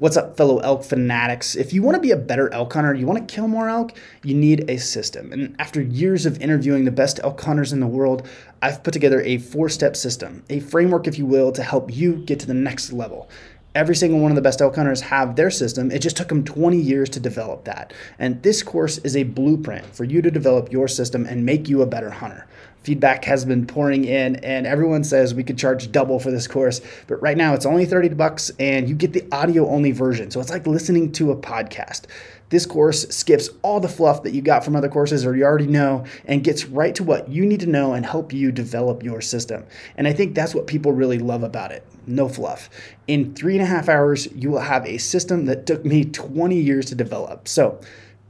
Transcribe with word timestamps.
What's 0.00 0.16
up, 0.16 0.36
fellow 0.36 0.58
elk 0.58 0.84
fanatics? 0.84 1.56
If 1.56 1.72
you 1.72 1.82
want 1.82 1.96
to 1.96 2.00
be 2.00 2.12
a 2.12 2.16
better 2.16 2.48
elk 2.54 2.72
hunter, 2.72 2.94
you 2.94 3.04
want 3.04 3.26
to 3.26 3.34
kill 3.34 3.48
more 3.48 3.68
elk, 3.68 3.94
you 4.22 4.32
need 4.32 4.70
a 4.70 4.78
system. 4.78 5.32
And 5.32 5.56
after 5.58 5.82
years 5.82 6.24
of 6.24 6.40
interviewing 6.40 6.84
the 6.84 6.92
best 6.92 7.18
elk 7.24 7.40
hunters 7.40 7.72
in 7.72 7.80
the 7.80 7.86
world, 7.88 8.24
I've 8.62 8.84
put 8.84 8.92
together 8.92 9.20
a 9.22 9.38
four 9.38 9.68
step 9.68 9.96
system, 9.96 10.44
a 10.50 10.60
framework, 10.60 11.08
if 11.08 11.18
you 11.18 11.26
will, 11.26 11.50
to 11.50 11.64
help 11.64 11.92
you 11.92 12.14
get 12.14 12.38
to 12.38 12.46
the 12.46 12.54
next 12.54 12.92
level. 12.92 13.28
Every 13.74 13.96
single 13.96 14.20
one 14.20 14.30
of 14.30 14.36
the 14.36 14.40
best 14.40 14.62
elk 14.62 14.76
hunters 14.76 15.00
have 15.00 15.34
their 15.34 15.50
system. 15.50 15.90
It 15.90 15.98
just 15.98 16.16
took 16.16 16.28
them 16.28 16.44
20 16.44 16.76
years 16.76 17.08
to 17.10 17.18
develop 17.18 17.64
that. 17.64 17.92
And 18.20 18.40
this 18.44 18.62
course 18.62 18.98
is 18.98 19.16
a 19.16 19.24
blueprint 19.24 19.84
for 19.84 20.04
you 20.04 20.22
to 20.22 20.30
develop 20.30 20.70
your 20.70 20.86
system 20.86 21.26
and 21.26 21.44
make 21.44 21.68
you 21.68 21.82
a 21.82 21.86
better 21.86 22.10
hunter 22.10 22.46
feedback 22.82 23.24
has 23.24 23.44
been 23.44 23.66
pouring 23.66 24.04
in 24.04 24.36
and 24.36 24.66
everyone 24.66 25.04
says 25.04 25.34
we 25.34 25.44
could 25.44 25.58
charge 25.58 25.90
double 25.92 26.18
for 26.18 26.30
this 26.30 26.46
course 26.46 26.80
but 27.06 27.20
right 27.20 27.36
now 27.36 27.54
it's 27.54 27.66
only 27.66 27.84
30 27.84 28.10
bucks 28.10 28.50
and 28.58 28.88
you 28.88 28.94
get 28.94 29.12
the 29.12 29.26
audio 29.32 29.68
only 29.68 29.92
version. 29.92 30.30
So 30.30 30.40
it's 30.40 30.50
like 30.50 30.66
listening 30.66 31.12
to 31.12 31.30
a 31.30 31.36
podcast. 31.36 32.02
This 32.50 32.64
course 32.64 33.06
skips 33.08 33.50
all 33.62 33.78
the 33.78 33.88
fluff 33.88 34.22
that 34.22 34.32
you 34.32 34.40
got 34.40 34.64
from 34.64 34.74
other 34.74 34.88
courses 34.88 35.26
or 35.26 35.36
you 35.36 35.44
already 35.44 35.66
know 35.66 36.04
and 36.24 36.42
gets 36.42 36.64
right 36.66 36.94
to 36.94 37.04
what 37.04 37.28
you 37.28 37.44
need 37.44 37.60
to 37.60 37.66
know 37.66 37.92
and 37.92 38.06
help 38.06 38.32
you 38.32 38.50
develop 38.50 39.02
your 39.02 39.20
system. 39.20 39.64
And 39.96 40.08
i 40.08 40.12
think 40.12 40.34
that's 40.34 40.54
what 40.54 40.66
people 40.66 40.92
really 40.92 41.18
love 41.18 41.42
about 41.42 41.72
it. 41.72 41.84
No 42.06 42.28
fluff. 42.28 42.70
In 43.06 43.34
three 43.34 43.54
and 43.54 43.62
a 43.62 43.66
half 43.66 43.88
hours 43.88 44.28
you 44.34 44.50
will 44.50 44.60
have 44.60 44.86
a 44.86 44.98
system 44.98 45.44
that 45.46 45.66
took 45.66 45.84
me 45.84 46.04
20 46.04 46.56
years 46.56 46.86
to 46.86 46.94
develop. 46.94 47.48
So 47.48 47.80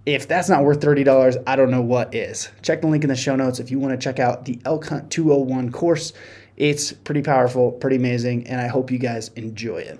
if 0.06 0.26
that's 0.28 0.48
not 0.48 0.64
worth 0.64 0.80
$30, 0.80 1.42
I 1.46 1.56
don't 1.56 1.70
know 1.70 1.82
what 1.82 2.14
is. 2.14 2.50
Check 2.62 2.80
the 2.80 2.86
link 2.86 3.04
in 3.04 3.08
the 3.08 3.16
show 3.16 3.36
notes 3.36 3.60
if 3.60 3.70
you 3.70 3.78
want 3.78 3.92
to 3.92 4.02
check 4.02 4.18
out 4.18 4.44
the 4.44 4.58
Elk 4.64 4.86
Hunt 4.86 5.10
201 5.10 5.72
course. 5.72 6.12
It's 6.56 6.92
pretty 6.92 7.22
powerful, 7.22 7.72
pretty 7.72 7.96
amazing, 7.96 8.46
and 8.48 8.60
I 8.60 8.66
hope 8.66 8.90
you 8.90 8.98
guys 8.98 9.28
enjoy 9.36 9.78
it. 9.78 9.98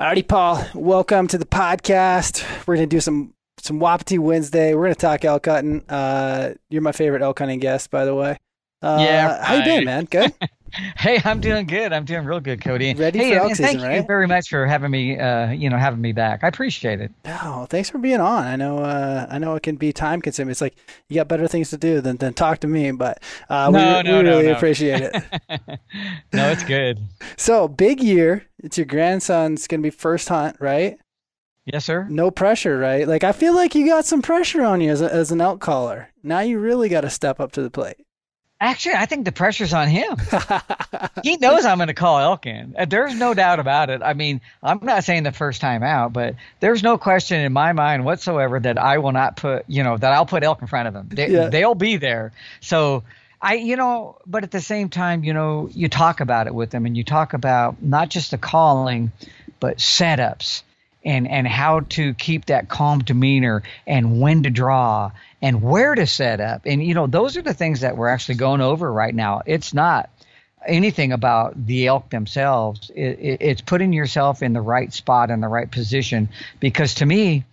Alrighty, 0.00 0.26
Paul. 0.26 0.66
Welcome 0.74 1.28
to 1.28 1.38
the 1.38 1.44
podcast. 1.44 2.44
We're 2.66 2.74
gonna 2.74 2.86
do 2.88 3.00
some 3.00 3.32
some 3.58 3.78
Wapiti 3.78 4.18
Wednesday. 4.18 4.74
We're 4.74 4.86
gonna 4.86 4.96
talk 4.96 5.24
elk 5.24 5.46
hunting. 5.46 5.84
Uh, 5.88 6.54
you're 6.68 6.82
my 6.82 6.90
favorite 6.90 7.22
elk 7.22 7.38
hunting 7.38 7.60
guest, 7.60 7.90
by 7.90 8.04
the 8.04 8.14
way. 8.14 8.36
Uh, 8.82 8.98
yeah. 9.00 9.44
How 9.44 9.54
you 9.54 9.64
doing, 9.64 9.84
man? 9.84 10.06
Good. 10.06 10.32
Hey, 10.96 11.20
I'm 11.24 11.40
doing 11.40 11.66
good. 11.66 11.92
I'm 11.92 12.04
doing 12.04 12.24
real 12.24 12.40
good, 12.40 12.60
Cody. 12.60 12.94
Ready 12.94 13.18
hey, 13.18 13.34
for 13.34 13.40
elk 13.40 13.50
season, 13.50 13.64
thank 13.64 13.82
right? 13.82 13.96
you 13.96 14.02
very 14.02 14.26
much 14.26 14.48
for 14.48 14.66
having 14.66 14.90
me. 14.90 15.18
Uh, 15.18 15.50
you 15.50 15.70
know, 15.70 15.76
having 15.78 16.00
me 16.00 16.12
back. 16.12 16.42
I 16.42 16.48
appreciate 16.48 17.00
it. 17.00 17.12
No, 17.24 17.66
thanks 17.70 17.90
for 17.90 17.98
being 17.98 18.20
on. 18.20 18.44
I 18.44 18.56
know, 18.56 18.78
uh, 18.78 19.26
I 19.30 19.38
know 19.38 19.54
it 19.54 19.62
can 19.62 19.76
be 19.76 19.92
time 19.92 20.20
consuming. 20.20 20.50
It's 20.50 20.60
like 20.60 20.76
you 21.08 21.16
got 21.16 21.28
better 21.28 21.46
things 21.46 21.70
to 21.70 21.78
do 21.78 22.00
than, 22.00 22.16
than 22.16 22.34
talk 22.34 22.58
to 22.60 22.66
me, 22.66 22.90
but 22.92 23.22
uh, 23.48 23.70
No, 23.70 23.98
we, 23.98 24.10
no, 24.10 24.18
we 24.18 24.22
no, 24.22 24.38
really 24.38 24.48
appreciate 24.48 25.02
it. 25.02 25.12
no, 26.32 26.48
it's 26.50 26.64
good. 26.64 26.98
so 27.36 27.68
big 27.68 28.02
year. 28.02 28.46
It's 28.58 28.76
your 28.78 28.86
grandson's 28.86 29.66
gonna 29.66 29.82
be 29.82 29.90
first 29.90 30.28
hunt, 30.28 30.56
right? 30.60 30.98
Yes, 31.66 31.84
sir. 31.84 32.06
No 32.10 32.30
pressure, 32.30 32.78
right? 32.78 33.06
Like 33.08 33.24
I 33.24 33.32
feel 33.32 33.54
like 33.54 33.74
you 33.74 33.86
got 33.86 34.04
some 34.04 34.22
pressure 34.22 34.62
on 34.62 34.80
you 34.80 34.90
as, 34.90 35.00
a, 35.00 35.12
as 35.12 35.30
an 35.30 35.40
elk 35.40 35.60
caller. 35.60 36.10
Now 36.22 36.40
you 36.40 36.58
really 36.58 36.88
got 36.88 37.02
to 37.02 37.10
step 37.10 37.40
up 37.40 37.52
to 37.52 37.62
the 37.62 37.70
plate. 37.70 37.96
Actually, 38.60 38.94
I 38.94 39.06
think 39.06 39.24
the 39.24 39.32
pressure's 39.32 39.72
on 39.74 39.88
him. 39.88 40.16
he 41.22 41.36
knows 41.36 41.64
I'm 41.64 41.78
going 41.78 41.88
to 41.88 41.94
call 41.94 42.18
Elkin. 42.18 42.74
Uh, 42.78 42.84
There's 42.84 43.14
no 43.14 43.34
doubt 43.34 43.58
about 43.58 43.90
it. 43.90 44.00
I 44.02 44.14
mean, 44.14 44.40
I'm 44.62 44.78
not 44.80 45.04
saying 45.04 45.24
the 45.24 45.32
first 45.32 45.60
time 45.60 45.82
out, 45.82 46.12
but 46.12 46.36
there's 46.60 46.82
no 46.82 46.96
question 46.96 47.40
in 47.40 47.52
my 47.52 47.72
mind 47.72 48.04
whatsoever 48.04 48.58
that 48.60 48.78
I 48.78 48.98
will 48.98 49.12
not 49.12 49.36
put, 49.36 49.64
you 49.68 49.82
know, 49.82 49.96
that 49.96 50.12
I'll 50.12 50.24
put 50.24 50.44
elk 50.44 50.62
in 50.62 50.68
front 50.68 50.88
of 50.88 50.94
them. 50.94 51.08
They, 51.10 51.30
Yeah. 51.30 51.48
They'll 51.48 51.74
be 51.74 51.96
there. 51.96 52.32
So 52.60 53.02
I, 53.42 53.54
you 53.56 53.76
know, 53.76 54.16
but 54.24 54.44
at 54.44 54.50
the 54.50 54.62
same 54.62 54.88
time, 54.88 55.24
you 55.24 55.34
know, 55.34 55.68
you 55.74 55.88
talk 55.88 56.20
about 56.20 56.46
it 56.46 56.54
with 56.54 56.70
them 56.70 56.86
and 56.86 56.96
you 56.96 57.04
talk 57.04 57.34
about 57.34 57.82
not 57.82 58.08
just 58.08 58.30
the 58.30 58.38
calling, 58.38 59.12
but 59.60 59.78
setups 59.78 60.62
and 61.04 61.28
and 61.28 61.46
how 61.46 61.80
to 61.80 62.14
keep 62.14 62.46
that 62.46 62.68
calm 62.68 63.00
demeanor 63.00 63.62
and 63.86 64.20
when 64.20 64.44
to 64.44 64.50
draw 64.50 65.10
and 65.44 65.60
where 65.60 65.94
to 65.94 66.06
set 66.06 66.40
up. 66.40 66.62
And 66.64 66.82
you 66.82 66.94
know 66.94 67.06
those 67.06 67.36
are 67.36 67.42
the 67.42 67.52
things 67.52 67.80
that 67.80 67.98
we're 67.98 68.08
actually 68.08 68.36
going 68.36 68.62
over 68.62 68.90
right 68.90 69.14
now. 69.14 69.42
It's 69.44 69.74
not 69.74 70.08
anything 70.66 71.12
about 71.12 71.66
the 71.66 71.86
elk 71.86 72.08
themselves. 72.08 72.90
It, 72.94 73.18
it, 73.20 73.42
it's 73.42 73.60
putting 73.60 73.92
yourself 73.92 74.42
in 74.42 74.54
the 74.54 74.62
right 74.62 74.90
spot 74.90 75.30
in 75.30 75.42
the 75.42 75.48
right 75.48 75.70
position 75.70 76.30
because 76.60 76.94
to 76.94 77.06
me 77.06 77.44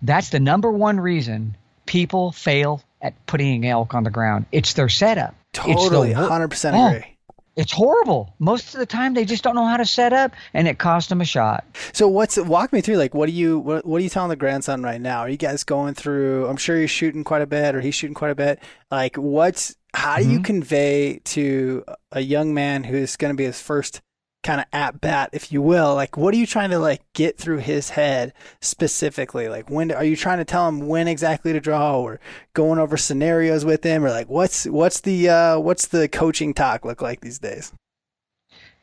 that's 0.00 0.30
the 0.30 0.40
number 0.40 0.72
one 0.72 0.98
reason 0.98 1.54
people 1.84 2.32
fail 2.32 2.82
at 3.02 3.14
putting 3.26 3.66
elk 3.66 3.92
on 3.92 4.04
the 4.04 4.10
ground. 4.10 4.46
It's 4.50 4.72
their 4.72 4.88
setup. 4.88 5.34
Totally, 5.52 6.14
hundred 6.14 6.48
percent 6.48 6.76
Oh, 6.76 6.86
agree. 6.86 7.17
It's 7.58 7.72
horrible 7.72 8.34
most 8.38 8.72
of 8.72 8.80
the 8.80 8.86
time 8.86 9.12
they 9.14 9.24
just 9.24 9.42
don't 9.42 9.54
know 9.54 9.66
how 9.66 9.76
to 9.76 9.84
set 9.84 10.12
up 10.12 10.32
and 10.54 10.66
it 10.68 10.78
costs 10.78 11.08
them 11.10 11.20
a 11.20 11.24
shot 11.24 11.64
So 11.92 12.08
what's 12.08 12.36
walk 12.38 12.72
me 12.72 12.80
through 12.80 12.96
like 12.96 13.12
what 13.14 13.26
do 13.26 13.32
you 13.32 13.58
what, 13.58 13.84
what 13.84 13.98
are 14.00 14.04
you 14.04 14.08
telling 14.08 14.30
the 14.30 14.36
grandson 14.36 14.82
right 14.82 15.00
now? 15.00 15.18
Are 15.20 15.28
you 15.28 15.36
guys 15.36 15.64
going 15.64 15.94
through 15.94 16.46
I'm 16.46 16.56
sure 16.56 16.78
you're 16.78 16.88
shooting 16.88 17.24
quite 17.24 17.42
a 17.42 17.46
bit 17.46 17.74
or 17.74 17.80
he's 17.80 17.94
shooting 17.94 18.14
quite 18.14 18.30
a 18.30 18.34
bit. 18.34 18.60
Like 18.90 19.16
what's 19.16 19.74
how 19.94 20.18
do 20.18 20.24
you 20.28 20.38
Mhm. 20.38 20.44
convey 20.44 21.20
to 21.24 21.84
a 22.12 22.20
young 22.20 22.54
man 22.54 22.84
who's 22.84 23.16
going 23.16 23.32
to 23.32 23.36
be 23.36 23.44
his 23.44 23.60
first 23.60 24.00
kind 24.42 24.60
of 24.60 24.66
at 24.72 25.00
bat 25.00 25.30
if 25.32 25.52
you 25.52 25.60
will? 25.60 25.94
Like 25.94 26.16
what 26.16 26.34
are 26.34 26.36
you 26.36 26.46
trying 26.46 26.70
to 26.70 26.78
like 26.78 27.02
get 27.12 27.38
through 27.38 27.58
his 27.58 27.90
head 27.90 28.32
specifically? 28.60 29.48
Like 29.48 29.70
when 29.70 29.90
are 29.92 30.04
you 30.04 30.16
trying 30.16 30.38
to 30.38 30.44
tell 30.44 30.68
him 30.68 30.88
when 30.88 31.08
exactly 31.08 31.52
to 31.52 31.60
draw 31.60 32.00
or 32.00 32.20
going 32.54 32.78
over 32.78 32.96
scenarios 32.96 33.64
with 33.64 33.84
him 33.84 34.04
or 34.04 34.10
like 34.10 34.28
what's 34.28 34.66
what's 34.66 35.00
the 35.00 35.28
uh 35.28 35.58
what's 35.58 35.88
the 35.88 36.08
coaching 36.08 36.54
talk 36.54 36.84
look 36.84 37.02
like 37.02 37.20
these 37.20 37.38
days? 37.38 37.72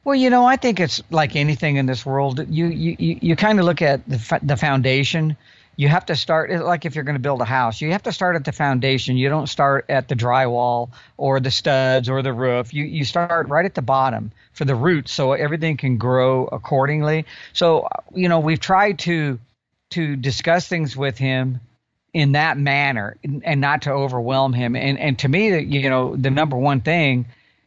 Well, 0.03 0.15
you 0.15 0.29
know, 0.29 0.45
I 0.45 0.55
think 0.55 0.79
it's 0.79 1.01
like 1.09 1.35
anything 1.35 1.77
in 1.77 1.87
this 1.87 2.05
world. 2.05 2.45
You 2.47 2.67
you 2.67 2.95
you, 2.99 3.17
you 3.21 3.35
kind 3.35 3.59
of 3.59 3.65
look 3.65 3.81
at 3.81 4.07
the 4.07 4.39
the 4.43 4.55
foundation. 4.55 5.35
You 5.77 5.87
have 5.89 6.05
to 6.07 6.15
start 6.15 6.51
like 6.63 6.85
if 6.85 6.95
you're 6.95 7.03
going 7.03 7.15
to 7.15 7.21
build 7.21 7.41
a 7.41 7.45
house, 7.45 7.81
you 7.81 7.91
have 7.91 8.03
to 8.03 8.11
start 8.11 8.35
at 8.35 8.45
the 8.45 8.51
foundation. 8.51 9.17
You 9.17 9.29
don't 9.29 9.47
start 9.47 9.85
at 9.89 10.07
the 10.07 10.15
drywall 10.15 10.89
or 11.17 11.39
the 11.39 11.51
studs 11.51 12.09
or 12.09 12.21
the 12.21 12.33
roof. 12.33 12.73
You 12.73 12.85
you 12.85 13.03
start 13.03 13.49
right 13.49 13.65
at 13.65 13.75
the 13.75 13.81
bottom 13.81 14.31
for 14.53 14.65
the 14.65 14.75
roots, 14.75 15.11
so 15.11 15.33
everything 15.33 15.77
can 15.77 15.97
grow 15.97 16.45
accordingly. 16.45 17.25
So 17.53 17.87
you 18.13 18.29
know, 18.29 18.39
we've 18.39 18.59
tried 18.59 18.99
to 18.99 19.39
to 19.91 20.15
discuss 20.15 20.67
things 20.67 20.95
with 20.95 21.17
him 21.17 21.59
in 22.13 22.31
that 22.31 22.57
manner 22.57 23.17
and 23.43 23.59
not 23.59 23.83
to 23.83 23.91
overwhelm 23.91 24.53
him. 24.53 24.75
And 24.75 24.97
and 24.97 25.19
to 25.19 25.27
me, 25.27 25.59
you 25.59 25.89
know, 25.89 26.15
the 26.15 26.31
number 26.31 26.55
one 26.55 26.81
thing 26.81 27.25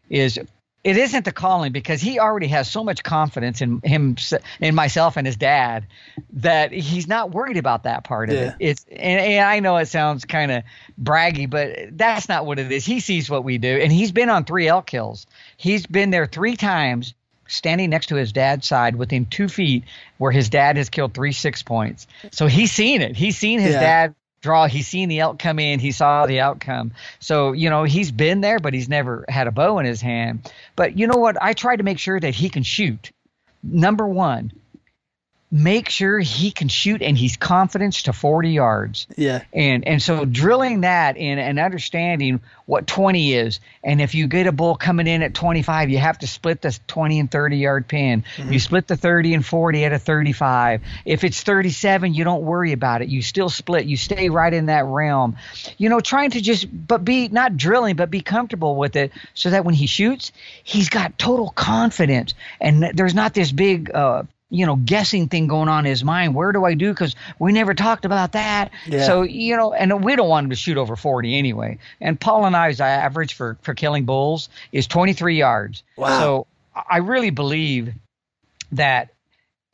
is 0.09 0.41
it 0.89 0.97
isn't 0.97 1.25
the 1.25 1.33
calling 1.33 1.73
because 1.73 2.01
he 2.01 2.19
already 2.19 2.47
has 2.49 2.71
so 2.71 2.83
much 2.83 3.03
confidence 3.03 3.61
in 3.61 3.81
him 3.83 4.17
in 4.61 4.75
myself 4.75 5.17
and 5.17 5.27
his 5.27 5.37
dad 5.37 5.87
that 6.33 6.73
he's 6.73 7.07
not 7.07 7.31
worried 7.31 7.57
about 7.59 7.83
that 7.83 8.05
part 8.05 8.31
of 8.31 8.37
Yeah. 8.37 8.43
it 8.49 8.55
it's 8.61 8.87
and, 8.91 9.21
and 9.21 9.45
i 9.45 9.61
know 9.61 9.77
it 9.77 9.87
sounds 9.87 10.25
kind 10.25 10.51
of 10.51 10.63
braggy 11.01 11.49
but 11.49 11.97
that's 11.97 12.29
not 12.29 12.47
what 12.47 12.59
it 12.59 12.73
is. 12.73 12.85
He 12.85 13.01
sees 13.01 13.29
what 13.29 13.45
we 13.45 13.59
do 13.59 13.69
and 13.79 13.93
he's 13.93 14.13
been 14.13 14.31
on 14.31 14.45
three 14.45 14.67
elk 14.69 14.87
kills 14.87 15.27
he's 15.57 15.87
been 15.87 16.11
there 16.11 16.27
three 16.27 16.57
times 16.57 17.15
standing 17.51 17.89
next 17.91 18.07
to 18.09 18.15
his 18.15 18.33
dad's 18.33 18.69
side 18.69 18.95
within 18.97 19.25
two 19.27 19.49
feet 19.49 19.85
where 20.19 20.31
his 20.31 20.49
dad 20.51 20.77
has 20.77 20.91
killed 20.91 21.15
three 21.15 21.33
six 21.33 21.63
points. 21.63 22.07
So 22.31 22.47
he's 22.47 22.71
seen 22.73 23.01
it. 23.01 23.17
He's 23.17 23.39
seen 23.39 23.59
his 23.59 23.73
Yeah. 23.73 23.81
dad 23.81 24.15
draw 24.41 24.67
he's 24.67 24.87
seen 24.87 25.09
the 25.09 25.21
elk 25.21 25.39
come 25.39 25.59
in 25.59 25.81
he 25.81 25.93
saw 25.93 26.27
the 26.27 26.41
outcome. 26.41 26.93
So 27.21 27.53
you 27.53 27.71
know 27.71 27.85
he's 27.85 28.11
been 28.11 28.41
there 28.41 28.59
but 28.59 28.75
he's 28.75 28.89
never 28.89 29.25
had 29.29 29.47
a 29.47 29.53
bow 29.53 29.79
in 29.79 29.87
his 29.87 30.01
hand. 30.01 30.53
But 30.77 30.99
you 30.99 31.07
know 31.07 31.19
what? 31.19 31.37
I 31.41 31.53
try 31.53 31.77
to 31.77 31.83
make 31.83 31.99
sure 31.99 32.19
that 32.19 32.35
he 32.35 32.49
can 32.49 32.63
shoot. 32.63 33.11
Number 33.63 34.07
one 34.07 34.53
make 35.51 35.89
sure 35.89 36.19
he 36.19 36.51
can 36.51 36.69
shoot 36.69 37.01
and 37.01 37.17
he's 37.17 37.39
confident 37.39 37.95
to 37.95 38.13
40 38.13 38.51
yards. 38.51 39.07
Yeah. 39.17 39.43
and 39.53 39.87
and 39.87 40.03
so 40.03 40.27
drilling 40.27 40.83
that 40.83 41.17
in 41.17 41.39
and 41.39 41.59
understanding 41.59 42.41
what 42.67 42.87
20 42.87 43.33
is 43.33 43.61
and 43.83 44.03
if 44.03 44.15
you 44.15 44.27
get 44.27 44.47
a 44.47 44.53
bull 44.53 44.77
coming 44.77 45.07
in 45.07 45.23
at 45.23 45.33
25 45.33 45.89
you 45.89 45.97
have 45.97 46.19
to 46.19 46.27
split 46.27 46.61
the 46.61 46.79
20 46.87 47.21
and 47.21 47.31
30 47.31 47.57
yard 47.57 47.89
pin. 47.89 48.25
You 48.37 48.59
split 48.59 48.87
the 48.89 48.97
30 48.97 49.35
and 49.35 49.47
40 49.47 49.85
at 49.87 49.93
a 49.93 49.99
35 49.99 50.83
if 51.07 51.25
it's 51.25 51.43
37 51.43 52.13
you 52.13 52.25
don't 52.25 52.43
worry 52.43 52.73
about 52.73 53.01
it. 53.01 53.09
You 53.09 53.23
still 53.23 53.49
split. 53.49 53.87
You 53.87 53.97
stay 53.97 54.29
right 54.29 54.53
in 54.53 54.67
that 54.67 54.85
realm. 54.85 55.37
You 55.79 55.89
know 55.89 56.01
trying 56.01 56.33
to 56.33 56.43
just 56.43 56.67
but 56.71 57.05
be 57.05 57.29
not 57.29 57.57
drilling 57.57 57.97
but 57.97 58.11
be 58.11 58.21
comfortable 58.21 58.77
with 58.77 58.97
it 58.97 59.13
so 59.33 59.49
that 59.49 59.65
when 59.65 59.75
he 59.75 59.87
shoots 59.87 60.31
he's 60.63 60.91
got 60.91 61.19
total 61.19 61.49
confidence. 61.49 62.35
And 62.61 62.83
there's 62.95 63.15
not 63.15 63.33
this 63.33 63.51
big 63.51 63.91
uh 63.95 64.25
you 64.51 64.65
know 64.67 64.77
guessing 64.77 65.29
thing 65.29 65.47
going 65.47 65.69
on 65.69 65.85
in 65.85 65.91
his 65.91 66.03
mind 66.03 66.35
where 66.35 66.53
do 66.53 66.65
i 66.65 66.75
do 66.75 66.91
because 66.93 67.15
we 67.39 67.53
never 67.53 67.75
talked 67.75 68.05
about 68.05 68.33
that 68.33 68.71
Yeah. 68.87 69.05
so 69.05 69.23
you 69.23 69.57
know 69.57 69.73
and 69.73 70.03
we 70.03 70.17
don't 70.17 70.29
want 70.29 70.45
him 70.45 70.51
to 70.51 70.57
shoot 70.57 70.77
over 70.79 70.97
40 70.97 71.37
anyway 71.39 71.79
and 72.01 72.19
paul 72.19 72.47
and 72.47 72.57
i's 72.57 72.81
average 72.81 73.35
for 73.35 73.57
for 73.63 73.75
killing 73.75 74.05
bulls 74.05 74.49
is 74.73 74.87
23 74.87 75.37
yards 75.37 75.83
Wow. 75.97 76.19
so 76.21 76.47
i 76.89 76.99
really 76.99 77.31
believe 77.31 77.93
that 78.73 79.11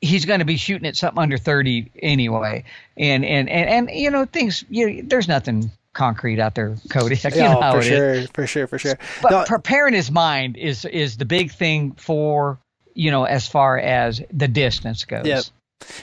he's 0.00 0.24
going 0.24 0.40
to 0.40 0.44
be 0.44 0.56
shooting 0.56 0.86
at 0.86 0.96
something 0.96 1.22
under 1.22 1.38
30 1.38 1.90
anyway 2.02 2.64
and 2.96 3.24
and 3.24 3.48
and, 3.48 3.68
and 3.70 3.90
you 3.90 4.10
know 4.10 4.24
things 4.24 4.64
you 4.68 5.02
there's 5.02 5.28
nothing 5.28 5.70
concrete 5.94 6.40
out 6.40 6.56
there, 6.56 6.76
Cody. 6.90 7.14
know 7.24 7.60
how 7.60 7.74
for 7.74 7.82
sure, 7.82 8.10
is. 8.14 8.28
for 8.32 8.46
sure, 8.48 8.66
for 8.66 8.78
sure. 8.78 8.98
But 9.22 9.30
No, 9.30 9.44
preparing 9.44 9.94
his 9.94 10.10
mind 10.10 10.56
is 10.56 10.84
is 10.84 11.16
the 11.16 11.24
big 11.24 11.52
thing 11.52 11.92
for 11.92 12.58
you 12.94 13.10
know 13.10 13.24
as 13.24 13.46
far 13.48 13.78
as 13.78 14.22
the 14.32 14.48
distance 14.48 15.04
goes. 15.04 15.26
Yep. 15.26 15.44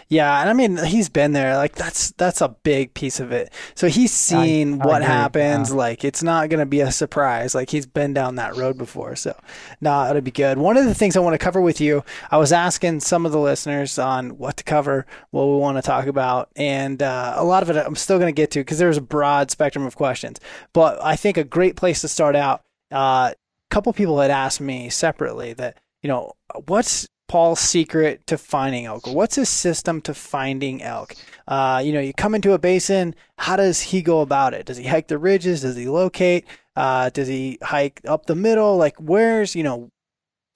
Yeah, 0.09 0.41
and 0.41 0.49
I 0.49 0.53
mean 0.53 0.77
he's 0.77 1.09
been 1.09 1.31
there. 1.31 1.55
Like 1.55 1.75
that's 1.75 2.11
that's 2.11 2.41
a 2.41 2.49
big 2.49 2.93
piece 2.93 3.19
of 3.19 3.31
it. 3.31 3.51
So 3.73 3.87
he's 3.87 4.11
seen 4.11 4.81
I 4.81 4.85
what 4.85 5.01
agree, 5.01 5.07
happens. 5.07 5.69
yeah. 5.69 5.75
Like 5.75 6.03
it's 6.03 6.21
not 6.21 6.49
gonna 6.49 6.65
be 6.65 6.81
a 6.81 6.91
surprise. 6.91 7.55
Like 7.55 7.69
he's 7.69 7.85
been 7.85 8.13
down 8.13 8.35
that 8.35 8.55
road 8.55 8.77
before. 8.77 9.15
So 9.15 9.35
no, 9.79 10.07
it'll 10.09 10.21
be 10.21 10.31
good. 10.31 10.57
One 10.57 10.77
of 10.77 10.85
the 10.85 10.93
things 10.93 11.15
I 11.15 11.19
want 11.21 11.33
to 11.33 11.43
cover 11.43 11.61
with 11.61 11.81
you, 11.81 12.03
I 12.29 12.37
was 12.37 12.51
asking 12.51 12.99
some 12.99 13.25
of 13.25 13.31
the 13.31 13.39
listeners 13.39 13.97
on 13.97 14.37
what 14.37 14.57
to 14.57 14.63
cover, 14.63 15.05
what 15.31 15.45
we 15.45 15.57
want 15.57 15.77
to 15.77 15.81
talk 15.81 16.05
about, 16.05 16.49
and 16.55 17.01
uh, 17.01 17.33
a 17.37 17.43
lot 17.43 17.63
of 17.63 17.69
it 17.69 17.77
I'm 17.77 17.95
still 17.95 18.19
gonna 18.19 18.31
get 18.31 18.51
to 18.51 18.59
because 18.59 18.77
there's 18.77 18.97
a 18.97 19.01
broad 19.01 19.49
spectrum 19.51 19.85
of 19.85 19.95
questions. 19.95 20.39
But 20.73 21.03
I 21.03 21.15
think 21.15 21.37
a 21.37 21.43
great 21.43 21.75
place 21.75 22.01
to 22.01 22.07
start 22.07 22.35
out. 22.35 22.61
Uh, 22.91 23.31
a 23.33 23.73
couple 23.73 23.93
people 23.93 24.19
had 24.19 24.31
asked 24.31 24.61
me 24.61 24.89
separately 24.89 25.53
that 25.53 25.77
you 26.01 26.07
know 26.07 26.33
what's 26.67 27.07
Paul's 27.31 27.61
secret 27.61 28.27
to 28.27 28.37
finding 28.37 28.85
elk? 28.85 29.07
What's 29.07 29.35
his 29.35 29.47
system 29.47 30.01
to 30.01 30.13
finding 30.13 30.83
elk? 30.83 31.15
Uh, 31.47 31.81
you 31.81 31.93
know, 31.93 32.01
you 32.01 32.13
come 32.13 32.35
into 32.35 32.51
a 32.51 32.59
basin. 32.59 33.15
How 33.37 33.55
does 33.55 33.79
he 33.79 34.01
go 34.01 34.19
about 34.19 34.53
it? 34.53 34.65
Does 34.65 34.75
he 34.75 34.85
hike 34.85 35.07
the 35.07 35.17
ridges? 35.17 35.61
Does 35.61 35.77
he 35.77 35.87
locate? 35.87 36.45
Uh, 36.75 37.09
does 37.09 37.29
he 37.29 37.57
hike 37.63 38.01
up 38.05 38.25
the 38.25 38.35
middle? 38.35 38.75
Like, 38.75 38.97
where's 38.97 39.55
you 39.55 39.63
know? 39.63 39.87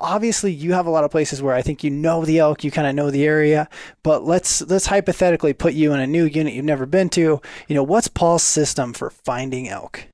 Obviously, 0.01 0.51
you 0.51 0.73
have 0.73 0.85
a 0.85 0.89
lot 0.89 1.05
of 1.05 1.11
places 1.11 1.41
where 1.41 1.55
I 1.55 1.61
think 1.61 1.81
you 1.81 1.89
know 1.89 2.25
the 2.25 2.39
elk, 2.39 2.65
you 2.65 2.71
kind 2.71 2.85
of 2.85 2.93
know 2.93 3.09
the 3.09 3.23
area. 3.23 3.69
But 4.03 4.25
let's 4.25 4.61
let's 4.63 4.87
hypothetically 4.87 5.53
put 5.53 5.73
you 5.73 5.93
in 5.93 6.01
a 6.01 6.07
new 6.07 6.25
unit 6.25 6.53
you've 6.53 6.65
never 6.65 6.85
been 6.85 7.07
to. 7.11 7.41
You 7.69 7.75
know, 7.75 7.83
what's 7.83 8.09
Paul's 8.09 8.43
system 8.43 8.91
for 8.91 9.09
finding 9.09 9.69
elk? 9.69 10.09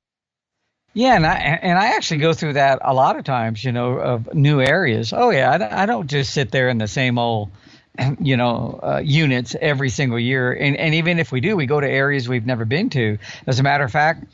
Yeah, 0.94 1.16
and 1.16 1.26
I 1.26 1.34
and 1.36 1.78
I 1.78 1.96
actually 1.96 2.18
go 2.18 2.34
through 2.34 2.54
that 2.54 2.80
a 2.82 2.92
lot 2.92 3.16
of 3.18 3.24
times, 3.24 3.64
you 3.64 3.72
know, 3.72 3.92
of 3.98 4.34
new 4.34 4.60
areas. 4.60 5.12
Oh 5.14 5.30
yeah, 5.30 5.50
I, 5.50 5.58
don't- 5.58 5.72
I 5.72 5.86
don't 5.86 6.06
just 6.08 6.32
sit 6.34 6.50
there 6.50 6.68
in 6.68 6.76
the 6.78 6.88
same 6.88 7.18
old, 7.18 7.50
you 8.20 8.36
know, 8.36 8.78
uh, 8.82 9.00
units 9.02 9.56
every 9.58 9.88
single 9.88 10.18
year. 10.18 10.52
And 10.52 10.76
and 10.76 10.94
even 10.96 11.18
if 11.18 11.32
we 11.32 11.40
do, 11.40 11.56
we 11.56 11.64
go 11.66 11.80
to 11.80 11.88
areas 11.88 12.28
we've 12.28 12.44
never 12.44 12.66
been 12.66 12.90
to. 12.90 13.18
As 13.46 13.58
a 13.58 13.62
matter 13.62 13.84
of 13.84 13.90
fact, 13.90 14.24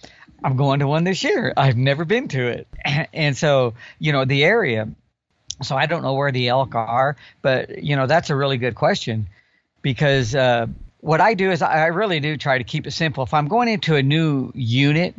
I'm 0.43 0.57
going 0.57 0.81
to 0.81 0.89
one 0.89 1.05
this 1.05 1.23
year. 1.23 1.53
I've 1.57 1.77
never 1.77 2.05
been 2.05 2.27
to 2.29 2.49
it, 2.49 2.67
and 3.15 3.37
so 3.37 3.75
you 4.01 4.13
know 4.13 4.25
the 4.25 4.43
area. 4.43 4.89
So 5.63 5.77
I 5.77 5.87
don't 5.87 6.03
know 6.03 6.15
where 6.15 6.33
the 6.33 6.49
elk 6.49 6.75
are, 6.75 7.17
but 7.41 7.85
you 7.85 7.95
know 7.95 8.09
that's 8.09 8.31
a 8.31 8.37
really 8.37 8.59
good 8.59 8.75
question 8.75 9.29
because 9.83 10.35
uh, 10.35 10.67
what 11.01 11.21
I 11.21 11.35
do 11.35 11.53
is 11.53 11.63
I 11.63 11.87
really 11.87 12.19
do 12.19 12.37
try 12.37 12.59
to 12.59 12.65
keep 12.65 12.89
it 12.89 12.93
simple. 12.93 13.23
If 13.23 13.33
I'm 13.33 13.47
going 13.47 13.69
into 13.69 13.95
a 13.95 14.03
new 14.03 14.51
unit. 14.57 15.15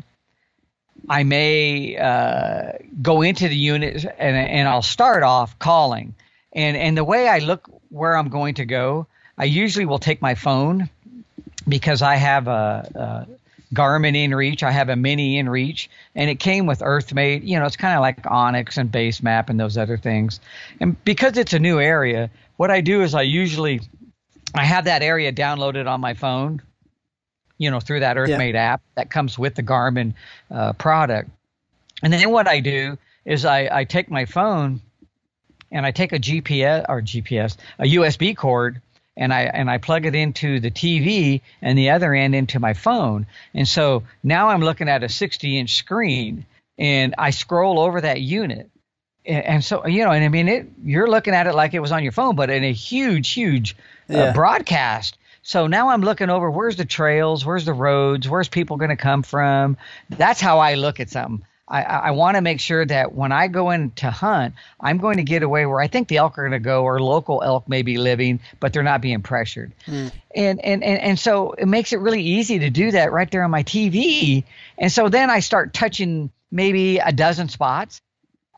I 1.07 1.24
may 1.24 1.98
uh, 1.98 2.74
go 3.01 3.22
into 3.22 3.48
the 3.48 3.56
unit 3.56 4.06
and, 4.18 4.36
and 4.36 4.68
I'll 4.68 4.81
start 4.81 5.24
off 5.24 5.57
calling. 5.60 6.16
And, 6.54 6.75
and 6.75 6.98
the 6.98 7.04
way 7.04 7.28
I 7.28 7.40
look 7.40 7.69
where 7.90 8.18
I'm 8.18 8.30
going 8.30 8.56
to 8.56 8.66
go, 8.66 9.07
I 9.38 9.46
usually 9.46 9.86
will 9.86 10.00
take 10.00 10.22
my 10.22 10.36
phone 10.36 10.90
because 11.68 12.01
I 12.01 12.16
have 12.16 12.48
a, 12.48 13.28
a 13.30 13.75
Garmin 13.75 14.16
InReach. 14.16 14.63
I 14.63 14.72
have 14.72 14.90
a 14.90 14.96
Mini 14.96 15.42
InReach, 15.42 15.88
and 16.16 16.30
it 16.30 16.40
came 16.40 16.66
with 16.66 16.80
EarthMate. 16.80 17.44
You 17.44 17.60
know, 17.60 17.66
it's 17.66 17.78
kind 17.78 17.95
of 17.95 18.02
like 18.02 18.24
onX 18.24 18.78
and 18.78 18.92
Basemap 18.92 19.50
and 19.50 19.60
those 19.60 19.78
other 19.78 19.98
things. 19.98 20.40
And 20.80 21.02
because 21.06 21.38
it's 21.38 21.54
a 21.54 21.60
new 21.60 21.80
area, 21.80 22.31
what 22.57 22.72
I 22.72 22.81
do 22.81 23.04
is 23.04 23.13
I 23.13 23.22
usually 23.22 23.81
I 24.56 24.66
have 24.66 24.86
that 24.86 25.04
area 25.04 25.31
downloaded 25.31 25.88
on 25.88 26.02
my 26.02 26.16
phone 26.16 26.62
you 27.59 27.69
know, 27.69 27.79
through 27.79 28.00
that 28.00 28.17
EarthMate 28.17 28.56
app 28.56 28.81
that 28.95 29.11
comes 29.11 29.38
with 29.38 29.53
the 29.53 29.61
Garmin 29.61 30.13
uh, 30.50 30.73
product. 30.73 31.29
And 32.01 32.11
then 32.11 32.31
what 32.31 32.47
I 32.47 32.61
do 32.61 32.97
is 33.25 33.45
I, 33.45 33.69
I 33.71 33.83
take 33.83 34.09
my 34.09 34.25
phone 34.25 34.81
and 35.71 35.85
I 35.85 35.91
take 35.91 36.13
a 36.13 36.19
GPS 36.19 36.85
or 36.89 37.01
GPS, 37.01 37.57
a 37.77 37.83
USB 37.83 38.35
cord, 38.35 38.81
and 39.17 39.33
I 39.33 39.41
and 39.41 39.69
I 39.69 39.77
plug 39.77 40.06
it 40.06 40.15
into 40.15 40.59
the 40.61 40.71
TV 40.71 41.41
and 41.61 41.77
the 41.77 41.89
other 41.91 42.13
end 42.13 42.33
into 42.33 42.59
my 42.59 42.73
phone. 42.73 43.27
And 43.53 43.67
so 43.67 44.03
now 44.23 44.47
I'm 44.47 44.61
looking 44.61 44.88
at 44.89 45.03
a 45.03 45.09
60 45.09 45.59
inch 45.59 45.75
screen 45.75 46.45
and 46.77 47.13
I 47.17 47.31
scroll 47.31 47.79
over 47.79 48.00
that 48.01 48.21
unit. 48.21 48.69
And, 49.25 49.45
and 49.45 49.63
so 49.63 49.85
you 49.85 50.06
know, 50.06 50.11
and 50.11 50.23
I 50.23 50.29
mean, 50.29 50.47
it 50.47 50.67
you're 50.83 51.09
looking 51.09 51.33
at 51.33 51.45
it 51.47 51.53
like 51.53 51.73
it 51.73 51.81
was 51.81 51.91
on 51.91 52.01
your 52.03 52.13
phone, 52.13 52.35
but 52.38 52.50
in 52.50 52.63
a 52.63 52.71
huge, 52.71 53.31
huge 53.31 53.75
uh, 54.09 54.13
Yeah. 54.13 54.31
broadcast. 54.31 55.17
So 55.41 55.68
now 55.68 55.89
I'm 55.89 56.01
looking 56.01 56.30
over 56.30 56.50
where's 56.50 56.75
the 56.75 56.86
trails, 56.86 57.45
where's 57.45 57.65
the 57.65 57.74
roads, 57.74 58.27
where's 58.27 58.50
people 58.50 58.77
going 58.77 58.89
to 58.89 58.95
come 58.95 59.24
from. 59.24 59.77
That's 60.09 60.41
how 60.41 60.59
I 60.59 60.75
look 60.75 61.00
at 61.00 61.09
something. 61.09 61.45
I, 61.69 61.83
I, 61.83 62.12
want 62.12 62.36
to 62.36 62.41
make 62.41 62.59
sure 62.59 62.83
that 62.83 63.13
when 63.13 63.31
I 63.31 63.47
go 63.47 63.69
in 63.69 63.91
to 63.91 64.09
hunt, 64.09 64.56
I'm 64.80 64.97
going 64.97 65.18
to 65.18 65.24
get 65.24 65.44
away 65.44 65.68
where 65.68 65.80
I 65.80 65.88
think 65.88 66.07
the 66.07 66.18
elk 66.18 66.39
are 66.39 66.41
going 66.41 66.59
to 66.59 66.59
go, 66.59 66.83
or 66.83 67.00
local 67.00 67.44
elk 67.44 67.69
may 67.69 67.83
be 67.83 68.00
living, 68.00 68.39
but 68.59 68.74
they're 68.74 68.81
not 68.81 69.01
being 69.01 69.21
pressured. 69.21 69.71
Hmm. 69.86 70.07
And, 70.36 70.59
and 70.65 70.83
and 70.83 71.00
and 71.00 71.19
so 71.19 71.51
it 71.51 71.68
makes 71.68 71.94
it 71.94 72.00
really 72.00 72.24
easy 72.24 72.59
to 72.59 72.71
do 72.71 72.92
that 72.92 73.12
right 73.12 73.30
there 73.30 73.44
on 73.44 73.51
my 73.51 73.63
TV. 73.63 74.45
And 74.80 74.92
so 74.92 75.09
then 75.09 75.30
I 75.30 75.42
start 75.42 75.74
touching 75.74 76.31
maybe 76.51 76.97
a 76.97 77.12
dozen 77.12 77.50
spots 77.50 78.01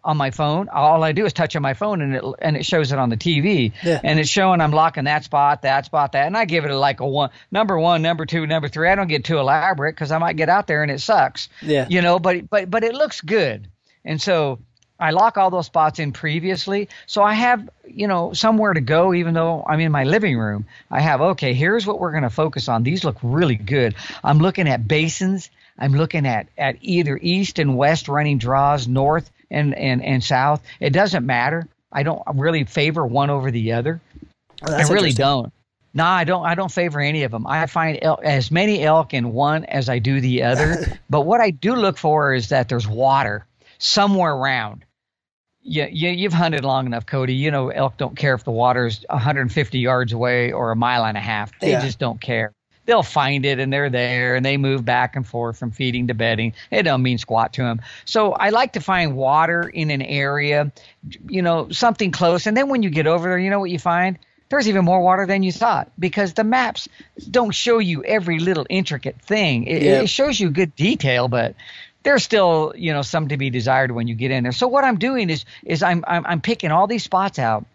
on 0.04 0.18
my 0.18 0.32
phone. 0.32 0.70
All 0.70 1.04
I 1.04 1.12
do 1.12 1.26
is 1.26 1.34
touch 1.34 1.56
on 1.56 1.62
my 1.62 1.74
phone 1.74 2.02
and 2.02 2.16
it 2.16 2.24
and 2.40 2.58
it 2.58 2.66
shows 2.66 2.92
it 2.92 3.00
on 3.00 3.10
the 3.10 3.18
TV. 3.18 3.74
Yeah. 3.84 4.00
And 4.04 4.20
it's 4.20 4.30
showing 4.30 4.62
I'm 4.62 4.72
locking 4.72 5.04
that 5.06 5.24
spot, 5.24 5.62
that 5.62 5.86
spot, 5.86 6.14
that, 6.14 6.28
and 6.28 6.36
I 6.36 6.46
give 6.46 6.66
it 6.66 6.72
a, 6.72 6.78
like 6.78 7.00
a 7.00 7.08
one, 7.08 7.30
number 7.52 7.78
one, 7.78 8.02
number 8.02 8.26
two, 8.26 8.48
number 8.48 8.68
three. 8.68 8.90
I 8.90 8.96
don't 8.96 9.08
get 9.08 9.26
too 9.26 9.38
elaborate 9.38 9.94
because 9.94 10.12
I 10.12 10.18
might 10.18 10.38
get 10.38 10.50
out 10.50 10.68
there 10.68 10.82
and 10.82 10.92
it 10.92 11.02
sucks. 11.02 11.50
Yeah. 11.62 11.88
You 11.90 12.02
know, 12.02 12.20
but 12.20 12.50
but 12.50 12.70
but 12.70 12.84
it 12.84 12.94
looks 12.94 13.22
good, 13.22 13.68
and 14.04 14.22
so 14.22 14.60
I 15.00 15.12
lock 15.12 15.38
all 15.38 15.50
those 15.50 15.66
spots 15.68 16.00
in 16.00 16.14
previously, 16.14 16.90
so 17.06 17.22
I 17.22 17.34
have 17.34 17.70
you 17.88 18.08
know 18.08 18.34
somewhere 18.34 18.74
to 18.74 18.82
go. 18.82 19.14
Even 19.14 19.34
though 19.34 19.64
I'm 19.68 19.80
in 19.80 19.92
my 19.92 20.04
living 20.04 20.38
room, 20.38 20.66
I 20.90 21.02
have 21.02 21.22
okay. 21.22 21.54
Here's 21.54 21.86
what 21.86 22.00
we're 22.00 22.12
going 22.12 22.24
to 22.24 22.30
focus 22.30 22.68
on. 22.68 22.84
These 22.84 23.04
look 23.04 23.18
really 23.22 23.56
good. 23.56 23.96
I'm 24.24 24.40
looking 24.40 24.68
at 24.68 24.88
basins. 24.88 25.52
I'm 25.78 25.94
looking 25.94 26.26
at 26.26 26.48
at 26.58 26.78
either 26.82 27.20
east 27.22 27.60
and 27.60 27.78
west 27.78 28.08
running 28.08 28.40
draws, 28.40 28.88
north 28.88 29.30
and 29.52 29.76
and 29.76 30.04
and 30.04 30.24
south. 30.24 30.62
It 30.80 30.92
doesn't 30.92 31.26
matter. 31.26 31.68
I 31.92 32.04
don't 32.04 32.22
really 32.36 32.64
favor 32.64 33.06
one 33.06 33.30
over 33.30 33.52
the 33.52 33.74
other. 33.74 34.02
Oh, 34.68 34.74
I 34.74 34.84
really 34.84 35.12
don't. 35.12 35.52
No, 35.94 36.06
I 36.06 36.24
don't. 36.24 36.46
I 36.46 36.56
don't 36.56 36.72
favor 36.72 37.02
any 37.02 37.24
of 37.24 37.32
them. 37.32 37.46
I 37.46 37.66
find 37.66 38.00
elk, 38.02 38.22
as 38.24 38.50
many 38.50 38.82
elk 38.84 39.14
in 39.14 39.34
one 39.34 39.66
as 39.66 39.90
I 39.90 40.00
do 40.00 40.22
the 40.22 40.44
other. 40.44 41.00
but 41.10 41.22
what 41.22 41.42
I 41.42 41.52
do 41.52 41.76
look 41.76 41.98
for 41.98 42.34
is 42.34 42.50
that 42.50 42.70
there's 42.70 42.88
water 42.88 43.46
somewhere 43.78 44.34
around. 44.34 44.86
You, 45.64 45.88
you, 45.92 46.10
you've 46.10 46.34
hunted 46.34 46.64
long 46.64 46.86
enough, 46.86 47.06
Cody. 47.06 47.34
You 47.36 47.52
know 47.52 47.70
elk 47.70 47.98
don't 47.98 48.16
care 48.16 48.34
if 48.34 48.44
the 48.44 48.52
water's 48.52 49.06
150 49.10 49.80
yards 49.80 50.14
away 50.14 50.52
or 50.54 50.72
a 50.72 50.76
mile 50.76 51.06
and 51.06 51.18
a 51.18 51.22
half. 51.22 51.52
They 51.60 51.72
Yeah. 51.72 51.82
just 51.82 52.00
don't 52.00 52.20
care. 52.22 52.54
They'll 52.86 53.04
find 53.04 53.46
it 53.46 53.60
and 53.60 53.72
they're 53.72 53.90
there 53.90 54.36
and 54.36 54.46
they 54.46 54.58
move 54.58 54.84
back 54.84 55.16
and 55.16 55.26
forth 55.26 55.58
from 55.58 55.72
feeding 55.72 56.08
to 56.08 56.14
bedding. 56.14 56.54
It 56.72 56.84
don't 56.84 57.04
mean 57.04 57.18
squat 57.18 57.54
to 57.54 57.64
them. 57.64 57.82
So 58.06 58.34
I 58.34 58.50
like 58.50 58.74
to 58.74 58.80
find 58.80 59.16
water 59.16 59.62
in 59.62 59.92
an 59.92 60.02
area, 60.02 60.72
you 61.28 61.42
know, 61.42 61.70
something 61.70 62.12
close. 62.12 62.48
And 62.48 62.58
then 62.58 62.70
when 62.70 62.84
you 62.84 62.90
get 62.90 63.08
over 63.08 63.30
there, 63.30 63.38
you 63.38 63.50
know 63.50 63.60
what 63.60 63.70
you 63.70 63.80
find? 63.80 64.18
There's 64.50 64.68
even 64.68 64.84
more 64.84 65.02
water 65.02 65.26
than 65.26 65.44
you 65.44 65.52
thought 65.52 65.92
because 65.98 66.34
the 66.34 66.44
maps 66.44 66.90
don't 67.30 67.52
show 67.52 67.78
you 67.78 68.04
every 68.04 68.40
little 68.40 68.66
intricate 68.70 69.22
thing. 69.22 69.64
It, 69.64 69.84
it 69.84 70.10
shows 70.10 70.40
you 70.40 70.50
good 70.50 70.76
detail, 70.76 71.30
but 71.30 71.56
there's 72.04 72.24
still 72.24 72.74
you 72.76 72.92
know 72.92 73.02
some 73.02 73.30
to 73.30 73.38
be 73.38 73.50
desired 73.50 73.92
when 73.92 74.08
you 74.08 74.16
get 74.16 74.32
in 74.32 74.44
there. 74.44 74.52
So 74.52 74.68
what 74.68 74.84
I'm 74.84 74.98
doing 74.98 75.30
is 75.30 75.46
is 75.64 75.84
I'm 75.84 76.04
I'm, 76.08 76.26
I'm 76.26 76.42
picking 76.42 76.72
all 76.72 76.88
these 76.88 77.04
spots 77.04 77.40
out 77.40 77.66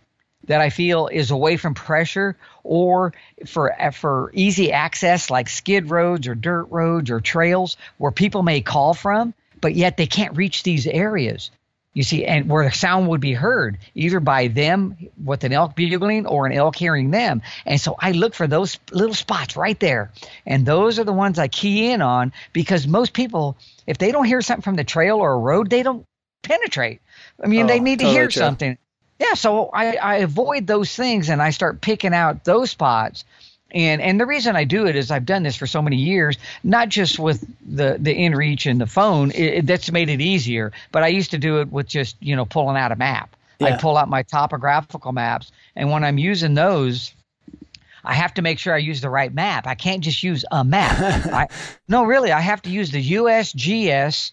that 0.47 0.61
I 0.61 0.71
feel 0.71 1.09
is 1.09 1.31
away 1.31 1.57
from 1.57 1.75
pressure 1.75 2.37
or 2.63 3.13
for 3.47 3.75
for 3.93 4.31
easy 4.35 4.73
access 4.73 5.31
like 5.31 5.49
skid 5.49 5.91
roads 5.91 6.29
or 6.29 6.35
dirt 6.35 6.65
roads 6.71 7.11
or 7.11 7.21
trails 7.21 7.77
where 7.99 8.13
people 8.13 8.43
may 8.43 8.61
call 8.61 8.95
from, 8.95 9.35
but 9.61 9.75
yet 9.75 9.97
they 9.97 10.07
can't 10.07 10.37
reach 10.37 10.63
these 10.63 10.87
areas. 10.87 11.51
You 11.93 12.03
see, 12.03 12.27
and 12.27 12.47
where 12.51 12.63
the 12.63 12.73
sound 12.77 13.09
would 13.09 13.23
be 13.23 13.33
heard 13.33 13.79
either 13.95 14.21
by 14.21 14.49
them 14.49 14.99
with 15.25 15.45
an 15.45 15.55
elk 15.55 15.75
bugling 15.75 16.27
or 16.27 16.45
an 16.45 16.53
elk 16.53 16.77
hearing 16.77 17.11
them. 17.11 17.41
And 17.65 17.81
so 17.81 17.97
I 17.99 18.13
look 18.13 18.35
for 18.35 18.47
those 18.47 18.79
little 18.93 19.15
spots 19.15 19.57
right 19.57 19.81
there. 19.81 20.13
And 20.45 20.67
those 20.67 20.99
are 20.99 21.05
the 21.05 21.15
ones 21.15 21.39
I 21.39 21.49
key 21.49 21.91
in 21.91 22.03
on 22.03 22.35
because 22.53 22.87
most 22.87 23.15
people, 23.15 23.57
if 23.87 23.97
they 23.97 24.13
don't 24.13 24.27
hear 24.27 24.43
something 24.43 24.61
from 24.61 24.77
the 24.77 24.85
trail 24.85 25.17
or 25.17 25.33
a 25.33 25.39
road, 25.39 25.71
they 25.71 25.83
don't 25.83 26.05
penetrate. 26.43 27.01
I 27.43 27.47
mean, 27.47 27.65
Oh, 27.65 27.69
they 27.69 27.81
need 27.81 28.01
to 28.01 28.05
totally 28.05 28.19
hear 28.21 28.29
true. 28.29 28.41
something. 28.41 28.77
Yeah, 29.19 29.35
so 29.35 29.71
I, 29.73 29.97
I 29.97 30.17
avoid 30.17 30.67
those 30.67 30.95
things 30.95 31.29
and 31.31 31.41
I 31.41 31.51
start 31.51 31.81
picking 31.81 32.13
out 32.15 32.45
those 32.45 32.71
spots. 32.71 33.25
And 33.73 34.01
and 34.01 34.21
the 34.21 34.27
reason 34.27 34.55
I 34.55 34.65
do 34.65 34.87
it 34.87 34.95
is 34.95 35.11
I've 35.11 35.27
done 35.27 35.43
this 35.43 35.57
for 35.57 35.67
so 35.67 35.83
many 35.83 35.97
years, 35.97 36.37
not 36.63 36.89
just 36.89 37.19
with 37.19 37.45
the 37.67 37.97
the 37.99 38.15
InReach 38.15 38.71
and 38.71 38.81
the 38.81 38.87
phone. 38.87 39.33
It, 39.33 39.41
it- 39.55 39.67
that's 39.67 39.91
made 39.91 40.09
it 40.09 40.21
easier. 40.21 40.73
But 40.93 41.03
I 41.03 41.09
used 41.09 41.33
to 41.33 41.39
do 41.39 41.61
it 41.61 41.73
with 41.73 41.89
just 41.89 42.17
you 42.21 42.37
know 42.37 42.45
pulling 42.45 42.77
out 42.77 42.93
a 42.93 42.97
map. 42.97 43.35
Yeah. 43.59 43.75
I 43.75 43.79
pull 43.79 43.97
out 43.97 44.09
my 44.09 44.23
topographical 44.23 45.13
maps, 45.13 45.51
and 45.75 45.91
when 45.91 46.05
I'm 46.05 46.17
using 46.19 46.55
those, 46.55 47.13
I 48.05 48.15
have 48.15 48.35
to 48.35 48.43
make 48.43 48.59
sure 48.61 48.73
I 48.73 48.79
use 48.79 49.01
the 49.01 49.11
right 49.11 49.35
map. 49.35 49.67
I 49.67 49.75
can't 49.75 50.05
just 50.05 50.23
use 50.23 50.45
a 50.53 50.63
map. 50.63 50.97
I, 51.33 51.49
no, 51.89 52.05
really, 52.05 52.31
I 52.31 52.41
have 52.41 52.63
to 52.63 52.71
use 52.71 52.93
the 52.93 53.13
USGS 53.15 54.33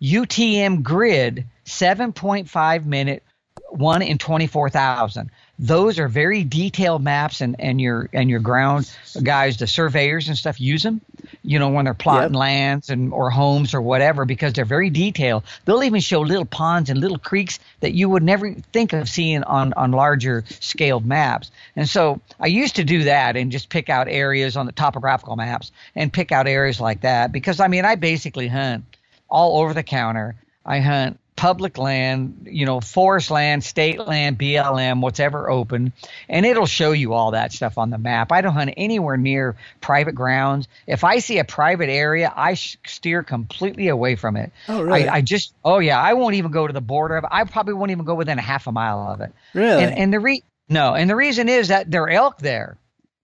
UTM 0.00 0.82
grid 0.84 1.46
7.5 1.66 2.84
minute 2.84 3.22
one 3.70 4.02
in 4.02 4.18
24,000. 4.18 5.30
Those 5.60 5.98
are 5.98 6.06
very 6.06 6.44
detailed 6.44 7.02
maps, 7.02 7.40
and, 7.40 7.56
and 7.58 7.80
your 7.80 8.08
and 8.12 8.30
your 8.30 8.38
ground 8.38 8.88
guys, 9.24 9.56
the 9.56 9.66
surveyors 9.66 10.28
and 10.28 10.38
stuff, 10.38 10.60
use 10.60 10.84
them. 10.84 11.00
You 11.42 11.58
know 11.58 11.68
when 11.68 11.84
they're 11.84 11.94
plotting 11.94 12.34
yep. 12.34 12.38
lands 12.38 12.90
and 12.90 13.12
or 13.12 13.28
homes 13.28 13.74
or 13.74 13.82
whatever 13.82 14.24
because 14.24 14.52
they're 14.52 14.64
very 14.64 14.88
detailed. 14.88 15.42
They'll 15.64 15.82
even 15.82 16.00
show 16.00 16.20
little 16.20 16.44
ponds 16.44 16.90
and 16.90 17.00
little 17.00 17.18
creeks 17.18 17.58
that 17.80 17.92
you 17.92 18.08
would 18.08 18.22
never 18.22 18.54
think 18.72 18.92
of 18.92 19.08
seeing 19.08 19.42
on 19.42 19.72
on 19.72 19.90
larger 19.90 20.44
scaled 20.60 21.04
maps. 21.04 21.50
And 21.74 21.88
so 21.88 22.20
I 22.38 22.46
used 22.46 22.76
to 22.76 22.84
do 22.84 23.02
that 23.04 23.36
and 23.36 23.50
just 23.50 23.68
pick 23.68 23.88
out 23.88 24.06
areas 24.08 24.56
on 24.56 24.66
the 24.66 24.72
topographical 24.72 25.34
maps 25.34 25.72
and 25.96 26.12
pick 26.12 26.30
out 26.30 26.46
areas 26.46 26.80
like 26.80 27.00
that 27.00 27.32
because 27.32 27.58
I 27.58 27.66
mean 27.66 27.84
I 27.84 27.96
basically 27.96 28.46
hunt 28.46 28.84
all 29.28 29.60
over 29.60 29.74
the 29.74 29.82
counter. 29.82 30.36
I 30.64 30.78
hunt 30.78 31.18
public 31.38 31.78
land, 31.78 32.48
you 32.50 32.66
know, 32.66 32.80
forest 32.80 33.30
land, 33.30 33.62
state 33.62 34.00
land, 34.00 34.36
BLM, 34.36 35.00
whatever 35.00 35.48
open, 35.48 35.92
and 36.28 36.44
it'll 36.44 36.66
show 36.66 36.90
you 36.90 37.12
all 37.12 37.30
that 37.30 37.52
stuff 37.52 37.78
on 37.78 37.90
the 37.90 37.96
map. 37.96 38.32
I 38.32 38.40
don't 38.40 38.54
hunt 38.54 38.74
anywhere 38.76 39.16
near 39.16 39.54
private 39.80 40.16
grounds. 40.16 40.66
If 40.88 41.04
I 41.04 41.20
see 41.20 41.38
a 41.38 41.44
private 41.44 41.90
area, 41.90 42.32
I 42.36 42.54
steer 42.54 43.22
completely 43.22 43.86
away 43.86 44.16
from 44.16 44.36
it. 44.36 44.50
Oh, 44.66 44.82
really? 44.82 45.08
I, 45.08 45.14
I, 45.14 45.20
just, 45.20 45.54
oh 45.64 45.78
yeah, 45.78 46.00
I 46.02 46.14
won't 46.14 46.34
even 46.34 46.50
go 46.50 46.66
to 46.66 46.72
the 46.72 46.80
border 46.80 47.16
of 47.16 47.22
it. 47.22 47.30
I 47.32 47.44
probably 47.44 47.74
won't 47.74 47.92
even 47.92 48.04
go 48.04 48.16
within 48.16 48.40
a 48.40 48.42
half 48.42 48.66
a 48.66 48.72
mile 48.72 48.98
of 48.98 49.20
it. 49.20 49.32
Really? 49.54 49.84
And, 49.84 49.96
and 49.96 50.12
the 50.12 50.18
re 50.18 50.42
no, 50.68 50.94
and 50.94 51.08
the 51.08 51.16
reason 51.16 51.48
is 51.48 51.68
that 51.68 51.88
there 51.88 52.02
are 52.02 52.10
elk 52.10 52.38
there 52.38 52.76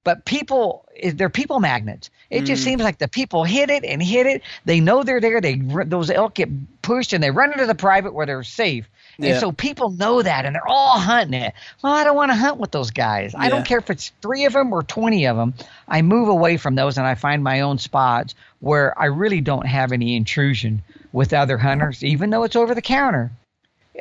but 0.05 0.27
people 0.27 0.84
they're 1.03 1.31
people 1.31 1.61
magnets. 1.61 2.11
It 2.31 2.43
mm. 2.43 2.47
just 2.47 2.63
seems 2.65 2.83
like 2.83 2.99
the 2.99 3.09
people 3.09 3.45
hit 3.45 3.71
it 3.71 3.85
and 3.85 4.03
hit 4.03 4.27
it. 4.27 4.43
They 4.65 4.81
know 4.81 5.03
they're 5.03 5.21
there. 5.21 5.41
They 5.41 5.57
those 5.57 6.11
elk 6.11 6.35
get 6.35 6.49
pushed 6.83 7.13
and 7.13 7.23
they 7.23 7.31
run 7.31 7.53
into 7.53 7.67
the 7.67 7.75
private 7.75 8.15
where 8.15 8.27
they're 8.27 8.43
safe. 8.43 8.89
Yeah. 9.17 9.31
and 9.31 9.41
so 9.41 9.53
people 9.53 9.91
know 9.91 10.23
that 10.23 10.45
and 10.45 10.55
they're 10.55 10.67
all 10.67 10.99
hunting 10.99 11.41
it. 11.41 11.55
Well 11.83 11.93
i 11.93 12.05
don't 12.05 12.17
want 12.17 12.33
to 12.33 12.37
hunt 12.37 12.59
with 12.59 12.71
those 12.71 12.91
guys. 12.91 13.33
Yeah. 13.33 13.43
i 13.43 13.49
don't 13.49 13.65
care 13.65 13.79
if 13.79 13.91
it's 13.91 14.13
three 14.21 14.45
of 14.45 14.53
them 14.53 14.73
or 14.73 14.83
20 14.83 15.27
of 15.27 15.37
them 15.37 15.55
i 15.87 16.03
move 16.03 16.29
away 16.29 16.57
from 16.57 16.75
those 16.75 16.99
and 16.99 17.07
i 17.07 17.15
find 17.15 17.45
my 17.45 17.61
own 17.61 17.79
spots 17.79 18.35
where 18.59 18.99
i 18.99 19.07
really 19.07 19.41
don't 19.41 19.67
have 19.67 19.93
any 19.93 20.17
intrusion 20.17 20.83
with 21.13 21.33
other 21.33 21.57
hunters 21.59 22.03
even 22.03 22.31
though 22.31 22.43
it's 22.43 22.57
over 22.57 22.75
the 22.75 22.83
counter. 22.83 23.31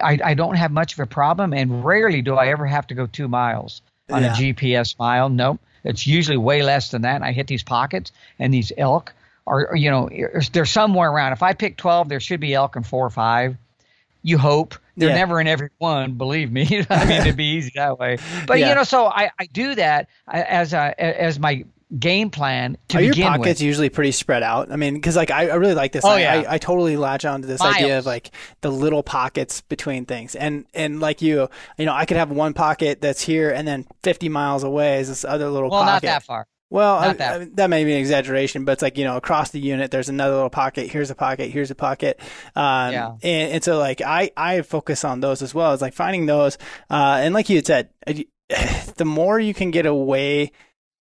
I, 0.02 0.18
I 0.24 0.34
don't 0.34 0.56
have 0.56 0.72
much 0.72 0.94
of 0.94 1.00
a 1.00 1.06
problem 1.06 1.54
and 1.54 1.86
rarely 1.86 2.24
do 2.24 2.36
i 2.36 2.48
ever 2.48 2.66
have 2.66 2.88
to 2.88 2.96
go 2.96 3.06
two 3.06 3.28
miles 3.28 3.84
on 4.10 4.24
yeah. 4.24 4.34
a 4.34 4.36
gps 4.36 4.98
mile. 4.98 5.30
Nope 5.30 5.60
it's 5.84 6.08
usually 6.08 6.38
way 6.38 6.64
less 6.64 6.92
than 6.92 7.02
that. 7.04 7.16
And 7.16 7.26
I 7.26 7.32
hit 7.32 7.48
these 7.48 7.64
pockets, 7.64 8.12
and 8.40 8.54
these 8.54 8.72
elk 8.78 9.14
are, 9.46 9.76
you 9.76 9.92
know, 9.92 10.10
they're 10.52 10.66
somewhere 10.66 11.12
around. 11.12 11.34
If 11.34 11.44
I 11.44 11.54
pick 11.54 11.78
12, 11.78 12.10
there 12.10 12.20
should 12.20 12.40
be 12.40 12.54
elk 12.54 12.76
in 12.76 12.84
four 12.84 13.06
or 13.06 13.10
five. 13.10 13.58
You 14.22 14.38
hope. 14.38 14.76
They're 14.96 15.10
yeah. 15.10 15.16
never 15.16 15.42
in 15.42 15.48
every 15.48 15.70
one, 15.80 16.14
believe 16.14 16.52
me. 16.52 16.86
I 16.90 17.06
mean, 17.06 17.22
it'd 17.22 17.36
be 17.36 17.56
easy 17.56 17.72
that 17.76 18.00
way. 18.00 18.20
But, 18.46 18.60
yeah. 18.60 18.70
you 18.70 18.76
know, 18.76 18.84
so 18.84 19.08
I, 19.08 19.32
I 19.40 19.48
do 19.48 19.76
that 19.76 20.08
as 20.28 20.74
uh, 20.74 20.94
a, 20.98 21.22
as 21.22 21.40
my 21.40 21.66
game 21.98 22.30
plan 22.30 22.78
to 22.90 22.98
Are 22.98 23.02
begin 23.02 23.18
your 23.18 23.28
pockets 23.30 23.60
with. 23.60 23.62
usually 23.62 23.90
pretty 23.90 24.12
spread 24.12 24.44
out? 24.44 24.72
I 24.72 24.76
mean, 24.76 24.96
because 24.96 25.16
like 25.16 25.32
I, 25.32 25.50
I, 25.50 25.56
really 25.56 25.76
like 25.76 25.92
this. 25.92 26.04
Oh, 26.04 26.10
I, 26.10 26.20
yeah. 26.20 26.34
I, 26.34 26.54
I 26.56 26.58
totally 26.58 26.98
latch 26.98 27.26
on 27.26 27.42
to 27.42 27.48
this 27.48 27.60
Miles. 27.60 27.76
idea 27.76 27.98
of 28.00 28.06
like 28.06 28.32
the 28.62 28.72
little 28.72 29.04
pockets 29.04 29.62
between 29.62 30.06
things, 30.06 30.36
and 30.36 30.66
and 30.74 31.00
like 31.00 31.22
you, 31.22 31.50
you 31.78 31.86
know, 31.86 31.94
I 31.94 32.06
could 32.06 32.18
have 32.18 32.32
one 32.32 32.54
pocket 32.54 33.02
that's 33.02 33.22
here, 33.22 33.52
and 33.52 33.68
then 33.68 33.86
50 34.04 34.30
miles 34.30 34.64
away 34.64 35.00
is 35.00 35.08
this 35.08 35.26
other 35.26 35.50
little 35.50 35.70
well, 35.70 35.84
pocket. 35.84 36.08
not 36.08 36.14
that 36.14 36.24
far. 36.24 36.48
Well, 36.70 36.96
I, 36.96 37.14
that. 37.14 37.42
I, 37.42 37.46
that 37.54 37.70
may 37.70 37.84
be 37.84 37.94
an 37.94 38.00
exaggeration, 38.00 38.66
but 38.66 38.72
it's 38.74 38.82
like 38.82 38.98
you 38.98 39.04
know, 39.04 39.16
across 39.16 39.52
the 39.52 39.60
unit, 39.60 39.92
there's 39.92 40.10
another 40.10 40.34
little 40.34 40.50
pocket. 40.50 40.90
Here's 40.90 41.12
a 41.12 41.16
pocket. 41.16 41.52
Here's 41.52 41.70
a 41.70 41.76
pocket. 41.76 42.20
Um, 42.56 42.92
Yeah. 42.92 43.12
And, 43.22 43.52
and 43.54 43.64
so, 43.64 43.78
like, 43.78 44.02
I 44.02 44.32
I 44.36 44.62
focus 44.64 45.04
on 45.04 45.20
those 45.20 45.44
as 45.44 45.54
well. 45.54 45.74
It's 45.74 45.84
like 45.84 45.94
finding 45.94 46.26
those, 46.26 46.58
uh, 46.90 47.20
and 47.22 47.36
like 47.36 47.50
you 47.50 47.58
had 47.58 47.68
said, 47.68 47.90
the 48.96 49.06
more 49.06 49.40
you 49.40 49.54
can 49.54 49.70
get 49.70 49.86
away 49.86 50.52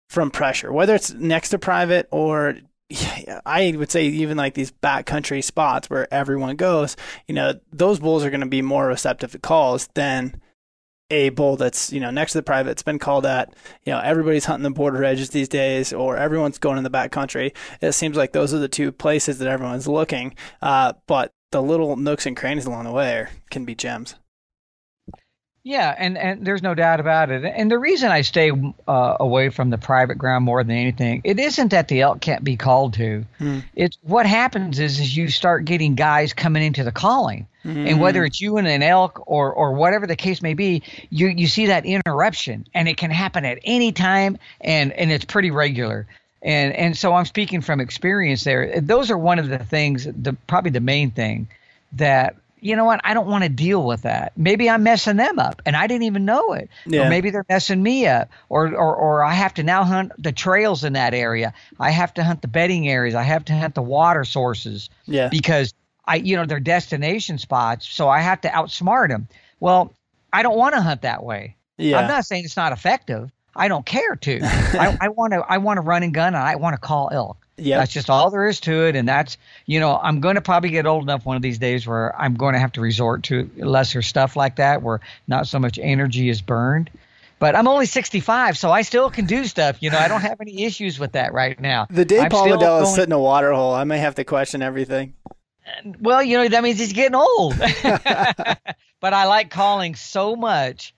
from 0.09 0.31
pressure, 0.31 0.73
whether 0.73 0.95
it's 0.95 1.13
next 1.13 1.51
to 1.51 1.59
private 1.59 2.09
or 2.11 2.57
I 3.45 3.75
would 3.77 3.91
say 3.91 4.07
even 4.07 4.37
like 4.39 4.55
these 4.55 4.73
backcountry 4.73 5.45
spots 5.45 5.91
where 5.91 6.13
everyone 6.13 6.57
goes, 6.57 6.97
you 7.27 7.35
know, 7.35 7.55
those 7.71 8.01
bulls 8.01 8.25
are 8.25 8.31
going 8.31 8.41
to 8.41 8.47
be 8.47 8.63
more 8.63 8.87
receptive 8.87 9.33
to 9.33 9.39
calls 9.39 9.89
than 9.95 10.41
a 11.11 11.31
bull 11.31 11.57
that's 11.57 11.93
you 11.93 12.01
know 12.01 12.11
next 12.11 12.33
to 12.33 12.39
the 12.39 12.43
private. 12.43 12.71
It's 12.71 12.83
been 12.83 12.99
called 12.99 13.27
at. 13.27 13.55
You 13.85 13.93
know, 13.93 14.01
everybody's 14.01 14.45
hunting 14.45 14.65
the 14.65 14.71
border 14.71 15.05
edges 15.05 15.31
these 15.31 15.49
days, 15.49 15.93
or 15.93 16.17
everyone's 16.17 16.59
going 16.59 16.79
in 16.79 16.85
the 16.85 16.91
backcountry. 16.91 17.55
It 17.81 17.93
seems 17.93 18.17
like 18.17 18.33
those 18.33 18.53
are 18.53 18.59
the 18.59 18.69
two 18.69 18.93
places 18.93 19.39
that 19.39 19.49
everyone's 19.49 19.89
looking. 19.89 20.35
Uh, 20.61 20.95
but 21.07 21.33
the 21.51 21.63
little 21.63 21.97
nooks 21.97 22.27
and 22.27 22.37
crannies 22.37 22.67
along 22.67 22.85
the 22.85 22.93
way 22.93 23.17
are, 23.17 23.31
can 23.51 23.65
be 23.65 23.75
gems. 23.75 24.17
Yeah, 25.65 25.95
and, 25.99 26.17
and 26.17 26.47
there's 26.47 26.63
no 26.63 26.75
doubt 26.75 27.01
about 27.01 27.31
it. 27.31 27.45
And 27.45 27.71
the 27.71 27.79
reason 27.79 28.11
I 28.11 28.23
stay 28.23 28.51
uh, 28.51 29.17
away 29.21 29.51
from 29.51 29.71
the 29.71 29.77
private 29.77 30.17
ground 30.17 30.45
more 30.45 30.65
than 30.65 30.75
anything, 30.77 31.21
it 31.25 31.39
isn't 31.39 31.73
that 31.73 31.89
the 31.89 32.01
elk 32.01 32.21
can't 32.21 32.43
be 32.43 32.57
called 32.57 32.95
to. 32.95 33.25
Mm. 33.39 33.65
It's 33.75 33.99
what 34.03 34.25
happens 34.25 34.79
is 34.79 34.99
is 34.99 35.15
you 35.15 35.29
start 35.29 35.65
getting 35.67 35.95
guys 35.95 36.33
coming 36.33 36.63
into 36.63 36.85
the 36.85 36.93
calling, 36.93 37.47
Mm. 37.65 37.91
and 37.91 38.01
whether 38.01 38.25
it's 38.25 38.41
you 38.41 38.57
and 38.57 38.69
an 38.69 38.83
elk 38.83 39.21
or 39.27 39.53
or 39.53 39.73
whatever 39.73 40.07
the 40.07 40.17
case 40.17 40.41
may 40.41 40.55
be, 40.55 40.83
you 41.11 41.27
you 41.27 41.49
see 41.49 41.67
that 41.67 41.85
interruption, 41.85 42.67
and 42.73 42.89
it 42.89 42.97
can 42.97 43.11
happen 43.11 43.45
at 43.45 43.59
any 43.65 43.93
time, 43.93 44.39
and 44.61 44.93
and 44.93 45.11
it's 45.11 45.25
pretty 45.25 45.51
regular. 45.51 46.07
And 46.41 46.73
and 46.73 46.97
so 46.97 47.13
I'm 47.15 47.27
speaking 47.27 47.61
from 47.61 47.81
experience 47.81 48.45
there. 48.45 48.81
Those 48.81 49.11
are 49.11 49.19
one 49.19 49.39
of 49.41 49.49
the 49.49 49.59
things, 49.59 50.05
the 50.05 50.35
probably 50.47 50.71
the 50.71 50.81
main 50.81 51.11
thing 51.11 51.49
that 51.95 52.37
you 52.61 52.77
know 52.77 52.85
what? 52.85 53.01
I 53.05 53.15
don't 53.15 53.27
want 53.27 53.45
to 53.45 53.49
deal 53.49 53.85
with 53.87 54.03
that. 54.03 54.33
Maybe 54.37 54.69
I'm 54.69 54.83
messing 54.83 55.17
them 55.17 55.39
up 55.39 55.63
and 55.67 55.77
I 55.77 55.87
didn't 55.87 56.05
even 56.05 56.25
know 56.25 56.53
it. 56.53 56.69
Yeah. 56.87 57.07
Or 57.07 57.11
maybe 57.11 57.31
they're 57.31 57.47
messing 57.49 57.83
me 57.83 58.07
up. 58.07 58.29
Or, 58.49 58.67
or 58.75 58.95
or 58.97 59.25
I 59.25 59.33
have 59.35 59.55
to 59.55 59.63
now 59.63 59.85
hunt 59.85 60.13
the 60.19 60.33
trails 60.33 60.85
in 60.85 60.93
that 60.95 61.15
area. 61.15 61.53
I 61.79 61.91
have 61.91 62.15
to 62.15 62.25
hunt 62.25 62.43
the 62.43 62.49
bedding 62.49 62.89
areas. 62.89 63.15
I 63.15 63.23
have 63.23 63.45
to 63.47 63.55
hunt 63.57 63.75
the 63.75 63.83
water 63.83 64.25
sources 64.25 64.91
Yeah. 65.07 65.29
because 65.29 65.75
I 66.07 66.17
you 66.17 66.37
know 66.37 66.47
they're 66.47 66.61
destination 66.61 67.39
spots. 67.39 67.87
So 67.89 68.09
I 68.09 68.21
have 68.21 68.41
to 68.43 68.49
outsmart 68.49 69.09
them. 69.09 69.29
Well, 69.61 69.93
I 70.33 70.43
don't 70.43 70.57
want 70.57 70.75
to 70.75 70.81
hunt 70.81 71.03
that 71.03 71.23
way. 71.23 71.57
Yeah. 71.77 71.99
I'm 71.99 72.09
not 72.09 72.25
saying 72.27 72.45
it's 72.45 72.57
not 72.57 72.73
effective. 72.73 73.31
I 73.57 73.69
don't 73.69 73.85
care 73.87 74.15
to. 74.17 74.41
I, 74.43 74.97
I 75.01 75.09
want 75.09 75.33
to. 75.33 75.45
I 75.49 75.59
want 75.59 75.79
to 75.79 75.83
run 75.83 76.03
and 76.03 76.15
gun, 76.15 76.29
and 76.35 76.37
I 76.37 76.57
want 76.57 76.75
to 76.75 76.81
call 76.81 77.11
elk. 77.13 77.37
Yeah. 77.59 77.79
That's 77.79 77.93
just 77.93 78.09
all 78.11 78.31
there 78.31 78.47
is 78.47 78.61
to 78.61 78.87
it. 78.87 78.97
And 78.97 79.09
that's, 79.09 79.37
you 79.67 79.81
know, 79.81 79.99
I'm 80.03 80.21
going 80.21 80.37
to 80.37 80.41
probably 80.41 80.71
get 80.71 80.87
old 80.87 81.03
enough 81.03 81.27
one 81.27 81.37
of 81.37 81.43
these 81.43 81.59
days 81.59 81.87
where 81.87 82.19
I'm 82.21 82.35
going 82.35 82.55
to 82.55 82.59
have 82.59 82.73
to 82.73 82.81
resort 82.81 83.25
to 83.25 83.51
lesser 83.57 84.03
stuff 84.03 84.37
like 84.37 84.57
that, 84.57 84.83
where 84.83 85.01
not 85.27 85.47
so 85.47 85.59
much 85.59 85.79
energy 85.81 86.29
is 86.29 86.41
burned. 86.41 86.91
But 87.39 87.55
I'm 87.55 87.69
only 87.69 87.87
65, 87.87 88.59
so 88.59 88.71
I 88.71 88.83
still 88.83 89.11
can 89.11 89.27
do 89.27 89.45
stuff. 89.45 89.81
You 89.81 89.91
know, 89.91 89.99
I 89.99 90.09
don't 90.09 90.23
have 90.23 90.41
any 90.41 90.65
issues 90.65 90.99
with 90.99 91.13
that 91.13 91.33
right 91.33 91.59
now. 91.61 91.87
The 91.89 92.05
day 92.05 92.21
I'm 92.21 92.31
Paul 92.31 92.47
still 92.47 92.59
Medel 92.59 92.83
is 92.83 92.95
sitting 92.95 93.11
in 93.11 93.13
a 93.13 93.21
water 93.21 93.53
hole, 93.53 93.73
I 93.75 93.85
may 93.85 93.99
have 93.99 94.17
to 94.17 94.25
question 94.25 94.61
everything. 94.61 95.15
Well, 96.01 96.23
you 96.23 96.39
know, 96.39 96.49
that 96.49 96.63
means 96.63 96.79
he's 96.79 96.93
getting 96.93 97.15
old. 97.15 97.57
but 99.01 99.13
I 99.15 99.27
like 99.27 99.51
calling 99.51 99.95
so 99.95 100.35
much 100.35 100.95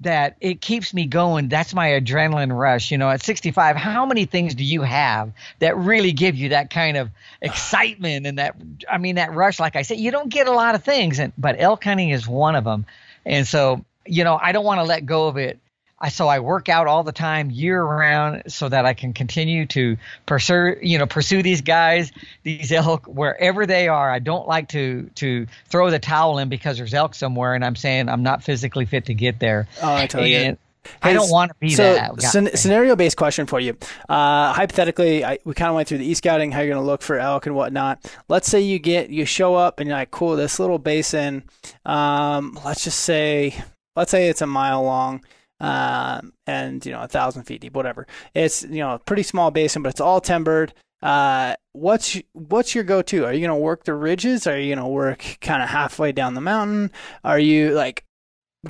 that 0.00 0.36
it 0.40 0.60
keeps 0.60 0.92
me 0.92 1.06
going. 1.06 1.48
That's 1.48 1.74
my 1.74 1.90
adrenaline 1.90 2.56
rush. 2.56 2.90
You 2.90 2.98
know, 2.98 3.10
at 3.10 3.22
65, 3.22 3.76
how 3.76 4.06
many 4.06 4.24
things 4.24 4.54
do 4.54 4.64
you 4.64 4.82
have 4.82 5.32
that 5.60 5.76
really 5.76 6.12
give 6.12 6.34
you 6.34 6.50
that 6.50 6.70
kind 6.70 6.96
of 6.96 7.10
excitement 7.42 8.26
and 8.26 8.38
that, 8.38 8.56
I 8.90 8.98
mean, 8.98 9.16
that 9.16 9.32
rush? 9.34 9.60
Like 9.60 9.76
I 9.76 9.82
said, 9.82 9.98
you 9.98 10.10
don't 10.10 10.28
get 10.28 10.46
a 10.46 10.52
lot 10.52 10.74
of 10.74 10.84
things, 10.84 11.18
and, 11.18 11.32
but 11.38 11.56
elk 11.58 11.84
hunting 11.84 12.10
is 12.10 12.26
one 12.26 12.56
of 12.56 12.64
them. 12.64 12.86
And 13.24 13.46
so, 13.46 13.84
you 14.06 14.24
know, 14.24 14.38
I 14.40 14.52
don't 14.52 14.64
want 14.64 14.80
to 14.80 14.84
let 14.84 15.06
go 15.06 15.28
of 15.28 15.36
it. 15.36 15.58
I, 15.98 16.08
so 16.08 16.28
I 16.28 16.40
work 16.40 16.68
out 16.68 16.86
all 16.86 17.02
the 17.02 17.12
time 17.12 17.50
year 17.50 17.82
round 17.82 18.42
so 18.48 18.68
that 18.68 18.84
I 18.84 18.94
can 18.94 19.12
continue 19.12 19.64
to 19.66 19.96
pursue, 20.26 20.76
you 20.82 20.98
know, 20.98 21.06
pursue 21.06 21.42
these 21.42 21.60
guys, 21.60 22.10
these 22.42 22.72
elk 22.72 23.06
wherever 23.06 23.64
they 23.64 23.88
are. 23.88 24.10
I 24.10 24.18
don't 24.18 24.48
like 24.48 24.68
to 24.70 25.08
to 25.16 25.46
throw 25.68 25.90
the 25.90 25.98
towel 25.98 26.38
in 26.38 26.48
because 26.48 26.78
there's 26.78 26.94
elk 26.94 27.14
somewhere 27.14 27.54
and 27.54 27.64
I'm 27.64 27.76
saying 27.76 28.08
I'm 28.08 28.22
not 28.22 28.42
physically 28.42 28.86
fit 28.86 29.06
to 29.06 29.14
get 29.14 29.38
there. 29.38 29.68
Oh, 29.82 29.94
I 29.94 30.06
totally 30.06 30.34
it. 30.34 30.46
and 30.46 30.58
I 31.02 31.12
don't 31.12 31.30
want 31.30 31.50
to 31.50 31.56
be 31.58 31.70
so, 31.70 31.94
that 31.94 32.12
scen- 32.16 32.56
scenario 32.56 32.96
based 32.96 33.16
question 33.16 33.46
for 33.46 33.60
you. 33.60 33.76
Uh, 34.08 34.52
hypothetically, 34.52 35.24
I, 35.24 35.38
we 35.44 35.54
kind 35.54 35.68
of 35.68 35.74
went 35.74 35.88
through 35.88 35.98
the 35.98 36.06
e 36.06 36.14
scouting, 36.14 36.52
how 36.52 36.60
you're 36.60 36.74
going 36.74 36.82
to 36.82 36.86
look 36.86 37.02
for 37.02 37.18
elk 37.18 37.46
and 37.46 37.54
whatnot. 37.54 38.04
Let's 38.28 38.48
say 38.48 38.60
you 38.60 38.78
get 38.78 39.10
you 39.10 39.24
show 39.24 39.54
up 39.54 39.80
and 39.80 39.88
you're 39.88 39.96
like, 39.96 40.10
cool, 40.10 40.36
this 40.36 40.58
little 40.58 40.78
basin. 40.78 41.44
Um, 41.84 42.58
let's 42.64 42.84
just 42.84 43.00
say, 43.00 43.62
let's 43.96 44.10
say 44.10 44.28
it's 44.28 44.42
a 44.42 44.46
mile 44.46 44.82
long. 44.82 45.24
Um, 45.60 46.32
and 46.46 46.84
you 46.84 46.92
know 46.92 47.02
a 47.02 47.08
thousand 47.08 47.44
feet 47.44 47.60
deep, 47.60 47.74
whatever. 47.74 48.06
It's 48.34 48.62
you 48.64 48.80
know 48.80 48.94
a 48.94 48.98
pretty 48.98 49.22
small 49.22 49.50
basin, 49.50 49.82
but 49.82 49.90
it's 49.90 50.00
all 50.00 50.20
timbered. 50.20 50.74
Uh, 51.02 51.54
what's 51.72 52.18
what's 52.32 52.74
your 52.74 52.84
go-to? 52.84 53.24
Are 53.24 53.32
you 53.32 53.46
gonna 53.46 53.58
work 53.58 53.84
the 53.84 53.94
ridges? 53.94 54.46
Are 54.46 54.58
you 54.58 54.74
gonna 54.74 54.88
work 54.88 55.38
kind 55.40 55.62
of 55.62 55.68
halfway 55.68 56.12
down 56.12 56.34
the 56.34 56.40
mountain? 56.40 56.90
Are 57.22 57.38
you 57.38 57.70
like 57.74 58.04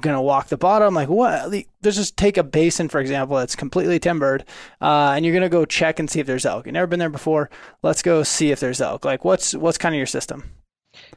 gonna 0.01 0.21
walk 0.21 0.49
the 0.49 0.57
bottom 0.57 0.95
like 0.95 1.09
what 1.09 1.51
let's 1.51 1.97
just 1.97 2.17
take 2.17 2.37
a 2.37 2.43
basin 2.43 2.89
for 2.89 3.01
example 3.01 3.37
that's 3.37 3.55
completely 3.55 3.99
timbered 3.99 4.45
uh, 4.81 5.13
and 5.15 5.25
you're 5.25 5.35
gonna 5.35 5.49
go 5.49 5.65
check 5.65 5.99
and 5.99 6.11
see 6.11 6.21
if 6.21 6.27
there's 6.27 6.45
elk 6.45 6.67
you've 6.67 6.73
never 6.73 6.87
been 6.87 6.99
there 6.99 7.09
before 7.09 7.49
let's 7.83 8.03
go 8.03 8.23
see 8.23 8.51
if 8.51 8.59
there's 8.61 8.81
elk 8.81 9.05
like 9.05 9.25
what's 9.25 9.55
what's 9.55 9.79
kind 9.79 9.95
of 9.95 9.97
your 9.97 10.07
system 10.07 10.51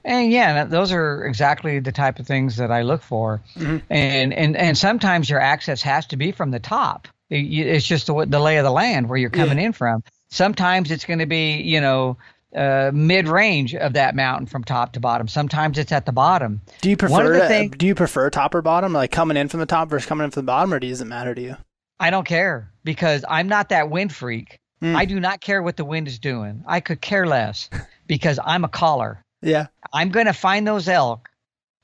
and 0.04 0.32
yeah, 0.32 0.66
those 0.66 0.92
are 0.92 1.26
exactly 1.26 1.80
the 1.80 1.92
type 1.92 2.20
of 2.20 2.28
things 2.28 2.58
that 2.58 2.72
I 2.72 2.84
look 2.84 3.02
for. 3.02 3.42
Mm-hmm. 3.56 3.78
And 3.90 4.34
and 4.34 4.58
and 4.58 4.78
sometimes 4.78 5.30
your 5.30 5.40
access 5.40 5.82
has 5.82 6.08
to 6.08 6.18
be 6.18 6.32
from 6.32 6.52
the 6.52 6.60
top. 6.60 7.08
It's 7.30 7.86
just 7.86 8.08
the, 8.08 8.26
the 8.26 8.40
lay 8.40 8.58
of 8.58 8.64
the 8.64 8.72
land 8.72 9.10
where 9.10 9.18
you're 9.18 9.30
coming 9.30 9.58
yeah. 9.58 9.66
in 9.66 9.74
from. 9.74 10.04
Sometimes 10.30 10.92
it's 10.92 11.04
going 11.04 11.20
to 11.20 11.26
be, 11.26 11.58
you 11.62 11.82
know, 11.82 12.18
uh, 12.56 12.92
mid 12.94 13.28
range 13.28 13.76
of 13.76 13.94
that 13.94 14.16
mountain 14.16 14.48
from 14.48 14.64
top 14.64 14.94
to 14.94 15.00
bottom. 15.00 15.28
Sometimes 15.28 15.78
it's 15.78 15.92
at 15.92 16.06
the 16.06 16.12
bottom. 16.12 16.62
Do 16.82 16.90
you 16.90 16.98
prefer 16.98 17.48
thing, 17.48 17.70
do 17.70 17.86
you 17.86 17.96
prefer 17.96 18.30
top 18.30 18.56
or 18.56 18.62
bottom, 18.62 18.94
like 18.94 19.12
coming 19.12 19.38
in 19.38 19.50
from 19.50 19.60
the 19.60 19.66
top 19.66 19.90
versus 19.90 20.08
coming 20.08 20.26
in 20.26 20.32
from 20.32 20.46
the 20.46 20.52
bottom, 20.52 20.74
or 20.74 20.80
does 20.80 21.02
it 21.02 21.06
matter 21.06 21.36
to 21.36 21.42
you? 21.42 21.58
I 22.00 22.10
don't 22.10 22.26
care 22.26 22.72
because 22.84 23.26
I'm 23.28 23.48
not 23.48 23.70
that 23.70 23.90
wind 23.90 24.14
freak. 24.14 24.60
Mm. 24.82 24.96
I 24.96 25.06
do 25.06 25.20
not 25.20 25.42
care 25.42 25.62
what 25.62 25.76
the 25.76 25.86
wind 25.86 26.08
is 26.08 26.20
doing. 26.20 26.64
I 26.68 26.80
could 26.80 27.02
care 27.02 27.26
less 27.26 27.70
because 28.08 28.40
I'm 28.44 28.64
a 28.64 28.70
caller. 28.70 29.24
Yeah. 29.42 29.68
I'm 29.94 30.10
going 30.10 30.26
to 30.26 30.34
find 30.34 30.68
those 30.68 30.88
elk 30.88 31.30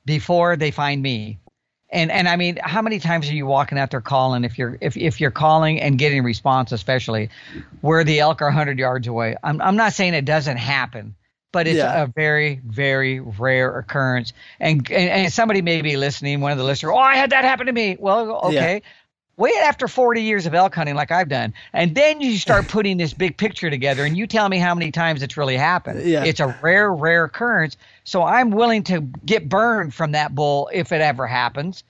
before 0.06 0.56
they 0.56 0.72
find 0.72 1.02
me 1.02 1.40
and 1.94 2.12
and 2.12 2.28
I 2.28 2.36
mean, 2.36 2.58
how 2.62 2.82
many 2.82 3.00
times 3.00 3.30
are 3.30 3.34
you 3.34 3.46
walking 3.46 3.78
out 3.78 3.92
there 3.92 4.02
calling 4.02 4.44
if 4.44 4.58
you're 4.58 4.78
if 4.82 4.98
if 4.98 5.22
you're 5.22 5.32
calling 5.32 5.80
and 5.80 5.98
getting 5.98 6.24
response, 6.24 6.72
especially 6.72 7.30
where 7.82 8.04
the 8.04 8.20
elk 8.20 8.42
are 8.42 8.48
100 8.48 8.80
yards 8.80 9.08
away? 9.08 9.38
I'm 9.44 9.62
I'm 9.62 9.76
not 9.76 9.94
saying 9.94 10.16
it 10.16 10.26
doesn't 10.26 10.58
happen, 10.58 11.16
but 11.52 11.68
it's 11.68 11.78
yeah. 11.78 12.04
a 12.04 12.08
very 12.08 12.60
very 12.66 13.20
rare 13.20 13.78
occurrence. 13.78 14.34
And, 14.60 14.90
and, 14.92 15.10
and 15.10 15.34
somebody 15.34 15.62
may 15.62 15.84
be 15.84 15.96
listening, 15.96 16.42
one 16.42 16.52
of 16.52 16.58
the 16.58 16.64
listeners, 16.64 16.94
oh, 16.96 17.00
I 17.00 17.16
had 17.16 17.30
that 17.30 17.46
happen 17.46 17.68
to 17.68 17.72
me. 17.72 17.96
Well, 18.00 18.40
okay. 18.46 18.74
Yeah. 18.84 18.90
Wait 19.36 19.56
after 19.64 19.88
40 19.88 20.22
years 20.22 20.46
of 20.46 20.54
elk 20.54 20.76
hunting, 20.76 20.96
like 20.96 21.12
I've 21.12 21.30
done, 21.30 21.54
and 21.74 21.96
then 21.96 22.22
you 22.22 22.38
start 22.38 22.68
putting 22.70 22.98
this 22.98 23.14
big 23.14 23.38
picture 23.38 23.70
together, 23.70 24.06
and 24.06 24.16
you 24.16 24.28
tell 24.28 24.48
me 24.48 24.58
how 24.58 24.76
many 24.76 24.92
times 24.92 25.24
it's 25.24 25.38
really 25.38 25.58
happened. 25.58 26.04
Yeah. 26.06 26.24
It's 26.24 26.40
a 26.40 26.58
rare, 26.62 26.94
rare 26.94 27.24
occurrence. 27.26 27.78
So 28.04 28.24
I'm 28.24 28.52
willing 28.52 28.84
to 28.84 29.02
get 29.26 29.50
burned 29.50 29.94
from 29.94 30.12
that 30.12 30.36
bull 30.36 30.70
if 30.72 30.92
it 30.92 31.02
ever 31.02 31.26
happens 31.26 31.84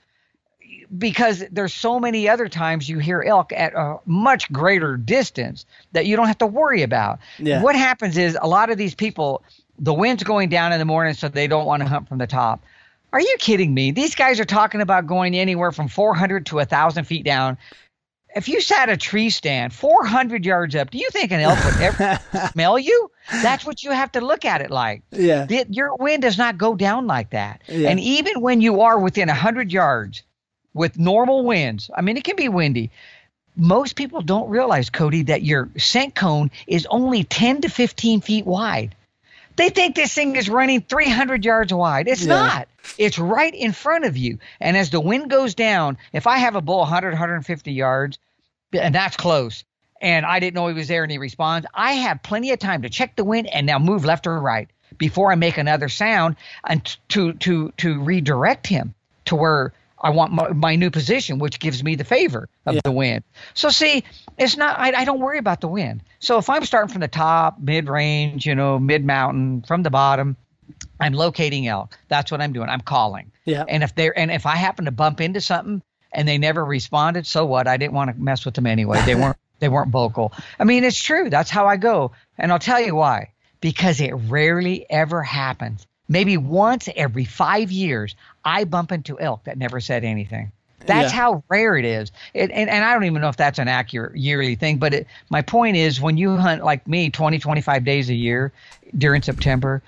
because 0.96 1.44
there's 1.50 1.74
so 1.74 1.98
many 1.98 2.28
other 2.28 2.48
times 2.48 2.88
you 2.88 2.98
hear 2.98 3.22
elk 3.22 3.52
at 3.52 3.74
a 3.74 3.98
much 4.06 4.50
greater 4.52 4.96
distance 4.96 5.66
that 5.92 6.06
you 6.06 6.16
don't 6.16 6.26
have 6.26 6.38
to 6.38 6.46
worry 6.46 6.82
about. 6.82 7.18
Yeah. 7.38 7.62
What 7.62 7.74
happens 7.74 8.16
is 8.16 8.38
a 8.40 8.48
lot 8.48 8.70
of 8.70 8.78
these 8.78 8.94
people, 8.94 9.42
the 9.78 9.94
wind's 9.94 10.22
going 10.22 10.48
down 10.48 10.72
in 10.72 10.78
the 10.78 10.84
morning, 10.84 11.14
so 11.14 11.28
they 11.28 11.46
don't 11.46 11.66
want 11.66 11.82
to 11.82 11.88
hunt 11.88 12.08
from 12.08 12.18
the 12.18 12.26
top. 12.26 12.62
Are 13.14 13.20
you 13.20 13.36
kidding 13.38 13.72
me? 13.72 13.92
These 13.92 14.16
guys 14.16 14.40
are 14.40 14.44
talking 14.44 14.80
about 14.80 15.06
going 15.06 15.36
anywhere 15.36 15.70
from 15.70 15.86
400 15.86 16.46
to 16.46 16.56
1,000 16.56 17.04
feet 17.04 17.24
down. 17.24 17.58
If 18.34 18.48
you 18.48 18.60
sat 18.60 18.88
a 18.88 18.96
tree 18.96 19.30
stand 19.30 19.72
400 19.72 20.44
yards 20.44 20.74
up, 20.74 20.90
do 20.90 20.98
you 20.98 21.08
think 21.10 21.30
an 21.30 21.38
elk 21.38 21.64
would 21.64 21.80
ever 21.80 22.18
smell 22.52 22.76
you? 22.76 23.12
That's 23.30 23.64
what 23.64 23.84
you 23.84 23.92
have 23.92 24.10
to 24.12 24.20
look 24.20 24.44
at 24.44 24.62
it 24.62 24.72
like. 24.72 25.04
Yeah. 25.12 25.46
The, 25.46 25.64
your 25.70 25.94
wind 25.94 26.22
does 26.22 26.36
not 26.36 26.58
go 26.58 26.74
down 26.74 27.06
like 27.06 27.30
that. 27.30 27.62
Yeah. 27.68 27.88
And 27.90 28.00
even 28.00 28.40
when 28.40 28.60
you 28.60 28.80
are 28.80 28.98
within 28.98 29.28
100 29.28 29.70
yards, 29.72 30.24
with 30.72 30.98
normal 30.98 31.44
winds, 31.44 31.92
I 31.94 32.00
mean, 32.00 32.16
it 32.16 32.24
can 32.24 32.34
be 32.34 32.48
windy. 32.48 32.90
Most 33.54 33.94
people 33.94 34.22
don't 34.22 34.50
realize, 34.50 34.90
Cody, 34.90 35.22
that 35.22 35.44
your 35.44 35.70
scent 35.78 36.16
cone 36.16 36.50
is 36.66 36.84
only 36.90 37.22
10 37.22 37.60
to 37.60 37.68
15 37.68 38.22
feet 38.22 38.44
wide. 38.44 38.96
They 39.56 39.68
think 39.68 39.94
this 39.94 40.12
thing 40.12 40.36
is 40.36 40.48
running 40.48 40.80
300 40.80 41.44
yards 41.44 41.72
wide. 41.72 42.08
It's 42.08 42.24
yeah. 42.24 42.34
not. 42.34 42.68
It's 42.98 43.18
right 43.18 43.54
in 43.54 43.72
front 43.72 44.04
of 44.04 44.16
you. 44.16 44.38
And 44.60 44.76
as 44.76 44.90
the 44.90 45.00
wind 45.00 45.30
goes 45.30 45.54
down, 45.54 45.98
if 46.12 46.26
I 46.26 46.38
have 46.38 46.56
a 46.56 46.60
bull 46.60 46.80
100, 46.80 47.10
150 47.10 47.72
yards, 47.72 48.18
and 48.72 48.94
that's 48.94 49.16
close, 49.16 49.64
and 50.00 50.26
I 50.26 50.40
didn't 50.40 50.54
know 50.54 50.68
he 50.68 50.74
was 50.74 50.88
there 50.88 51.02
and 51.02 51.12
he 51.12 51.18
responds, 51.18 51.66
I 51.72 51.92
have 51.92 52.22
plenty 52.22 52.50
of 52.50 52.58
time 52.58 52.82
to 52.82 52.90
check 52.90 53.16
the 53.16 53.24
wind 53.24 53.46
and 53.46 53.66
now 53.66 53.78
move 53.78 54.04
left 54.04 54.26
or 54.26 54.40
right 54.40 54.68
before 54.98 55.32
I 55.32 55.34
make 55.34 55.58
another 55.58 55.88
sound 55.88 56.36
and 56.64 56.84
to 57.08 57.32
to 57.34 57.72
to 57.78 58.00
redirect 58.00 58.66
him 58.66 58.94
to 59.26 59.36
where 59.36 59.72
I 60.04 60.10
want 60.10 60.32
my, 60.32 60.52
my, 60.52 60.76
new 60.76 60.90
position, 60.90 61.38
which 61.38 61.58
gives 61.58 61.82
me 61.82 61.94
the 61.94 62.04
favor 62.04 62.50
of 62.66 62.74
yeah. 62.74 62.80
the 62.84 62.92
wind. 62.92 63.24
So 63.54 63.70
see, 63.70 64.04
it's 64.36 64.54
not. 64.54 64.78
I, 64.78 64.92
I, 64.92 65.04
don't 65.06 65.18
worry 65.18 65.38
about 65.38 65.62
the 65.62 65.68
wind. 65.68 66.02
So 66.18 66.36
if 66.36 66.50
I'm 66.50 66.66
starting 66.66 66.92
from 66.92 67.00
the 67.00 67.08
top, 67.08 67.58
mid 67.58 67.88
range, 67.88 68.44
you 68.44 68.54
know, 68.54 68.78
mid 68.78 69.02
mountain, 69.02 69.62
from 69.62 69.82
the 69.82 69.88
bottom, 69.88 70.36
I'm 71.00 71.14
locating 71.14 71.66
elk. 71.66 71.98
That's 72.08 72.30
what 72.30 72.42
I'm 72.42 72.52
doing. 72.52 72.68
I'm 72.68 72.82
calling. 72.82 73.32
Yeah. 73.46 73.64
And 73.66 73.82
if 73.82 73.94
they're 73.94 74.16
and 74.16 74.30
if 74.30 74.44
I 74.44 74.56
happen 74.56 74.84
to 74.84 74.90
bump 74.90 75.22
into 75.22 75.40
something 75.40 75.82
and 76.12 76.28
they 76.28 76.36
never 76.36 76.62
responded, 76.62 77.26
so 77.26 77.46
what? 77.46 77.66
I 77.66 77.78
didn't 77.78 77.94
want 77.94 78.10
to 78.14 78.22
mess 78.22 78.44
with 78.44 78.54
them 78.54 78.66
anyway. 78.66 79.02
They 79.06 79.14
weren't. 79.14 79.38
they 79.60 79.70
weren't 79.70 79.90
vocal. 79.90 80.34
I 80.60 80.64
mean, 80.64 80.84
it's 80.84 81.00
true. 81.00 81.30
That's 81.30 81.48
how 81.48 81.66
I 81.66 81.78
go, 81.78 82.12
and 82.36 82.52
I'll 82.52 82.58
tell 82.58 82.80
you 82.80 82.94
why. 82.94 83.30
Because 83.62 84.02
it 84.02 84.12
rarely 84.12 84.84
ever 84.90 85.22
happens 85.22 85.86
maybe 86.08 86.36
once 86.36 86.88
every 86.96 87.24
five 87.24 87.70
years, 87.70 88.14
I 88.44 88.64
bump 88.64 88.92
into 88.92 89.18
elk 89.18 89.44
that 89.44 89.58
never 89.58 89.80
said 89.80 90.04
anything. 90.04 90.52
That's 90.86 91.12
yeah. 91.12 91.18
how 91.18 91.44
rare 91.48 91.76
it 91.76 91.84
is. 91.84 92.12
It, 92.34 92.50
and, 92.50 92.68
and 92.68 92.84
I 92.84 92.92
don't 92.92 93.04
even 93.04 93.22
know 93.22 93.28
if 93.28 93.36
that's 93.36 93.58
an 93.58 93.68
accurate 93.68 94.16
yearly 94.16 94.54
thing, 94.54 94.78
but 94.78 94.92
it, 94.92 95.06
my 95.30 95.42
point 95.42 95.76
is 95.76 96.00
when 96.00 96.16
you 96.16 96.36
hunt 96.36 96.62
like 96.62 96.86
me 96.86 97.10
20, 97.10 97.38
25 97.38 97.84
days 97.84 98.10
a 98.10 98.14
year 98.14 98.52
during 98.96 99.22
September, 99.22 99.82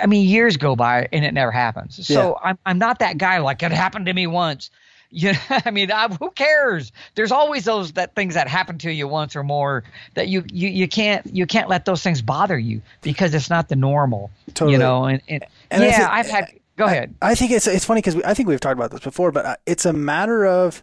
I 0.00 0.06
mean, 0.06 0.28
years 0.28 0.56
go 0.56 0.76
by 0.76 1.08
and 1.12 1.24
it 1.24 1.32
never 1.32 1.50
happens. 1.50 2.06
So 2.06 2.38
yeah. 2.42 2.50
I'm, 2.50 2.58
I'm 2.66 2.78
not 2.78 2.98
that 3.00 3.18
guy 3.18 3.38
like 3.38 3.62
it 3.62 3.72
happened 3.72 4.06
to 4.06 4.12
me 4.12 4.26
once. 4.26 4.70
Yeah, 5.14 5.38
I 5.64 5.70
mean, 5.70 5.90
I, 5.92 6.08
who 6.08 6.30
cares? 6.32 6.92
There's 7.14 7.32
always 7.32 7.64
those 7.64 7.92
that 7.92 8.14
things 8.14 8.34
that 8.34 8.48
happen 8.48 8.78
to 8.78 8.92
you 8.92 9.06
once 9.06 9.36
or 9.36 9.44
more 9.44 9.84
that 10.14 10.28
you 10.28 10.44
you, 10.52 10.68
you 10.68 10.88
can't 10.88 11.24
you 11.34 11.46
can't 11.46 11.68
let 11.68 11.84
those 11.84 12.02
things 12.02 12.20
bother 12.20 12.58
you 12.58 12.82
because 13.00 13.32
it's 13.32 13.48
not 13.48 13.68
the 13.68 13.76
normal. 13.76 14.30
Totally. 14.48 14.72
You 14.72 14.78
know, 14.78 15.04
and, 15.04 15.22
and, 15.28 15.44
and 15.70 15.82
yeah, 15.84 15.98
think, 15.98 16.10
I've 16.10 16.28
had. 16.28 16.60
Go 16.76 16.86
ahead. 16.86 17.14
I, 17.22 17.30
I 17.30 17.34
think 17.36 17.52
it's 17.52 17.66
it's 17.66 17.84
funny 17.84 18.00
because 18.00 18.20
I 18.22 18.34
think 18.34 18.48
we've 18.48 18.60
talked 18.60 18.76
about 18.76 18.90
this 18.90 19.00
before, 19.00 19.30
but 19.30 19.46
uh, 19.46 19.56
it's 19.66 19.86
a 19.86 19.92
matter 19.92 20.44
of 20.44 20.82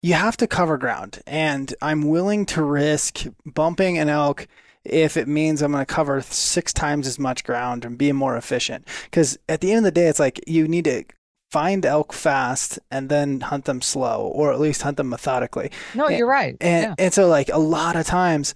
you 0.00 0.14
have 0.14 0.36
to 0.38 0.46
cover 0.46 0.78
ground, 0.78 1.20
and 1.26 1.74
I'm 1.82 2.02
willing 2.02 2.46
to 2.46 2.62
risk 2.62 3.24
bumping 3.44 3.98
an 3.98 4.08
elk 4.08 4.46
if 4.84 5.16
it 5.16 5.28
means 5.28 5.62
I'm 5.62 5.72
going 5.72 5.84
to 5.84 5.92
cover 5.92 6.20
six 6.22 6.72
times 6.72 7.06
as 7.06 7.18
much 7.18 7.44
ground 7.44 7.84
and 7.84 7.96
be 7.96 8.12
more 8.12 8.36
efficient. 8.36 8.86
Because 9.04 9.38
at 9.48 9.60
the 9.60 9.70
end 9.70 9.78
of 9.78 9.84
the 9.84 9.90
day, 9.92 10.06
it's 10.06 10.18
like 10.18 10.40
you 10.46 10.66
need 10.66 10.84
to 10.84 11.04
find 11.52 11.84
elk 11.84 12.14
fast 12.14 12.78
and 12.90 13.10
then 13.10 13.40
hunt 13.40 13.66
them 13.66 13.82
slow, 13.82 14.32
or 14.34 14.52
at 14.52 14.58
least 14.58 14.82
hunt 14.82 14.96
them 14.96 15.10
methodically. 15.10 15.70
No, 15.94 16.06
and, 16.06 16.16
you're 16.16 16.26
right. 16.26 16.56
And 16.60 16.84
yeah. 16.84 16.94
and 16.98 17.12
so 17.12 17.28
like 17.28 17.50
a 17.50 17.58
lot 17.58 17.94
of 17.94 18.06
times 18.06 18.54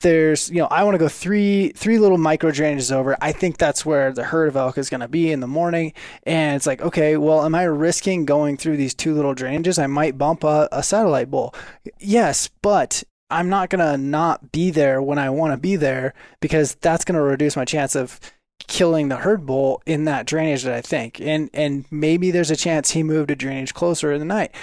there's 0.00 0.48
you 0.50 0.58
know 0.58 0.66
I 0.66 0.84
want 0.84 0.94
to 0.94 0.98
go 0.98 1.08
three 1.08 1.70
three 1.70 1.98
little 1.98 2.18
micro 2.18 2.52
drainages 2.52 2.92
over. 2.92 3.16
I 3.20 3.32
think 3.32 3.58
that's 3.58 3.84
where 3.84 4.12
the 4.12 4.22
herd 4.22 4.48
of 4.48 4.56
elk 4.56 4.78
is 4.78 4.88
going 4.88 5.00
to 5.00 5.08
be 5.08 5.32
in 5.32 5.40
the 5.40 5.48
morning, 5.48 5.92
and 6.22 6.54
it's 6.54 6.66
like 6.66 6.80
okay, 6.80 7.16
well, 7.16 7.44
am 7.44 7.56
I 7.56 7.64
risking 7.64 8.24
going 8.24 8.56
through 8.56 8.76
these 8.76 8.94
two 8.94 9.14
little 9.14 9.34
drainages? 9.34 9.82
I 9.82 9.88
might 9.88 10.16
bump 10.16 10.44
a, 10.44 10.68
a 10.70 10.84
satellite 10.84 11.30
bull. 11.30 11.52
Yes, 11.98 12.48
but 12.62 13.02
I'm 13.28 13.48
not 13.48 13.70
going 13.70 13.84
to 13.84 13.96
not 13.96 14.52
be 14.52 14.70
there 14.70 15.02
when 15.02 15.18
I 15.18 15.30
want 15.30 15.52
to 15.52 15.56
be 15.56 15.74
there 15.74 16.14
because 16.40 16.76
that's 16.76 17.04
going 17.04 17.16
to 17.16 17.22
reduce 17.22 17.56
my 17.56 17.64
chance 17.64 17.96
of 17.96 18.20
killing 18.66 19.08
the 19.08 19.16
herd 19.16 19.46
bull 19.46 19.82
in 19.86 20.04
that 20.04 20.26
drainage 20.26 20.64
that 20.64 20.74
I 20.74 20.80
think. 20.80 21.20
And 21.20 21.50
and 21.52 21.84
maybe 21.90 22.30
there's 22.30 22.50
a 22.50 22.56
chance 22.56 22.90
he 22.90 23.02
moved 23.02 23.30
a 23.30 23.36
drainage 23.36 23.74
closer 23.74 24.12
in 24.12 24.18
the 24.18 24.26
night. 24.26 24.54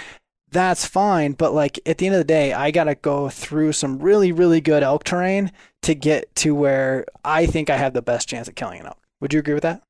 That's 0.50 0.86
fine, 0.86 1.32
but 1.32 1.52
like 1.52 1.80
at 1.84 1.98
the 1.98 2.06
end 2.06 2.14
of 2.14 2.20
the 2.20 2.24
day, 2.24 2.52
I 2.52 2.70
got 2.70 2.84
to 2.84 2.94
go 2.94 3.28
through 3.28 3.72
some 3.72 3.98
really 3.98 4.30
really 4.32 4.60
good 4.60 4.82
elk 4.82 5.04
terrain 5.04 5.52
to 5.82 5.94
get 5.94 6.34
to 6.36 6.54
where 6.54 7.06
I 7.24 7.46
think 7.46 7.70
I 7.70 7.76
have 7.76 7.92
the 7.92 8.02
best 8.02 8.28
chance 8.28 8.48
at 8.48 8.56
killing 8.56 8.80
an 8.80 8.86
elk. 8.86 8.98
Would 9.20 9.32
you 9.32 9.40
agree 9.40 9.54
with 9.54 9.62
that? 9.64 9.82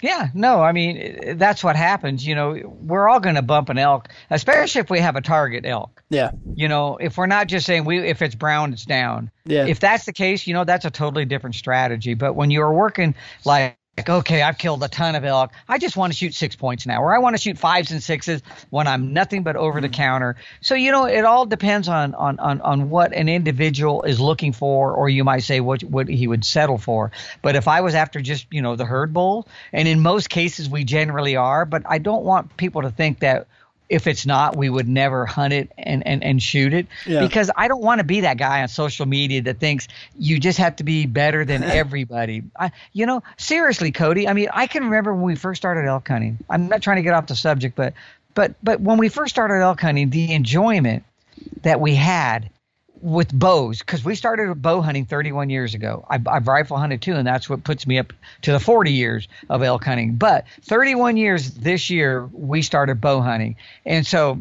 Yeah, 0.00 0.28
no, 0.32 0.62
I 0.62 0.72
mean 0.72 1.38
that's 1.38 1.64
what 1.64 1.74
happens. 1.74 2.26
You 2.26 2.34
know, 2.34 2.76
we're 2.82 3.08
all 3.08 3.18
going 3.20 3.34
to 3.34 3.42
bump 3.42 3.68
an 3.68 3.78
elk, 3.78 4.08
especially 4.30 4.80
if 4.80 4.90
we 4.90 5.00
have 5.00 5.16
a 5.16 5.20
target 5.20 5.64
elk. 5.66 6.02
Yeah. 6.08 6.30
You 6.54 6.68
know, 6.68 6.96
if 6.98 7.16
we're 7.16 7.26
not 7.26 7.48
just 7.48 7.66
saying 7.66 7.84
we 7.84 7.98
if 7.98 8.22
it's 8.22 8.34
brown, 8.34 8.72
it's 8.72 8.84
down. 8.84 9.30
Yeah. 9.44 9.66
If 9.66 9.80
that's 9.80 10.04
the 10.04 10.12
case, 10.12 10.46
you 10.46 10.54
know, 10.54 10.64
that's 10.64 10.84
a 10.84 10.90
totally 10.90 11.24
different 11.24 11.56
strategy. 11.56 12.14
But 12.14 12.34
when 12.34 12.50
you're 12.50 12.72
working 12.72 13.14
like 13.44 13.77
like, 13.98 14.08
okay, 14.08 14.42
I've 14.42 14.58
killed 14.58 14.82
a 14.82 14.88
ton 14.88 15.14
of 15.14 15.24
elk. 15.24 15.52
I 15.68 15.78
just 15.78 15.96
want 15.96 16.12
to 16.12 16.16
shoot 16.16 16.34
six 16.34 16.56
points 16.56 16.86
now, 16.86 17.02
or 17.02 17.14
I 17.14 17.18
want 17.18 17.36
to 17.36 17.42
shoot 17.42 17.58
fives 17.58 17.90
and 17.90 18.02
sixes 18.02 18.42
when 18.70 18.86
I'm 18.86 19.12
nothing 19.12 19.42
but 19.42 19.56
over 19.56 19.80
the 19.80 19.88
mm. 19.88 19.92
counter. 19.92 20.36
So 20.60 20.74
you 20.74 20.92
know, 20.92 21.04
it 21.06 21.24
all 21.24 21.46
depends 21.46 21.88
on 21.88 22.14
on 22.14 22.38
on 22.38 22.60
on 22.60 22.90
what 22.90 23.12
an 23.12 23.28
individual 23.28 24.02
is 24.02 24.20
looking 24.20 24.52
for, 24.52 24.92
or 24.92 25.08
you 25.08 25.24
might 25.24 25.42
say 25.42 25.60
what 25.60 25.82
what 25.82 26.08
he 26.08 26.26
would 26.26 26.44
settle 26.44 26.78
for. 26.78 27.10
But 27.42 27.56
if 27.56 27.68
I 27.68 27.80
was 27.80 27.94
after 27.94 28.20
just 28.20 28.46
you 28.50 28.62
know 28.62 28.76
the 28.76 28.86
herd 28.86 29.12
bull, 29.12 29.48
and 29.72 29.88
in 29.88 30.00
most 30.00 30.30
cases 30.30 30.70
we 30.70 30.84
generally 30.84 31.36
are, 31.36 31.64
but 31.64 31.82
I 31.86 31.98
don't 31.98 32.24
want 32.24 32.56
people 32.56 32.82
to 32.82 32.90
think 32.90 33.20
that 33.20 33.48
if 33.88 34.06
it's 34.06 34.26
not, 34.26 34.56
we 34.56 34.68
would 34.68 34.88
never 34.88 35.26
hunt 35.26 35.52
it 35.52 35.70
and, 35.78 36.06
and, 36.06 36.22
and 36.22 36.42
shoot 36.42 36.74
it 36.74 36.86
yeah. 37.06 37.20
because 37.20 37.50
I 37.56 37.68
don't 37.68 37.82
want 37.82 38.00
to 38.00 38.04
be 38.04 38.20
that 38.20 38.36
guy 38.36 38.62
on 38.62 38.68
social 38.68 39.06
media 39.06 39.42
that 39.42 39.58
thinks 39.58 39.88
you 40.18 40.38
just 40.38 40.58
have 40.58 40.76
to 40.76 40.84
be 40.84 41.06
better 41.06 41.44
than 41.44 41.62
everybody. 41.82 42.42
I, 42.58 42.72
you 42.92 43.06
know, 43.06 43.22
seriously, 43.36 43.92
Cody. 43.92 44.28
I 44.28 44.32
mean, 44.32 44.48
I 44.52 44.66
can 44.66 44.84
remember 44.84 45.14
when 45.14 45.22
we 45.24 45.36
first 45.36 45.60
started 45.60 45.86
elk 45.86 46.08
hunting. 46.08 46.38
I'm 46.50 46.68
not 46.68 46.82
trying 46.82 46.96
to 46.96 47.02
get 47.02 47.14
off 47.14 47.26
the 47.26 47.36
subject, 47.36 47.76
but 47.76 47.94
But 48.34 48.54
but 48.62 48.80
when 48.80 48.98
we 48.98 49.08
first 49.08 49.34
started 49.34 49.62
elk 49.62 49.80
hunting, 49.80 50.10
the 50.10 50.32
enjoyment 50.32 51.02
that 51.62 51.80
we 51.80 51.94
had 51.94 52.50
with 53.00 53.32
bows 53.32 53.78
because 53.80 54.04
we 54.04 54.14
started 54.14 54.60
bow 54.60 54.80
hunting 54.80 55.06
31 55.06 55.50
years 55.50 55.74
ago. 55.74 56.04
I, 56.10 56.20
I've 56.26 56.48
rifle 56.48 56.76
hunted 56.76 57.02
too, 57.02 57.14
and 57.14 57.26
that's 57.26 57.48
what 57.48 57.64
puts 57.64 57.86
me 57.86 57.98
up 57.98 58.12
to 58.42 58.52
the 58.52 58.60
40 58.60 58.92
years 58.92 59.28
of 59.48 59.62
elk 59.62 59.84
hunting. 59.84 60.16
But 60.16 60.44
31 60.62 61.16
years 61.16 61.50
this 61.52 61.90
year, 61.90 62.26
we 62.32 62.62
started 62.62 63.00
bow 63.00 63.20
hunting, 63.20 63.56
and 63.84 64.06
so 64.06 64.40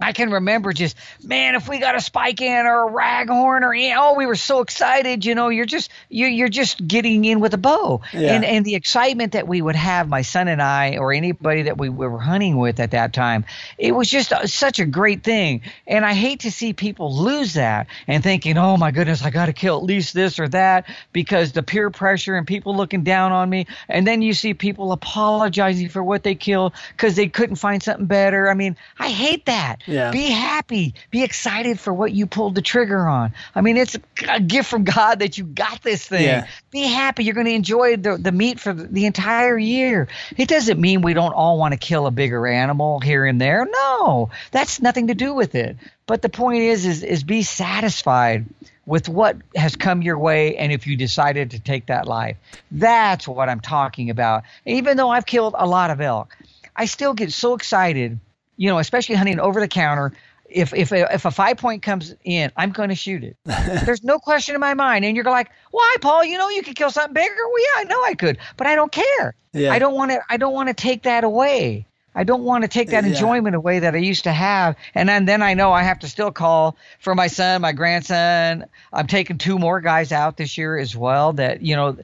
I 0.00 0.12
can 0.12 0.30
remember 0.30 0.72
just, 0.72 0.96
man, 1.24 1.54
if 1.54 1.68
we 1.68 1.78
got 1.78 1.96
a 1.96 2.00
spike 2.00 2.40
in 2.40 2.66
or 2.66 2.88
a 2.88 2.92
raghorn 2.92 3.62
or 3.62 3.74
oh, 3.98 4.14
we 4.14 4.26
were 4.26 4.36
so 4.36 4.60
excited. 4.60 5.24
You 5.24 5.34
know, 5.34 5.48
you're 5.48 5.66
just 5.66 5.90
you're 6.08 6.28
you're 6.28 6.48
just 6.48 6.86
getting 6.86 7.24
in 7.24 7.40
with 7.40 7.54
a 7.54 7.58
bow, 7.58 8.02
Yeah. 8.12 8.34
and 8.34 8.44
and 8.44 8.64
the 8.64 8.74
excitement 8.76 9.32
that 9.32 9.48
we 9.48 9.60
would 9.60 9.76
have, 9.76 10.08
my 10.08 10.22
son 10.22 10.48
and 10.48 10.62
I, 10.62 10.98
or 10.98 11.12
anybody 11.12 11.62
that 11.62 11.78
we 11.78 11.88
were 11.88 12.18
hunting 12.18 12.56
with 12.56 12.78
at 12.80 12.92
that 12.92 13.12
time, 13.12 13.44
it 13.76 13.92
was 13.92 14.08
just 14.08 14.32
uh, 14.32 14.46
such 14.46 14.78
a 14.78 14.86
great 14.86 15.24
thing. 15.24 15.62
And 15.86 16.04
I 16.04 16.14
hate 16.14 16.40
to 16.40 16.52
see 16.52 16.72
people 16.72 17.16
lose 17.16 17.54
that 17.54 17.88
and 18.06 18.22
thinking, 18.22 18.56
oh 18.56 18.76
my 18.76 18.90
goodness, 18.92 19.22
I 19.22 19.30
got 19.30 19.46
to 19.46 19.52
kill 19.52 19.78
at 19.78 19.84
least 19.84 20.14
this 20.14 20.38
or 20.38 20.48
that 20.48 20.86
because 21.12 21.52
the 21.52 21.62
peer 21.62 21.90
pressure 21.90 22.36
and 22.36 22.46
people 22.46 22.76
looking 22.76 23.02
down 23.02 23.32
on 23.32 23.50
me, 23.50 23.66
and 23.88 24.06
then 24.06 24.22
you 24.22 24.32
see 24.32 24.54
people 24.54 24.92
apologizing 24.92 25.88
for 25.88 26.02
what 26.02 26.22
they 26.22 26.34
killed 26.34 26.72
because 26.92 27.16
they 27.16 27.28
couldn't 27.28 27.56
find 27.56 27.82
something 27.82 28.06
better. 28.06 28.48
I 28.48 28.54
mean, 28.54 28.76
I 28.98 29.10
hate 29.10 29.46
that. 29.46 29.82
Yeah. 29.88 30.10
Be 30.10 30.28
happy. 30.28 30.94
Be 31.10 31.24
excited 31.24 31.80
for 31.80 31.92
what 31.94 32.12
you 32.12 32.26
pulled 32.26 32.54
the 32.54 32.62
trigger 32.62 33.08
on. 33.08 33.32
I 33.54 33.62
mean, 33.62 33.78
it's 33.78 33.96
a 34.28 34.40
gift 34.40 34.68
from 34.68 34.84
God 34.84 35.20
that 35.20 35.38
you 35.38 35.44
got 35.44 35.82
this 35.82 36.06
thing. 36.06 36.24
Yeah. 36.24 36.46
Be 36.70 36.82
happy. 36.82 37.24
You're 37.24 37.34
going 37.34 37.46
to 37.46 37.54
enjoy 37.54 37.96
the, 37.96 38.18
the 38.18 38.32
meat 38.32 38.60
for 38.60 38.72
the, 38.72 39.06
entire 39.08 39.56
year. 39.56 40.08
It 40.36 40.48
doesn't 40.48 40.78
mean 40.78 41.00
we 41.00 41.14
don't 41.14 41.32
all 41.32 41.58
want 41.58 41.72
to 41.72 41.78
kill 41.78 42.06
a 42.06 42.10
bigger 42.10 42.46
animal 42.46 43.00
here 43.00 43.24
and 43.24 43.40
there. 43.40 43.66
No, 43.66 44.30
that's 44.50 44.82
nothing 44.82 45.06
to 45.06 45.14
do 45.14 45.32
with 45.32 45.54
it. 45.54 45.78
But 46.06 46.20
the 46.20 46.28
point 46.28 46.62
is, 46.64 46.84
is, 46.84 47.02
is 47.02 47.24
be 47.24 47.42
satisfied 47.42 48.44
with 48.84 49.08
what 49.08 49.36
has 49.54 49.76
come 49.76 50.02
your 50.02 50.18
way 50.18 50.56
and 50.56 50.72
if 50.72 50.86
you 50.86 50.96
decided 50.96 51.52
to 51.52 51.58
take 51.58 51.86
that 51.86 52.06
life. 52.06 52.36
That's 52.70 53.26
what 53.26 53.48
I'm 53.48 53.60
talking 53.60 54.10
about. 54.10 54.44
Even 54.66 54.96
though 54.96 55.10
I've 55.10 55.26
killed 55.26 55.54
a 55.56 55.66
lot 55.66 55.90
of 55.90 56.00
elk, 56.00 56.36
I 56.74 56.84
still 56.84 57.14
get 57.14 57.32
so 57.32 57.54
excited, 57.54 58.18
you 58.58 58.68
know, 58.68 58.78
especially 58.78 59.14
hunting 59.14 59.40
over 59.40 59.60
the 59.60 59.68
counter. 59.68 60.12
If 60.50 60.74
if 60.74 60.92
a, 60.92 61.14
if 61.14 61.24
a 61.24 61.30
five 61.30 61.56
point 61.58 61.82
comes 61.82 62.14
in, 62.24 62.50
I'm 62.56 62.70
going 62.72 62.88
to 62.90 62.94
shoot 62.94 63.22
it. 63.24 63.36
There's 63.44 64.02
no 64.02 64.18
question 64.18 64.54
in 64.54 64.60
my 64.60 64.74
mind. 64.74 65.04
And 65.04 65.14
you're 65.14 65.24
like, 65.24 65.50
why, 65.70 65.96
Paul? 66.00 66.24
You 66.24 66.38
know, 66.38 66.48
you 66.50 66.62
could 66.62 66.74
kill 66.74 66.90
something 66.90 67.12
bigger. 67.14 67.34
Well, 67.34 67.62
yeah, 67.62 67.80
I 67.80 67.84
know 67.84 68.02
I 68.04 68.14
could, 68.14 68.38
but 68.56 68.66
I 68.66 68.74
don't 68.74 68.90
care. 68.92 69.34
Yeah. 69.52 69.72
I 69.72 69.78
don't 69.78 69.94
want 69.94 70.10
to. 70.10 70.20
I 70.28 70.36
don't 70.36 70.52
want 70.54 70.68
to 70.68 70.74
take 70.74 71.02
that 71.04 71.24
away. 71.24 71.86
I 72.14 72.24
don't 72.24 72.42
want 72.42 72.62
to 72.62 72.68
take 72.68 72.90
that 72.90 73.04
Yeah. 73.04 73.10
enjoyment 73.10 73.54
away 73.54 73.78
that 73.78 73.94
I 73.94 73.98
used 73.98 74.24
to 74.24 74.32
have. 74.32 74.74
And 74.94 75.08
then, 75.08 75.26
then 75.26 75.40
I 75.40 75.54
know 75.54 75.72
I 75.72 75.84
have 75.84 76.00
to 76.00 76.08
still 76.08 76.32
call 76.32 76.76
for 76.98 77.14
my 77.14 77.28
son, 77.28 77.60
my 77.60 77.70
grandson. 77.70 78.64
I'm 78.92 79.06
taking 79.06 79.38
two 79.38 79.56
more 79.56 79.80
guys 79.80 80.10
out 80.10 80.36
this 80.36 80.58
year 80.58 80.76
as 80.78 80.96
well 80.96 81.34
that, 81.34 81.62
you 81.62 81.76
know, 81.76 81.96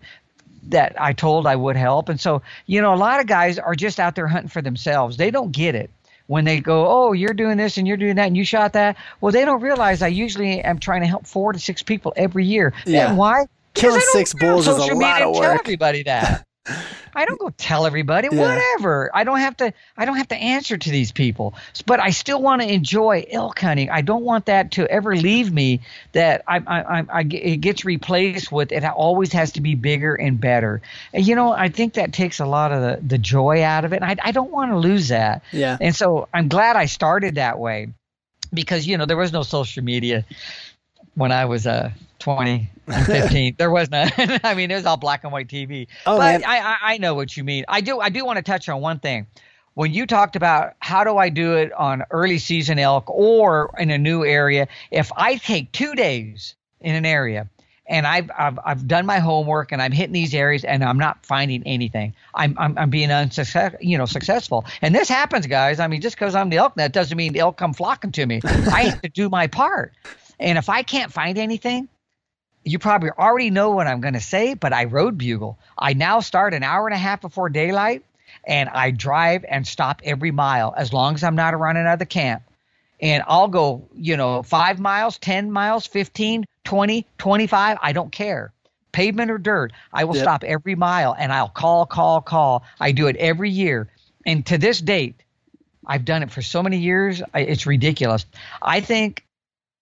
that 0.69 0.95
I 1.01 1.15
told 1.15 1.49
I 1.49 1.57
would 1.57 1.75
help. 1.75 2.09
And 2.09 2.21
so, 2.21 2.43
you 2.67 2.81
know, 2.81 2.95
a 2.95 2.97
lot 2.97 3.19
of 3.19 3.27
guys 3.27 3.59
are 3.59 3.75
just 3.75 3.99
out 3.99 4.15
there 4.15 4.29
hunting 4.29 4.51
for 4.51 4.63
themselves. 4.63 5.17
They 5.17 5.33
don't 5.33 5.51
get 5.51 5.75
it 5.75 5.91
when 6.27 6.45
they 6.45 6.61
go, 6.61 6.87
"Oh, 6.89 7.13
you're 7.13 7.35
doing 7.35 7.57
this 7.57 7.77
and 7.77 7.87
you're 7.87 7.97
doing 7.97 8.17
that 8.17 8.27
and 8.27 8.37
you 8.37 8.45
shot 8.45 8.73
that." 8.75 8.97
Well, 9.21 9.33
they 9.33 9.45
don't 9.45 9.61
realize 9.61 10.03
I 10.03 10.09
usually 10.09 10.61
am 10.63 10.79
trying 10.79 11.01
to 11.03 11.07
help 11.07 11.27
4 11.27 11.53
to 11.53 11.59
6 11.59 11.83
people 11.83 12.13
every 12.17 12.45
year. 12.45 12.73
Yeah. 12.87 13.09
And 13.09 13.19
why? 13.19 13.47
Killing 13.75 13.97
Because 13.97 14.09
I 14.09 14.13
don't 14.19 14.27
six 14.27 14.35
bulls 14.35 14.69
is 14.69 14.77
a 14.77 14.95
lot 14.95 15.23
of 15.23 15.29
and 15.29 15.35
Tell 15.35 15.53
work. 15.53 15.61
everybody 15.61 16.03
that. 16.05 16.45
I 17.15 17.27
don't 17.27 17.39
go 17.39 17.51
tell 17.51 17.87
everybody 17.87 18.29
Yeah. 18.33 18.41
whatever. 18.41 19.11
I 19.15 19.25
don't 19.25 19.39
have 19.39 19.57
to. 19.59 19.73
I 19.97 20.05
don't 20.05 20.17
have 20.17 20.29
to 20.29 20.37
answer 20.37 20.77
to 20.77 20.91
these 20.91 21.13
people. 21.13 21.55
But 21.87 22.01
I 22.01 22.11
still 22.11 22.41
want 22.43 22.63
to 22.63 22.73
enjoy 22.73 23.27
elk 23.31 23.59
hunting. 23.61 23.91
I 23.91 24.01
don't 24.01 24.25
want 24.25 24.47
that 24.47 24.73
to 24.73 24.87
ever 24.91 25.15
leave 25.15 25.53
me. 25.53 25.81
That 26.13 26.43
I, 26.49 26.57
I, 26.67 26.81
I, 27.01 27.05
I 27.13 27.21
it 27.31 27.59
gets 27.59 27.85
replaced 27.85 28.51
with 28.51 28.73
it. 28.73 28.85
Always 28.85 29.33
has 29.33 29.53
to 29.53 29.61
be 29.61 29.75
bigger 29.75 30.15
and 30.15 30.41
better. 30.41 30.81
And 31.13 31.27
you 31.27 31.35
know, 31.35 31.53
I 31.53 31.69
think 31.69 31.95
that 31.95 32.13
takes 32.13 32.41
a 32.41 32.47
lot 32.47 32.73
of 32.73 32.81
the, 32.81 33.07
the 33.07 33.19
joy 33.19 33.63
out 33.63 33.85
of 33.85 33.93
it. 33.93 33.97
And 34.03 34.05
I, 34.07 34.17
I 34.29 34.33
don't 34.33 34.51
want 34.51 34.71
to 34.73 34.79
lose 34.79 35.09
that. 35.09 35.43
Yeah. 35.53 35.77
And 35.81 35.95
so 35.95 36.29
I'm 36.33 36.49
glad 36.49 36.77
I 36.77 36.87
started 36.87 37.35
that 37.37 37.59
way, 37.59 37.89
because 38.53 38.87
you 38.87 38.97
know 38.99 39.07
there 39.07 39.17
was 39.17 39.33
no 39.33 39.43
social 39.43 39.85
media 39.85 40.25
when 41.15 41.31
I 41.31 41.45
was 41.45 41.67
uh 41.67 41.91
20 42.21 42.51
and 42.51 42.69
15. 42.87 43.57
there 43.59 43.71
was 43.71 43.91
none. 43.91 44.11
I 44.45 44.55
mean, 44.55 44.71
it 44.71 44.75
was 44.75 44.87
all 44.87 44.97
black 44.97 45.25
and 45.25 45.33
white 45.33 45.49
TV. 45.49 45.89
Oh, 46.07 46.19
but 46.19 46.41
man. 46.41 46.45
I, 46.45 46.59
I 46.59 46.77
I 46.95 46.99
know 46.99 47.15
what 47.15 47.37
you 47.37 47.45
mean. 47.45 47.65
I 47.69 47.81
do 47.81 48.01
I 48.01 48.09
do 48.09 48.25
want 48.25 48.37
to 48.37 48.43
touch 48.43 48.69
on 48.69 48.81
one 48.81 48.99
thing. 48.99 49.27
When 49.75 49.93
you 49.93 50.07
talked 50.07 50.37
about 50.37 50.75
how 50.79 51.03
do 51.03 51.17
I 51.17 51.31
do 51.31 51.55
it 51.55 51.73
on 51.73 52.05
early 52.11 52.39
season 52.39 52.79
elk 52.79 53.11
or 53.11 53.75
in 53.79 53.91
a 53.91 53.99
new 53.99 54.25
area, 54.25 54.69
if 54.91 55.11
I 55.17 55.37
take 55.37 55.73
two 55.73 55.95
days 55.95 56.55
in 56.81 56.95
an 56.95 57.05
area 57.05 57.49
and 57.87 58.07
I've, 58.07 58.31
I've 58.37 58.59
I've 58.65 58.89
done 58.89 59.05
my 59.05 59.19
homework 59.19 59.73
and 59.73 59.83
I'm 59.83 59.93
hitting 59.93 60.13
these 60.13 60.35
areas 60.35 60.65
and 60.65 60.85
I'm 60.85 60.99
not 60.99 61.25
finding 61.27 61.63
anything. 61.67 62.15
I'm 62.35 62.57
I'm, 62.59 62.79
I'm 62.79 62.91
being 62.91 63.11
unsuccess, 63.11 63.75
you 63.81 63.99
know, 63.99 64.07
successful. 64.07 64.65
And 64.81 64.95
this 64.95 65.09
happens, 65.09 65.47
guys. 65.47 65.81
I 65.81 65.89
mean, 65.89 66.01
just 66.01 66.17
because 66.17 66.35
I'm 66.35 66.51
the 66.51 66.59
Elk 66.59 66.77
Nut 66.77 66.93
doesn't 66.93 67.17
mean 67.17 67.33
the 67.33 67.41
elk 67.41 67.57
come 67.57 67.75
flocking 67.75 68.13
to 68.13 68.27
me. 68.27 68.41
I 68.45 68.85
have 68.85 69.03
to 69.03 69.09
do 69.09 69.29
my 69.29 69.49
part. 69.49 69.93
And 70.39 70.59
if 70.59 70.69
I 70.69 70.83
can't 70.83 71.13
find 71.13 71.39
anything, 71.39 71.89
you 72.65 72.79
probably 72.79 73.11
already 73.11 73.51
know 73.51 73.71
what 73.71 73.87
I'm 73.87 74.01
going 74.01 74.15
to 74.15 74.21
say, 74.21 74.55
but 74.55 74.73
I 74.73 74.85
road 74.85 75.19
bugle. 75.19 75.59
I 75.79 75.93
now 75.95 76.21
start 76.21 76.55
an 76.55 76.63
hour 76.63 76.87
and 76.87 76.95
a 76.95 76.99
half 76.99 77.21
before 77.21 77.49
daylight 77.49 78.05
and 78.47 78.69
I 78.69 78.91
drive 78.91 79.45
and 79.49 79.67
stop 79.67 80.01
every 80.05 80.31
mile 80.31 80.75
as 80.77 80.93
long 80.93 81.15
as 81.15 81.23
I'm 81.25 81.37
not 81.37 81.59
running 81.59 81.87
out 81.87 81.95
of 81.95 81.99
the 81.99 82.07
camp. 82.07 82.43
And 83.01 83.23
I'll 83.27 83.49
go, 83.49 83.87
you 83.95 84.17
know, 84.17 84.43
five 84.43 84.81
miles, 84.81 85.19
10 85.19 85.51
miles, 85.51 85.87
15, 85.87 86.45
20, 86.65 87.07
25. 87.19 87.79
I 87.83 87.93
don't 87.93 88.11
care. 88.13 88.53
Pavement 88.93 89.31
or 89.31 89.39
dirt. 89.39 89.73
I 89.93 90.05
will 90.05 90.15
Yep. 90.17 90.25
stop 90.25 90.45
every 90.45 90.75
mile 90.75 91.15
and 91.19 91.33
I'll 91.33 91.49
call, 91.49 91.85
call, 91.85 92.21
call. 92.23 92.65
I 92.81 92.93
do 92.93 93.09
it 93.09 93.17
every 93.17 93.51
year. 93.51 93.89
And 94.25 94.47
to 94.47 94.57
this 94.59 94.81
date, 94.81 95.17
I've 95.87 96.05
done 96.05 96.23
it 96.23 96.31
for 96.31 96.41
so 96.41 96.63
many 96.63 96.79
years. 96.79 97.21
It's 97.35 97.67
ridiculous. 97.67 98.25
I 98.63 98.81
think 98.81 99.25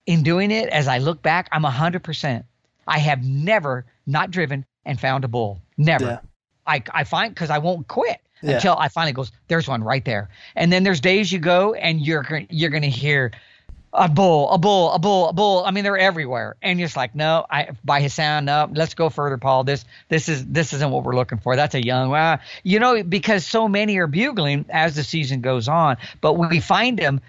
in 0.06 0.22
doing 0.24 0.50
it, 0.50 0.68
as 0.70 0.88
I 0.88 0.98
look 0.98 1.22
back, 1.22 1.48
I'm 1.52 1.62
100%. 1.64 2.44
I 2.86 2.98
have 2.98 3.22
never 3.24 3.84
not 4.06 4.30
driven 4.30 4.64
and 4.84 4.98
found 5.00 5.24
a 5.24 5.28
bull. 5.28 5.60
Never. 5.76 6.04
Yeah. 6.04 6.18
I, 6.66 6.82
I 6.92 7.04
find 7.04 7.34
because 7.34 7.50
I 7.50 7.58
won't 7.58 7.88
quit 7.88 8.20
Yeah. 8.42 8.52
until 8.56 8.76
I 8.76 8.88
finally 8.88 9.12
goes. 9.12 9.32
There's 9.48 9.68
one 9.68 9.82
right 9.82 10.04
there, 10.04 10.28
and 10.56 10.72
then 10.72 10.82
there's 10.84 11.00
days 11.00 11.30
you 11.32 11.38
go 11.38 11.74
and 11.74 12.00
you're 12.00 12.24
you're 12.50 12.70
gonna 12.70 12.86
hear 12.86 13.32
a 13.94 14.08
bull, 14.08 14.48
a 14.50 14.56
bull, 14.58 14.90
a 14.92 14.98
bull, 14.98 15.28
a 15.28 15.32
bull. 15.34 15.64
I 15.66 15.70
mean, 15.70 15.84
they're 15.84 15.98
everywhere, 15.98 16.56
and 16.62 16.78
you're 16.78 16.86
just 16.86 16.96
like, 16.96 17.14
no, 17.14 17.44
I 17.50 17.70
by 17.84 18.00
his 18.00 18.14
sound, 18.14 18.46
no, 18.46 18.68
let's 18.72 18.94
go 18.94 19.10
further, 19.10 19.36
Paul. 19.38 19.64
This 19.64 19.84
this 20.08 20.28
is 20.28 20.46
this 20.46 20.72
isn't 20.72 20.90
what 20.90 21.04
we're 21.04 21.14
looking 21.16 21.38
for. 21.38 21.56
That's 21.56 21.74
a 21.74 21.84
young, 21.84 22.38
you 22.62 22.78
know, 22.78 23.02
because 23.02 23.46
so 23.46 23.68
many 23.68 23.98
are 23.98 24.06
bugling 24.06 24.64
as 24.70 24.94
the 24.96 25.04
season 25.04 25.40
goes 25.40 25.68
on, 25.68 25.96
but 26.20 26.34
we 26.34 26.60
find 26.60 26.98
them. 26.98 27.20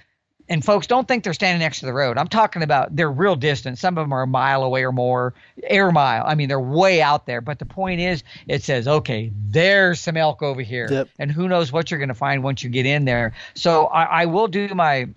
And 0.49 0.63
folks, 0.63 0.87
don't 0.87 1.07
think 1.07 1.23
they're 1.23 1.33
standing 1.33 1.59
next 1.59 1.79
to 1.79 1.85
the 1.85 1.93
road. 1.93 2.17
I'm 2.17 2.27
talking 2.27 2.63
about 2.63 2.95
they're 2.95 3.11
real 3.11 3.35
distant. 3.35 3.77
Some 3.79 3.97
of 3.97 4.03
them 4.03 4.11
are 4.11 4.23
a 4.23 4.27
mile 4.27 4.63
away 4.63 4.83
or 4.83 4.91
more, 4.91 5.33
air 5.63 5.91
mile. 5.91 6.23
I 6.27 6.35
mean, 6.35 6.49
they're 6.49 6.59
way 6.59 7.01
out 7.01 7.25
there. 7.25 7.39
But 7.39 7.59
the 7.59 7.65
point 7.65 8.01
is, 8.01 8.23
it 8.47 8.61
says, 8.63 8.87
okay, 8.87 9.31
there's 9.47 10.01
some 10.01 10.17
elk 10.17 10.41
over 10.41 10.61
here, 10.61 10.87
Yep. 10.91 11.09
and 11.17 11.31
who 11.31 11.47
knows 11.47 11.71
what 11.71 11.89
you're 11.89 11.97
going 11.97 12.09
to 12.09 12.13
find 12.13 12.43
once 12.43 12.61
you 12.61 12.69
get 12.69 12.85
in 12.85 13.05
there. 13.05 13.33
So 13.53 13.85
I, 13.85 14.03
I 14.03 14.25
will 14.25 14.47
do 14.47 14.67
my 14.75 15.07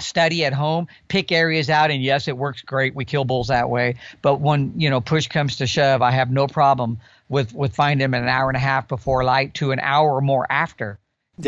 study 0.00 0.44
at 0.44 0.52
home, 0.52 0.86
pick 1.08 1.32
areas 1.32 1.68
out, 1.68 1.90
and 1.90 2.02
yes, 2.02 2.28
it 2.28 2.36
works 2.36 2.62
great. 2.62 2.94
We 2.94 3.04
kill 3.04 3.24
bulls 3.24 3.48
that 3.48 3.68
way. 3.68 3.96
But 4.22 4.40
when 4.40 4.74
you 4.76 4.90
know 4.90 5.00
push 5.00 5.28
comes 5.28 5.56
to 5.56 5.66
shove, 5.66 6.02
I 6.02 6.12
have 6.12 6.30
no 6.30 6.46
problem 6.46 6.98
with 7.28 7.52
with 7.52 7.74
finding 7.74 7.98
them 7.98 8.14
an 8.14 8.28
hour 8.28 8.48
and 8.48 8.56
a 8.56 8.60
half 8.60 8.88
before 8.88 9.24
light 9.24 9.54
to 9.54 9.72
an 9.72 9.80
hour 9.80 10.14
or 10.14 10.20
more 10.20 10.46
after. 10.50 10.98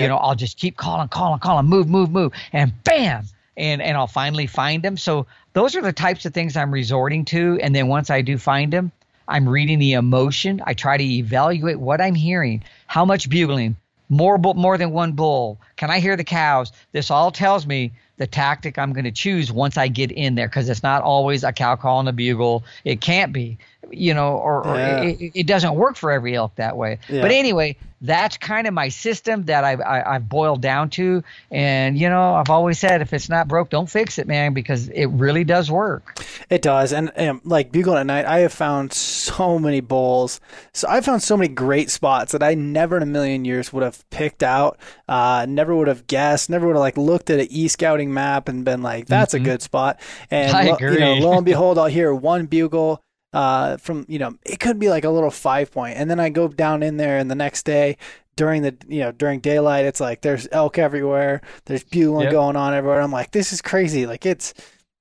You 0.03 0.09
know, 0.09 0.17
I'll 0.17 0.35
just 0.35 0.59
keep 0.59 0.77
calling, 0.77 1.09
calling, 1.09 1.41
calling, 1.41 1.67
move, 1.67 1.89
move, 1.89 2.11
move, 2.11 2.33
and 2.53 2.73
bam, 2.85 3.25
and 3.57 3.81
and 3.81 3.97
I'll 3.97 4.07
finally 4.07 4.47
find 4.47 4.83
them. 4.83 4.97
So 4.97 5.27
those 5.53 5.77
are 5.77 5.83
the 5.83 5.93
types 5.93 6.27
of 6.27 6.35
things 6.35 6.57
I'm 6.57 6.73
resorting 6.73 7.25
to. 7.27 7.59
And 7.63 7.75
then 7.75 7.89
once 7.89 8.11
I 8.11 8.23
do 8.23 8.37
find 8.39 8.73
them, 8.73 8.93
I'm 9.27 9.49
reading 9.49 9.79
the 9.79 9.93
emotion. 9.93 10.63
I 10.65 10.75
try 10.75 10.97
to 10.97 11.05
evaluate 11.05 11.79
what 11.79 12.01
I'm 12.01 12.15
hearing. 12.15 12.65
How 12.87 13.05
much 13.05 13.31
bugling? 13.31 13.77
More 14.11 14.37
bull, 14.37 14.55
more 14.55 14.77
than 14.77 14.91
one 14.91 15.13
bull? 15.13 15.59
Can 15.77 15.91
I 15.91 15.99
hear 15.99 16.17
the 16.17 16.25
cows? 16.25 16.73
This 16.93 17.11
all 17.11 17.31
tells 17.31 17.67
me 17.67 17.93
the 18.17 18.27
tactic 18.27 18.79
I'm 18.79 18.93
going 18.93 19.05
to 19.05 19.11
choose 19.11 19.51
once 19.51 19.77
I 19.77 19.89
get 19.89 20.13
in 20.13 20.35
there 20.35 20.47
because 20.47 20.69
it's 20.69 20.83
not 20.83 21.03
always 21.03 21.43
a 21.43 21.53
cow 21.53 21.77
call 21.77 22.01
and 22.01 22.09
a 22.09 22.13
bugle. 22.13 22.65
It 22.85 23.01
can't 23.01 23.33
be. 23.33 23.59
You 23.97 24.15
know, 24.15 24.37
or, 24.37 24.67
or 24.67 24.79
it, 24.79 25.33
it 25.35 25.47
doesn't 25.47 25.75
work 25.75 25.97
for 25.97 26.11
every 26.11 26.35
elk 26.35 26.55
that 26.57 26.77
way. 26.77 26.99
Yeah. 27.09 27.23
But 27.23 27.31
anyway, 27.31 27.77
that's 28.05 28.37
kind 28.37 28.67
of 28.67 28.75
my 28.75 28.91
system 28.91 29.45
that 29.45 29.65
I've 29.65 29.81
I, 29.81 30.03
I've 30.03 30.29
boiled 30.29 30.61
down 30.61 30.91
to, 30.91 31.25
and 31.51 31.99
you 31.99 32.09
know, 32.09 32.35
I've 32.35 32.51
always 32.51 32.79
said 32.79 33.01
if 33.01 33.15
it's 33.15 33.31
not 33.31 33.49
broke, 33.49 33.71
don't 33.71 33.89
fix 33.89 34.19
it, 34.19 34.27
man, 34.27 34.53
because 34.53 34.89
it 34.89 35.07
really 35.07 35.43
does 35.43 35.71
work. 35.71 36.23
It 36.51 36.61
does, 36.61 36.93
and 36.93 37.11
um, 37.17 37.41
like 37.45 37.73
bugling 37.73 37.99
at 37.99 38.07
night, 38.07 38.27
I 38.27 38.41
have 38.41 38.53
found 38.53 38.93
so 38.93 39.59
many 39.59 39.81
bowls. 39.81 40.39
So 40.75 40.87
I 40.89 41.01
found 41.01 41.23
so 41.23 41.37
many 41.37 41.49
great 41.49 41.91
spots 41.91 42.33
that 42.33 42.43
I 42.43 42.55
never 42.55 42.99
in 42.99 43.03
a 43.03 43.07
million 43.07 43.47
years 43.47 43.73
would 43.73 43.83
have 43.83 44.09
picked 44.11 44.43
out. 44.43 44.79
Uh, 45.09 45.47
never 45.49 45.75
would 45.75 45.89
have 45.89 46.07
guessed. 46.07 46.51
Never 46.51 46.67
would 46.67 46.77
have 46.77 46.81
like 46.81 46.99
looked 46.99 47.31
at 47.31 47.41
an 47.41 47.47
e 47.49 47.69
scouting 47.69 48.13
map 48.13 48.51
and 48.51 48.67
been 48.67 48.83
like, 48.83 49.07
"That's 49.07 49.33
a 49.33 49.41
good 49.41 49.63
spot." 49.63 49.99
And 50.31 50.53
lo, 50.69 50.77
you 50.79 51.01
know, 51.01 51.15
lo 51.15 51.37
and 51.37 51.47
behold, 51.47 51.79
I'll 51.85 51.87
hear 51.87 52.15
one 52.15 52.47
bugle. 52.47 53.01
Uh, 53.35 53.77
from 53.79 54.07
you 54.09 54.19
know, 54.19 54.39
it 54.47 54.61
could 54.61 54.79
be 54.79 54.89
like 54.89 55.05
a 55.05 55.11
little 55.11 55.31
five 55.31 55.71
point, 55.73 55.99
and 55.99 56.09
then 56.11 56.21
I 56.21 56.29
go 56.31 56.49
down 56.49 56.83
in 56.83 56.97
there, 56.97 57.19
and 57.19 57.31
the 57.31 57.35
next 57.35 57.65
day 57.65 57.97
during 58.37 58.63
the 58.63 58.77
you 58.89 59.01
know 59.01 59.13
during 59.13 59.41
daylight, 59.41 59.85
it's 59.85 60.01
like 60.01 60.23
there's 60.23 60.49
elk 60.53 60.79
everywhere. 60.79 61.41
There's 61.67 61.85
bugling 61.85 62.25
Yep. 62.25 62.33
going 62.33 62.57
on 62.57 62.73
everywhere. 62.75 63.01
I'm 63.01 63.13
like, 63.13 63.33
this 63.33 63.53
is 63.53 63.61
crazy. 63.61 64.07
Like 64.07 64.25
it's 64.25 64.55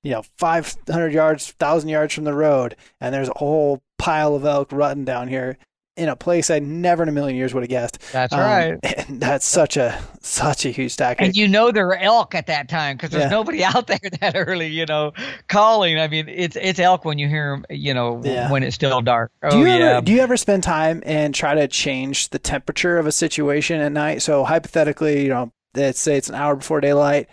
you 0.04 0.12
know, 0.12 0.24
500 0.38 1.14
yards, 1.14 1.48
1,000 1.58 1.88
yards 1.88 2.14
from 2.14 2.26
the 2.26 2.34
road, 2.34 2.76
and 3.00 3.14
there's 3.16 3.30
a 3.30 3.38
whole 3.38 3.82
pile 3.98 4.36
of 4.36 4.44
elk 4.44 4.70
rutting 4.74 5.06
down 5.06 5.30
here 5.30 5.58
in 5.96 6.10
a 6.10 6.16
place 6.16 6.50
I 6.50 6.58
never 6.60 7.04
in 7.04 7.10
a 7.10 7.12
million 7.12 7.38
years 7.38 7.54
would 7.54 7.62
have 7.64 7.70
guessed. 7.70 8.00
That's 8.12 8.34
Um, 8.34 8.40
right. 8.40 8.80
And 9.08 9.20
that's 9.22 9.46
such 9.46 9.78
a 9.78 10.00
such 10.22 10.66
a 10.66 10.70
huge 10.70 10.96
tactic. 10.98 11.26
And 11.28 11.36
you 11.36 11.48
know 11.48 11.72
there 11.72 11.88
are 11.90 11.98
elk 11.98 12.34
at 12.34 12.48
that 12.48 12.68
time 12.70 12.98
because 12.98 13.12
there's 13.12 13.26
Yeah. 13.26 13.30
nobody 13.30 13.64
out 13.64 13.88
there 13.88 14.00
that 14.22 14.34
early, 14.36 14.68
you 14.68 14.86
know, 14.86 15.12
calling. 15.48 16.00
I 16.00 16.08
mean, 16.08 16.28
it's 16.30 16.56
it's 16.56 16.80
elk 16.80 17.06
when 17.06 17.20
you 17.20 17.28
hear 17.28 17.52
them, 17.52 17.66
you 17.70 17.94
know, 17.94 18.22
Yeah. 18.24 18.50
when 18.52 18.64
it's 18.64 18.76
still 18.76 19.02
dark. 19.02 19.32
Oh 19.44 19.52
do 19.52 19.60
you 19.60 19.68
yeah. 19.68 19.74
ever 19.98 20.02
do 20.02 20.12
you 20.14 20.22
ever 20.22 20.38
spend 20.38 20.64
time 20.64 21.04
and 21.06 21.36
try 21.36 21.54
to 21.54 21.68
change 21.68 22.30
the 22.30 22.40
temperature 22.40 22.98
of 22.98 23.06
a 23.06 23.12
situation 23.12 23.80
at 23.82 23.92
night? 23.92 24.22
So 24.22 24.44
hypothetically, 24.44 25.24
you 25.24 25.30
know, 25.30 25.52
let's 25.76 26.00
say 26.00 26.18
it's 26.18 26.30
an 26.30 26.36
hour 26.36 26.56
before 26.56 26.82
daylight, 26.82 27.28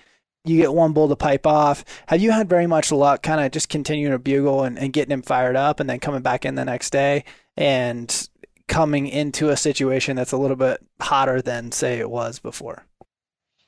you 0.44 0.56
get 0.56 0.74
one 0.74 0.92
bull 0.92 1.08
to 1.08 1.16
pipe 1.16 1.46
off. 1.46 1.84
Have 2.08 2.20
you 2.20 2.32
had 2.32 2.48
very 2.48 2.66
much 2.66 2.90
luck 2.92 3.22
kind 3.22 3.40
of 3.40 3.52
just 3.52 3.68
continuing 3.68 4.12
to 4.12 4.18
bugle 4.18 4.64
and, 4.64 4.78
and 4.78 4.92
getting 4.92 5.12
him 5.12 5.22
fired 5.22 5.56
up 5.56 5.80
and 5.80 5.88
then 5.88 5.98
coming 6.00 6.22
back 6.22 6.44
in 6.44 6.56
the 6.56 6.64
next 6.64 6.90
day 6.90 7.24
and 7.56 8.28
coming 8.70 9.06
into 9.08 9.50
a 9.50 9.56
situation 9.56 10.16
that's 10.16 10.32
a 10.32 10.36
little 10.38 10.56
bit 10.56 10.80
hotter 11.00 11.42
than 11.42 11.72
say 11.72 11.98
it 11.98 12.08
was 12.08 12.38
before? 12.38 12.84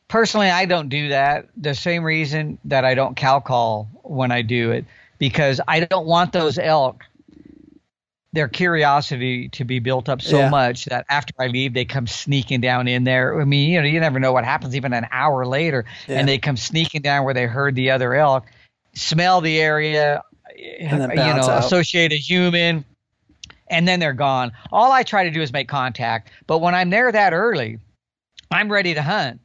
Personally, 0.09 0.49
I 0.51 0.65
don't 0.65 0.89
do 0.89 1.09
that. 1.09 1.49
The 1.57 1.75
same 1.75 2.05
reason 2.05 2.59
that 2.65 2.85
I 2.85 2.95
don't 2.95 3.17
cow 3.17 3.41
call 3.41 3.89
when 4.03 4.31
I 4.31 4.43
do 4.43 4.71
it 4.71 4.85
because 5.19 5.61
I 5.69 5.81
don't 5.81 6.07
want 6.07 6.33
those 6.33 6.59
elk 6.59 7.05
their 8.35 8.49
curiosity 8.49 9.51
to 9.51 9.63
be 9.65 9.79
built 9.79 10.09
up 10.09 10.23
so 10.23 10.39
Yeah. 10.39 10.49
much 10.49 10.87
that 10.87 11.05
after 11.11 11.35
I 11.39 11.49
leave, 11.49 11.75
they 11.75 11.85
come 11.85 12.07
sneaking 12.07 12.63
down 12.63 12.89
in 12.89 13.05
there. 13.05 13.39
I 13.39 13.45
mean, 13.45 13.71
you 13.71 13.79
know, 13.83 13.87
you 13.87 14.01
never 14.01 14.19
know 14.19 14.33
what 14.33 14.45
happens 14.47 14.75
even 14.75 14.95
an 14.95 15.07
hour 15.11 15.45
later, 15.45 15.85
Yeah. 16.09 16.19
and 16.19 16.27
they 16.29 16.39
come 16.39 16.57
sneaking 16.57 17.03
down 17.03 17.25
where 17.27 17.35
they 17.35 17.45
heard 17.45 17.75
the 17.75 17.91
other 17.91 18.15
elk, 18.15 18.47
smell 18.95 19.43
the 19.43 19.61
area, 19.61 20.23
you 20.57 20.89
know, 20.91 21.11
out. 21.19 21.65
associate 21.65 22.13
a 22.13 22.17
human, 22.17 22.87
and 23.73 23.89
then 23.89 23.99
they're 23.99 24.13
gone. 24.13 24.53
All 24.71 24.93
I 24.93 25.03
try 25.03 25.25
to 25.25 25.31
do 25.31 25.41
is 25.41 25.53
make 25.53 25.67
contact. 25.67 26.31
But 26.47 26.59
when 26.59 26.75
I'm 26.75 26.91
there 26.91 27.11
that 27.11 27.33
early, 27.33 27.81
I'm 28.51 28.71
ready 28.71 28.95
to 28.95 29.03
hunt. 29.03 29.41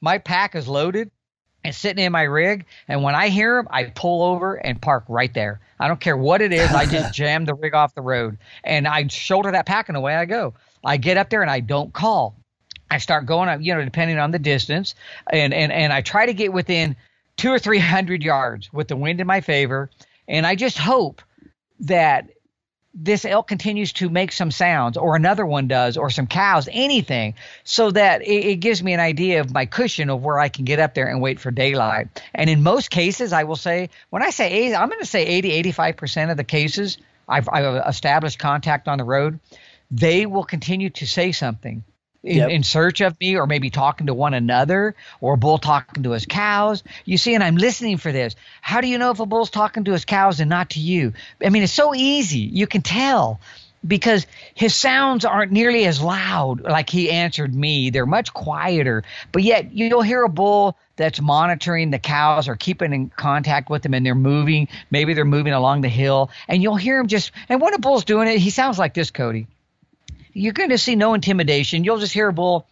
My 0.00 0.18
pack 0.18 0.54
is 0.56 0.66
loaded 0.66 1.10
and 1.62 1.74
sitting 1.74 2.04
in 2.04 2.10
my 2.10 2.24
rig. 2.24 2.66
And 2.88 3.02
when 3.02 3.14
I 3.14 3.28
hear 3.28 3.56
them, 3.56 3.68
I 3.70 3.84
pull 3.84 4.24
over 4.24 4.54
and 4.54 4.82
park 4.82 5.04
right 5.08 5.32
there. 5.32 5.60
I 5.78 5.86
don't 5.86 6.00
care 6.00 6.16
what 6.16 6.42
it 6.42 6.52
is. 6.52 6.68
I 6.70 6.84
just 6.84 7.14
jam 7.14 7.44
the 7.44 7.54
rig 7.54 7.74
off 7.74 7.94
the 7.94 8.02
road 8.02 8.38
and 8.64 8.88
I 8.88 9.06
shoulder 9.06 9.52
that 9.52 9.66
pack 9.66 9.88
and 9.88 9.96
away 9.96 10.16
I 10.16 10.24
go. 10.24 10.52
I 10.84 10.96
get 10.96 11.16
up 11.16 11.30
there 11.30 11.42
and 11.42 11.50
I 11.50 11.60
don't 11.60 11.92
call. 11.92 12.34
I 12.90 12.98
start 12.98 13.24
going 13.24 13.48
up, 13.48 13.60
you 13.62 13.72
know, 13.72 13.84
depending 13.84 14.18
on 14.18 14.32
the 14.32 14.38
distance, 14.40 14.96
and 15.32 15.54
and 15.54 15.70
and 15.70 15.92
I 15.92 16.00
try 16.00 16.26
to 16.26 16.34
get 16.34 16.52
within 16.52 16.96
two 17.36 17.52
or 17.52 17.58
three 17.60 17.78
hundred 17.78 18.24
yards 18.24 18.72
with 18.72 18.88
the 18.88 18.96
wind 18.96 19.20
in 19.20 19.28
my 19.28 19.40
favor, 19.40 19.90
and 20.26 20.44
I 20.44 20.56
just 20.56 20.76
hope 20.76 21.22
that 21.78 22.30
this 22.94 23.24
elk 23.24 23.46
continues 23.46 23.92
to 23.94 24.08
make 24.08 24.32
some 24.32 24.50
sounds, 24.50 24.96
or 24.96 25.14
another 25.14 25.46
one 25.46 25.68
does, 25.68 25.96
or 25.96 26.10
some 26.10 26.26
cows, 26.26 26.68
anything, 26.72 27.34
so 27.64 27.90
that 27.90 28.22
it, 28.22 28.44
it 28.46 28.56
gives 28.56 28.82
me 28.82 28.92
an 28.92 29.00
idea 29.00 29.40
of 29.40 29.52
my 29.52 29.64
cushion 29.66 30.10
of 30.10 30.22
where 30.22 30.38
I 30.38 30.48
can 30.48 30.64
get 30.64 30.78
up 30.80 30.94
there 30.94 31.06
and 31.06 31.20
wait 31.20 31.38
for 31.38 31.50
daylight. 31.50 32.08
And 32.34 32.50
in 32.50 32.62
most 32.62 32.90
cases, 32.90 33.32
I 33.32 33.44
will 33.44 33.56
say, 33.56 33.90
when 34.10 34.22
I 34.22 34.30
say 34.30 34.50
80, 34.50 34.74
I'm 34.74 34.88
going 34.88 35.00
to 35.00 35.06
say 35.06 35.24
80, 35.24 35.62
85% 35.72 36.30
of 36.30 36.36
the 36.36 36.44
cases 36.44 36.98
I've, 37.28 37.48
I've 37.48 37.86
established 37.86 38.38
contact 38.38 38.88
on 38.88 38.98
the 38.98 39.04
road, 39.04 39.38
they 39.90 40.26
will 40.26 40.44
continue 40.44 40.90
to 40.90 41.06
say 41.06 41.32
something. 41.32 41.84
In, 42.22 42.36
Yep. 42.36 42.50
in 42.50 42.62
search 42.62 43.00
of 43.00 43.18
me, 43.18 43.36
or 43.36 43.46
maybe 43.46 43.70
talking 43.70 44.08
to 44.08 44.14
one 44.14 44.34
another, 44.34 44.94
or 45.22 45.34
a 45.34 45.36
bull 45.38 45.56
talking 45.56 46.02
to 46.02 46.10
his 46.10 46.26
cows. 46.26 46.82
You 47.06 47.16
see, 47.16 47.34
and 47.34 47.42
I'm 47.42 47.56
listening 47.56 47.96
for 47.96 48.12
this. 48.12 48.36
How 48.60 48.82
do 48.82 48.88
you 48.88 48.98
know 48.98 49.10
if 49.10 49.20
a 49.20 49.26
bull's 49.26 49.48
talking 49.48 49.84
to 49.84 49.92
his 49.92 50.04
cows 50.04 50.38
and 50.38 50.50
not 50.50 50.70
to 50.70 50.80
you? 50.80 51.14
I 51.42 51.48
mean, 51.48 51.62
it's 51.62 51.72
so 51.72 51.94
easy. 51.94 52.40
You 52.40 52.66
can 52.66 52.82
tell 52.82 53.40
because 53.86 54.26
his 54.54 54.74
sounds 54.74 55.24
aren't 55.24 55.52
nearly 55.52 55.86
as 55.86 56.02
loud 56.02 56.60
like 56.60 56.90
he 56.90 57.10
answered 57.10 57.54
me. 57.54 57.88
They're 57.88 58.04
much 58.04 58.34
quieter, 58.34 59.02
but 59.32 59.42
yet 59.42 59.72
you'll 59.72 60.02
hear 60.02 60.22
a 60.22 60.28
bull 60.28 60.76
that's 60.96 61.20
monitoring 61.20 61.90
the 61.90 61.98
cows 61.98 62.48
or 62.48 62.56
keeping 62.56 62.92
in 62.92 63.08
contact 63.08 63.70
with 63.70 63.82
them 63.82 63.94
and 63.94 64.04
they're 64.04 64.14
moving. 64.14 64.68
Maybe 64.90 65.14
they're 65.14 65.24
moving 65.24 65.54
along 65.54 65.80
the 65.80 65.88
hill 65.88 66.30
and 66.46 66.62
you'll 66.62 66.76
hear 66.76 66.98
him 67.00 67.06
just, 67.06 67.32
and 67.48 67.60
when 67.62 67.72
a 67.72 67.78
bull's 67.78 68.04
doing 68.04 68.28
it, 68.28 68.38
he 68.38 68.50
sounds 68.50 68.78
like 68.78 68.92
this, 68.92 69.10
Cody. 69.10 69.46
You're 70.40 70.54
going 70.54 70.70
to 70.70 70.78
see 70.78 70.96
no 70.96 71.12
intimidation. 71.12 71.84
You'll 71.84 71.98
just 71.98 72.14
hear 72.14 72.28
a 72.28 72.32
bull. 72.32 72.66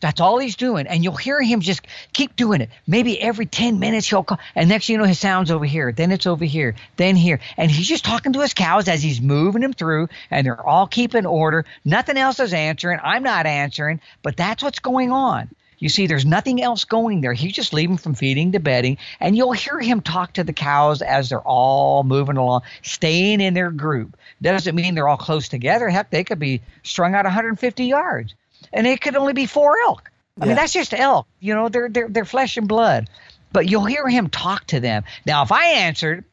That's 0.00 0.20
all 0.20 0.38
he's 0.38 0.56
doing. 0.56 0.86
And 0.86 1.02
you'll 1.02 1.16
hear 1.16 1.42
him 1.42 1.60
just 1.60 1.80
keep 2.12 2.36
doing 2.36 2.60
it. 2.60 2.70
Maybe 2.86 3.20
every 3.20 3.46
10 3.46 3.78
minutes 3.78 4.08
he'll 4.08 4.24
call. 4.24 4.38
And 4.54 4.68
next 4.68 4.90
you 4.90 4.98
know, 4.98 5.04
his 5.04 5.18
sound's 5.18 5.50
over 5.50 5.64
here. 5.64 5.90
Then 5.90 6.12
it's 6.12 6.26
over 6.26 6.44
here. 6.44 6.76
Then 6.96 7.16
here. 7.16 7.40
And 7.56 7.70
he's 7.70 7.88
just 7.88 8.04
talking 8.04 8.34
to 8.34 8.40
his 8.40 8.52
cows 8.52 8.88
as 8.88 9.02
he's 9.02 9.20
moving 9.20 9.62
them 9.62 9.72
through. 9.72 10.08
And 10.30 10.46
they're 10.46 10.64
all 10.64 10.86
keeping 10.86 11.26
order. 11.26 11.64
Nothing 11.86 12.18
else 12.18 12.38
is 12.40 12.52
answering. 12.52 13.00
I'm 13.02 13.22
not 13.22 13.46
answering. 13.46 14.00
But 14.22 14.36
that's 14.36 14.62
what's 14.62 14.80
going 14.80 15.10
on. 15.12 15.48
You 15.78 15.88
see, 15.88 16.06
there's 16.06 16.26
nothing 16.26 16.60
else 16.62 16.84
going 16.84 17.20
there. 17.20 17.32
He's 17.32 17.52
just 17.52 17.72
leaving 17.72 17.96
from 17.98 18.14
feeding 18.14 18.52
to 18.52 18.58
bedding. 18.60 18.98
And 19.20 19.36
you'll 19.36 19.52
hear 19.52 19.78
him 19.78 20.00
talk 20.00 20.32
to 20.34 20.44
the 20.44 20.52
cows 20.52 21.02
as 21.02 21.28
they're 21.28 21.40
all 21.40 22.02
moving 22.02 22.36
along, 22.36 22.62
staying 22.82 23.40
in 23.40 23.54
their 23.54 23.70
group. 23.70 24.16
Doesn't 24.42 24.74
mean 24.74 24.94
they're 24.94 25.08
all 25.08 25.16
close 25.16 25.48
together. 25.48 25.88
Heck, 25.88 26.10
they 26.10 26.24
could 26.24 26.38
be 26.38 26.62
strung 26.82 27.14
out 27.14 27.24
150 27.24 27.84
yards. 27.84 28.34
And 28.72 28.86
it 28.86 29.00
could 29.00 29.14
only 29.16 29.32
be 29.34 29.46
four 29.46 29.76
elk. 29.86 30.10
I 30.40 30.44
Yeah. 30.44 30.48
mean, 30.48 30.56
that's 30.56 30.72
just 30.72 30.92
elk. 30.94 31.26
You 31.40 31.54
know, 31.54 31.68
they're, 31.68 31.88
they're, 31.88 32.08
they're 32.08 32.24
flesh 32.24 32.56
and 32.56 32.66
blood. 32.66 33.08
But 33.52 33.68
you'll 33.70 33.84
hear 33.86 34.06
him 34.08 34.28
talk 34.28 34.66
to 34.68 34.80
them. 34.80 35.04
Now, 35.26 35.42
if 35.42 35.52
I 35.52 35.64
answered, 35.64 36.24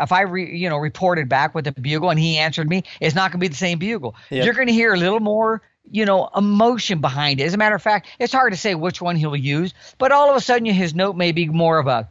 if 0.00 0.12
I 0.12 0.22
re, 0.22 0.56
you 0.56 0.68
know 0.68 0.76
reported 0.76 1.28
back 1.28 1.54
with 1.54 1.66
a 1.66 1.72
bugle 1.72 2.10
and 2.10 2.20
he 2.20 2.36
answered 2.38 2.68
me, 2.68 2.84
it's 3.00 3.14
not 3.14 3.32
going 3.32 3.40
to 3.40 3.44
be 3.44 3.48
the 3.48 3.56
same 3.56 3.78
bugle. 3.78 4.14
Yep. 4.30 4.44
You're 4.44 4.54
going 4.54 4.66
to 4.68 4.72
hear 4.72 4.92
a 4.92 4.98
little 4.98 5.18
more, 5.20 5.62
you 5.90 6.04
know, 6.04 6.28
emotion 6.36 7.00
behind 7.00 7.40
it. 7.40 7.44
As 7.44 7.54
a 7.54 7.56
matter 7.56 7.74
of 7.74 7.82
fact, 7.82 8.06
it's 8.18 8.32
hard 8.32 8.52
to 8.52 8.58
say 8.58 8.74
which 8.74 9.00
one 9.00 9.16
he'll 9.16 9.36
use, 9.36 9.74
but 9.98 10.12
all 10.12 10.30
of 10.30 10.36
a 10.36 10.40
sudden 10.40 10.66
his 10.66 10.94
note 10.94 11.16
may 11.16 11.32
be 11.32 11.46
more 11.48 11.78
of 11.78 11.86
a. 11.86 12.08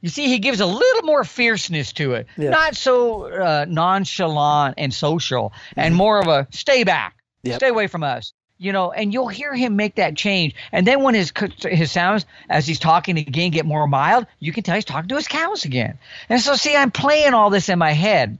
You 0.00 0.08
see, 0.08 0.28
he 0.28 0.38
gives 0.38 0.60
a 0.60 0.66
little 0.66 1.02
more 1.02 1.24
fierceness 1.24 1.92
to 1.94 2.12
it, 2.14 2.26
Yeah. 2.36 2.50
not 2.50 2.76
so 2.76 3.24
uh, 3.24 3.66
nonchalant 3.68 4.74
and 4.78 4.94
social, 4.94 5.52
and 5.76 5.94
more 5.94 6.20
of 6.20 6.28
a 6.28 6.46
stay 6.50 6.84
back, 6.84 7.16
Yep. 7.42 7.56
stay 7.56 7.68
away 7.68 7.88
from 7.88 8.04
us. 8.04 8.32
You 8.60 8.72
know, 8.72 8.90
and 8.90 9.12
you'll 9.12 9.28
hear 9.28 9.54
him 9.54 9.76
make 9.76 9.96
that 9.96 10.16
change. 10.16 10.54
And 10.72 10.84
then 10.86 11.04
when 11.04 11.14
his 11.14 11.32
his 11.62 11.92
sounds 11.92 12.26
as 12.50 12.66
he's 12.66 12.80
talking 12.80 13.16
again 13.16 13.52
get 13.52 13.64
more 13.66 13.86
mild, 13.86 14.26
you 14.40 14.52
can 14.52 14.64
tell 14.64 14.74
he's 14.74 14.84
talking 14.84 15.08
to 15.08 15.14
his 15.16 15.28
cows 15.28 15.64
again. 15.64 15.96
And 16.28 16.40
so, 16.40 16.54
see, 16.56 16.74
I'm 16.74 16.90
playing 16.90 17.34
all 17.34 17.50
this 17.50 17.68
in 17.68 17.78
my 17.78 17.92
head. 17.92 18.36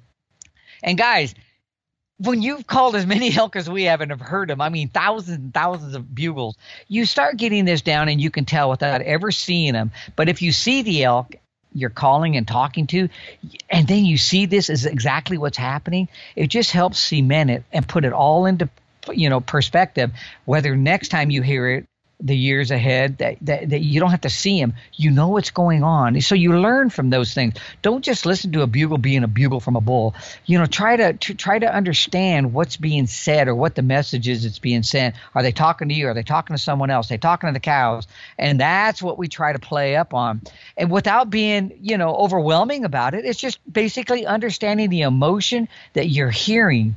And 0.82 0.98
guys, 0.98 1.34
when 2.18 2.42
you've 2.42 2.66
called 2.66 2.96
as 2.96 3.06
many 3.06 3.34
elk 3.36 3.56
as 3.56 3.70
we 3.70 3.84
have 3.84 4.00
and 4.00 4.10
have 4.10 4.20
heard 4.20 4.48
them, 4.50 4.60
I 4.60 4.68
mean 4.68 4.88
thousands 4.88 5.38
and 5.38 5.54
thousands 5.54 5.94
of 5.94 6.14
bugles, 6.14 6.56
you 6.88 7.04
start 7.04 7.36
getting 7.36 7.64
this 7.64 7.82
down 7.82 8.08
and 8.08 8.20
you 8.20 8.30
can 8.30 8.44
tell 8.44 8.70
without 8.70 9.02
ever 9.02 9.30
seeing 9.30 9.72
them. 9.72 9.92
But 10.16 10.28
if 10.28 10.42
you 10.42 10.52
see 10.52 10.82
the 10.82 11.04
elk 11.04 11.36
you're 11.74 11.90
calling 11.90 12.36
and 12.36 12.48
talking 12.48 12.86
to, 12.88 13.08
and 13.68 13.86
then 13.86 14.04
you 14.04 14.16
see 14.16 14.46
this 14.46 14.70
is 14.70 14.86
exactly 14.86 15.38
what's 15.38 15.58
happening, 15.58 16.08
it 16.34 16.48
just 16.48 16.72
helps 16.72 16.98
cement 16.98 17.50
it 17.50 17.64
and 17.72 17.86
put 17.86 18.04
it 18.04 18.12
all 18.12 18.46
into 18.46 18.68
you 19.12 19.28
know 19.28 19.40
perspective. 19.40 20.10
Whether 20.44 20.76
next 20.76 21.08
time 21.08 21.30
you 21.30 21.42
hear 21.42 21.68
it, 21.70 21.86
the 22.20 22.36
years 22.36 22.70
ahead 22.70 23.18
that, 23.18 23.36
that, 23.42 23.70
that 23.70 23.80
you 23.80 24.00
don't 24.00 24.10
have 24.10 24.22
to 24.22 24.30
see 24.30 24.58
them. 24.60 24.74
You 24.94 25.10
know 25.10 25.28
what's 25.28 25.50
going 25.50 25.84
on. 25.84 26.20
So 26.20 26.34
you 26.34 26.58
learn 26.58 26.90
from 26.90 27.10
those 27.10 27.32
things. 27.32 27.54
Don't 27.80 28.04
just 28.04 28.26
listen 28.26 28.52
to 28.52 28.62
a 28.62 28.66
bugle 28.66 28.98
being 28.98 29.22
a 29.22 29.28
bugle 29.28 29.60
from 29.60 29.76
a 29.76 29.80
bull. 29.80 30.14
You 30.44 30.58
know, 30.58 30.66
try 30.66 30.96
to, 30.96 31.12
to 31.12 31.34
try 31.34 31.58
to 31.58 31.72
understand 31.72 32.52
what's 32.52 32.76
being 32.76 33.06
said 33.06 33.46
or 33.46 33.54
what 33.54 33.76
the 33.76 33.82
message 33.82 34.28
is 34.28 34.42
that's 34.42 34.58
being 34.58 34.82
sent. 34.82 35.14
Are 35.34 35.42
they 35.42 35.52
talking 35.52 35.88
to 35.88 35.94
you? 35.94 36.08
Are 36.08 36.14
they 36.14 36.24
talking 36.24 36.56
to 36.56 36.62
someone 36.62 36.90
else? 36.90 37.06
Are 37.06 37.14
they 37.14 37.18
talking 37.18 37.48
to 37.48 37.52
the 37.52 37.60
cows? 37.60 38.08
And 38.36 38.60
that's 38.60 39.00
what 39.00 39.16
we 39.16 39.28
try 39.28 39.52
to 39.52 39.60
play 39.60 39.94
up 39.94 40.12
on. 40.12 40.42
And 40.76 40.90
without 40.90 41.30
being, 41.30 41.78
you 41.82 41.98
know, 41.98 42.14
overwhelming 42.16 42.84
about 42.84 43.14
it, 43.14 43.24
it's 43.24 43.38
just 43.38 43.60
basically 43.72 44.26
understanding 44.26 44.90
the 44.90 45.02
emotion 45.02 45.68
that 45.92 46.08
you're 46.08 46.30
hearing 46.30 46.96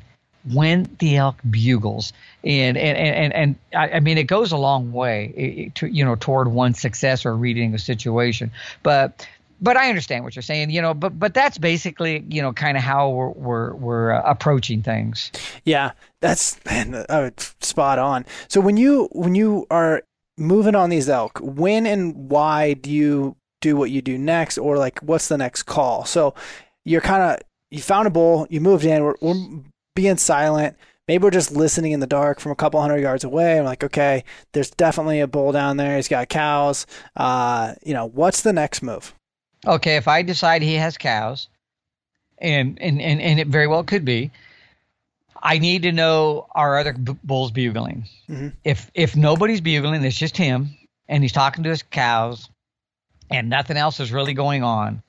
when 0.52 0.90
the 1.00 1.18
elk 1.18 1.38
bugles 1.50 2.14
and 2.44 2.78
and 2.78 2.98
and, 2.98 3.34
and 3.34 3.56
I, 3.76 3.98
I 3.98 4.00
mean 4.00 4.18
it 4.18 4.24
goes 4.24 4.52
a 4.52 4.58
long 4.58 4.92
way 4.92 5.72
to 5.76 5.88
you 5.88 6.04
know 6.04 6.16
toward 6.16 6.50
one 6.50 6.74
success 6.74 7.26
or 7.26 7.36
reading 7.36 7.74
a 7.74 7.80
situation 7.80 8.52
but 8.84 9.26
but 9.62 9.78
I 9.78 9.90
understand 9.90 10.24
what 10.24 10.36
you're 10.36 10.42
saying, 10.42 10.72
you 10.72 10.82
know. 10.82 10.94
But 10.94 11.18
but 11.20 11.34
that's 11.34 11.58
basically 11.58 12.26
you 12.28 12.42
know 12.42 12.52
kind 12.52 12.76
of 12.76 12.84
how 12.84 13.10
we're 13.10 13.30
we're, 13.30 13.74
we're 13.76 14.12
uh, 14.14 14.24
approaching 14.26 14.82
things. 14.82 15.32
Yeah, 15.64 15.92
that's 16.20 16.64
man, 16.66 16.96
uh, 16.96 17.30
spot 17.38 18.00
on. 18.00 18.26
So 18.48 18.60
when 18.60 18.78
you 18.78 19.08
when 19.12 19.36
you 19.36 19.68
are 19.70 20.02
moving 20.38 20.76
on 20.76 20.90
these 20.90 21.08
elk, 21.08 21.40
when 21.42 21.86
and 21.86 22.30
why 22.30 22.74
do 22.74 22.90
you 22.90 23.36
do 23.62 23.76
what 23.76 23.92
you 23.92 24.02
do 24.02 24.18
next, 24.18 24.58
or 24.58 24.78
like 24.78 25.00
what's 25.00 25.28
the 25.28 25.38
next 25.38 25.64
call? 25.64 26.06
So 26.06 26.34
you're 26.84 27.02
kind 27.02 27.22
of 27.22 27.40
you 27.70 27.82
found 27.82 28.08
a 28.08 28.12
bull, 28.12 28.48
you 28.50 28.60
moved 28.60 28.84
in, 28.84 29.04
we're, 29.04 29.16
we're 29.22 29.36
being 29.96 30.18
silent. 30.18 30.78
Maybe 31.08 31.24
we're 31.24 31.32
just 31.32 31.52
listening 31.52 31.92
in 31.92 32.00
the 32.00 32.08
dark 32.08 32.40
from 32.40 32.52
a 32.52 32.56
couple 32.56 32.80
hundred 32.80 33.00
yards 33.00 33.24
away. 33.24 33.60
I'm 33.60 33.66
like, 33.66 33.84
okay, 33.84 34.24
there's 34.54 34.70
definitely 34.72 35.20
a 35.20 35.28
bull 35.28 35.52
down 35.52 35.78
there. 35.78 35.96
He's 35.96 36.08
got 36.08 36.30
cows. 36.30 36.86
Uh, 37.16 37.74
you 37.84 37.94
know, 37.94 38.06
what's 38.06 38.42
the 38.42 38.54
next 38.54 38.82
move? 38.82 39.14
Okay, 39.68 39.96
if 39.96 40.08
I 40.08 40.22
decide 40.22 40.62
he 40.62 40.76
has 40.76 40.98
cows, 40.98 41.48
and 42.38 42.80
and 42.82 43.02
and, 43.02 43.22
and 43.22 43.40
it 43.40 43.48
very 43.48 43.68
well 43.68 43.84
could 43.84 44.06
be, 44.06 44.32
I 45.42 45.60
need 45.60 45.84
to 45.84 45.92
know 45.92 46.48
are 46.56 46.80
other 46.80 46.94
b- 46.94 47.18
bulls 47.24 47.52
bugling. 47.52 48.06
Mm-hmm. 48.30 48.50
If 48.64 48.90
if 48.94 49.16
nobody's 49.16 49.62
bugling, 49.62 50.04
it's 50.04 50.18
just 50.18 50.38
him, 50.38 50.78
and 51.08 51.24
he's 51.24 51.34
talking 51.34 51.64
to 51.64 51.70
his 51.70 51.84
cows, 51.84 52.50
and 53.30 53.50
nothing 53.50 53.78
else 53.78 54.00
is 54.00 54.12
really 54.12 54.34
going 54.34 54.64
on, 54.64 55.04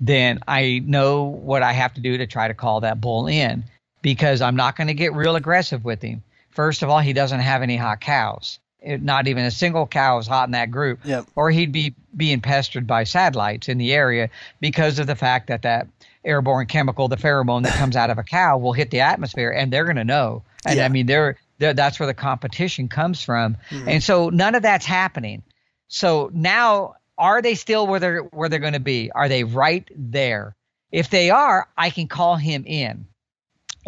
then 0.00 0.40
I 0.46 0.82
know 0.84 1.24
what 1.24 1.62
I 1.62 1.72
have 1.72 1.94
to 1.94 2.00
do 2.00 2.18
to 2.18 2.26
try 2.26 2.48
to 2.48 2.54
call 2.54 2.80
that 2.80 3.00
bull 3.00 3.26
in 3.26 3.64
because 4.02 4.40
I'm 4.42 4.56
not 4.56 4.76
going 4.76 4.88
to 4.88 4.94
get 4.94 5.12
real 5.12 5.36
aggressive 5.36 5.84
with 5.84 6.02
him. 6.02 6.22
First 6.50 6.82
of 6.82 6.88
all, 6.88 7.00
he 7.00 7.12
doesn't 7.12 7.40
have 7.40 7.62
any 7.62 7.76
hot 7.76 8.00
cows. 8.00 8.58
It, 8.80 9.02
not 9.02 9.26
even 9.26 9.44
a 9.44 9.50
single 9.50 9.86
cow 9.86 10.18
is 10.18 10.26
hot 10.26 10.48
in 10.48 10.52
that 10.52 10.70
group. 10.70 11.00
Yep. 11.04 11.26
Or 11.34 11.50
he'd 11.50 11.72
be 11.72 11.94
being 12.16 12.40
pestered 12.40 12.86
by 12.86 13.04
satellites 13.04 13.68
in 13.68 13.78
the 13.78 13.92
area 13.92 14.30
because 14.60 14.98
of 14.98 15.06
the 15.06 15.16
fact 15.16 15.48
that 15.48 15.62
that 15.62 15.88
airborne 16.24 16.66
chemical, 16.66 17.08
the 17.08 17.16
pheromone 17.16 17.64
that 17.64 17.74
comes 17.74 17.96
out 17.96 18.10
of 18.10 18.18
a 18.18 18.22
cow, 18.22 18.58
will 18.58 18.72
hit 18.72 18.90
the 18.90 19.00
atmosphere, 19.00 19.50
and 19.50 19.72
they're 19.72 19.84
going 19.84 19.96
to 19.96 20.04
know. 20.04 20.42
And 20.64 20.76
yeah. 20.76 20.84
I 20.84 20.88
mean, 20.88 21.06
they're, 21.06 21.36
they're, 21.58 21.74
that's 21.74 21.98
where 21.98 22.06
the 22.06 22.14
competition 22.14 22.88
comes 22.88 23.22
from. 23.22 23.56
Mm-hmm. 23.70 23.88
And 23.88 24.02
so 24.02 24.28
none 24.28 24.54
of 24.54 24.62
that's 24.62 24.86
happening. 24.86 25.42
So 25.88 26.30
now, 26.32 26.94
are 27.16 27.42
they 27.42 27.56
still 27.56 27.86
where 27.88 27.98
they're 27.98 28.20
where 28.20 28.48
they're 28.48 28.60
going 28.60 28.74
to 28.74 28.80
be? 28.80 29.10
Are 29.10 29.28
they 29.28 29.42
right 29.42 29.88
there? 29.96 30.54
If 30.92 31.10
they 31.10 31.30
are, 31.30 31.66
I 31.76 31.90
can 31.90 32.06
call 32.06 32.36
him 32.36 32.64
in 32.64 33.07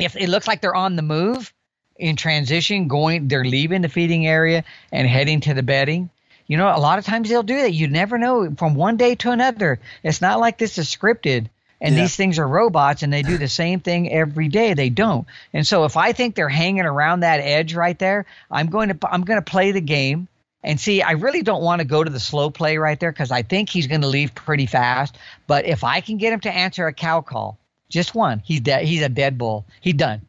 if 0.03 0.17
it 0.17 0.29
looks 0.29 0.49
like 0.49 0.61
they're 0.61 0.75
on 0.75 0.97
the 0.97 1.03
move 1.03 1.53
in 1.97 2.17
transition, 2.17 2.89
going, 2.89 3.29
they're 3.29 3.45
leaving 3.45 3.83
the 3.83 3.89
feeding 3.89 4.27
area 4.27 4.65
and 4.91 5.07
heading 5.07 5.41
to 5.41 5.55
the 5.55 5.63
bedding. 5.63 6.11
You 6.47 6.57
know, 6.57 6.75
a 6.75 6.81
lot 6.81 6.99
of 6.99 7.05
times 7.05 7.29
they'll 7.29 7.43
do 7.43 7.63
that. 7.63 7.73
You 7.73 7.89
never 7.89 8.19
know 8.19 8.53
from 8.57 8.75
one 8.75 8.97
day 8.97 9.15
to 9.17 9.31
another. 9.31 9.79
It's 10.03 10.21
not 10.21 10.41
like 10.41 10.59
this 10.59 10.79
is 10.79 10.89
scripted 10.89 11.49
and 11.81 11.95
yeah. 11.95 12.03
these 12.03 12.17
things 12.17 12.39
are 12.39 12.47
robots 12.47 13.03
and 13.03 13.13
they 13.13 13.23
do 13.23 13.39
the 13.39 13.49
same 13.63 13.81
thing 13.81 14.13
every 14.13 14.49
day 14.49 14.75
they 14.75 14.91
don't 14.91 15.27
and 15.53 15.67
so 15.67 15.85
if 15.85 15.97
i 15.97 16.13
think 16.13 16.35
they're 16.35 16.49
hanging 16.49 16.85
around 16.85 17.21
that 17.21 17.41
edge 17.41 17.75
right 17.75 17.99
there 17.99 18.27
i'm 18.51 18.69
going 18.69 18.89
to 18.89 19.13
i'm 19.13 19.23
going 19.23 19.39
to 19.39 19.51
play 19.51 19.73
the 19.73 19.81
game 19.81 20.29
and 20.63 20.79
see 20.81 21.03
i 21.03 21.13
really 21.13 21.43
don't 21.43 21.63
want 21.63 21.81
to 21.81 21.87
go 21.87 22.03
to 22.03 22.11
the 22.11 22.21
slow 22.21 22.51
play 22.51 22.77
right 22.77 23.01
there 23.01 23.13
because 23.13 23.31
i 23.31 23.43
think 23.43 23.69
he's 23.69 23.87
going 23.87 24.03
to 24.03 24.09
leave 24.09 24.35
pretty 24.35 24.67
fast 24.67 25.17
but 25.47 25.67
if 25.67 25.85
i 25.85 26.01
can 26.01 26.17
get 26.17 26.33
him 26.33 26.41
to 26.41 26.51
answer 26.51 26.87
a 26.87 26.93
cow 26.93 27.21
call 27.21 27.59
just 27.91 28.15
one. 28.15 28.41
He's 28.45 28.61
dead. 28.61 28.85
He's 28.85 29.03
a 29.03 29.09
dead 29.11 29.37
bull. 29.37 29.67
He's 29.83 29.95
done. 29.95 30.23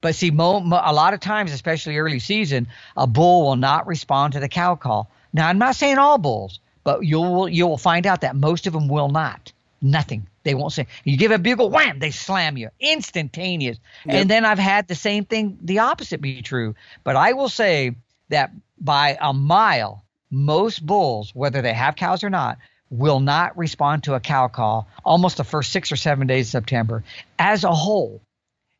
But 0.00 0.14
see, 0.14 0.30
mo, 0.30 0.60
mo, 0.60 0.80
a 0.82 0.92
lot 0.92 1.14
of 1.14 1.20
times, 1.20 1.52
especially 1.52 1.96
early 1.96 2.20
season, 2.20 2.68
a 2.96 3.06
bull 3.06 3.46
will 3.46 3.56
not 3.56 3.88
respond 3.88 4.34
to 4.34 4.40
the 4.40 4.48
cow 4.48 4.76
call. 4.76 5.10
Now, 5.32 5.48
I'm 5.48 5.58
not 5.58 5.74
saying 5.74 5.98
all 5.98 6.18
bulls, 6.18 6.60
but 6.84 7.04
you'll 7.04 7.48
you 7.48 7.66
will 7.66 7.78
find 7.78 8.06
out 8.06 8.20
that 8.20 8.36
most 8.36 8.66
of 8.68 8.72
them 8.72 8.88
will 8.88 9.08
not. 9.08 9.52
Nothing. 9.82 10.28
They 10.44 10.54
won't 10.54 10.72
say. 10.72 10.86
You 11.04 11.16
give 11.16 11.30
a 11.30 11.38
bugle, 11.38 11.70
wham! 11.70 11.98
They 11.98 12.10
slam 12.10 12.56
you, 12.56 12.70
instantaneous. 12.80 13.78
Yep. 14.06 14.14
And 14.14 14.30
then 14.30 14.44
I've 14.44 14.58
had 14.58 14.88
the 14.88 14.94
same 14.94 15.24
thing, 15.24 15.58
the 15.60 15.80
opposite 15.80 16.20
be 16.20 16.42
true. 16.42 16.74
But 17.04 17.16
I 17.16 17.32
will 17.32 17.48
say 17.48 17.96
that 18.28 18.52
by 18.80 19.18
a 19.20 19.32
mile, 19.32 20.04
most 20.30 20.84
bulls, 20.84 21.34
whether 21.34 21.60
they 21.60 21.74
have 21.74 21.96
cows 21.96 22.24
or 22.24 22.30
not, 22.30 22.58
will 22.90 23.20
not 23.20 23.56
respond 23.56 24.04
to 24.04 24.14
a 24.14 24.20
cow 24.20 24.48
call 24.48 24.88
almost 25.04 25.36
the 25.36 25.44
first 25.44 25.72
six 25.72 25.92
or 25.92 25.96
seven 25.96 26.26
days 26.26 26.48
of 26.48 26.50
September 26.50 27.04
as 27.38 27.64
a 27.64 27.72
whole. 27.72 28.20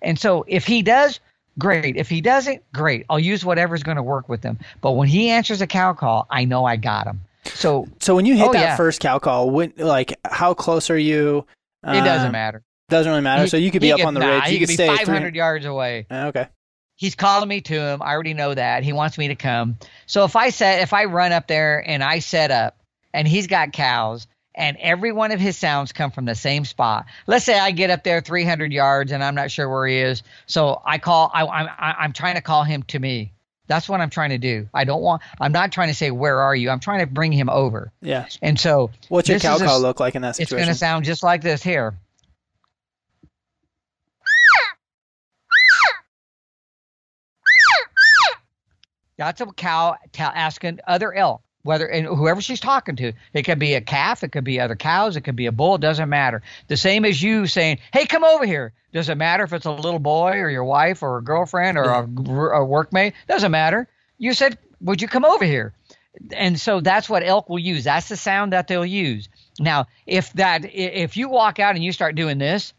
And 0.00 0.18
so 0.18 0.44
if 0.48 0.66
he 0.66 0.82
does, 0.82 1.20
great. 1.58 1.96
If 1.96 2.08
he 2.08 2.20
doesn't, 2.20 2.62
great. 2.72 3.04
I'll 3.10 3.18
use 3.18 3.44
whatever's 3.44 3.82
going 3.82 3.96
to 3.96 4.02
work 4.02 4.28
with 4.28 4.42
him. 4.42 4.58
But 4.80 4.92
when 4.92 5.08
he 5.08 5.30
answers 5.30 5.60
a 5.60 5.66
cow 5.66 5.92
call, 5.92 6.26
I 6.30 6.44
know 6.44 6.64
I 6.64 6.76
got 6.76 7.06
him. 7.06 7.20
So 7.44 7.88
So 8.00 8.14
when 8.14 8.26
you 8.26 8.36
hit 8.36 8.48
oh, 8.48 8.52
that 8.52 8.60
yeah. 8.60 8.76
first 8.76 9.00
cow 9.00 9.18
call, 9.18 9.50
when 9.50 9.72
like 9.76 10.18
how 10.24 10.54
close 10.54 10.90
are 10.90 10.98
you? 10.98 11.46
It 11.84 12.04
doesn't 12.04 12.28
uh, 12.28 12.32
matter. 12.32 12.62
Doesn't 12.88 13.10
really 13.10 13.22
matter. 13.22 13.42
He, 13.42 13.48
so 13.48 13.56
you 13.56 13.70
could 13.70 13.82
be 13.82 13.92
up 13.92 13.98
could, 13.98 14.06
on 14.06 14.14
the 14.14 14.20
nah, 14.20 14.40
ridge. 14.40 14.50
You 14.50 14.58
could, 14.60 14.68
could 14.68 14.74
stay 14.74 14.88
500 14.88 15.34
yards 15.34 15.66
away. 15.66 16.06
Uh, 16.10 16.26
okay. 16.28 16.48
He's 16.96 17.14
calling 17.14 17.48
me 17.48 17.60
to 17.60 17.74
him. 17.74 18.02
I 18.02 18.12
already 18.12 18.34
know 18.34 18.54
that. 18.54 18.82
He 18.82 18.92
wants 18.92 19.18
me 19.18 19.28
to 19.28 19.36
come. 19.36 19.78
So 20.06 20.24
if 20.24 20.34
I 20.34 20.50
set 20.50 20.82
if 20.82 20.92
I 20.92 21.04
run 21.04 21.32
up 21.32 21.46
there 21.46 21.86
and 21.86 22.02
I 22.02 22.18
set 22.18 22.50
up 22.50 22.77
and 23.12 23.26
he's 23.26 23.46
got 23.46 23.72
cows 23.72 24.26
and 24.58 24.76
every 24.80 25.12
one 25.12 25.30
of 25.30 25.40
his 25.40 25.56
sounds 25.56 25.92
come 25.92 26.10
from 26.10 26.24
the 26.24 26.34
same 26.34 26.64
spot. 26.64 27.06
Let's 27.26 27.44
say 27.44 27.58
I 27.58 27.70
get 27.70 27.90
up 27.90 28.02
there 28.02 28.20
300 28.20 28.72
yards 28.72 29.12
and 29.12 29.22
I'm 29.22 29.36
not 29.36 29.50
sure 29.50 29.68
where 29.68 29.86
he 29.86 29.98
is, 29.98 30.22
so 30.46 30.82
I 30.84 30.98
call. 30.98 31.30
I, 31.32 31.46
I'm 31.46 31.68
I'm 31.78 32.12
trying 32.12 32.34
to 32.34 32.42
call 32.42 32.64
him 32.64 32.82
to 32.84 32.98
me. 32.98 33.32
That's 33.68 33.88
what 33.88 34.00
I'm 34.00 34.10
trying 34.10 34.30
to 34.30 34.38
do. 34.38 34.68
I 34.74 34.84
don't 34.84 35.02
want. 35.02 35.22
I'm 35.40 35.52
not 35.52 35.72
trying 35.72 35.88
to 35.88 35.94
say 35.94 36.10
where 36.10 36.40
are 36.40 36.56
you. 36.56 36.70
I'm 36.70 36.80
trying 36.80 37.00
to 37.00 37.06
bring 37.06 37.32
him 37.32 37.48
over. 37.48 37.92
Yeah. 38.00 38.26
And 38.42 38.58
so, 38.58 38.90
what's 39.08 39.28
your 39.28 39.38
cow 39.38 39.58
call 39.58 39.80
look 39.80 40.00
like 40.00 40.14
in 40.14 40.22
that 40.22 40.36
situation? 40.36 40.56
It's 40.56 40.64
going 40.64 40.74
to 40.74 40.78
sound 40.78 41.04
just 41.04 41.22
like 41.22 41.42
this 41.42 41.62
here. 41.62 41.94
That's 49.18 49.40
a 49.40 49.46
cow 49.46 49.96
t- 50.12 50.22
asking 50.22 50.78
other 50.86 51.12
elk 51.12 51.42
whether 51.62 51.86
and 51.86 52.06
whoever 52.06 52.40
she's 52.40 52.60
talking 52.60 52.96
to 52.96 53.12
it 53.32 53.42
could 53.42 53.58
be 53.58 53.74
a 53.74 53.80
calf 53.80 54.22
it 54.22 54.32
could 54.32 54.44
be 54.44 54.60
other 54.60 54.76
cows 54.76 55.16
it 55.16 55.22
could 55.22 55.36
be 55.36 55.46
a 55.46 55.52
bull 55.52 55.76
it 55.76 55.80
doesn't 55.80 56.08
matter. 56.08 56.42
The 56.68 56.76
same 56.76 57.04
as 57.04 57.22
you 57.22 57.46
saying 57.46 57.78
hey 57.92 58.06
come 58.06 58.24
over 58.24 58.46
here. 58.46 58.72
Does 58.92 59.08
it 59.08 59.16
matter 59.16 59.44
if 59.44 59.52
it's 59.52 59.66
a 59.66 59.72
little 59.72 59.98
boy 59.98 60.38
or 60.38 60.48
your 60.48 60.64
wife 60.64 61.02
or 61.02 61.18
a 61.18 61.22
girlfriend 61.22 61.76
or 61.76 61.84
a, 61.84 62.02
a 62.02 62.66
workmate? 62.66 63.12
Doesn't 63.28 63.50
matter. 63.50 63.88
You 64.18 64.32
said 64.32 64.58
would 64.80 65.02
you 65.02 65.08
come 65.08 65.24
over 65.24 65.44
here? 65.44 65.74
And 66.32 66.58
so 66.58 66.80
that's 66.80 67.08
what 67.08 67.22
elk 67.22 67.48
will 67.48 67.58
use. 67.58 67.84
That's 67.84 68.08
the 68.08 68.16
sound 68.16 68.52
that 68.52 68.66
they'll 68.66 68.84
use. 68.84 69.28
Now 69.60 69.86
if 70.06 70.32
that 70.34 70.64
if 70.64 71.16
you 71.16 71.28
walk 71.28 71.58
out 71.58 71.74
and 71.74 71.84
you 71.84 71.92
start 71.92 72.14
doing 72.14 72.38
this 72.38 72.72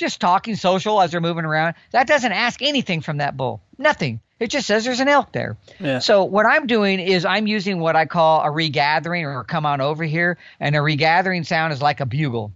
just 0.00 0.20
talking 0.20 0.56
social 0.56 1.00
as 1.00 1.12
they're 1.12 1.20
moving 1.20 1.44
around. 1.44 1.74
That 1.92 2.08
doesn't 2.08 2.32
ask 2.32 2.60
anything 2.62 3.02
from 3.02 3.18
that 3.18 3.36
bull. 3.36 3.62
Nothing. 3.78 4.20
It 4.40 4.48
just 4.48 4.66
says 4.66 4.84
there's 4.84 5.00
an 5.00 5.08
elk 5.08 5.32
there. 5.32 5.58
Yeah. 5.78 5.98
So 5.98 6.24
what 6.24 6.46
I'm 6.46 6.66
doing 6.66 6.98
is 6.98 7.24
I'm 7.24 7.46
using 7.46 7.78
what 7.78 7.94
I 7.94 8.06
call 8.06 8.40
a 8.40 8.50
regathering 8.50 9.24
or 9.24 9.44
come 9.44 9.66
on 9.66 9.80
over 9.80 10.02
here. 10.02 10.38
And 10.58 10.74
a 10.74 10.80
regathering 10.80 11.44
sound 11.44 11.72
is 11.72 11.82
like 11.82 12.00
a 12.00 12.06
bugle. 12.06 12.52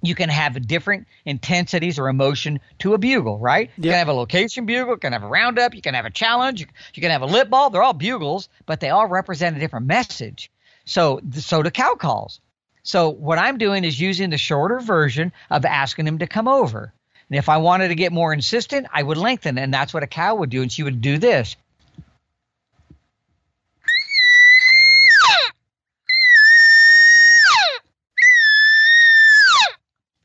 You 0.00 0.14
can 0.14 0.28
have 0.28 0.64
different 0.64 1.08
intensities 1.24 1.98
or 1.98 2.08
emotion 2.08 2.60
to 2.78 2.94
a 2.94 2.98
bugle, 2.98 3.38
right? 3.38 3.68
You 3.76 3.82
can 3.82 3.92
have 3.94 4.08
a 4.08 4.12
location 4.12 4.64
bugle, 4.64 4.94
you 4.94 4.98
can 4.98 5.12
have 5.12 5.24
a 5.24 5.26
roundup, 5.26 5.74
you 5.74 5.82
can 5.82 5.94
have 5.94 6.04
a 6.04 6.10
challenge, 6.10 6.60
you 6.94 7.02
can 7.02 7.10
have 7.10 7.22
a 7.22 7.26
lip 7.26 7.50
ball. 7.50 7.70
They're 7.70 7.82
all 7.82 7.94
bugles, 7.94 8.48
but 8.64 8.78
they 8.78 8.90
all 8.90 9.08
represent 9.08 9.56
a 9.56 9.60
different 9.60 9.86
message. 9.86 10.52
So, 10.84 11.20
so 11.32 11.64
do 11.64 11.70
cow 11.70 11.96
calls. 11.96 12.40
So 12.82 13.10
what 13.10 13.38
I'm 13.38 13.58
doing 13.58 13.84
is 13.84 14.00
using 14.00 14.30
the 14.30 14.38
shorter 14.38 14.80
version 14.80 15.32
of 15.50 15.64
asking 15.64 16.06
him 16.06 16.18
to 16.18 16.26
come 16.26 16.48
over. 16.48 16.92
And 17.30 17.38
if 17.38 17.48
I 17.48 17.58
wanted 17.58 17.88
to 17.88 17.94
get 17.94 18.12
more 18.12 18.32
insistent, 18.32 18.86
I 18.92 19.02
would 19.02 19.18
lengthen, 19.18 19.58
and 19.58 19.72
that's 19.72 19.92
what 19.92 20.02
a 20.02 20.06
cow 20.06 20.36
would 20.36 20.50
do. 20.50 20.62
And 20.62 20.72
she 20.72 20.82
would 20.82 21.00
do 21.00 21.18
this. 21.18 21.56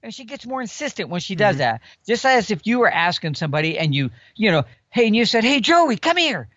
And 0.02 0.13
she 0.13 0.26
gets 0.26 0.46
more 0.46 0.62
insistent 0.62 1.10
when 1.10 1.22
she 1.22 1.36
does 1.36 1.54
mm-hmm. 1.54 1.60
that. 1.60 1.82
Just 2.06 2.26
as 2.26 2.52
if 2.52 2.68
you 2.68 2.80
were 2.80 2.92
asking 2.92 3.36
somebody 3.36 3.80
and 3.80 3.96
you, 3.96 4.12
you 4.36 4.52
know, 4.52 4.65
hey, 4.90 5.08
and 5.08 5.15
you 5.15 5.25
said, 5.25 5.46
hey, 5.46 5.62
Joey, 5.62 5.96
come 5.98 6.17
here. 6.17 6.50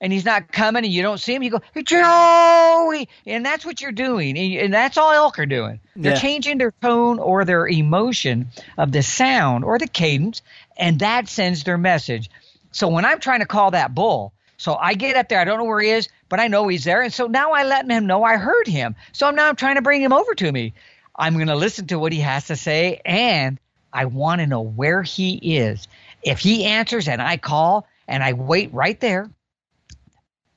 And 0.00 0.12
he's 0.12 0.24
not 0.24 0.52
coming 0.52 0.84
and 0.84 0.92
you 0.92 1.02
don't 1.02 1.18
see 1.18 1.34
him, 1.34 1.42
you 1.42 1.50
go, 1.50 1.60
hey, 1.74 1.82
Joey. 1.82 3.08
And 3.26 3.44
that's 3.44 3.66
what 3.66 3.80
you're 3.80 3.90
doing. 3.90 4.38
And 4.38 4.72
that's 4.72 4.96
all 4.96 5.12
elk 5.12 5.40
are 5.40 5.46
doing. 5.46 5.80
They're 5.96 6.12
yeah. 6.12 6.20
changing 6.20 6.58
their 6.58 6.72
tone 6.82 7.18
or 7.18 7.44
their 7.44 7.66
emotion 7.66 8.48
of 8.76 8.92
the 8.92 9.02
sound 9.02 9.64
or 9.64 9.76
the 9.76 9.88
cadence, 9.88 10.40
and 10.76 11.00
that 11.00 11.28
sends 11.28 11.64
their 11.64 11.78
message. 11.78 12.30
So 12.70 12.86
when 12.86 13.04
I'm 13.04 13.18
trying 13.18 13.40
to 13.40 13.46
call 13.46 13.72
that 13.72 13.94
bull, 13.94 14.32
so 14.56 14.76
I 14.76 14.94
get 14.94 15.16
up 15.16 15.28
there, 15.28 15.40
I 15.40 15.44
don't 15.44 15.58
know 15.58 15.64
where 15.64 15.80
he 15.80 15.90
is, 15.90 16.08
but 16.28 16.38
I 16.38 16.46
know 16.46 16.68
he's 16.68 16.84
there. 16.84 17.02
And 17.02 17.12
so 17.12 17.26
now 17.26 17.52
I 17.52 17.64
let 17.64 17.90
him 17.90 18.06
know 18.06 18.22
I 18.22 18.36
heard 18.36 18.68
him. 18.68 18.94
So 19.12 19.30
now 19.30 19.48
I'm 19.48 19.56
trying 19.56 19.76
to 19.76 19.82
bring 19.82 20.02
him 20.02 20.12
over 20.12 20.34
to 20.36 20.52
me. 20.52 20.74
I'm 21.16 21.34
going 21.34 21.48
to 21.48 21.56
listen 21.56 21.88
to 21.88 21.98
what 21.98 22.12
he 22.12 22.20
has 22.20 22.46
to 22.46 22.56
say, 22.56 23.00
and 23.04 23.58
I 23.92 24.04
want 24.04 24.40
to 24.40 24.46
know 24.46 24.60
where 24.60 25.02
he 25.02 25.58
is. 25.58 25.88
If 26.22 26.38
he 26.38 26.64
answers 26.66 27.08
and 27.08 27.20
I 27.20 27.36
call 27.36 27.86
and 28.06 28.22
I 28.22 28.34
wait 28.34 28.72
right 28.72 29.00
there, 29.00 29.28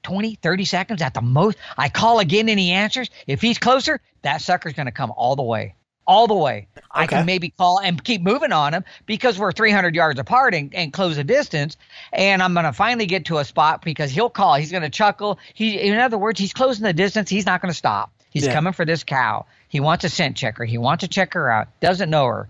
20, 0.04 0.36
30 0.36 0.66
seconds 0.66 1.02
at 1.02 1.14
the 1.14 1.22
most, 1.22 1.58
I 1.78 1.90
call 1.90 2.20
again 2.20 2.50
and 2.50 2.60
he 2.60 2.72
answers. 2.72 3.10
If 3.28 3.42
he's 3.42 3.58
closer, 3.58 4.02
that 4.22 4.42
sucker's 4.42 4.74
going 4.74 4.88
to 4.88 4.92
come 4.92 5.12
all 5.16 5.36
the 5.36 5.44
way. 5.44 5.76
All 6.08 6.28
the 6.28 6.36
way. 6.36 6.68
Okay. 6.78 6.86
I 6.92 7.08
can 7.08 7.26
maybe 7.26 7.50
call 7.50 7.80
and 7.80 8.04
keep 8.04 8.22
moving 8.22 8.52
on 8.52 8.74
him 8.74 8.84
because 9.06 9.38
we're 9.38 9.52
300 9.52 9.96
yards 9.96 10.20
apart 10.20 10.54
and, 10.54 10.74
and 10.74 10.92
close 10.92 11.16
the 11.16 11.24
distance. 11.24 11.78
And 12.12 12.42
I'm 12.42 12.54
going 12.54 12.66
to 12.66 12.74
finally 12.74 13.06
get 13.06 13.26
to 13.26 13.38
a 13.38 13.46
spot 13.46 13.84
because 13.84 14.12
he'll 14.12 14.30
call. 14.30 14.56
He's 14.56 14.72
going 14.72 14.84
to 14.84 14.90
chuckle. 14.90 15.40
He, 15.54 15.80
in 15.80 15.98
other 16.00 16.18
words, 16.18 16.40
he's 16.40 16.54
closing 16.54 16.84
the 16.84 16.94
distance. 16.94 17.30
He's 17.30 17.46
not 17.46 17.62
going 17.62 17.72
to 17.72 17.78
stop. 17.78 18.12
He's 18.32 18.46
yeah. 18.46 18.54
coming 18.54 18.74
for 18.74 18.86
this 18.86 19.04
cow. 19.04 19.46
He 19.68 19.80
wants 19.80 20.04
a 20.04 20.10
scent 20.10 20.38
checker. 20.38 20.66
He 20.66 20.78
wants 20.78 21.02
to 21.02 21.08
check 21.08 21.34
her 21.34 21.50
out. 21.50 21.68
Doesn't 21.82 22.10
know 22.10 22.26
her 22.26 22.48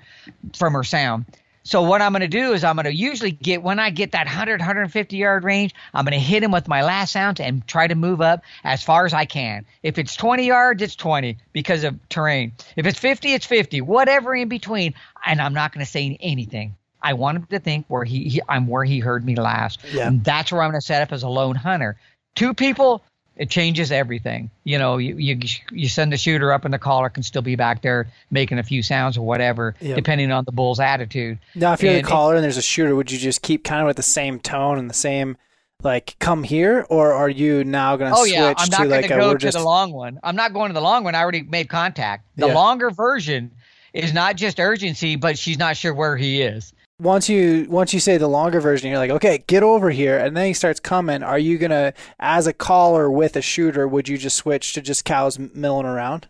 from 0.56 0.74
her 0.74 0.84
sound. 0.84 1.26
So 1.64 1.84
what 1.84 2.02
I'm 2.02 2.12
going 2.12 2.22
to 2.22 2.28
do 2.28 2.54
is 2.54 2.64
I'm 2.64 2.76
going 2.76 2.86
to 2.86 2.94
usually 2.94 3.32
get 3.32 3.62
when 3.62 3.80
I 3.80 3.90
get 3.90 4.14
that 4.14 4.26
100 4.26 4.60
150 4.60 5.18
yard 5.18 5.44
range, 5.44 5.74
I'm 5.94 6.06
going 6.06 6.14
to 6.14 6.20
hit 6.20 6.44
him 6.44 6.52
with 6.52 6.68
my 6.68 6.84
last 6.84 7.12
sound 7.12 7.40
and 7.40 7.66
try 7.68 7.88
to 7.88 7.96
move 7.96 8.22
up 8.22 8.44
as 8.64 8.84
far 8.84 9.06
as 9.06 9.14
I 9.14 9.26
can. 9.26 9.66
If 9.84 9.98
it's 9.98 10.16
20 10.16 10.46
yards, 10.46 10.82
it's 10.82 10.96
20 10.96 11.38
because 11.54 11.84
of 11.84 11.98
terrain. 12.10 12.54
If 12.76 12.86
it's 12.86 13.00
50, 13.00 13.34
it's 13.34 13.46
50. 13.46 13.82
Whatever 13.82 14.36
in 14.36 14.48
between, 14.48 14.96
and 15.26 15.42
I'm 15.42 15.54
not 15.54 15.74
going 15.74 15.86
to 15.86 15.92
say 15.92 16.18
anything. 16.20 16.76
I 17.04 17.14
want 17.14 17.38
him 17.38 17.46
to 17.48 17.60
think 17.60 17.86
where 17.88 18.04
he, 18.04 18.30
he 18.30 18.42
I'm 18.48 18.68
where 18.68 18.84
he 18.84 19.00
heard 19.00 19.26
me 19.26 19.36
last. 19.36 19.80
Yeah. 19.92 20.08
And 20.08 20.24
that's 20.24 20.52
where 20.52 20.62
I'm 20.62 20.72
going 20.72 20.82
to 20.82 20.86
set 20.86 21.02
up 21.02 21.12
as 21.12 21.24
a 21.24 21.30
lone 21.30 21.56
hunter. 21.56 21.98
Two 22.36 22.54
people 22.54 23.04
it 23.42 23.50
changes 23.50 23.92
everything. 23.92 24.52
You 24.66 24.78
know, 24.78 24.98
you, 24.98 25.18
you 25.18 25.40
you 25.72 25.90
send 25.90 26.14
the 26.14 26.18
shooter 26.18 26.54
up 26.54 26.64
and 26.64 26.72
the 26.72 26.78
caller 26.78 27.10
can 27.10 27.24
still 27.24 27.42
be 27.42 27.56
back 27.56 27.82
there 27.82 28.08
making 28.30 28.60
a 28.60 28.64
few 28.64 28.84
sounds 28.84 29.18
or 29.18 29.26
whatever, 29.26 29.74
yep. 29.82 29.96
depending 29.96 30.32
on 30.32 30.46
the 30.46 30.52
bull's 30.52 30.80
attitude. 30.80 31.40
Now, 31.56 31.74
if 31.74 31.82
you're 31.82 31.94
and, 31.94 32.06
the 32.06 32.08
caller 32.08 32.36
and 32.36 32.44
there's 32.44 32.58
a 32.58 32.62
shooter, 32.62 32.96
would 32.96 33.12
you 33.12 33.18
just 33.18 33.42
keep 33.42 33.64
kind 33.64 33.82
of 33.82 33.88
with 33.88 33.98
the 33.98 34.04
same 34.04 34.40
tone 34.40 34.78
and 34.78 34.88
the 34.88 34.94
same 34.94 35.38
like 35.82 36.16
come 36.20 36.44
here, 36.44 36.86
or 36.88 37.14
are 37.14 37.30
you 37.30 37.64
now 37.64 37.96
going 37.96 38.12
to 38.12 38.16
oh, 38.16 38.26
switch 38.26 38.36
yeah. 38.36 38.54
I'm 38.56 38.70
not 38.70 38.84
to 38.84 38.90
like 38.90 39.10
go 39.10 39.32
a, 39.32 39.40
to 39.40 39.50
the 39.50 39.64
long 39.64 39.92
one? 39.92 40.20
I'm 40.22 40.36
not 40.36 40.54
going 40.54 40.70
to 40.70 40.76
the 40.76 40.82
long 40.82 41.04
one. 41.04 41.16
I 41.16 41.22
already 41.22 41.42
made 41.42 41.68
contact. 41.68 42.28
The 42.36 42.46
yeah. 42.46 42.54
longer 42.54 42.92
version 42.92 43.50
is 43.92 44.14
not 44.14 44.36
just 44.36 44.60
urgency, 44.60 45.16
but 45.16 45.40
she's 45.40 45.58
not 45.58 45.78
sure 45.78 45.96
where 45.96 46.16
he 46.16 46.44
is 46.44 46.74
once 47.02 47.28
you 47.28 47.66
once 47.70 47.94
you 47.94 48.00
say 48.00 48.18
the 48.18 48.28
longer 48.28 48.62
version, 48.62 48.90
you're 48.90 49.00
like, 49.00 49.12
okay, 49.12 49.44
get 49.48 49.64
over 49.64 49.90
here, 49.90 50.18
and 50.18 50.38
then 50.38 50.46
he 50.46 50.54
starts 50.54 50.80
coming. 50.80 51.24
Are 51.24 51.40
you 51.40 51.58
gonna, 51.58 51.94
as 52.20 52.48
a 52.48 52.54
caller 52.54 53.10
with 53.10 53.36
a 53.36 53.42
shooter, 53.42 53.88
would 53.88 54.08
you 54.08 54.18
just 54.18 54.38
switch 54.38 54.74
to 54.74 54.82
just 54.82 55.04
cows 55.04 55.40
milling 55.40 55.88
around? 55.88 56.28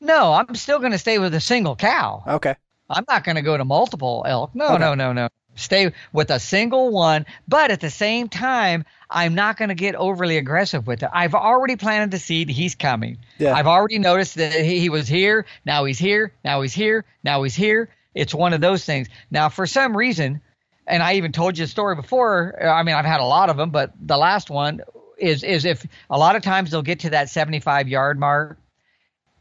No, 0.00 0.34
I'm 0.34 0.54
still 0.54 0.78
gonna 0.78 0.98
stay 0.98 1.18
with 1.18 1.34
a 1.34 1.40
single 1.40 1.74
cow. 1.74 2.22
Okay. 2.26 2.54
I'm 2.90 3.04
not 3.08 3.24
gonna 3.24 3.42
go 3.42 3.56
to 3.56 3.64
multiple 3.64 4.24
elk. 4.28 4.54
No, 4.54 4.66
okay. 4.66 4.78
no, 4.78 4.94
no, 4.94 5.12
no. 5.12 5.28
Stay 5.56 5.92
with 6.12 6.30
a 6.30 6.40
single 6.40 6.90
one, 6.90 7.24
but 7.46 7.70
at 7.70 7.80
the 7.80 7.90
same 7.90 8.28
time, 8.28 8.84
I'm 9.08 9.36
not 9.36 9.56
going 9.56 9.68
to 9.68 9.76
get 9.76 9.94
overly 9.94 10.36
aggressive 10.36 10.88
with 10.88 11.04
it. 11.04 11.10
I've 11.12 11.34
already 11.34 11.76
planted 11.76 12.10
the 12.10 12.18
seed. 12.18 12.48
He's 12.48 12.74
coming. 12.74 13.18
Yeah. 13.38 13.54
I've 13.54 13.68
already 13.68 14.00
noticed 14.00 14.34
that 14.34 14.52
he 14.52 14.88
was 14.88 15.06
here. 15.06 15.46
Now 15.64 15.84
he's 15.84 15.98
here. 15.98 16.32
Now 16.44 16.62
he's 16.62 16.74
here. 16.74 17.04
Now 17.22 17.44
he's 17.44 17.54
here. 17.54 17.88
It's 18.14 18.34
one 18.34 18.52
of 18.52 18.60
those 18.60 18.84
things. 18.84 19.08
Now, 19.30 19.48
for 19.48 19.66
some 19.66 19.96
reason, 19.96 20.40
and 20.86 21.02
I 21.02 21.14
even 21.14 21.32
told 21.32 21.58
you 21.58 21.64
the 21.64 21.70
story 21.70 21.96
before. 21.96 22.62
I 22.62 22.82
mean, 22.82 22.94
I've 22.94 23.04
had 23.04 23.20
a 23.20 23.24
lot 23.24 23.50
of 23.50 23.56
them, 23.56 23.70
but 23.70 23.92
the 24.00 24.16
last 24.16 24.50
one 24.50 24.82
is 25.18 25.42
is 25.42 25.64
if 25.64 25.86
a 26.10 26.18
lot 26.18 26.36
of 26.36 26.42
times 26.42 26.70
they'll 26.70 26.82
get 26.82 27.00
to 27.00 27.10
that 27.10 27.30
75 27.30 27.88
yard 27.88 28.18
mark, 28.18 28.58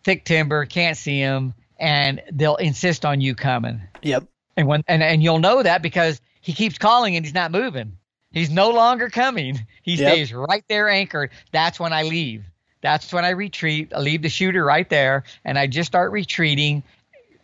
thick 0.03 0.25
timber, 0.25 0.65
can't 0.65 0.97
see 0.97 1.21
them, 1.21 1.53
and 1.77 2.21
they'll 2.31 2.55
insist 2.55 3.05
on 3.05 3.21
you 3.21 3.35
coming. 3.35 3.81
Yep. 4.01 4.25
And 4.55 4.67
when 4.67 4.83
and 4.87 5.03
and 5.03 5.23
you'll 5.23 5.39
know 5.39 5.63
that 5.63 5.81
because 5.81 6.21
he 6.41 6.53
keeps 6.53 6.77
calling 6.77 7.15
and 7.15 7.25
he's 7.25 7.33
not 7.33 7.51
moving. 7.51 7.97
He's 8.31 8.49
no 8.49 8.71
longer 8.71 9.09
coming. 9.09 9.65
He 9.83 9.95
yep. 9.95 10.11
stays 10.11 10.33
right 10.33 10.63
there 10.67 10.89
anchored. 10.89 11.31
That's 11.51 11.79
when 11.79 11.93
I 11.93 12.03
leave. 12.03 12.45
That's 12.81 13.13
when 13.13 13.23
I 13.23 13.29
retreat. 13.29 13.93
I 13.95 13.99
leave 13.99 14.21
the 14.21 14.29
shooter 14.29 14.63
right 14.63 14.89
there, 14.89 15.23
and 15.45 15.57
I 15.57 15.67
just 15.67 15.87
start 15.87 16.11
retreating 16.11 16.83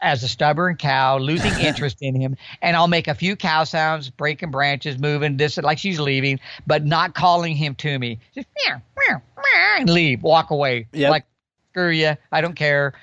as 0.01 0.23
a 0.23 0.27
stubborn 0.27 0.75
cow, 0.75 1.17
losing 1.17 1.51
interest 1.59 1.97
in 2.01 2.19
him, 2.19 2.35
and 2.61 2.75
I'll 2.75 2.87
make 2.87 3.07
a 3.07 3.13
few 3.13 3.35
cow 3.35 3.63
sounds, 3.63 4.09
breaking 4.09 4.51
branches, 4.51 4.97
moving 4.97 5.37
this 5.37 5.57
like 5.57 5.77
she's 5.77 5.99
leaving, 5.99 6.39
but 6.67 6.85
not 6.85 7.13
calling 7.13 7.55
him 7.55 7.75
to 7.75 7.99
me. 7.99 8.19
Just 8.35 8.47
meow, 8.65 8.81
meow, 8.97 9.21
meow, 9.37 9.75
and 9.79 9.89
leave, 9.89 10.23
walk 10.23 10.51
away. 10.51 10.87
Yep. 10.93 11.11
Like 11.11 11.25
screw 11.71 11.89
you, 11.89 12.15
I 12.31 12.41
don't 12.41 12.55
care. 12.55 12.93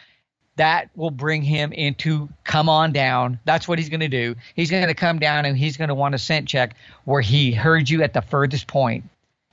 That 0.57 0.89
will 0.97 1.11
bring 1.11 1.43
him 1.43 1.73
into 1.73 2.31
come 2.45 2.71
on 2.71 2.93
down. 2.93 3.39
That's 3.45 3.69
what 3.69 3.79
he's 3.79 3.91
going 3.91 4.01
to 4.01 4.09
do. 4.09 4.35
He's 4.55 4.71
going 4.71 4.87
to 4.87 4.95
come 4.95 5.19
down 5.19 5.45
and 5.45 5.57
he's 5.57 5.77
going 5.77 5.89
to 5.89 5.95
want 5.95 6.15
a 6.15 6.19
scent 6.19 6.49
check 6.49 6.75
where 7.05 7.21
he 7.21 7.53
heard 7.53 7.91
you 7.91 8.03
at 8.03 8.15
the 8.15 8.23
furthest 8.23 8.67
point, 8.67 9.05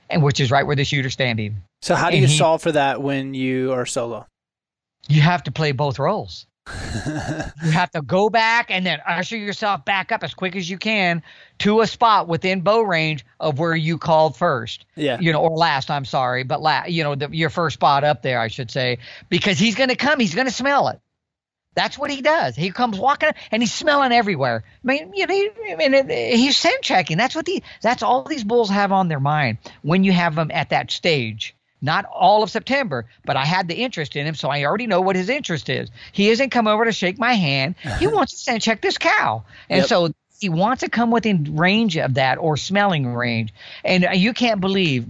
and 0.08 0.22
which 0.22 0.40
is 0.40 0.50
right 0.50 0.66
where 0.66 0.76
the 0.76 0.84
shooter's 0.84 1.12
standing. 1.12 1.62
So 1.82 1.94
how 1.94 2.08
do 2.08 2.16
and 2.16 2.22
you 2.22 2.28
he, 2.28 2.38
solve 2.38 2.62
for 2.62 2.72
that 2.72 3.02
when 3.02 3.34
you 3.34 3.72
are 3.72 3.84
solo? 3.84 4.26
You 5.06 5.20
have 5.20 5.42
to 5.42 5.52
play 5.52 5.72
both 5.72 5.98
roles 5.98 6.46
you 6.66 7.70
have 7.70 7.90
to 7.90 8.00
go 8.00 8.30
back 8.30 8.70
and 8.70 8.86
then 8.86 9.00
usher 9.06 9.36
yourself 9.36 9.84
back 9.84 10.12
up 10.12 10.22
as 10.22 10.32
quick 10.32 10.56
as 10.56 10.68
you 10.68 10.78
can 10.78 11.22
to 11.58 11.80
a 11.80 11.86
spot 11.86 12.26
within 12.26 12.62
bow 12.62 12.80
range 12.80 13.24
of 13.38 13.58
where 13.58 13.74
you 13.74 13.98
called 13.98 14.36
first. 14.36 14.86
Yeah. 14.94 15.20
You 15.20 15.32
know, 15.32 15.40
or 15.40 15.50
last, 15.50 15.90
I'm 15.90 16.04
sorry, 16.04 16.42
but 16.42 16.62
la- 16.62 16.86
you 16.86 17.04
know, 17.04 17.14
the, 17.14 17.28
your 17.30 17.50
first 17.50 17.74
spot 17.74 18.04
up 18.04 18.22
there, 18.22 18.40
I 18.40 18.48
should 18.48 18.70
say, 18.70 18.98
because 19.28 19.58
he's 19.58 19.74
going 19.74 19.90
to 19.90 19.96
come, 19.96 20.20
he's 20.20 20.34
going 20.34 20.46
to 20.46 20.52
smell 20.52 20.88
it. 20.88 21.00
That's 21.74 21.98
what 21.98 22.10
he 22.10 22.22
does. 22.22 22.54
He 22.54 22.70
comes 22.70 22.98
walking 22.98 23.32
and 23.50 23.60
he's 23.60 23.72
smelling 23.72 24.12
everywhere. 24.12 24.62
I 24.66 24.86
mean, 24.86 25.12
you 25.12 25.26
know, 25.26 25.34
he, 25.34 25.50
I 25.72 25.76
mean, 25.76 26.08
he's 26.08 26.56
scent 26.56 26.82
checking. 26.82 27.16
That's 27.18 27.34
what 27.34 27.46
the 27.46 27.64
that's 27.82 28.02
all 28.02 28.22
these 28.22 28.44
bulls 28.44 28.70
have 28.70 28.92
on 28.92 29.08
their 29.08 29.18
mind 29.18 29.58
when 29.82 30.04
you 30.04 30.12
have 30.12 30.36
them 30.36 30.52
at 30.52 30.70
that 30.70 30.92
stage 30.92 31.56
not 31.84 32.04
all 32.06 32.42
of 32.42 32.50
September, 32.50 33.06
but 33.24 33.36
I 33.36 33.44
had 33.44 33.68
the 33.68 33.74
interest 33.74 34.16
in 34.16 34.26
him, 34.26 34.34
so 34.34 34.48
I 34.48 34.64
already 34.64 34.86
know 34.86 35.00
what 35.00 35.16
his 35.16 35.28
interest 35.28 35.68
is. 35.68 35.90
He 36.12 36.30
isn't 36.30 36.50
come 36.50 36.66
over 36.66 36.84
to 36.84 36.92
shake 36.92 37.18
my 37.18 37.34
hand. 37.34 37.74
He 37.98 38.06
wants 38.08 38.32
to 38.32 38.38
scent 38.38 38.62
check 38.62 38.80
this 38.80 38.98
cow, 38.98 39.44
and 39.68 39.80
yep. 39.80 39.88
so 39.88 40.10
he 40.40 40.48
wants 40.48 40.80
to 40.80 40.88
come 40.88 41.10
within 41.10 41.56
range 41.56 41.96
of 41.96 42.14
that 42.14 42.38
or 42.38 42.56
smelling 42.56 43.14
range. 43.14 43.54
And 43.84 44.06
you 44.14 44.32
can't 44.32 44.60
believe, 44.60 45.06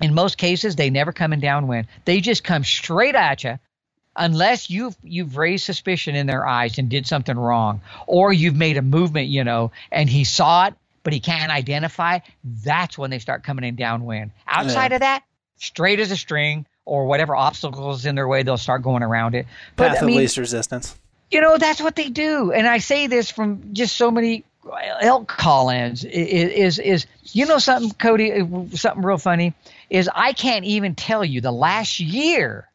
in 0.00 0.14
most 0.14 0.36
cases, 0.36 0.76
they 0.76 0.90
never 0.90 1.12
come 1.12 1.32
in 1.32 1.40
downwind. 1.40 1.86
They 2.04 2.20
just 2.20 2.44
come 2.44 2.64
straight 2.64 3.14
at 3.14 3.44
you 3.44 3.58
unless 4.16 4.70
you've 4.70 4.96
you've 5.02 5.36
raised 5.36 5.64
suspicion 5.64 6.14
in 6.14 6.26
their 6.26 6.46
eyes 6.46 6.78
and 6.78 6.88
did 6.88 7.06
something 7.06 7.38
wrong 7.38 7.80
or 8.06 8.32
you've 8.32 8.56
made 8.56 8.76
a 8.76 8.82
movement 8.82 9.28
you 9.28 9.44
know 9.44 9.70
and 9.92 10.10
he 10.10 10.24
saw 10.24 10.66
it 10.66 10.74
but 11.04 11.12
he 11.12 11.20
can't 11.20 11.52
identify 11.52 12.18
that's 12.64 12.98
when 12.98 13.10
they 13.10 13.20
start 13.20 13.44
coming 13.44 13.64
in 13.64 13.76
downwind 13.76 14.32
outside 14.48 14.90
yeah. 14.90 14.96
of 14.96 15.00
that 15.00 15.22
straight 15.60 16.00
as 16.00 16.10
a 16.10 16.16
string 16.16 16.66
or 16.84 17.06
whatever 17.06 17.36
obstacles 17.36 18.04
in 18.04 18.16
their 18.16 18.26
way, 18.26 18.42
they'll 18.42 18.56
start 18.56 18.82
going 18.82 19.02
around 19.02 19.36
it. 19.36 19.46
But, 19.76 19.90
Path 19.90 20.02
I 20.02 20.06
mean, 20.06 20.16
of 20.16 20.22
least 20.22 20.36
resistance. 20.36 20.96
You 21.30 21.40
know, 21.40 21.58
that's 21.58 21.80
what 21.80 21.94
they 21.94 22.08
do. 22.08 22.50
And 22.50 22.66
I 22.66 22.78
say 22.78 23.06
this 23.06 23.30
from 23.30 23.72
just 23.72 23.96
so 23.96 24.10
many 24.10 24.44
elk 25.00 25.28
call-ins 25.28 26.04
is, 26.04 26.50
is, 26.52 26.78
is 26.78 27.06
you 27.32 27.46
know 27.46 27.58
something, 27.58 27.92
Cody, 27.92 28.32
uh, 28.32 28.46
something 28.74 29.02
real 29.02 29.18
funny 29.18 29.54
is 29.88 30.10
I 30.12 30.32
can't 30.32 30.64
even 30.64 30.94
tell 30.94 31.24
you 31.24 31.40
the 31.40 31.52
last 31.52 32.00
year 32.00 32.66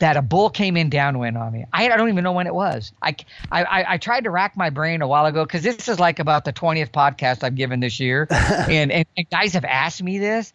that 0.00 0.16
a 0.16 0.22
bull 0.22 0.50
came 0.50 0.76
in 0.76 0.88
downwind 0.88 1.36
on 1.36 1.52
me. 1.52 1.66
I, 1.72 1.90
I 1.90 1.96
don't 1.96 2.08
even 2.08 2.24
know 2.24 2.32
when 2.32 2.46
it 2.46 2.54
was. 2.54 2.92
I, 3.02 3.14
I, 3.52 3.84
I 3.86 3.98
tried 3.98 4.24
to 4.24 4.30
rack 4.30 4.56
my 4.56 4.70
brain 4.70 5.02
a 5.02 5.06
while 5.06 5.26
ago 5.26 5.44
because 5.44 5.62
this 5.62 5.88
is 5.88 6.00
like 6.00 6.18
about 6.18 6.46
the 6.46 6.54
20th 6.54 6.90
podcast 6.90 7.44
I've 7.44 7.54
given 7.54 7.80
this 7.80 8.00
year. 8.00 8.26
and, 8.30 8.90
and, 8.90 9.06
and 9.16 9.30
guys 9.30 9.52
have 9.52 9.66
asked 9.66 10.02
me 10.02 10.18
this 10.18 10.54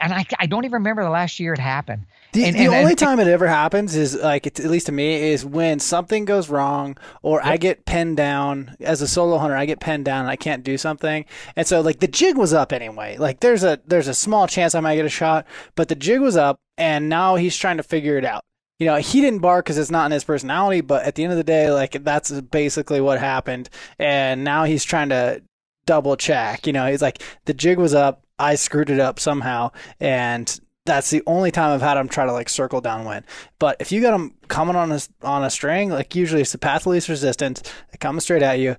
and 0.00 0.12
I, 0.12 0.26
I 0.38 0.46
don't 0.46 0.64
even 0.64 0.74
remember 0.74 1.02
the 1.02 1.10
last 1.10 1.40
year 1.40 1.52
it 1.52 1.58
happened. 1.58 2.06
The, 2.32 2.44
and, 2.44 2.54
the 2.54 2.66
and, 2.66 2.74
only 2.74 2.90
and, 2.90 2.98
time 2.98 3.20
it 3.20 3.26
ever 3.26 3.46
happens 3.48 3.96
is 3.96 4.14
like 4.14 4.46
at 4.46 4.58
least 4.58 4.86
to 4.86 4.92
me 4.92 5.30
is 5.30 5.44
when 5.44 5.80
something 5.80 6.24
goes 6.24 6.48
wrong 6.48 6.96
or 7.22 7.38
yep. 7.38 7.46
I 7.46 7.56
get 7.56 7.84
pinned 7.86 8.16
down 8.16 8.76
as 8.80 9.02
a 9.02 9.08
solo 9.08 9.38
hunter. 9.38 9.56
I 9.56 9.66
get 9.66 9.80
pinned 9.80 10.04
down 10.04 10.20
and 10.20 10.30
I 10.30 10.36
can't 10.36 10.62
do 10.62 10.78
something, 10.78 11.24
and 11.56 11.66
so 11.66 11.80
like 11.80 12.00
the 12.00 12.08
jig 12.08 12.36
was 12.36 12.52
up 12.52 12.72
anyway. 12.72 13.16
Like 13.16 13.40
there's 13.40 13.64
a 13.64 13.80
there's 13.86 14.08
a 14.08 14.14
small 14.14 14.46
chance 14.46 14.74
I 14.74 14.80
might 14.80 14.96
get 14.96 15.06
a 15.06 15.10
shot, 15.10 15.46
but 15.74 15.88
the 15.88 15.94
jig 15.94 16.20
was 16.20 16.36
up, 16.36 16.60
and 16.76 17.08
now 17.08 17.36
he's 17.36 17.56
trying 17.56 17.78
to 17.78 17.82
figure 17.82 18.18
it 18.18 18.24
out. 18.24 18.44
you 18.78 18.86
know, 18.86 18.96
he 18.96 19.20
didn't 19.20 19.40
bark 19.40 19.64
because 19.64 19.78
it's 19.78 19.90
not 19.90 20.06
in 20.06 20.12
his 20.12 20.24
personality, 20.24 20.80
but 20.80 21.04
at 21.04 21.16
the 21.16 21.24
end 21.24 21.32
of 21.32 21.36
the 21.36 21.44
day, 21.44 21.70
like 21.70 22.04
that's 22.04 22.30
basically 22.30 23.00
what 23.00 23.18
happened. 23.18 23.68
And 23.98 24.44
now 24.44 24.64
he's 24.64 24.84
trying 24.84 25.08
to 25.08 25.42
double 25.86 26.16
check. 26.16 26.66
You 26.66 26.72
know, 26.72 26.86
he's 26.86 27.02
like, 27.02 27.22
the 27.46 27.54
jig 27.54 27.78
was 27.78 27.94
up, 27.94 28.22
I 28.38 28.54
screwed 28.54 28.90
it 28.90 29.00
up 29.00 29.18
somehow, 29.18 29.72
and 30.00 30.60
that's 30.86 31.10
the 31.10 31.22
only 31.26 31.50
time 31.50 31.72
I've 31.72 31.82
had 31.82 31.94
them 31.94 32.08
try 32.08 32.26
to 32.26 32.32
like 32.32 32.48
circle 32.48 32.80
downwind. 32.80 33.26
But 33.58 33.76
if 33.78 33.92
you 33.92 34.00
got 34.00 34.12
them 34.12 34.34
coming 34.48 34.76
on 34.76 34.90
a 34.90 35.00
on 35.22 35.44
a 35.44 35.50
string, 35.50 35.90
like 35.90 36.14
usually 36.14 36.42
it's 36.42 36.52
the 36.52 36.58
path 36.58 36.82
of 36.82 36.88
least 36.88 37.08
resistance, 37.08 37.62
they 37.90 37.98
come 37.98 38.18
straight 38.20 38.42
at 38.42 38.58
you. 38.58 38.76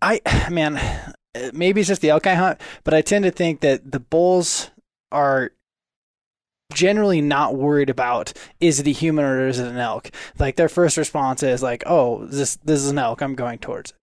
I 0.00 0.20
man, 0.50 0.76
eh, 1.34 1.50
maybe 1.52 1.80
it's 1.80 1.88
just 1.88 2.02
the 2.02 2.10
elk 2.10 2.26
I 2.26 2.34
hunt, 2.34 2.60
but 2.84 2.94
I 2.94 3.02
tend 3.02 3.24
to 3.24 3.30
think 3.30 3.60
that 3.60 3.92
the 3.92 4.00
bulls 4.00 4.70
are 5.12 5.52
generally 6.72 7.20
not 7.20 7.54
worried 7.54 7.90
about 7.90 8.32
is 8.60 8.80
it 8.80 8.86
a 8.86 8.90
human 8.90 9.24
or 9.24 9.46
is 9.46 9.58
it 9.58 9.68
an 9.68 9.76
elk. 9.76 10.10
Like 10.38 10.56
their 10.56 10.70
first 10.70 10.96
response 10.96 11.42
is 11.42 11.62
like, 11.62 11.82
"Oh, 11.86 12.24
this 12.26 12.56
this 12.56 12.80
is 12.80 12.90
an 12.90 12.98
elk. 12.98 13.20
I'm 13.20 13.34
going 13.34 13.58
towards 13.58 13.90
it." 13.90 13.96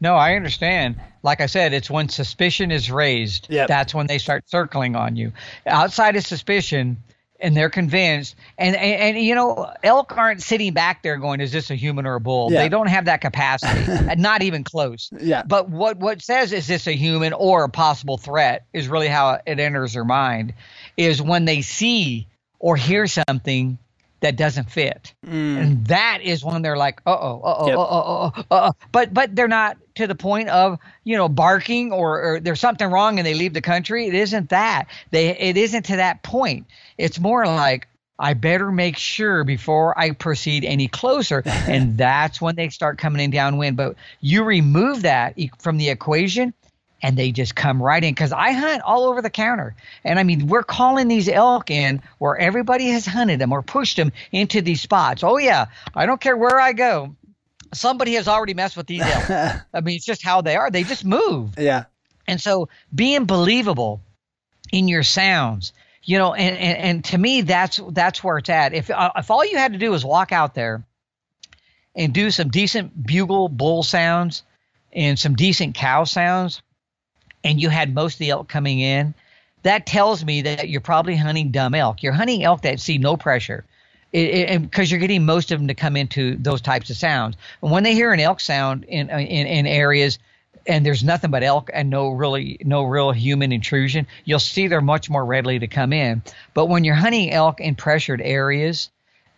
No, 0.00 0.14
I 0.14 0.34
understand. 0.34 1.00
Like 1.22 1.40
I 1.40 1.46
said, 1.46 1.72
it's 1.72 1.90
when 1.90 2.08
suspicion 2.08 2.70
is 2.70 2.90
raised. 2.90 3.48
Yep. 3.50 3.68
That's 3.68 3.94
when 3.94 4.06
they 4.06 4.18
start 4.18 4.48
circling 4.48 4.94
on 4.96 5.16
you. 5.16 5.32
Outside 5.66 6.16
of 6.16 6.24
suspicion, 6.24 6.98
and 7.40 7.56
they're 7.56 7.70
convinced 7.70 8.34
and, 8.58 8.74
and, 8.74 9.16
and 9.16 9.24
you 9.24 9.32
know 9.32 9.72
elk 9.84 10.16
aren't 10.16 10.42
sitting 10.42 10.72
back 10.72 11.04
there 11.04 11.16
going 11.18 11.40
is 11.40 11.52
this 11.52 11.70
a 11.70 11.76
human 11.76 12.04
or 12.04 12.16
a 12.16 12.20
bull 12.20 12.50
Yeah. 12.50 12.62
they 12.62 12.68
don't 12.68 12.88
have 12.88 13.04
that 13.04 13.20
capacity 13.20 14.16
not 14.20 14.42
even 14.42 14.64
close 14.64 15.08
Yeah. 15.20 15.44
but 15.46 15.68
what 15.70 15.98
what 15.98 16.20
says 16.20 16.52
is 16.52 16.66
this 16.66 16.88
a 16.88 16.92
human 16.96 17.32
or 17.32 17.62
a 17.62 17.68
possible 17.68 18.18
threat 18.18 18.66
is 18.72 18.88
really 18.88 19.06
how 19.06 19.38
it 19.46 19.60
enters 19.60 19.92
their 19.92 20.04
mind 20.04 20.52
is 20.96 21.22
when 21.22 21.44
they 21.44 21.62
see 21.62 22.26
or 22.58 22.74
hear 22.74 23.06
something 23.06 23.78
that 24.20 24.36
doesn't 24.36 24.70
fit 24.70 25.14
mm. 25.26 25.30
and 25.30 25.86
that 25.86 26.20
is 26.22 26.44
when 26.44 26.62
they're 26.62 26.76
like 26.76 27.00
uh-oh 27.06 27.40
uh-oh 27.40 27.66
Yep. 27.66 27.78
uh-oh 27.78 28.32
uh-oh 28.32 28.44
uh-oh 28.50 28.72
but 28.92 29.12
but 29.14 29.34
they're 29.34 29.48
not 29.48 29.76
to 29.94 30.06
the 30.06 30.14
point 30.14 30.48
of 30.48 30.78
you 31.04 31.16
know 31.16 31.28
barking 31.28 31.92
or, 31.92 32.22
or 32.22 32.40
there's 32.40 32.60
something 32.60 32.90
wrong 32.90 33.18
and 33.18 33.26
they 33.26 33.34
leave 33.34 33.54
the 33.54 33.60
country 33.60 34.06
it 34.06 34.14
isn't 34.14 34.50
that 34.50 34.86
they 35.10 35.36
it 35.38 35.56
isn't 35.56 35.84
to 35.84 35.96
that 35.96 36.22
point 36.22 36.66
it's 36.96 37.18
more 37.18 37.46
like 37.46 37.88
I 38.18 38.34
better 38.34 38.72
make 38.72 38.96
sure 38.96 39.44
before 39.44 39.96
I 39.98 40.10
proceed 40.10 40.64
any 40.64 40.88
closer. 40.88 41.42
and 41.46 41.96
that's 41.96 42.40
when 42.40 42.56
they 42.56 42.68
start 42.68 42.98
coming 42.98 43.22
in 43.22 43.30
downwind. 43.30 43.76
But 43.76 43.94
you 44.20 44.42
remove 44.42 45.02
that 45.02 45.38
from 45.60 45.78
the 45.78 45.88
equation 45.88 46.52
and 47.02 47.16
they 47.16 47.32
just 47.32 47.54
come 47.54 47.82
right 47.82 48.02
in. 48.02 48.12
Because 48.12 48.32
I 48.32 48.52
hunt 48.52 48.82
all 48.82 49.04
over 49.04 49.22
the 49.22 49.30
counter. 49.30 49.74
And 50.04 50.18
I 50.18 50.22
mean, 50.22 50.46
we're 50.46 50.62
calling 50.62 51.08
these 51.08 51.28
elk 51.28 51.70
in 51.70 52.02
where 52.18 52.36
everybody 52.36 52.88
has 52.88 53.06
hunted 53.06 53.40
them 53.40 53.52
or 53.52 53.62
pushed 53.62 53.96
them 53.96 54.12
into 54.32 54.60
these 54.62 54.80
spots. 54.80 55.22
Oh, 55.22 55.38
yeah. 55.38 55.66
I 55.94 56.06
don't 56.06 56.20
care 56.20 56.36
where 56.36 56.58
I 56.58 56.72
go. 56.72 57.14
Somebody 57.72 58.14
has 58.14 58.28
already 58.28 58.54
messed 58.54 58.76
with 58.76 58.86
these 58.86 59.02
elk. 59.02 59.30
I 59.74 59.80
mean, 59.80 59.96
it's 59.96 60.06
just 60.06 60.22
how 60.22 60.40
they 60.40 60.56
are. 60.56 60.70
They 60.70 60.84
just 60.84 61.04
move. 61.04 61.54
Yeah. 61.58 61.84
And 62.26 62.40
so 62.40 62.68
being 62.94 63.24
believable 63.24 64.02
in 64.72 64.88
your 64.88 65.02
sounds, 65.02 65.72
you 66.02 66.18
know, 66.18 66.34
and, 66.34 66.56
and, 66.56 66.78
and 66.78 67.04
to 67.06 67.18
me, 67.18 67.42
that's 67.42 67.80
that's 67.90 68.22
where 68.22 68.38
it's 68.38 68.48
at. 68.48 68.74
If 68.74 68.90
uh, 68.90 69.12
if 69.16 69.30
all 69.30 69.44
you 69.44 69.56
had 69.56 69.72
to 69.72 69.78
do 69.78 69.90
was 69.90 70.04
walk 70.04 70.32
out 70.32 70.54
there 70.54 70.86
and 71.94 72.12
do 72.12 72.30
some 72.30 72.48
decent 72.48 73.06
bugle 73.06 73.48
bull 73.48 73.82
sounds 73.82 74.42
and 74.92 75.18
some 75.18 75.34
decent 75.34 75.74
cow 75.74 76.04
sounds, 76.04 76.62
and 77.44 77.60
you 77.60 77.68
had 77.68 77.94
most 77.94 78.14
of 78.14 78.18
the 78.18 78.30
elk 78.30 78.48
coming 78.48 78.80
in, 78.80 79.14
that 79.62 79.86
tells 79.86 80.24
me 80.24 80.42
that 80.42 80.68
you're 80.68 80.80
probably 80.80 81.16
hunting 81.16 81.50
dumb 81.50 81.74
elk. 81.74 82.02
You're 82.02 82.12
hunting 82.12 82.44
elk 82.44 82.62
that 82.62 82.80
see 82.80 82.98
no 82.98 83.16
pressure. 83.16 83.64
Because 84.10 84.90
you're 84.90 85.00
getting 85.00 85.26
most 85.26 85.52
of 85.52 85.58
them 85.58 85.68
to 85.68 85.74
come 85.74 85.94
into 85.94 86.36
those 86.36 86.62
types 86.62 86.88
of 86.88 86.96
sounds. 86.96 87.36
And 87.62 87.70
when 87.70 87.82
they 87.82 87.92
hear 87.92 88.12
an 88.12 88.20
elk 88.20 88.40
sound 88.40 88.84
in, 88.84 89.10
uh, 89.10 89.18
in, 89.18 89.46
in 89.46 89.66
areas 89.66 90.18
and 90.66 90.84
there's 90.84 91.04
nothing 91.04 91.30
but 91.30 91.42
elk 91.42 91.70
and 91.74 91.90
no 91.90 92.10
really 92.10 92.58
no 92.64 92.84
real 92.84 93.12
human 93.12 93.52
intrusion, 93.52 94.06
you'll 94.24 94.38
see 94.38 94.66
they're 94.66 94.80
much 94.80 95.10
more 95.10 95.24
readily 95.24 95.58
to 95.58 95.66
come 95.66 95.92
in. 95.92 96.22
But 96.54 96.66
when 96.66 96.84
you're 96.84 96.94
hunting 96.94 97.30
elk 97.30 97.60
in 97.60 97.74
pressured 97.74 98.22
areas, 98.22 98.88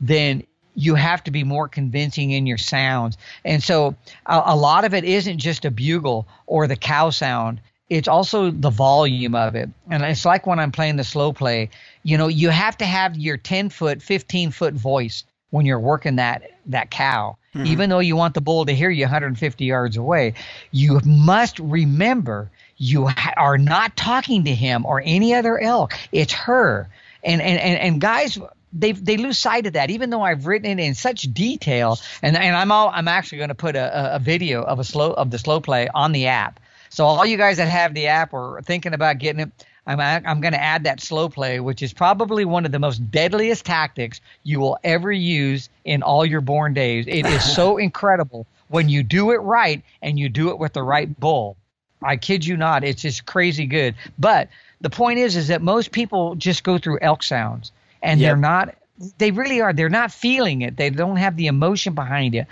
then 0.01 0.45
you 0.77 0.95
have 0.95 1.25
to 1.25 1.31
be 1.31 1.43
more 1.43 1.69
convincing 1.69 2.31
in 2.31 2.47
your 2.47 2.59
sounds. 2.59 3.19
And 3.45 3.63
so 3.63 3.97
a, 4.25 4.43
a 4.47 4.57
lot 4.57 4.85
of 4.85 4.95
it 4.95 5.05
isn't 5.05 5.39
just 5.39 5.65
a 5.65 5.71
bugle 5.71 6.29
or 6.47 6.69
the 6.69 6.77
cow 6.77 7.11
sound. 7.11 7.61
It's 7.91 8.09
also 8.09 8.51
the 8.53 8.71
volume 8.71 9.35
of 9.35 9.57
it. 9.57 9.69
And 9.91 10.03
it's 10.05 10.25
like 10.25 10.47
when 10.47 10.59
I'm 10.61 10.71
playing 10.73 10.97
the 10.97 11.05
slow 11.05 11.33
play, 11.33 11.71
you 12.05 12.17
know, 12.17 12.29
you 12.29 12.49
have 12.51 12.79
to 12.79 12.87
have 12.87 13.17
your 13.17 13.37
10 13.37 13.69
foot, 13.69 14.01
15 14.01 14.53
foot 14.53 14.75
voice 14.75 15.25
when 15.51 15.67
you're 15.67 15.81
working 15.81 16.17
that 16.17 16.53
that 16.67 16.91
cow. 16.91 17.37
Mm-hmm. 17.55 17.67
Even 17.67 17.91
though 17.91 17.99
you 17.99 18.15
want 18.15 18.35
the 18.35 18.41
bull 18.41 18.65
to 18.65 18.73
hear 18.73 18.91
you 18.91 19.03
150 19.05 19.65
yards 19.65 19.97
away, 19.97 20.35
you 20.71 21.01
must 21.05 21.59
remember 21.59 22.49
you 22.77 23.09
ha- 23.09 23.35
are 23.37 23.59
not 23.59 23.97
talking 23.97 24.45
to 24.45 24.55
him 24.55 24.87
or 24.87 25.03
any 25.05 25.35
other 25.35 25.59
elk. 25.59 25.95
It's 26.13 26.33
her. 26.33 26.89
And 27.25 27.43
and 27.43 27.59
and, 27.59 27.79
and 27.79 28.01
guys 28.01 28.39
they 28.73 28.93
they 28.93 29.17
lose 29.17 29.37
sight 29.37 29.67
of 29.67 29.73
that 29.73 29.91
even 29.91 30.11
though 30.11 30.23
I've 30.23 30.47
written 30.47 30.79
it 30.79 30.83
in 30.83 30.95
such 30.95 31.23
detail 31.23 31.99
and 32.23 32.37
and 32.37 32.55
I'm 32.55 32.71
all 32.71 32.89
I'm 32.95 33.09
actually 33.09 33.39
going 33.39 33.49
to 33.49 33.57
put 33.57 33.75
a, 33.75 34.13
a- 34.13 34.17
a 34.17 34.19
video 34.21 34.63
of 34.63 34.79
a 34.79 34.85
slow 34.85 35.11
of 35.13 35.33
the 35.33 35.39
slow 35.39 35.61
play 35.61 35.89
on 35.93 36.13
the 36.13 36.29
app. 36.29 36.61
So 36.91 37.07
all 37.07 37.25
you 37.25 37.37
guys 37.37 37.57
that 37.57 37.69
have 37.69 37.95
the 37.95 38.09
app 38.09 38.33
or 38.33 38.59
are 38.59 38.63
thinking 38.63 38.93
about 38.95 39.19
getting 39.19 39.41
it 39.41 39.51
I'm 39.87 40.01
I'm 40.01 40.41
going 40.41 40.53
to 40.53 40.63
add 40.63 40.85
that 40.85 41.01
slow 41.01 41.29
play, 41.29 41.59
which 41.61 41.83
is 41.83 41.93
probably 41.93 42.45
one 42.45 42.65
of 42.67 42.73
the 42.73 42.79
most 42.79 43.11
deadliest 43.11 43.65
tactics 43.65 44.21
you 44.45 44.61
will 44.61 44.79
ever 44.85 45.11
use 45.11 45.69
in 45.85 46.03
all 46.03 46.25
your 46.25 46.41
born 46.41 46.75
days. 46.75 47.07
It 47.09 47.27
is 47.27 47.55
so 47.55 47.77
incredible 47.79 48.47
when 48.69 48.89
you 48.89 49.03
do 49.03 49.33
it 49.33 49.39
right 49.39 49.83
and 50.03 50.19
you 50.19 50.29
do 50.29 50.51
it 50.51 50.59
with 50.59 50.75
the 50.75 50.83
right 50.83 51.19
bull. 51.19 51.57
I 52.03 52.17
kid 52.17 52.47
you 52.47 52.57
not, 52.57 52.85
it's 52.85 53.03
just 53.03 53.27
crazy 53.27 53.67
good. 53.67 53.95
But 54.19 54.49
the 54.81 54.91
point 54.91 55.19
is, 55.19 55.37
is 55.37 55.49
that 55.49 55.61
most 55.61 55.93
people 55.93 56.35
just 56.37 56.63
go 56.63 56.79
through 56.79 56.99
elk 57.01 57.23
sounds 57.23 57.73
and 58.03 58.21
Yep. 58.21 58.29
they're 58.29 58.37
not. 58.37 58.75
They 59.19 59.31
really 59.31 59.63
are. 59.63 59.73
They're 59.73 59.89
not 59.89 60.13
feeling 60.13 60.61
it. 60.63 60.77
They 60.77 60.91
don't 60.91 61.17
have 61.17 61.37
the 61.37 61.47
emotion 61.47 61.95
behind 61.95 62.35
it. 62.35 62.47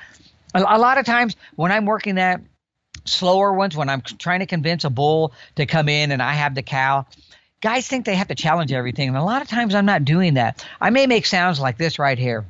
A, 0.54 0.60
a 0.60 0.78
lot 0.78 0.96
of 0.96 1.04
times 1.04 1.36
when 1.56 1.70
I'm 1.70 1.84
working 1.84 2.14
that 2.16 2.40
slower 3.08 3.52
ones 3.52 3.76
when 3.76 3.88
I'm 3.88 4.02
trying 4.02 4.40
to 4.40 4.46
convince 4.46 4.84
a 4.84 4.90
bull 4.90 5.32
to 5.56 5.66
come 5.66 5.88
in 5.88 6.12
and 6.12 6.22
I 6.22 6.32
have 6.34 6.54
the 6.54 6.62
cow. 6.62 7.06
Guys 7.60 7.88
think 7.88 8.04
they 8.04 8.14
have 8.14 8.28
to 8.28 8.36
challenge 8.36 8.72
everything, 8.72 9.08
and 9.08 9.16
a 9.16 9.22
lot 9.22 9.42
of 9.42 9.48
times 9.48 9.74
I'm 9.74 9.86
not 9.86 10.04
doing 10.04 10.34
that. 10.34 10.64
I 10.80 10.90
may 10.90 11.06
make 11.08 11.26
sounds 11.26 11.58
like 11.58 11.76
this 11.76 11.98
right 11.98 12.18
here. 12.18 12.44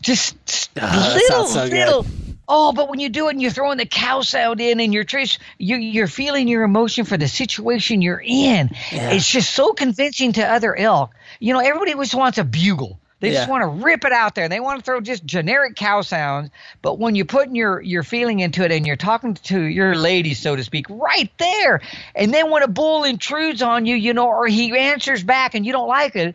Just 0.00 0.70
Ah, 0.80 1.12
little, 1.14 1.46
so 1.46 1.64
little. 1.64 2.06
Oh, 2.54 2.72
but 2.72 2.90
when 2.90 3.00
you 3.00 3.08
do 3.08 3.28
it 3.28 3.30
and 3.30 3.40
you're 3.40 3.50
throwing 3.50 3.78
the 3.78 3.86
cow 3.86 4.20
sound 4.20 4.60
in 4.60 4.78
and 4.78 4.92
you're 4.92 5.04
trace, 5.04 5.38
you, 5.56 5.76
you're 5.76 6.06
feeling 6.06 6.48
your 6.48 6.64
emotion 6.64 7.06
for 7.06 7.16
the 7.16 7.26
situation 7.26 8.02
you're 8.02 8.22
in. 8.22 8.68
It's 8.90 9.26
just 9.26 9.54
so 9.54 9.72
convincing 9.72 10.34
to 10.34 10.46
other 10.46 10.76
elk. 10.76 11.12
You 11.40 11.54
know, 11.54 11.60
everybody 11.60 11.94
just 11.94 12.14
wants 12.14 12.36
a 12.36 12.44
bugle. 12.44 13.00
They 13.20 13.30
just 13.30 13.48
want 13.48 13.62
to 13.62 13.68
rip 13.68 14.04
it 14.04 14.12
out 14.12 14.34
there. 14.34 14.50
They 14.50 14.60
want 14.60 14.80
to 14.80 14.84
throw 14.84 15.00
just 15.00 15.24
generic 15.24 15.76
cow 15.76 16.02
sounds. 16.02 16.50
But 16.82 16.98
when 16.98 17.14
you're 17.14 17.24
putting 17.24 17.54
your, 17.54 17.80
your 17.80 18.02
feeling 18.02 18.40
into 18.40 18.64
it 18.64 18.72
and 18.72 18.86
you're 18.86 18.96
talking 18.96 19.32
to 19.34 19.58
your 19.62 19.94
lady, 19.94 20.34
so 20.34 20.54
to 20.54 20.62
speak, 20.62 20.86
right 20.90 21.30
there, 21.38 21.80
and 22.14 22.34
then 22.34 22.50
when 22.50 22.64
a 22.64 22.68
bull 22.68 23.04
intrudes 23.04 23.62
on 23.62 23.86
you, 23.86 23.96
you 23.96 24.12
know, 24.12 24.26
or 24.26 24.46
he 24.46 24.76
answers 24.76 25.22
back 25.22 25.54
and 25.54 25.64
you 25.64 25.72
don't 25.72 25.88
like 25.88 26.16
it, 26.16 26.34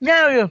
now 0.00 0.28
you 0.28 0.50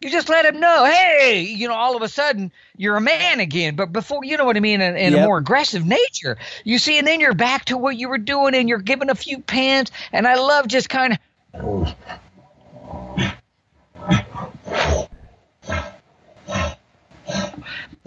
you 0.00 0.10
just 0.10 0.28
let 0.28 0.44
him 0.44 0.60
know, 0.60 0.84
hey, 0.84 1.42
you 1.42 1.66
know, 1.68 1.74
all 1.74 1.96
of 1.96 2.02
a 2.02 2.08
sudden 2.08 2.52
you're 2.76 2.96
a 2.96 3.00
man 3.00 3.40
again. 3.40 3.74
But 3.74 3.92
before, 3.92 4.24
you 4.24 4.36
know 4.36 4.44
what 4.44 4.56
I 4.56 4.60
mean, 4.60 4.80
in, 4.80 4.96
in 4.96 5.14
a 5.14 5.24
more 5.24 5.38
aggressive 5.38 5.84
nature, 5.84 6.38
you 6.64 6.78
see, 6.78 6.98
and 6.98 7.06
then 7.06 7.20
you're 7.20 7.34
back 7.34 7.66
to 7.66 7.76
what 7.76 7.96
you 7.96 8.08
were 8.08 8.18
doing 8.18 8.54
and 8.54 8.68
you're 8.68 8.78
giving 8.78 9.10
a 9.10 9.14
few 9.14 9.40
pants. 9.40 9.90
And 10.12 10.26
I 10.26 10.36
love 10.36 10.68
just 10.68 10.88
kind 10.88 11.14
of. 11.14 11.94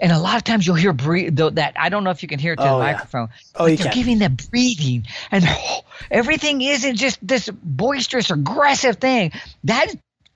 And 0.00 0.10
a 0.10 0.18
lot 0.18 0.36
of 0.36 0.42
times 0.42 0.66
you'll 0.66 0.74
hear 0.74 0.92
breathe 0.92 1.36
though 1.36 1.50
that 1.50 1.74
I 1.78 1.88
don't 1.88 2.02
know 2.02 2.10
if 2.10 2.22
you 2.24 2.28
can 2.28 2.40
hear 2.40 2.54
it 2.54 2.56
through 2.60 2.70
Oh, 2.70 2.78
the 2.80 2.86
yeah. 2.86 2.92
microphone. 2.92 3.28
Oh, 3.54 3.66
you 3.66 3.76
they're 3.76 3.86
can. 3.86 3.94
giving 3.94 4.18
them 4.18 4.36
breathing, 4.50 5.06
and 5.30 5.44
everything 6.10 6.60
isn't 6.60 6.96
just 6.96 7.24
this 7.26 7.48
boisterous, 7.48 8.30
aggressive 8.30 8.96
thing. 8.96 9.30
That 9.64 9.94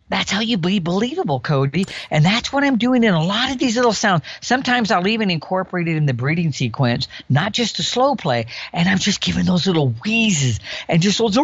That's 0.09 0.30
how 0.30 0.40
you 0.40 0.57
be 0.57 0.78
believable, 0.78 1.40
Cody. 1.40 1.86
And 2.11 2.24
that's 2.24 2.52
what 2.52 2.62
I'm 2.62 2.78
doing 2.78 3.02
in 3.02 3.12
a 3.12 3.24
lot 3.24 3.50
of 3.50 3.59
these 3.59 3.76
little 3.76 3.92
sounds. 3.92 4.22
Sometimes 4.40 4.90
I'll 4.92 5.09
even 5.09 5.30
incorporate 5.30 5.88
it 5.88 5.96
in 5.96 6.07
the 6.07 6.14
breeding 6.14 6.52
sequence, 6.52 7.09
not 7.28 7.52
just 7.52 7.78
the 7.78 7.82
slow 7.82 8.14
play. 8.14 8.46
And 8.72 8.88
I'm 8.88 8.98
just 8.98 9.20
giving 9.20 9.46
those 9.46 9.66
little 9.66 9.90
wheezes 10.04 10.61
and 10.88 11.02
just 11.02 11.18
those 11.18 11.38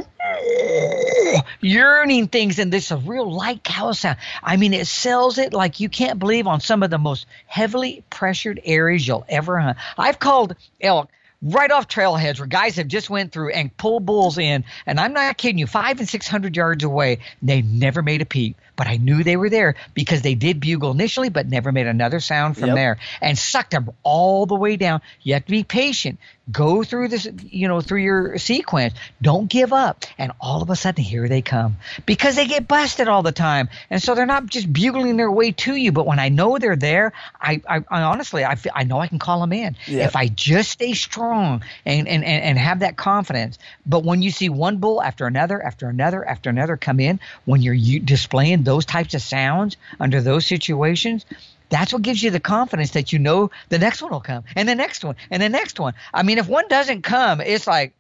yearning 1.60 2.28
things. 2.28 2.60
And 2.60 2.72
this 2.72 2.92
a 2.92 2.96
real 2.96 3.30
light 3.32 3.64
cow 3.64 3.92
sound. 3.92 4.18
I 4.42 4.56
mean, 4.56 4.74
it 4.74 4.86
sells 4.86 5.38
it 5.38 5.52
like 5.52 5.80
you 5.80 5.88
can't 5.88 6.20
believe 6.20 6.46
on 6.46 6.60
some 6.60 6.84
of 6.84 6.90
the 6.90 6.98
most 6.98 7.26
heavily 7.46 8.04
pressured 8.10 8.60
areas 8.64 9.06
you'll 9.06 9.24
ever 9.28 9.58
hunt. 9.58 9.78
I've 9.98 10.20
called 10.20 10.54
elk 10.80 11.10
right 11.42 11.70
off 11.70 11.88
trailheads 11.88 12.38
where 12.38 12.46
guys 12.46 12.76
have 12.76 12.86
just 12.86 13.10
went 13.10 13.32
through 13.32 13.50
and 13.52 13.76
pulled 13.76 14.06
bulls 14.06 14.38
in. 14.38 14.64
And 14.86 15.00
i'm 15.00 15.12
not 15.12 15.36
kidding 15.36 15.58
you 15.58 15.66
five 15.66 15.98
and 15.98 16.08
six 16.08 16.28
hundred 16.28 16.56
yards 16.56 16.84
away 16.84 17.18
they 17.42 17.62
never 17.62 18.00
made 18.02 18.22
a 18.22 18.26
peep. 18.26 18.56
But 18.76 18.86
i 18.86 18.96
knew 18.96 19.22
they 19.24 19.36
were 19.36 19.50
there 19.50 19.74
because 19.94 20.22
they 20.22 20.34
did 20.34 20.60
bugle 20.60 20.92
initially 20.92 21.28
but 21.28 21.48
never 21.48 21.72
made 21.72 21.86
another 21.86 22.20
sound 22.20 22.56
from 22.56 22.68
Yep. 22.68 22.76
there 22.76 22.98
and 23.20 23.36
sucked 23.36 23.72
them 23.72 23.90
all 24.02 24.46
the 24.46 24.54
way 24.54 24.76
down. 24.76 25.00
You 25.22 25.34
have 25.34 25.44
to 25.44 25.50
be 25.50 25.64
patient 25.64 26.18
go 26.50 26.82
through 26.82 27.08
this 27.08 27.28
you 27.44 27.68
know 27.68 27.80
through 27.80 28.00
your 28.00 28.38
sequence. 28.38 28.94
Don't 29.20 29.48
give 29.48 29.72
up. 29.72 30.04
And 30.18 30.32
all 30.40 30.62
of 30.62 30.70
a 30.70 30.76
sudden 30.76 31.04
here 31.04 31.28
they 31.28 31.42
come. 31.42 31.76
Because 32.04 32.36
they 32.36 32.46
get 32.46 32.66
busted 32.66 33.08
all 33.08 33.22
the 33.22 33.32
time. 33.32 33.68
And 33.90 34.02
so 34.02 34.14
they're 34.14 34.26
not 34.26 34.46
just 34.46 34.72
bugling 34.72 35.16
their 35.16 35.30
way 35.30 35.52
to 35.52 35.74
you. 35.74 35.92
But 35.92 36.06
when 36.06 36.18
i 36.18 36.28
know 36.28 36.58
they're 36.58 36.76
there 36.76 37.12
i, 37.40 37.60
I, 37.68 37.84
I 37.88 38.02
honestly 38.02 38.44
I, 38.44 38.56
feel, 38.56 38.72
I 38.74 38.84
know 38.84 38.98
i 38.98 39.06
can 39.06 39.18
call 39.18 39.40
them 39.40 39.52
in. 39.52 39.76
Yep. 39.86 40.08
if 40.08 40.16
i 40.16 40.28
just 40.28 40.70
stay 40.70 40.94
strong 40.94 41.62
and, 41.86 42.08
and, 42.08 42.24
and, 42.24 42.44
and 42.44 42.58
have 42.58 42.80
that 42.80 42.96
confidence. 42.96 43.58
But 43.86 44.04
when 44.04 44.22
you 44.22 44.30
see 44.30 44.48
one 44.48 44.78
bull 44.78 45.02
after 45.02 45.26
another 45.26 45.62
after 45.62 45.88
another 45.88 46.26
after 46.26 46.50
another 46.50 46.76
come 46.76 46.98
in 46.98 47.20
when 47.44 47.62
you're 47.62 48.00
displaying 48.00 48.64
those 48.64 48.84
types 48.84 49.14
of 49.14 49.22
sounds 49.22 49.76
under 50.00 50.20
those 50.20 50.46
situations 50.46 51.24
that's 51.72 51.90
what 51.90 52.02
gives 52.02 52.22
you 52.22 52.30
the 52.30 52.38
confidence 52.38 52.90
that 52.90 53.14
you 53.14 53.18
know 53.18 53.50
the 53.70 53.78
next 53.78 54.02
one 54.02 54.12
will 54.12 54.20
come 54.20 54.44
and 54.54 54.68
the 54.68 54.74
next 54.74 55.02
one 55.02 55.16
and 55.30 55.42
the 55.42 55.48
next 55.48 55.80
one. 55.80 55.94
I 56.12 56.22
mean, 56.22 56.36
if 56.36 56.46
one 56.46 56.68
doesn't 56.68 57.00
come, 57.00 57.40
it's 57.40 57.66
like, 57.66 57.94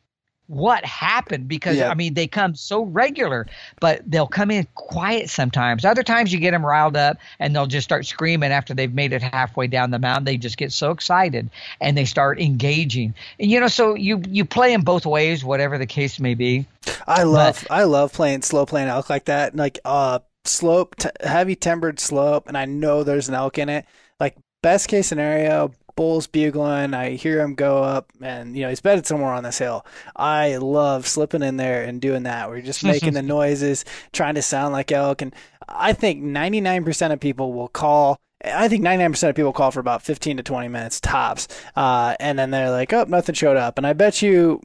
what 0.46 0.84
happened? 0.84 1.48
Because 1.48 1.78
Yeah. 1.78 1.88
I 1.88 1.94
mean, 1.94 2.12
they 2.12 2.26
come 2.26 2.54
so 2.54 2.82
regular, 2.82 3.46
but 3.80 4.02
they'll 4.06 4.26
come 4.26 4.50
in 4.50 4.66
quiet 4.74 5.30
sometimes. 5.30 5.86
Other 5.86 6.02
times 6.02 6.34
you 6.34 6.38
get 6.38 6.50
them 6.50 6.66
riled 6.66 6.98
up 6.98 7.16
and 7.38 7.56
they'll 7.56 7.66
just 7.66 7.84
start 7.84 8.04
screaming 8.04 8.52
after 8.52 8.74
they've 8.74 8.92
made 8.92 9.14
it 9.14 9.22
halfway 9.22 9.68
down 9.68 9.90
the 9.90 9.98
mountain. 9.98 10.24
They 10.24 10.36
just 10.36 10.58
get 10.58 10.70
so 10.70 10.90
excited 10.90 11.48
and 11.80 11.96
they 11.96 12.04
start 12.04 12.38
engaging. 12.38 13.14
And 13.40 13.50
you 13.50 13.58
know, 13.58 13.68
so 13.68 13.94
you 13.94 14.20
you 14.28 14.44
play 14.44 14.72
them 14.72 14.82
both 14.82 15.06
ways, 15.06 15.42
whatever 15.42 15.78
the 15.78 15.86
case 15.86 16.20
may 16.20 16.34
be. 16.34 16.66
I 17.06 17.22
love 17.22 17.66
I 17.70 17.84
love 17.84 18.12
playing 18.12 18.42
slow 18.42 18.66
playing 18.66 18.88
elk 18.88 19.08
like 19.08 19.24
that. 19.26 19.56
Like 19.56 19.78
uh 19.86 20.18
slope 20.44 20.96
t- 20.96 21.08
heavy 21.20 21.54
timbered 21.54 22.00
slope 22.00 22.48
and 22.48 22.56
I 22.56 22.64
know 22.64 23.02
there's 23.02 23.28
an 23.28 23.34
elk 23.34 23.58
in 23.58 23.68
it. 23.68 23.86
Like 24.20 24.36
best 24.62 24.88
case 24.88 25.06
scenario, 25.06 25.72
bulls 25.96 26.26
bugling, 26.26 26.94
I 26.94 27.10
hear 27.10 27.40
him 27.40 27.54
go 27.54 27.82
up 27.82 28.12
and 28.20 28.56
you 28.56 28.62
know 28.62 28.68
he's 28.68 28.80
bedded 28.80 29.06
somewhere 29.06 29.32
on 29.32 29.44
this 29.44 29.58
hill. 29.58 29.86
I 30.16 30.56
love 30.56 31.06
slipping 31.06 31.42
in 31.42 31.56
there 31.56 31.84
and 31.84 32.00
doing 32.00 32.24
that. 32.24 32.48
We're 32.48 32.62
just 32.62 32.84
making 32.84 33.14
the 33.14 33.22
noises, 33.38 33.84
trying 34.12 34.34
to 34.34 34.42
sound 34.42 34.72
like 34.72 34.92
elk 34.92 35.22
and 35.22 35.34
I 35.68 35.92
think 35.92 36.22
99% 36.22 37.12
of 37.12 37.20
people 37.20 37.52
will 37.52 37.68
call 37.68 38.18
I 38.44 38.66
think 38.68 38.84
99% 38.84 39.28
of 39.28 39.36
people 39.36 39.52
call 39.52 39.70
for 39.70 39.78
about 39.78 40.02
15 40.02 40.38
to 40.38 40.42
20 40.42 40.66
minutes 40.66 41.00
tops. 41.00 41.46
Uh, 41.76 42.16
and 42.18 42.36
then 42.36 42.50
they're 42.50 42.72
like, 42.72 42.92
oh, 42.92 43.04
nothing 43.04 43.36
showed 43.36 43.56
up. 43.56 43.78
And 43.78 43.86
I 43.86 43.92
bet 43.92 44.20
you 44.20 44.60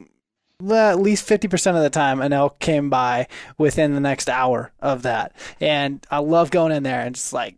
well, 0.62 0.90
at 0.92 1.00
least 1.00 1.28
50% 1.28 1.76
of 1.76 1.84
the 1.84 1.90
time 1.90 2.22
an 2.22 2.34
elk 2.34 2.60
came 2.60 2.90
by 2.90 3.28
within 3.58 3.94
the 3.94 4.00
next 4.00 4.30
hour 4.30 4.72
of 4.80 5.04
that. 5.04 5.36
And 5.62 6.06
i 6.10 6.18
love 6.20 6.52
going 6.52 6.72
in 6.72 6.84
there 6.84 7.02
and 7.02 7.16
just 7.16 7.34
like 7.34 7.58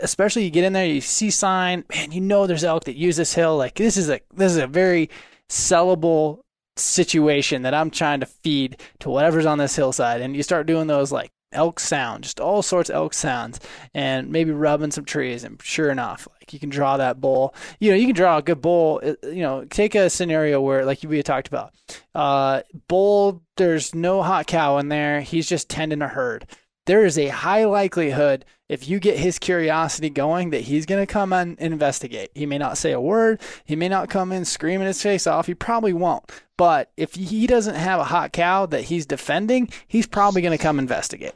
especially 0.00 0.44
you 0.44 0.50
get 0.50 0.64
in 0.64 0.74
there 0.74 0.84
you 0.84 1.00
see 1.00 1.30
sign 1.30 1.82
man 1.88 2.12
you 2.12 2.20
know 2.20 2.46
there's 2.46 2.64
elk 2.64 2.84
that 2.84 2.96
use 2.96 3.16
this 3.16 3.34
hill. 3.34 3.56
Like 3.56 3.74
this 3.74 3.96
is 3.96 4.10
a 4.10 4.20
this 4.34 4.52
is 4.52 4.58
a 4.58 4.66
very 4.66 5.10
sellable 5.48 6.40
situation 6.78 7.62
that 7.62 7.72
i'm 7.72 7.88
trying 7.88 8.20
to 8.20 8.26
feed 8.26 8.78
to 8.98 9.08
whatever's 9.08 9.46
on 9.46 9.58
this 9.58 9.76
hillside. 9.76 10.20
And 10.20 10.36
you 10.36 10.42
start 10.42 10.66
doing 10.66 10.86
those 10.86 11.10
like 11.10 11.30
elk 11.52 11.78
sound 11.78 12.24
just 12.24 12.40
all 12.40 12.60
sorts 12.60 12.90
of 12.90 12.96
elk 12.96 13.14
sounds 13.14 13.60
and 13.94 14.30
maybe 14.30 14.50
rubbing 14.50 14.90
some 14.90 15.04
trees 15.04 15.44
and 15.44 15.62
sure 15.62 15.90
enough 15.90 16.26
like 16.40 16.52
you 16.52 16.58
can 16.58 16.68
draw 16.68 16.96
that 16.96 17.20
bull 17.20 17.54
you 17.78 17.90
know 17.90 17.96
you 17.96 18.06
can 18.06 18.14
draw 18.14 18.38
a 18.38 18.42
good 18.42 18.60
bull 18.60 19.00
uh, 19.04 19.14
you 19.28 19.42
know 19.42 19.64
take 19.66 19.94
a 19.94 20.10
scenario 20.10 20.60
where 20.60 20.84
like 20.84 21.02
we 21.04 21.22
talked 21.22 21.48
about 21.48 21.72
uh, 22.14 22.62
bull, 22.88 23.42
there's 23.56 23.94
no 23.94 24.22
hot 24.22 24.46
cow 24.46 24.78
in 24.78 24.88
there. 24.88 25.20
He's 25.20 25.48
just 25.48 25.68
tending 25.68 26.02
a 26.02 26.08
herd. 26.08 26.46
There 26.86 27.04
is 27.04 27.18
a 27.18 27.28
high 27.28 27.64
likelihood 27.64 28.44
if 28.68 28.88
you 28.88 28.98
get 28.98 29.18
his 29.18 29.38
curiosity 29.38 30.10
going 30.10 30.50
that 30.50 30.62
he's 30.62 30.86
going 30.86 31.04
to 31.04 31.12
come 31.12 31.32
and 31.32 31.58
investigate. 31.58 32.30
He 32.34 32.46
may 32.46 32.58
not 32.58 32.78
say 32.78 32.92
a 32.92 33.00
word. 33.00 33.40
He 33.64 33.76
may 33.76 33.88
not 33.88 34.10
come 34.10 34.32
in 34.32 34.44
screaming 34.44 34.86
his 34.86 35.00
face 35.00 35.26
off. 35.26 35.46
He 35.46 35.54
probably 35.54 35.92
won't. 35.92 36.24
But 36.56 36.90
if 36.96 37.14
he 37.14 37.46
doesn't 37.46 37.74
have 37.74 38.00
a 38.00 38.04
hot 38.04 38.32
cow 38.32 38.66
that 38.66 38.82
he's 38.82 39.06
defending, 39.06 39.70
he's 39.86 40.06
probably 40.06 40.42
going 40.42 40.56
to 40.56 40.62
come 40.62 40.78
investigate. 40.78 41.34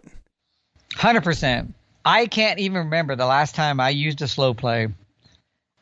Hundred 0.95 1.23
percent. 1.23 1.75
I 2.05 2.27
can't 2.27 2.59
even 2.59 2.79
remember 2.79 3.15
the 3.15 3.27
last 3.27 3.55
time 3.55 3.79
I 3.79 3.91
used 3.91 4.23
a 4.23 4.29
slow 4.29 4.55
play 4.55 4.89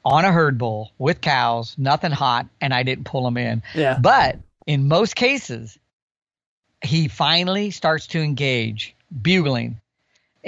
on 0.05 0.25
a 0.25 0.33
herd 0.33 0.59
bull 0.59 0.93
with 0.99 1.21
cows, 1.21 1.75
nothing 1.79 2.11
hot, 2.11 2.47
and 2.61 2.75
I 2.75 2.83
didn't 2.83 3.05
pull 3.05 3.25
them 3.25 3.37
in. 3.37 3.63
Yeah. 3.75 3.99
But 4.01 4.39
in 4.67 4.89
most 4.89 5.15
cases, 5.17 5.79
he 6.83 7.09
finally 7.09 7.71
starts 7.71 8.09
to 8.09 8.21
engage, 8.21 8.95
bugling. 9.23 9.81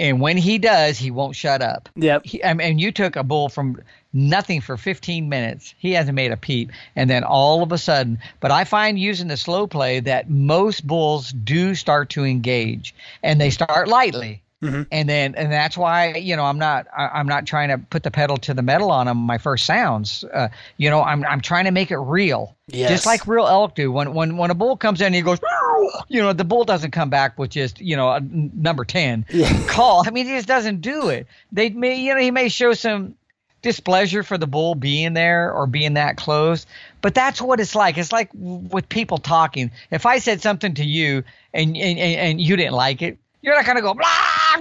And 0.00 0.18
when 0.18 0.38
he 0.38 0.56
does, 0.56 0.96
he 0.98 1.10
won't 1.10 1.36
shut 1.36 1.60
up. 1.60 1.90
Yep. 1.94 2.24
He, 2.24 2.42
I 2.42 2.54
mean, 2.54 2.78
you 2.78 2.90
took 2.90 3.16
a 3.16 3.22
bull 3.22 3.50
from 3.50 3.82
nothing 4.14 4.62
for 4.62 4.78
15 4.78 5.28
minutes. 5.28 5.74
He 5.76 5.92
hasn't 5.92 6.16
made 6.16 6.32
a 6.32 6.38
peep. 6.38 6.72
And 6.96 7.10
then 7.10 7.22
all 7.22 7.62
of 7.62 7.70
a 7.70 7.76
sudden, 7.76 8.18
but 8.40 8.50
I 8.50 8.64
find 8.64 8.98
using 8.98 9.28
the 9.28 9.36
slow 9.36 9.66
play 9.66 10.00
that 10.00 10.30
most 10.30 10.86
bulls 10.86 11.30
do 11.32 11.74
start 11.74 12.08
to 12.10 12.24
engage 12.24 12.94
and 13.22 13.38
they 13.38 13.50
start 13.50 13.88
lightly. 13.88 14.40
Mhm. 14.62 14.86
And 14.92 15.08
then, 15.08 15.34
and 15.36 15.50
that's 15.50 15.76
why, 15.76 16.14
you 16.16 16.36
know, 16.36 16.44
I'm 16.44 16.58
not, 16.58 16.86
I, 16.94 17.08
I'm 17.08 17.26
not 17.26 17.46
trying 17.46 17.70
to 17.70 17.78
put 17.78 18.02
the 18.02 18.10
pedal 18.10 18.36
to 18.38 18.52
the 18.52 18.60
metal 18.62 18.90
on 18.90 19.06
them. 19.06 19.16
My 19.16 19.38
first 19.38 19.64
sounds, 19.64 20.22
uh, 20.24 20.48
you 20.76 20.90
know, 20.90 21.02
I'm, 21.02 21.24
I'm 21.24 21.40
trying 21.40 21.64
to 21.64 21.70
make 21.70 21.90
it 21.90 21.96
real. 21.96 22.56
Yes. 22.66 22.90
Just 22.90 23.06
like 23.06 23.26
real 23.26 23.46
elk 23.46 23.74
do. 23.74 23.90
When, 23.90 24.12
when, 24.12 24.36
when 24.36 24.50
a 24.50 24.54
bull 24.54 24.76
comes 24.76 25.00
in 25.00 25.06
and 25.06 25.14
he 25.14 25.22
goes, 25.22 25.38
you 26.08 26.20
know, 26.20 26.34
the 26.34 26.44
bull 26.44 26.64
doesn't 26.64 26.90
come 26.90 27.08
back 27.08 27.38
with 27.38 27.50
just, 27.50 27.80
you 27.80 27.96
know, 27.96 28.10
a 28.10 28.20
number 28.20 28.84
10 28.84 29.24
Yeah. 29.30 29.50
call. 29.68 30.06
I 30.06 30.10
mean, 30.10 30.26
he 30.26 30.32
just 30.32 30.48
doesn't 30.48 30.82
do 30.82 31.08
it. 31.08 31.26
They 31.52 31.70
may, 31.70 31.98
you 31.98 32.14
know, 32.14 32.20
he 32.20 32.30
may 32.30 32.48
show 32.50 32.74
some 32.74 33.14
displeasure 33.62 34.22
for 34.22 34.38
the 34.38 34.46
bull 34.46 34.74
being 34.74 35.14
there 35.14 35.52
or 35.52 35.66
being 35.66 35.94
that 35.94 36.16
close, 36.16 36.66
but 37.02 37.14
that's 37.14 37.40
what 37.40 37.60
it's 37.60 37.74
like. 37.74 37.98
It's 37.98 38.12
like 38.12 38.30
with 38.34 38.88
people 38.88 39.18
talking. 39.18 39.70
If 39.90 40.06
I 40.06 40.18
said 40.18 40.40
something 40.40 40.74
to 40.74 40.84
you 40.84 41.24
and, 41.52 41.76
and, 41.76 41.98
and 41.98 42.40
you 42.40 42.56
didn't 42.56 42.74
like 42.74 43.02
it, 43.02 43.18
you're 43.42 43.54
not 43.54 43.64
gonna 43.66 43.80
go 43.82 43.94
blah 43.94 44.06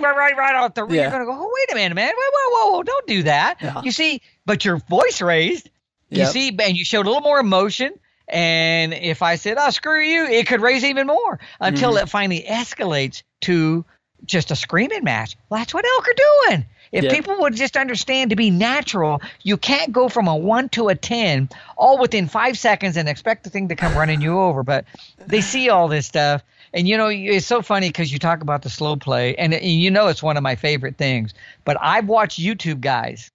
right 0.01 0.15
right 0.15 0.37
right 0.37 0.55
out 0.55 0.75
the. 0.75 0.85
Yeah. 0.87 1.01
You're 1.03 1.11
gonna 1.11 1.25
go, 1.25 1.33
oh 1.33 1.51
wait 1.53 1.71
a 1.71 1.75
minute, 1.75 1.95
man, 1.95 2.13
whoa 2.15 2.31
whoa 2.33 2.49
whoa, 2.71 2.71
whoa 2.77 2.83
don't 2.83 3.07
do 3.07 3.23
that. 3.23 3.57
Yeah. 3.61 3.81
You 3.83 3.91
see, 3.91 4.21
but 4.45 4.63
your 4.65 4.77
voice 4.77 5.21
raised. 5.21 5.69
You 6.09 6.19
Yep. 6.23 6.31
see, 6.31 6.57
and 6.63 6.75
you 6.77 6.83
showed 6.85 7.05
a 7.05 7.09
little 7.09 7.21
more 7.21 7.39
emotion. 7.39 7.93
And 8.27 8.93
if 8.93 9.21
I 9.21 9.35
said, 9.35 9.57
"Oh, 9.59 9.69
screw 9.71 10.01
you," 10.01 10.25
it 10.27 10.47
could 10.47 10.61
raise 10.61 10.83
even 10.83 11.07
more 11.07 11.39
until 11.59 11.93
Mm-hmm. 11.95 12.03
it 12.03 12.09
finally 12.09 12.45
escalates 12.47 13.23
to 13.41 13.85
just 14.25 14.51
a 14.51 14.55
screaming 14.55 15.03
match. 15.03 15.35
Well, 15.49 15.59
that's 15.59 15.73
what 15.73 15.85
elk 15.85 16.07
are 16.07 16.47
doing. 16.49 16.65
If 16.91 17.03
Yeah. 17.05 17.11
people 17.13 17.39
would 17.41 17.55
just 17.55 17.77
understand 17.77 18.31
to 18.31 18.35
be 18.35 18.49
natural, 18.49 19.21
you 19.43 19.57
can't 19.57 19.91
go 19.91 20.09
from 20.09 20.27
a 20.27 20.35
one 20.35 20.69
to 20.69 20.89
a 20.89 20.95
10 20.95 21.49
all 21.77 21.97
within 21.99 22.27
five 22.27 22.57
seconds 22.57 22.97
and 22.97 23.07
expect 23.07 23.43
the 23.43 23.49
thing 23.49 23.69
to 23.69 23.75
come 23.75 23.95
running 23.97 24.21
you 24.21 24.39
over. 24.39 24.63
But 24.63 24.85
they 25.27 25.41
see 25.41 25.69
all 25.69 25.87
this 25.87 26.05
stuff. 26.07 26.43
And 26.73 26.87
you 26.87 26.97
know, 26.97 27.07
it's 27.07 27.47
so 27.47 27.61
funny 27.61 27.89
because 27.89 28.11
you 28.11 28.19
talk 28.19 28.41
about 28.41 28.61
the 28.61 28.69
slow 28.69 28.95
play, 28.95 29.35
and, 29.35 29.53
and 29.53 29.63
you 29.65 29.91
know 29.91 30.07
it's 30.07 30.23
one 30.23 30.37
of 30.37 30.43
my 30.43 30.55
favorite 30.55 30.97
things. 30.97 31.33
But 31.65 31.77
I've 31.81 32.07
watched 32.07 32.39
YouTube 32.39 32.81
guys. 32.81 33.29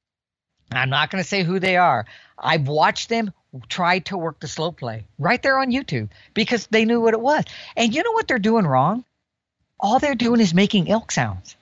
I'm 0.73 0.91
not 0.91 1.11
going 1.11 1.23
to 1.23 1.29
say 1.29 1.43
who 1.43 1.59
they 1.59 1.77
are. 1.77 2.07
I've 2.39 2.69
watched 2.69 3.09
them 3.09 3.33
try 3.69 4.01
to 4.01 4.17
work 4.17 4.41
the 4.41 4.49
slow 4.49 4.73
play 4.73 5.05
right 5.19 5.43
there 5.43 5.59
on 5.59 5.71
YouTube 5.71 6.09
because 6.33 6.67
they 6.69 6.85
knew 6.85 7.01
what 7.01 7.15
it 7.15 7.21
was. 7.21 7.45
And 7.77 7.95
you 7.95 8.03
know 8.03 8.13
what 8.13 8.27
they're 8.27 8.39
doing 8.39 8.67
wrong? 8.67 9.05
All 9.79 9.99
they're 9.99 10.15
doing 10.15 10.41
is 10.41 10.55
making 10.55 10.91
elk 10.91 11.13
sounds. 11.13 11.57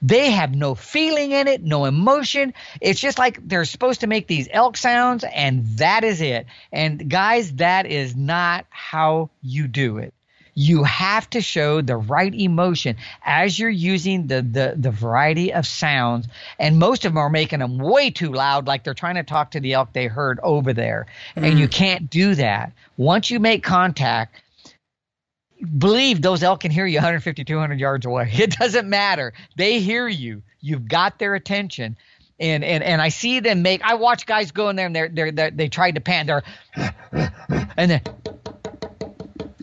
They 0.00 0.32
have 0.32 0.52
no 0.52 0.74
feeling 0.74 1.30
in 1.30 1.46
it, 1.46 1.62
no 1.62 1.84
emotion. 1.84 2.54
It's 2.80 2.98
just 2.98 3.18
like 3.18 3.38
they're 3.46 3.64
supposed 3.64 4.00
to 4.00 4.08
make 4.08 4.26
these 4.26 4.48
elk 4.50 4.76
sounds, 4.76 5.22
and 5.22 5.64
that 5.78 6.02
is 6.02 6.20
it. 6.20 6.46
And 6.72 7.08
guys, 7.08 7.52
that 7.54 7.86
is 7.86 8.16
not 8.16 8.66
how 8.70 9.30
you 9.42 9.68
do 9.68 9.98
it. 9.98 10.12
You 10.54 10.84
have 10.84 11.28
to 11.30 11.40
show 11.40 11.80
the 11.80 11.96
right 11.96 12.34
emotion 12.34 12.96
as 13.24 13.58
you're 13.58 13.70
using 13.70 14.26
the, 14.26 14.42
the, 14.42 14.74
the 14.76 14.90
variety 14.90 15.52
of 15.52 15.66
sounds. 15.66 16.26
And 16.58 16.78
most 16.78 17.04
of 17.04 17.12
them 17.12 17.18
are 17.18 17.30
making 17.30 17.60
them 17.60 17.78
way 17.78 18.10
too 18.10 18.32
loud, 18.32 18.66
like 18.66 18.84
they're 18.84 18.94
trying 18.94 19.14
to 19.14 19.22
talk 19.22 19.52
to 19.52 19.60
the 19.60 19.72
elk 19.72 19.92
they 19.92 20.06
heard 20.06 20.40
over 20.42 20.72
there. 20.72 21.06
And 21.36 21.58
you 21.58 21.68
mm. 21.68 21.72
can't 21.72 22.10
do 22.10 22.34
that. 22.34 22.72
Once 22.96 23.30
you 23.30 23.40
make 23.40 23.62
contact, 23.62 24.42
believe 25.78 26.20
those 26.20 26.42
elk 26.42 26.60
can 26.60 26.70
hear 26.70 26.86
you 26.86 26.96
150, 26.96 27.44
200 27.44 27.80
yards 27.80 28.06
away. 28.06 28.30
It 28.42 28.58
doesn't 28.58 28.88
matter. 28.88 29.32
They 29.56 29.78
hear 29.80 30.08
you. 30.08 30.42
You've 30.60 30.88
got 30.88 31.18
their 31.18 31.34
attention. 31.34 31.96
And, 32.40 32.64
and 32.64 32.82
and 32.82 33.00
I 33.00 33.10
see 33.10 33.38
them 33.38 33.62
make. 33.62 33.82
I 33.84 33.94
watch 33.94 34.26
guys 34.26 34.50
go 34.50 34.68
in 34.68 34.74
there 34.74 34.86
and 34.86 34.96
they're 34.96 35.08
they're, 35.08 35.30
they're 35.30 35.50
they 35.52 35.68
tried 35.68 35.94
to 35.94 36.00
pan. 36.00 36.26
They're 36.26 36.42
and 37.76 37.90
then 37.90 38.00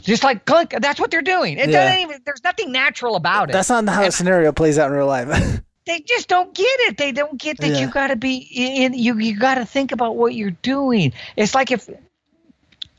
just 0.02 0.24
like 0.24 0.46
click. 0.46 0.74
That's 0.80 1.00
what 1.00 1.12
they're 1.12 1.22
doing. 1.22 1.58
It 1.58 1.70
Yeah. 1.70 1.86
doesn't 1.86 2.02
even. 2.02 2.22
There's 2.26 2.44
nothing 2.44 2.72
natural 2.72 3.16
about 3.16 3.50
it. 3.50 3.54
That's 3.54 3.70
not 3.70 3.88
how 3.88 4.06
the 4.06 4.12
scenario 4.12 4.52
plays 4.52 4.78
out 4.78 4.90
in 4.92 4.98
real 4.98 5.08
life. 5.08 5.28
they 5.86 6.00
just 6.02 6.28
don't 6.28 6.54
get 6.54 6.80
it. 6.82 6.98
They 6.98 7.12
don't 7.12 7.40
get 7.40 7.58
that 7.60 7.72
Yeah. 7.72 7.80
you 7.80 7.88
got 7.92 8.08
to 8.08 8.16
be 8.16 8.38
in. 8.38 8.94
You 8.94 9.18
you 9.18 9.38
got 9.38 9.56
to 9.56 9.66
think 9.66 9.92
about 9.92 10.16
what 10.16 10.34
you're 10.34 10.52
doing. 10.52 11.14
It's 11.36 11.56
like 11.56 11.72
if, 11.72 11.90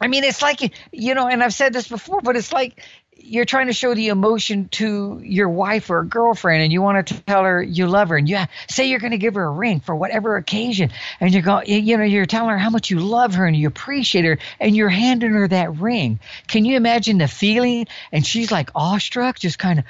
I 0.01 0.09
mean, 0.09 0.25
it's 0.25 0.43
like 0.43 0.61
you 0.93 1.15
know, 1.15 1.27
and 1.29 1.43
I've 1.43 1.55
said 1.55 1.73
this 1.73 1.89
before, 1.89 2.21
but 2.21 2.37
it's 2.37 2.53
like 2.53 2.83
you're 3.23 3.45
trying 3.45 3.67
to 3.67 3.73
show 3.73 3.95
the 3.95 4.09
emotion 4.09 4.69
to 4.71 5.21
your 5.23 5.49
wife 5.49 5.91
or 5.91 6.03
girlfriend, 6.05 6.63
and 6.63 6.73
you 6.73 6.83
want 6.83 7.07
to 7.07 7.23
tell 7.23 7.45
her 7.45 7.63
you 7.63 7.87
love 7.87 8.09
her, 8.09 8.17
and 8.17 8.29
you 8.29 8.39
say 8.69 8.89
you're 8.89 9.01
going 9.01 9.13
to 9.13 9.19
give 9.19 9.35
her 9.35 9.45
a 9.45 9.51
ring 9.51 9.81
for 9.81 9.95
whatever 9.95 10.37
occasion, 10.37 10.91
and 11.21 11.33
you're 11.33 11.43
going 11.43 11.67
you 11.67 11.97
know, 11.97 12.05
you're 12.05 12.27
telling 12.27 12.51
her 12.51 12.59
how 12.59 12.71
much 12.71 12.91
you 12.91 13.01
love 13.01 13.35
her 13.35 13.47
and 13.47 13.57
you 13.57 13.69
appreciate 13.69 14.25
her, 14.25 14.39
and 14.59 14.75
you're 14.75 14.89
handing 14.89 15.33
her 15.33 15.49
that 15.49 15.77
ring. 15.77 16.21
Can 16.47 16.65
you 16.65 16.77
imagine 16.77 17.19
the 17.19 17.29
feeling? 17.29 17.87
And 18.13 18.27
she's 18.27 18.51
like 18.51 18.71
awestruck, 18.75 19.39
just 19.39 19.59
kind 19.59 19.81
of 19.81 19.85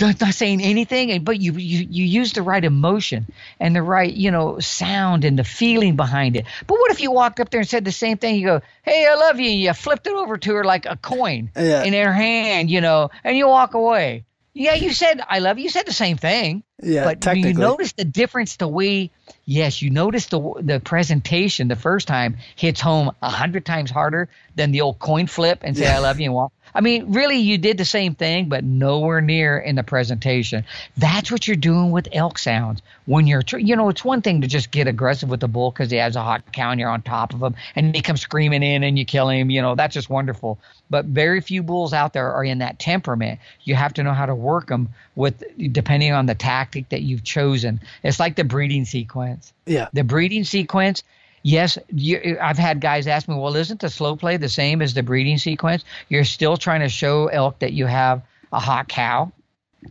not, 0.00 0.20
not 0.20 0.34
saying 0.34 0.60
anything 0.62 1.22
but 1.24 1.40
you, 1.40 1.52
you 1.52 1.86
you 1.90 2.04
use 2.04 2.32
the 2.32 2.42
right 2.42 2.64
emotion 2.64 3.26
and 3.60 3.74
the 3.74 3.82
right 3.82 4.12
you 4.14 4.30
know 4.30 4.58
sound 4.58 5.24
and 5.24 5.38
the 5.38 5.44
feeling 5.44 5.96
behind 5.96 6.36
it 6.36 6.44
but 6.66 6.78
what 6.78 6.90
if 6.90 7.00
you 7.00 7.10
walked 7.10 7.40
up 7.40 7.50
there 7.50 7.60
and 7.60 7.68
said 7.68 7.84
the 7.84 7.92
same 7.92 8.16
thing 8.18 8.36
you 8.36 8.46
go 8.46 8.60
hey 8.82 9.06
i 9.10 9.14
love 9.14 9.40
you 9.40 9.50
and 9.50 9.60
you 9.60 9.72
flipped 9.72 10.06
it 10.06 10.12
over 10.12 10.36
to 10.36 10.54
her 10.54 10.64
like 10.64 10.86
a 10.86 10.96
coin 10.96 11.50
Yeah. 11.56 11.84
in 11.84 11.92
her 11.94 12.12
hand 12.12 12.70
you 12.70 12.80
know 12.80 13.10
and 13.24 13.36
you 13.36 13.46
walk 13.48 13.74
away 13.74 14.24
yeah 14.52 14.74
you 14.74 14.92
said 14.92 15.20
i 15.28 15.38
love 15.38 15.58
you 15.58 15.64
you 15.64 15.70
said 15.70 15.86
the 15.86 15.92
same 15.92 16.16
thing 16.16 16.62
yeah, 16.82 17.04
but 17.04 17.22
technically. 17.22 17.52
you 17.52 17.58
notice 17.58 17.92
the 17.92 18.04
difference 18.04 18.56
the 18.56 18.68
way 18.68 19.10
yes 19.46 19.80
you 19.80 19.88
notice 19.90 20.26
the 20.26 20.40
the 20.60 20.78
presentation 20.80 21.68
the 21.68 21.76
first 21.76 22.06
time 22.06 22.36
hits 22.54 22.80
home 22.80 23.10
a 23.22 23.30
hundred 23.30 23.64
times 23.64 23.90
harder 23.90 24.28
than 24.54 24.72
the 24.72 24.82
old 24.82 24.98
coin 24.98 25.26
flip 25.26 25.60
and 25.62 25.76
say 25.76 25.84
Yeah. 25.84 25.96
i 25.96 25.98
love 26.00 26.20
you 26.20 26.26
and 26.26 26.34
walk 26.34 26.52
i 26.76 26.80
mean 26.80 27.12
really 27.12 27.38
you 27.38 27.58
did 27.58 27.78
the 27.78 27.84
same 27.84 28.14
thing 28.14 28.48
but 28.48 28.62
nowhere 28.62 29.20
near 29.20 29.58
in 29.58 29.74
the 29.74 29.82
presentation. 29.82 30.64
That's 30.96 31.30
what 31.30 31.46
you're 31.46 31.56
doing 31.56 31.90
with 31.90 32.08
elk 32.12 32.38
sounds. 32.38 32.82
When 33.06 33.26
you're 33.26 33.42
you 33.58 33.76
know 33.76 33.88
it's 33.88 34.04
one 34.04 34.22
thing 34.22 34.42
to 34.42 34.46
just 34.46 34.70
get 34.70 34.86
aggressive 34.86 35.28
with 35.28 35.40
the 35.40 35.48
bull 35.48 35.70
because 35.70 35.90
he 35.90 35.96
has 35.96 36.16
a 36.16 36.22
hot 36.22 36.52
cow 36.52 36.70
and 36.70 36.80
you're 36.80 36.90
on 36.90 37.02
top 37.02 37.34
of 37.34 37.42
him 37.42 37.54
and 37.74 37.94
he 37.94 38.02
comes 38.02 38.20
screaming 38.20 38.62
in 38.62 38.82
and 38.82 38.98
you 38.98 39.04
kill 39.04 39.28
him 39.28 39.50
you 39.50 39.62
know 39.62 39.74
that's 39.74 39.94
just 39.94 40.10
wonderful. 40.10 40.58
But 40.88 41.06
very 41.06 41.40
few 41.40 41.62
bulls 41.62 41.92
out 41.92 42.12
there 42.12 42.32
are 42.32 42.44
in 42.44 42.58
that 42.58 42.78
temperament. 42.78 43.40
You 43.64 43.74
have 43.74 43.94
to 43.94 44.02
know 44.02 44.12
how 44.12 44.26
to 44.26 44.34
work 44.34 44.68
them 44.68 44.90
with 45.16 45.42
depending 45.72 46.12
on 46.12 46.26
the 46.26 46.34
tactic 46.34 46.90
that 46.90 47.02
you've 47.02 47.24
chosen. 47.24 47.80
It's 48.02 48.20
like 48.20 48.36
the 48.36 48.44
breeding 48.44 48.84
sequence. 48.84 49.52
Yeah, 49.66 49.88
the 49.92 50.04
breeding 50.04 50.44
sequence 50.44 51.02
yes 51.46 51.78
you, 51.92 52.36
i've 52.42 52.58
had 52.58 52.80
guys 52.80 53.06
ask 53.06 53.28
me 53.28 53.34
well 53.36 53.54
isn't 53.54 53.80
the 53.80 53.88
slow 53.88 54.16
play 54.16 54.36
the 54.36 54.48
same 54.48 54.82
as 54.82 54.94
the 54.94 55.02
breeding 55.02 55.38
sequence 55.38 55.84
you're 56.08 56.24
still 56.24 56.56
trying 56.56 56.80
to 56.80 56.88
show 56.88 57.28
elk 57.28 57.60
that 57.60 57.72
you 57.72 57.86
have 57.86 58.20
a 58.52 58.58
hot 58.58 58.88
cow 58.88 59.30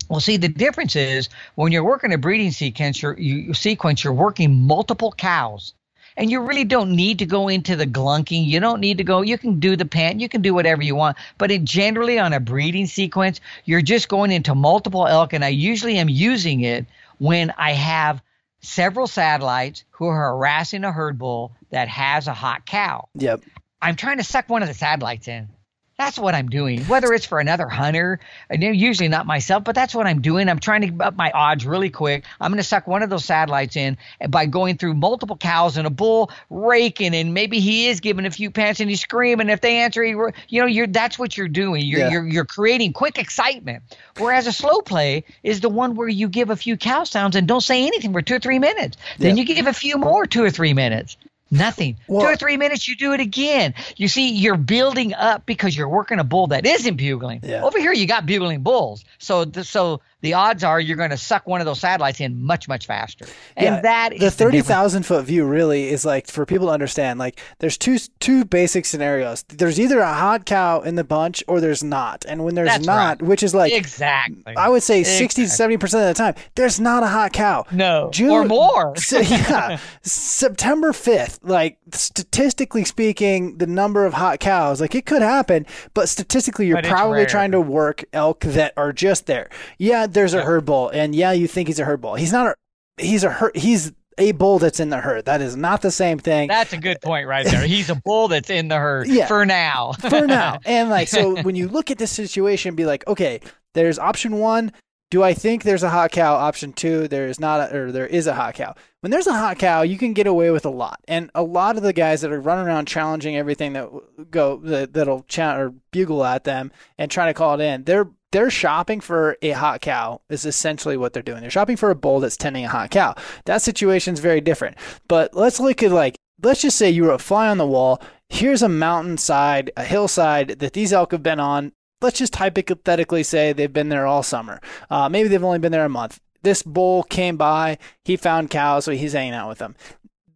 well 0.09 0.19
see 0.19 0.35
the 0.35 0.49
difference 0.49 0.97
is 0.97 1.29
when 1.55 1.71
you're 1.71 1.83
working 1.83 2.11
a 2.11 2.17
breeding 2.17 2.51
sequence 2.51 3.01
you're, 3.01 3.17
you, 3.17 3.53
sequence 3.53 4.03
you're 4.03 4.11
working 4.11 4.67
multiple 4.67 5.13
cows 5.17 5.73
and 6.17 6.29
you 6.29 6.41
really 6.41 6.65
don't 6.65 6.93
need 6.95 7.19
to 7.19 7.25
go 7.25 7.49
into 7.49 7.75
the 7.75 7.85
glunking. 7.85 8.45
You 8.45 8.61
don't 8.61 8.79
need 8.79 8.99
to 8.99 9.03
go. 9.03 9.21
You 9.21 9.37
can 9.37 9.59
do 9.59 9.75
the 9.75 9.83
pant. 9.83 10.21
You 10.21 10.29
can 10.29 10.41
do 10.41 10.53
whatever 10.53 10.81
you 10.81 10.95
want. 10.95 11.17
But 11.37 11.51
it 11.51 11.65
generally 11.65 12.17
on 12.17 12.31
a 12.31 12.39
breeding 12.39 12.85
sequence, 12.85 13.41
you're 13.65 13.81
just 13.81 14.07
going 14.07 14.31
into 14.31 14.55
multiple 14.55 15.07
elk, 15.07 15.33
and 15.33 15.43
I 15.43 15.49
usually 15.49 15.97
am 15.97 16.07
using 16.07 16.61
it 16.61 16.85
when 17.17 17.53
I 17.57 17.71
have 17.73 18.21
several 18.65 19.07
satellites 19.07 19.83
who 19.91 20.07
are 20.07 20.31
harassing 20.31 20.83
a 20.83 20.91
herd 20.91 21.17
bull 21.17 21.53
that 21.69 21.87
has 21.87 22.27
a 22.27 22.33
hot 22.33 22.65
cow. 22.65 23.07
yep, 23.13 23.41
I'm 23.81 23.95
trying 23.95 24.17
to 24.17 24.23
suck 24.23 24.49
one 24.49 24.61
of 24.61 24.67
the 24.67 24.73
satellites 24.73 25.27
in. 25.27 25.49
That's 25.97 26.19
what 26.19 26.35
I'm 26.35 26.49
doing. 26.49 26.81
Whether 26.85 27.13
it's 27.13 27.25
for 27.25 27.39
another 27.39 27.69
hunter, 27.69 28.19
usually 28.51 29.07
not 29.07 29.25
myself, 29.25 29.63
but 29.63 29.75
that's 29.75 29.95
what 29.95 30.05
I'm 30.05 30.19
doing. 30.19 30.49
I'm 30.49 30.59
trying 30.59 30.81
to 30.97 31.05
up 31.05 31.15
my 31.15 31.31
odds 31.31 31.65
really 31.65 31.89
quick. 31.89 32.25
I'm 32.41 32.51
going 32.51 32.57
to 32.57 32.63
suck 32.67 32.85
one 32.85 33.01
of 33.01 33.09
those 33.09 33.23
satellites 33.23 33.77
in 33.77 33.97
by 34.29 34.45
going 34.45 34.77
through 34.77 34.95
multiple 34.95 35.37
cows 35.37 35.77
and 35.77 35.87
a 35.87 35.89
bull 35.89 36.31
raking, 36.49 37.15
and 37.15 37.33
maybe 37.33 37.61
he 37.61 37.87
is 37.87 38.01
giving 38.01 38.25
a 38.25 38.31
few 38.31 38.51
pants 38.51 38.81
and 38.81 38.89
he's 38.89 38.99
screaming. 38.99 39.49
If 39.49 39.61
they 39.61 39.77
answer, 39.77 40.03
he, 40.03 40.11
you 40.49 40.61
know, 40.61 40.65
you're 40.67 40.87
that's 40.87 41.17
what 41.17 41.37
you're 41.37 41.47
doing. 41.47 41.85
You're 41.85 42.01
Yeah. 42.01 42.09
you're 42.11 42.27
you're 42.27 42.45
creating 42.45 42.91
quick 42.91 43.17
excitement. 43.17 43.83
Whereas 44.17 44.47
a 44.47 44.51
slow 44.51 44.81
play 44.81 45.23
is 45.43 45.61
the 45.61 45.69
one 45.69 45.95
where 45.95 46.09
you 46.09 46.27
give 46.27 46.49
a 46.49 46.57
few 46.57 46.75
cow 46.75 47.05
sounds 47.05 47.37
and 47.37 47.47
don't 47.47 47.61
say 47.61 47.87
anything 47.87 48.11
for 48.11 48.21
two 48.21 48.35
or 48.35 48.39
three 48.39 48.59
minutes. 48.59 48.97
Then 49.17 49.37
Yeah. 49.37 49.43
you 49.43 49.55
give 49.55 49.67
a 49.67 49.73
few 49.73 49.97
more 49.97 50.25
two 50.25 50.43
or 50.43 50.49
three 50.51 50.73
minutes. 50.73 51.15
Nothing. 51.51 51.97
Well- 52.07 52.21
two 52.21 52.27
or 52.27 52.35
three 52.35 52.57
minutes, 52.57 52.87
you 52.87 52.95
do 52.95 53.13
it 53.13 53.19
again. 53.19 53.73
You 53.97 54.07
see, 54.07 54.31
you're 54.31 54.57
building 54.57 55.13
up 55.13 55.45
because 55.45 55.77
you're 55.77 55.89
working 55.89 56.19
a 56.19 56.23
bull 56.23 56.47
that 56.47 56.65
isn't 56.65 56.95
bugling. 56.95 57.41
Yeah. 57.43 57.63
Over 57.63 57.79
here, 57.79 57.93
you 57.93 58.07
got 58.07 58.25
bugling 58.25 58.61
bulls. 58.61 59.05
So, 59.19 59.45
so 59.63 60.01
the 60.21 60.33
odds 60.33 60.63
are 60.63 60.79
you're 60.79 60.97
going 60.97 61.11
to 61.11 61.17
suck 61.17 61.45
one 61.45 61.61
of 61.61 61.65
those 61.65 61.79
satellites 61.79 62.19
in 62.19 62.41
much, 62.43 62.67
much 62.67 62.87
faster. 62.87 63.25
And 63.55 63.75
Yeah, 63.75 63.81
that 63.81 64.13
is 64.13 64.19
the 64.21 64.31
thirty 64.31 64.61
thousand 64.61 65.03
foot 65.05 65.25
view 65.25 65.45
really 65.45 65.89
is 65.89 66.03
like 66.05 66.27
for 66.27 66.45
people 66.45 66.67
to 66.67 66.73
understand. 66.73 67.19
Like, 67.19 67.39
there's 67.59 67.77
two 67.77 67.97
two 68.19 68.43
basic 68.45 68.85
scenarios. 68.85 69.43
There's 69.49 69.79
either 69.79 69.99
a 69.99 70.13
hot 70.13 70.45
cow 70.45 70.81
in 70.81 70.95
the 70.95 71.03
bunch 71.03 71.43
or 71.47 71.61
there's 71.61 71.83
not. 71.83 72.25
And 72.27 72.43
when 72.43 72.55
there's 72.55 72.69
That's 72.69 72.85
not, 72.85 73.21
right. 73.21 73.27
which 73.29 73.43
is 73.43 73.53
like 73.53 73.71
Exactly. 73.73 74.55
I 74.57 74.69
would 74.69 74.83
say 74.83 75.03
sixty 75.03 75.43
to 75.43 75.49
seventy 75.49 75.77
percent 75.77 76.09
of 76.09 76.15
the 76.15 76.17
time, 76.17 76.33
there's 76.55 76.79
not 76.79 77.03
a 77.03 77.07
hot 77.07 77.31
cow. 77.33 77.65
No. 77.71 78.09
June- 78.11 78.29
or 78.31 78.45
more. 78.45 78.93
So, 79.05 79.19
yeah, 79.19 79.77
September 80.01 80.91
5th, 80.91 81.39
like 81.43 81.77
statistically 81.91 82.85
speaking, 82.85 83.57
the 83.57 83.67
number 83.67 84.05
of 84.05 84.13
hot 84.13 84.39
cows, 84.39 84.81
like 84.81 84.95
it 84.95 85.05
could 85.05 85.21
happen, 85.21 85.65
but 85.93 86.09
statistically, 86.09 86.67
you're 86.67 86.77
But 86.81 86.85
probably 86.85 87.17
rare. 87.19 87.25
trying 87.27 87.51
to 87.51 87.61
work 87.61 88.03
elk 88.13 88.39
that 88.41 88.73
are 88.77 88.91
just 88.93 89.25
there. 89.27 89.49
Yeah, 89.77 90.04
there's 90.07 90.33
a 90.33 90.41
herd 90.43 90.65
bull, 90.65 90.89
and 90.89 91.13
yeah, 91.15 91.31
you 91.31 91.47
think 91.47 91.67
he's 91.67 91.79
a 91.79 91.85
herd 91.85 92.01
bull. 92.01 92.15
He's 92.15 92.31
not 92.31 92.47
a, 92.47 92.55
he's 93.03 93.23
a 93.23 93.29
herd, 93.29 93.55
he's 93.55 93.91
a 94.17 94.31
bull 94.31 94.59
that's 94.59 94.79
in 94.79 94.89
the 94.89 94.97
herd. 94.97 95.25
That 95.25 95.41
is 95.41 95.55
not 95.57 95.81
the 95.81 95.91
same 95.91 96.17
thing. 96.19 96.47
That's 96.47 96.71
a 96.73 96.77
good 96.77 97.01
point 97.01 97.27
right 97.27 97.45
there. 97.45 97.67
He's 97.67 97.89
a 97.89 97.95
bull 97.95 98.27
that's 98.29 98.49
in 98.49 98.69
the 98.69 98.77
herd 98.77 99.07
Yeah. 99.07 99.27
for 99.27 99.45
now. 99.45 99.91
for 100.09 100.25
now. 100.25 100.59
And 100.65 100.89
like, 100.89 101.07
so 101.09 101.41
when 101.43 101.55
you 101.55 101.67
look 101.67 101.91
at 101.91 101.97
this 101.97 102.11
situation, 102.11 102.75
be 102.75 102.85
like, 102.85 103.05
okay, 103.07 103.41
there's 103.73 103.99
option 103.99 104.37
one. 104.39 104.71
Do 105.11 105.21
I 105.21 105.33
think 105.33 105.63
there's 105.63 105.83
a 105.83 105.89
hot 105.89 106.11
cow? 106.11 106.33
Option 106.33 106.73
two, 106.73 107.07
there 107.09 107.27
is 107.27 107.39
not, 107.39 107.71
a, 107.71 107.77
or 107.77 107.91
there 107.91 108.07
is 108.07 108.25
a 108.25 108.33
hot 108.33 108.55
cow. 108.55 108.73
When 109.01 109.11
there's 109.11 109.27
a 109.27 109.33
hot 109.33 109.59
cow, 109.59 109.81
you 109.83 109.97
can 109.97 110.13
get 110.13 110.27
away 110.27 110.49
with 110.49 110.65
a 110.65 110.69
lot. 110.69 110.99
And 111.07 111.29
a 111.35 111.43
lot 111.43 111.77
of 111.77 111.83
the 111.83 111.93
guys 111.93 112.21
that 112.21 112.31
are 112.31 112.39
running 112.39 112.65
around 112.67 112.87
challenging 112.87 113.35
everything 113.37 113.73
that 113.73 113.89
go 114.31 114.57
that, 114.63 114.93
that'll 114.93 115.23
chant 115.23 115.59
or 115.59 115.73
bugle 115.91 116.23
at 116.23 116.43
them 116.45 116.71
and 116.97 117.11
trying 117.11 117.29
to 117.29 117.37
call 117.37 117.59
it 117.59 117.63
in, 117.63 117.83
they're 117.83 118.07
they're 118.35 118.49
shopping 118.49 118.99
for 118.99 119.37
a 119.41 119.51
hot 119.51 119.79
cow 119.79 120.19
is 120.29 120.45
essentially 120.45 120.97
what 120.97 121.13
they're 121.13 121.23
doing. 121.23 121.39
They're 121.39 121.49
shopping 121.49 121.77
for 121.77 121.89
a 121.89 121.95
bull 121.95 122.19
that's 122.19 122.35
tending 122.35 122.65
a 122.65 122.69
hot 122.69 122.91
cow. 122.91 123.15
That 123.45 123.61
situation's 123.61 124.19
very 124.19 124.41
different. 124.41 124.75
But 125.07 125.33
let's 125.33 125.61
look 125.61 125.81
at 125.81 125.91
like 125.93 126.17
let's 126.43 126.61
just 126.61 126.75
say 126.77 126.89
you 126.89 127.05
were 127.05 127.13
a 127.13 127.17
fly 127.17 127.47
on 127.47 127.57
the 127.57 127.65
wall. 127.65 128.01
Here's 128.27 128.61
a 128.61 128.67
mountainside, 128.67 129.71
a 129.77 129.85
hillside 129.85 130.59
that 130.59 130.73
these 130.73 130.91
elk 130.91 131.13
have 131.13 131.23
been 131.23 131.39
on. 131.39 131.71
Let's 132.01 132.19
just 132.19 132.35
hypothetically 132.35 133.23
say 133.23 133.53
they've 133.53 133.71
been 133.71 133.87
there 133.87 134.05
all 134.05 134.21
summer. 134.21 134.59
Uh, 134.89 135.07
maybe 135.07 135.29
they've 135.29 135.41
only 135.41 135.59
been 135.59 135.71
there 135.71 135.85
a 135.85 135.89
month. 135.89 136.19
This 136.43 136.61
bull 136.61 137.03
came 137.03 137.37
by, 137.37 137.77
he 138.03 138.17
found 138.17 138.49
cows, 138.49 138.83
so 138.83 138.91
he's 138.91 139.13
hanging 139.13 139.33
out 139.33 139.47
with 139.47 139.59
them. 139.59 139.75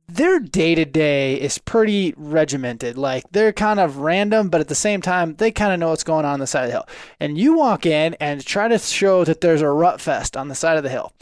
Their 0.09 0.39
day 0.39 0.75
to 0.75 0.85
day 0.85 1.39
is 1.39 1.57
pretty 1.57 2.13
regimented. 2.17 2.97
Like 2.97 3.23
they're 3.31 3.53
kind 3.53 3.79
of 3.79 3.97
random, 3.97 4.49
but 4.49 4.61
at 4.61 4.67
the 4.67 4.75
same 4.75 5.01
time, 5.01 5.35
they 5.35 5.51
kind 5.51 5.71
of 5.71 5.79
know 5.79 5.89
what's 5.89 6.03
going 6.03 6.25
on 6.25 6.33
on 6.33 6.39
the 6.39 6.47
side 6.47 6.63
of 6.63 6.67
the 6.67 6.73
hill. 6.73 6.87
And 7.19 7.37
you 7.37 7.53
walk 7.53 7.85
in 7.85 8.15
and 8.19 8.43
try 8.43 8.67
to 8.67 8.79
show 8.79 9.23
that 9.23 9.41
there's 9.41 9.61
a 9.61 9.69
rut 9.69 10.01
fest 10.01 10.35
on 10.35 10.47
the 10.47 10.55
side 10.55 10.77
of 10.77 10.83
the 10.83 10.89
hill 10.89 11.13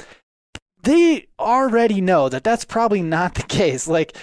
they 0.88 1.28
already 1.38 2.00
know 2.00 2.30
that 2.30 2.46
that's 2.46 2.64
probably 2.64 3.02
not 3.02 3.36
the 3.36 3.44
case. 3.44 3.88
Like 3.88 4.16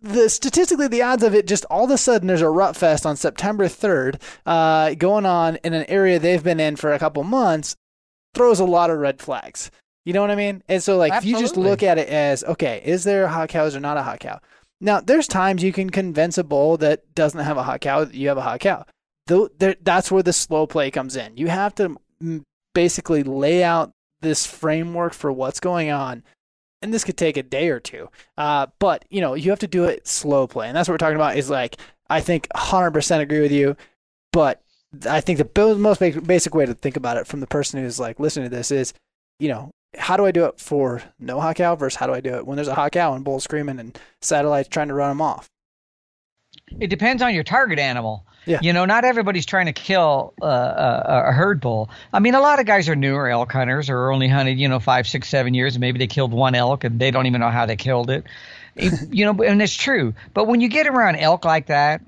the 0.00 0.28
statistically, 0.28 0.88
the 0.88 1.02
odds 1.02 1.22
of 1.22 1.34
it 1.34 1.46
just 1.46 1.64
all 1.66 1.84
of 1.84 1.90
a 1.90 1.98
sudden 1.98 2.26
there's 2.26 2.42
a 2.42 2.48
rut 2.48 2.76
fest 2.76 3.06
on 3.06 3.16
September 3.16 3.66
3rd 3.66 4.20
uh, 4.44 4.94
going 4.94 5.24
on 5.24 5.56
in 5.56 5.74
an 5.74 5.84
area 5.88 6.18
they've 6.18 6.42
been 6.42 6.60
in 6.60 6.76
for 6.76 6.92
a 6.92 6.98
couple 6.98 7.22
months 7.22 7.76
throws 8.34 8.60
a 8.60 8.64
lot 8.64 8.90
of 8.90 8.98
red 8.98 9.20
flags. 9.20 9.70
You 10.08 10.14
know 10.14 10.22
what 10.22 10.30
I 10.30 10.36
mean? 10.36 10.62
And 10.70 10.82
so 10.82 10.96
like 10.96 11.12
if 11.12 11.26
you 11.26 11.38
just 11.38 11.58
look 11.58 11.82
at 11.82 11.98
it 11.98 12.08
as 12.08 12.42
okay, 12.42 12.80
is 12.82 13.04
there 13.04 13.24
a 13.24 13.28
hot 13.28 13.50
cow? 13.50 13.66
Is 13.66 13.74
there 13.74 13.82
not 13.82 13.98
a 13.98 14.02
hot 14.02 14.20
cow? 14.20 14.40
Now 14.80 15.02
there's 15.02 15.28
times 15.28 15.62
you 15.62 15.70
can 15.70 15.90
convince 15.90 16.38
a 16.38 16.44
bull 16.44 16.78
that 16.78 17.14
doesn't 17.14 17.44
have 17.44 17.58
a 17.58 17.62
hot 17.62 17.82
cow 17.82 18.04
that 18.04 18.14
you 18.14 18.28
have 18.28 18.38
a 18.38 18.40
hot 18.40 18.60
cow. 18.60 18.86
Though 19.26 19.50
that's 19.58 20.10
where 20.10 20.22
the 20.22 20.32
slow 20.32 20.66
play 20.66 20.90
comes 20.90 21.14
in. 21.14 21.36
You 21.36 21.48
have 21.48 21.74
to 21.74 21.94
mm, 22.22 22.42
basically 22.72 23.22
lay 23.22 23.62
out 23.62 23.92
this 24.22 24.46
framework 24.46 25.12
for 25.12 25.30
what's 25.30 25.60
going 25.60 25.90
on 25.90 26.22
and 26.80 26.94
this 26.94 27.04
could 27.04 27.18
take 27.18 27.36
a 27.36 27.42
day 27.42 27.68
or 27.68 27.78
two 27.78 28.08
uh, 28.38 28.66
but 28.78 29.04
you 29.10 29.20
know 29.20 29.34
you 29.34 29.50
have 29.50 29.58
to 29.58 29.66
do 29.66 29.84
it 29.84 30.08
slow 30.08 30.46
play 30.46 30.68
and 30.68 30.76
that's 30.76 30.88
what 30.88 30.94
we're 30.94 30.98
talking 30.98 31.16
about 31.16 31.36
is 31.36 31.50
like 31.50 31.76
i 32.08 32.20
think 32.20 32.48
100% 32.56 33.20
agree 33.20 33.40
with 33.40 33.52
you 33.52 33.76
but 34.32 34.62
I 35.06 35.20
think 35.20 35.38
the 35.38 35.76
most 35.76 36.00
basic 36.00 36.54
way 36.54 36.64
to 36.64 36.74
think 36.74 36.96
about 36.96 37.18
it 37.18 37.26
from 37.26 37.40
the 37.40 37.46
person 37.46 37.80
who's 37.80 38.00
like 38.00 38.18
listening 38.18 38.48
to 38.48 38.56
this 38.56 38.70
is, 38.70 38.94
you 39.38 39.48
know, 39.48 39.70
how 39.96 40.16
do 40.16 40.26
I 40.26 40.32
do 40.32 40.44
it 40.44 40.60
for 40.60 41.02
no 41.18 41.40
hot 41.40 41.56
cow 41.56 41.76
versus 41.76 41.96
how 41.96 42.06
do 42.06 42.14
I 42.14 42.20
do 42.20 42.34
it 42.34 42.46
when 42.46 42.56
there's 42.56 42.68
a 42.68 42.74
hot 42.74 42.92
cow 42.92 43.14
and 43.14 43.24
bulls 43.24 43.44
screaming 43.44 43.78
and 43.78 43.98
satellites 44.20 44.68
trying 44.68 44.88
to 44.88 44.94
run 44.94 45.10
them 45.10 45.22
off? 45.22 45.48
It 46.80 46.88
depends 46.88 47.22
on 47.22 47.34
your 47.34 47.44
target 47.44 47.78
animal. 47.78 48.26
Yeah. 48.46 48.60
You 48.62 48.72
know, 48.72 48.84
not 48.84 49.04
everybody's 49.04 49.46
trying 49.46 49.66
to 49.66 49.72
kill 49.72 50.32
uh, 50.40 50.46
a, 50.46 51.22
a, 51.28 51.32
herd 51.32 51.60
bull. 51.60 51.90
I 52.12 52.18
mean, 52.18 52.34
a 52.34 52.40
lot 52.40 52.60
of 52.60 52.66
guys 52.66 52.88
are 52.88 52.96
newer 52.96 53.28
elk 53.28 53.52
hunters 53.52 53.90
or 53.90 54.10
only 54.10 54.28
hunted, 54.28 54.58
you 54.58 54.68
know, 54.68 54.80
five, 54.80 55.06
six, 55.06 55.28
seven 55.28 55.52
years, 55.52 55.74
and 55.74 55.80
maybe 55.80 55.98
they 55.98 56.06
killed 56.06 56.32
one 56.32 56.54
elk 56.54 56.84
and 56.84 56.98
they 56.98 57.10
don't 57.10 57.26
even 57.26 57.40
know 57.40 57.50
how 57.50 57.66
they 57.66 57.76
killed 57.76 58.08
it. 58.08 58.24
it 58.74 58.94
you 59.12 59.24
know, 59.26 59.42
and 59.42 59.60
it's 59.60 59.74
true. 59.74 60.14
But 60.32 60.46
when 60.46 60.60
you 60.60 60.68
get 60.68 60.86
around 60.86 61.16
elk 61.16 61.44
like 61.44 61.66
that, 61.66 62.00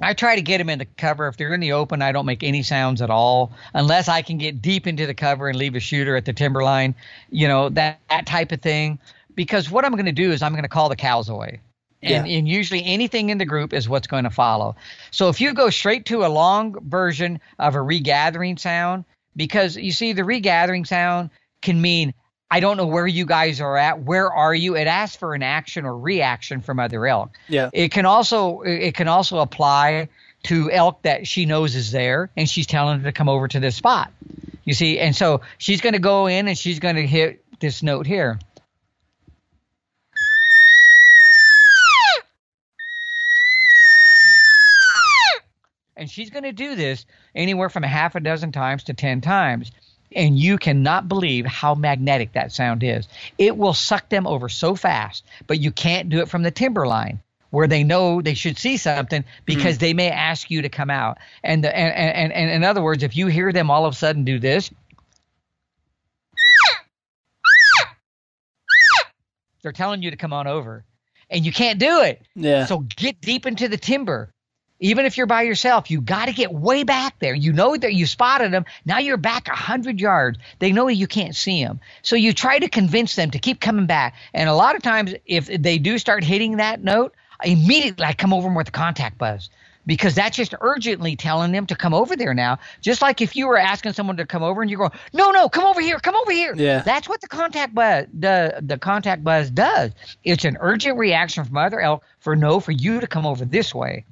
I 0.00 0.14
try 0.14 0.36
to 0.36 0.42
get 0.42 0.58
them 0.58 0.68
in 0.68 0.78
the 0.78 0.84
cover. 0.84 1.26
If 1.28 1.36
they're 1.36 1.54
in 1.54 1.60
the 1.60 1.72
open, 1.72 2.02
I 2.02 2.12
don't 2.12 2.26
make 2.26 2.42
any 2.42 2.62
sounds 2.62 3.02
at 3.02 3.10
all 3.10 3.52
unless 3.74 4.08
I 4.08 4.22
can 4.22 4.38
get 4.38 4.62
deep 4.62 4.86
into 4.86 5.06
the 5.06 5.14
cover 5.14 5.48
and 5.48 5.58
leave 5.58 5.74
a 5.74 5.80
shooter 5.80 6.16
at 6.16 6.24
the 6.24 6.32
timberline, 6.32 6.94
you 7.30 7.48
know, 7.48 7.68
that, 7.70 8.00
that 8.10 8.26
type 8.26 8.52
of 8.52 8.60
thing. 8.60 8.98
Because 9.34 9.70
what 9.70 9.84
I'm 9.84 9.92
going 9.92 10.06
to 10.06 10.12
do 10.12 10.32
is 10.32 10.42
I'm 10.42 10.52
going 10.52 10.62
to 10.62 10.68
call 10.68 10.88
the 10.88 10.96
cows 10.96 11.28
away. 11.28 11.60
And, 12.02 12.28
yeah. 12.28 12.38
and 12.38 12.48
usually 12.48 12.84
anything 12.84 13.30
in 13.30 13.38
the 13.38 13.44
group 13.44 13.72
is 13.72 13.88
what's 13.88 14.06
going 14.06 14.24
to 14.24 14.30
follow. 14.30 14.76
So 15.10 15.28
if 15.28 15.40
you 15.40 15.52
go 15.52 15.70
straight 15.70 16.06
to 16.06 16.24
a 16.24 16.28
long 16.28 16.76
version 16.88 17.40
of 17.58 17.74
a 17.74 17.82
regathering 17.82 18.56
sound, 18.56 19.04
because 19.34 19.76
you 19.76 19.92
see, 19.92 20.12
the 20.12 20.24
regathering 20.24 20.84
sound 20.84 21.30
can 21.62 21.80
mean 21.80 22.14
I 22.50 22.60
don't 22.60 22.76
know 22.78 22.86
where 22.86 23.06
you 23.06 23.26
guys 23.26 23.60
are 23.60 23.76
at. 23.76 24.02
Where 24.02 24.32
are 24.32 24.54
you? 24.54 24.74
It 24.76 24.86
asks 24.86 25.16
for 25.16 25.34
an 25.34 25.42
action 25.42 25.84
or 25.84 25.96
reaction 25.96 26.62
from 26.62 26.80
other 26.80 27.06
elk. 27.06 27.30
Yeah. 27.48 27.68
It 27.72 27.90
can 27.90 28.06
also 28.06 28.62
it 28.62 28.94
can 28.94 29.06
also 29.08 29.38
apply 29.38 30.08
to 30.44 30.70
elk 30.70 31.02
that 31.02 31.26
she 31.26 31.44
knows 31.44 31.74
is 31.74 31.90
there, 31.90 32.30
and 32.36 32.48
she's 32.48 32.66
telling 32.66 33.00
her 33.00 33.04
to 33.04 33.12
come 33.12 33.28
over 33.28 33.48
to 33.48 33.60
this 33.60 33.76
spot. 33.76 34.12
You 34.64 34.72
see, 34.72 34.98
and 34.98 35.14
so 35.14 35.42
she's 35.58 35.80
going 35.80 35.94
to 35.94 35.98
go 35.98 36.26
in 36.26 36.48
and 36.48 36.56
she's 36.56 36.78
going 36.78 36.96
to 36.96 37.06
hit 37.06 37.44
this 37.60 37.82
note 37.82 38.06
here. 38.06 38.38
And 45.96 46.08
she's 46.08 46.30
going 46.30 46.44
to 46.44 46.52
do 46.52 46.76
this 46.76 47.04
anywhere 47.34 47.68
from 47.68 47.82
a 47.82 47.88
half 47.88 48.14
a 48.14 48.20
dozen 48.20 48.52
times 48.52 48.84
to 48.84 48.94
10 48.94 49.20
times 49.20 49.72
and 50.14 50.38
you 50.38 50.58
cannot 50.58 51.08
believe 51.08 51.46
how 51.46 51.74
magnetic 51.74 52.32
that 52.32 52.52
sound 52.52 52.82
is. 52.82 53.08
It 53.36 53.56
will 53.56 53.74
suck 53.74 54.08
them 54.08 54.26
over 54.26 54.48
so 54.48 54.74
fast, 54.74 55.24
but 55.46 55.60
you 55.60 55.70
can't 55.70 56.08
do 56.08 56.20
it 56.20 56.28
from 56.28 56.42
the 56.42 56.50
timberline 56.50 57.20
where 57.50 57.66
they 57.66 57.82
know 57.82 58.20
they 58.20 58.34
should 58.34 58.58
see 58.58 58.76
something 58.76 59.24
because 59.44 59.76
mm-hmm. 59.76 59.80
they 59.80 59.94
may 59.94 60.10
ask 60.10 60.50
you 60.50 60.62
to 60.62 60.68
come 60.68 60.90
out. 60.90 61.18
And, 61.42 61.64
the, 61.64 61.74
and, 61.74 61.92
and, 61.94 62.32
and 62.32 62.50
in 62.50 62.64
other 62.64 62.82
words, 62.82 63.02
if 63.02 63.16
you 63.16 63.26
hear 63.26 63.52
them 63.52 63.70
all 63.70 63.86
of 63.86 63.94
a 63.94 63.96
sudden 63.96 64.24
do 64.24 64.38
this, 64.38 64.70
they're 69.62 69.72
telling 69.72 70.02
you 70.02 70.10
to 70.10 70.16
come 70.16 70.32
on 70.32 70.46
over 70.46 70.84
and 71.30 71.44
you 71.44 71.52
can't 71.52 71.78
do 71.78 72.02
it. 72.02 72.22
Yeah. 72.34 72.66
So 72.66 72.80
get 72.80 73.20
deep 73.20 73.46
into 73.46 73.68
the 73.68 73.76
timber 73.76 74.32
even 74.80 75.06
if 75.06 75.16
you're 75.16 75.26
by 75.26 75.42
yourself, 75.42 75.90
you 75.90 76.00
got 76.00 76.26
to 76.26 76.32
get 76.32 76.52
way 76.52 76.84
back 76.84 77.18
there. 77.18 77.34
You 77.34 77.52
know 77.52 77.76
that 77.76 77.94
you 77.94 78.06
spotted 78.06 78.52
them. 78.52 78.64
Now 78.84 78.98
you're 78.98 79.16
back 79.16 79.48
a 79.48 79.56
hundred 79.56 80.00
yards. 80.00 80.38
They 80.58 80.72
know 80.72 80.88
you 80.88 81.06
can't 81.06 81.34
see 81.34 81.62
them. 81.62 81.80
So 82.02 82.16
you 82.16 82.32
try 82.32 82.58
to 82.58 82.68
convince 82.68 83.16
them 83.16 83.30
to 83.32 83.38
keep 83.38 83.60
coming 83.60 83.86
back. 83.86 84.14
And 84.32 84.48
a 84.48 84.54
lot 84.54 84.76
of 84.76 84.82
times, 84.82 85.14
if 85.26 85.46
they 85.46 85.78
do 85.78 85.98
start 85.98 86.24
hitting 86.24 86.58
that 86.58 86.82
note, 86.82 87.14
immediately 87.42 88.04
I 88.04 88.12
come 88.12 88.32
over 88.32 88.46
them 88.46 88.54
with 88.54 88.66
the 88.66 88.72
contact 88.72 89.18
buzz 89.18 89.50
because 89.88 90.14
that's 90.14 90.36
just 90.36 90.54
urgently 90.60 91.16
telling 91.16 91.50
them 91.50 91.66
to 91.66 91.74
come 91.74 91.94
over 91.94 92.14
there 92.14 92.34
now. 92.34 92.58
Just 92.82 93.00
like 93.00 93.20
if 93.22 93.34
you 93.34 93.48
were 93.48 93.56
asking 93.56 93.94
someone 93.94 94.18
to 94.18 94.26
come 94.26 94.42
over 94.42 94.60
and 94.60 94.70
you're 94.70 94.78
going, 94.78 94.92
no, 95.12 95.30
no, 95.30 95.48
come 95.48 95.64
over 95.64 95.80
here, 95.80 95.98
come 95.98 96.14
over 96.14 96.30
here. 96.30 96.54
Yeah. 96.54 96.82
That's 96.82 97.08
what 97.08 97.20
the 97.20 97.26
contact 97.26 97.74
buzz 97.74 98.06
the 98.12 98.60
the 98.62 98.78
contact 98.78 99.24
buzz 99.24 99.50
does. 99.50 99.92
It's 100.22 100.44
an 100.44 100.58
urgent 100.60 100.98
reaction 100.98 101.44
from 101.44 101.56
other 101.56 101.80
elk 101.80 102.04
for 102.20 102.36
no 102.36 102.60
for 102.60 102.72
you 102.72 103.00
to 103.00 103.06
come 103.06 103.26
over 103.26 103.44
this 103.44 103.74
way. 103.74 104.04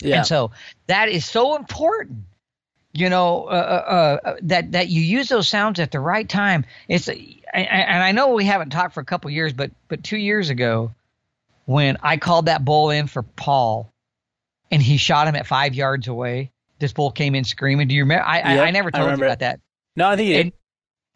Yeah. 0.00 0.18
And 0.18 0.26
so 0.26 0.50
that 0.86 1.08
is 1.08 1.24
so 1.24 1.56
important, 1.56 2.24
you 2.92 3.08
know, 3.08 3.44
uh, 3.44 4.18
uh, 4.24 4.28
uh, 4.28 4.36
that 4.42 4.72
that 4.72 4.88
you 4.88 5.00
use 5.00 5.28
those 5.28 5.48
sounds 5.48 5.80
at 5.80 5.90
the 5.90 6.00
right 6.00 6.28
time. 6.28 6.64
It's 6.88 7.08
and 7.08 8.02
I 8.02 8.12
know 8.12 8.34
we 8.34 8.44
haven't 8.44 8.70
talked 8.70 8.94
for 8.94 9.00
a 9.00 9.04
couple 9.04 9.30
years, 9.30 9.52
but 9.52 9.70
but 9.88 10.04
two 10.04 10.18
years 10.18 10.50
ago, 10.50 10.92
when 11.64 11.96
I 12.02 12.16
called 12.16 12.46
that 12.46 12.64
bull 12.64 12.90
in 12.90 13.06
for 13.06 13.22
Paul, 13.22 13.90
and 14.70 14.82
he 14.82 14.96
shot 14.98 15.28
him 15.28 15.36
at 15.36 15.46
five 15.46 15.74
yards 15.74 16.08
away, 16.08 16.50
this 16.78 16.92
bull 16.92 17.10
came 17.10 17.34
in 17.34 17.44
screaming. 17.44 17.88
Do 17.88 17.94
you 17.94 18.02
remember? 18.02 18.24
I 18.24 18.36
yep, 18.36 18.46
I, 18.46 18.66
I, 18.66 18.70
never 18.70 18.90
told 18.90 19.08
I 19.08 19.14
you 19.14 19.22
about 19.22 19.38
that. 19.40 19.60
No, 19.94 20.08
I 20.08 20.16
think 20.16 20.44
and, 20.44 20.52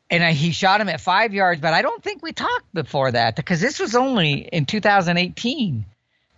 and 0.08 0.24
I, 0.24 0.32
he 0.32 0.52
shot 0.52 0.80
him 0.80 0.88
at 0.88 1.00
five 1.00 1.34
yards, 1.34 1.60
but 1.60 1.74
I 1.74 1.82
don't 1.82 2.02
think 2.02 2.22
we 2.22 2.32
talked 2.32 2.72
before 2.72 3.12
that 3.12 3.36
because 3.36 3.60
this 3.60 3.78
was 3.78 3.94
only 3.94 4.32
in 4.32 4.64
2018. 4.66 5.84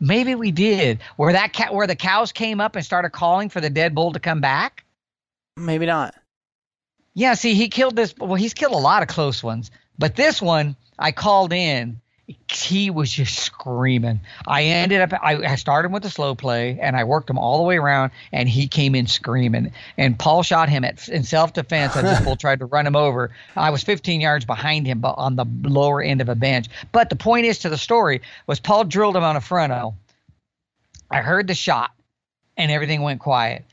Maybe 0.03 0.35
we 0.35 0.51
did. 0.51 0.99
Where 1.15 1.33
that 1.33 1.53
cat, 1.53 1.73
where 1.73 1.87
the 1.87 1.95
cows 1.95 2.33
came 2.33 2.61
up 2.61 2.75
and 2.75 2.85
started 2.85 3.11
calling 3.11 3.49
for 3.49 3.61
the 3.61 3.71
dead 3.71 3.95
bull 3.95 4.13
to 4.13 4.19
come 4.19 4.41
back. 4.41 4.85
Maybe 5.57 5.87
not. 5.87 6.15
Yeah, 7.15 7.35
see, 7.35 7.55
he 7.55 7.69
killed 7.69 7.95
this. 7.95 8.13
Well, 8.19 8.35
he's 8.35 8.53
killed 8.53 8.73
a 8.73 8.79
lot 8.79 9.03
of 9.03 9.09
close 9.09 9.45
ones, 9.45 9.71
but 9.97 10.17
this 10.17 10.43
one 10.43 10.75
I 10.99 11.13
called 11.13 11.53
in. 11.53 12.01
He 12.51 12.91
was 12.91 13.11
just 13.11 13.39
screaming. 13.39 14.21
I 14.47 14.65
ended 14.65 15.01
up. 15.01 15.13
I, 15.23 15.37
I 15.37 15.55
started 15.57 15.93
with 15.93 16.03
the 16.03 16.11
slow 16.11 16.35
play, 16.35 16.79
and 16.81 16.97
I 16.97 17.05
worked 17.05 17.31
him 17.31 17.39
all 17.39 17.59
the 17.59 17.65
way 17.65 17.77
around, 17.77 18.13
and 18.33 18.49
he 18.49 18.69
came 18.69 18.95
in 18.95 19.07
screaming. 19.07 19.73
And 19.97 20.19
Paul 20.19 20.43
shot 20.43 20.69
him 20.69 20.85
at 20.85 21.09
in 21.09 21.25
self 21.25 21.53
defense. 21.53 21.97
And 21.97 22.07
this 22.07 22.21
bull 22.25 22.37
tried 22.37 22.61
to 22.61 22.67
run 22.67 22.87
him 22.87 22.97
over. 22.97 23.31
I 23.57 23.71
was 23.71 23.83
15 23.83 24.21
yards 24.21 24.45
behind 24.45 24.87
him, 24.87 25.01
but 25.01 25.15
on 25.19 25.37
the 25.37 25.47
lower 25.63 26.03
end 26.03 26.21
of 26.21 26.29
a 26.29 26.35
bench. 26.35 26.67
But 26.93 27.11
the 27.11 27.17
point 27.17 27.47
is 27.47 27.61
to 27.61 27.69
the 27.69 27.79
story 27.79 28.23
was 28.47 28.61
Paul 28.61 28.85
drilled 28.85 29.17
him 29.17 29.25
on 29.25 29.37
a 29.37 29.41
fronto. 29.41 29.95
I 31.11 31.19
heard 31.19 31.47
the 31.47 31.55
shot, 31.55 31.91
and 32.57 32.71
everything 32.71 33.03
went 33.03 33.21
quiet. 33.21 33.65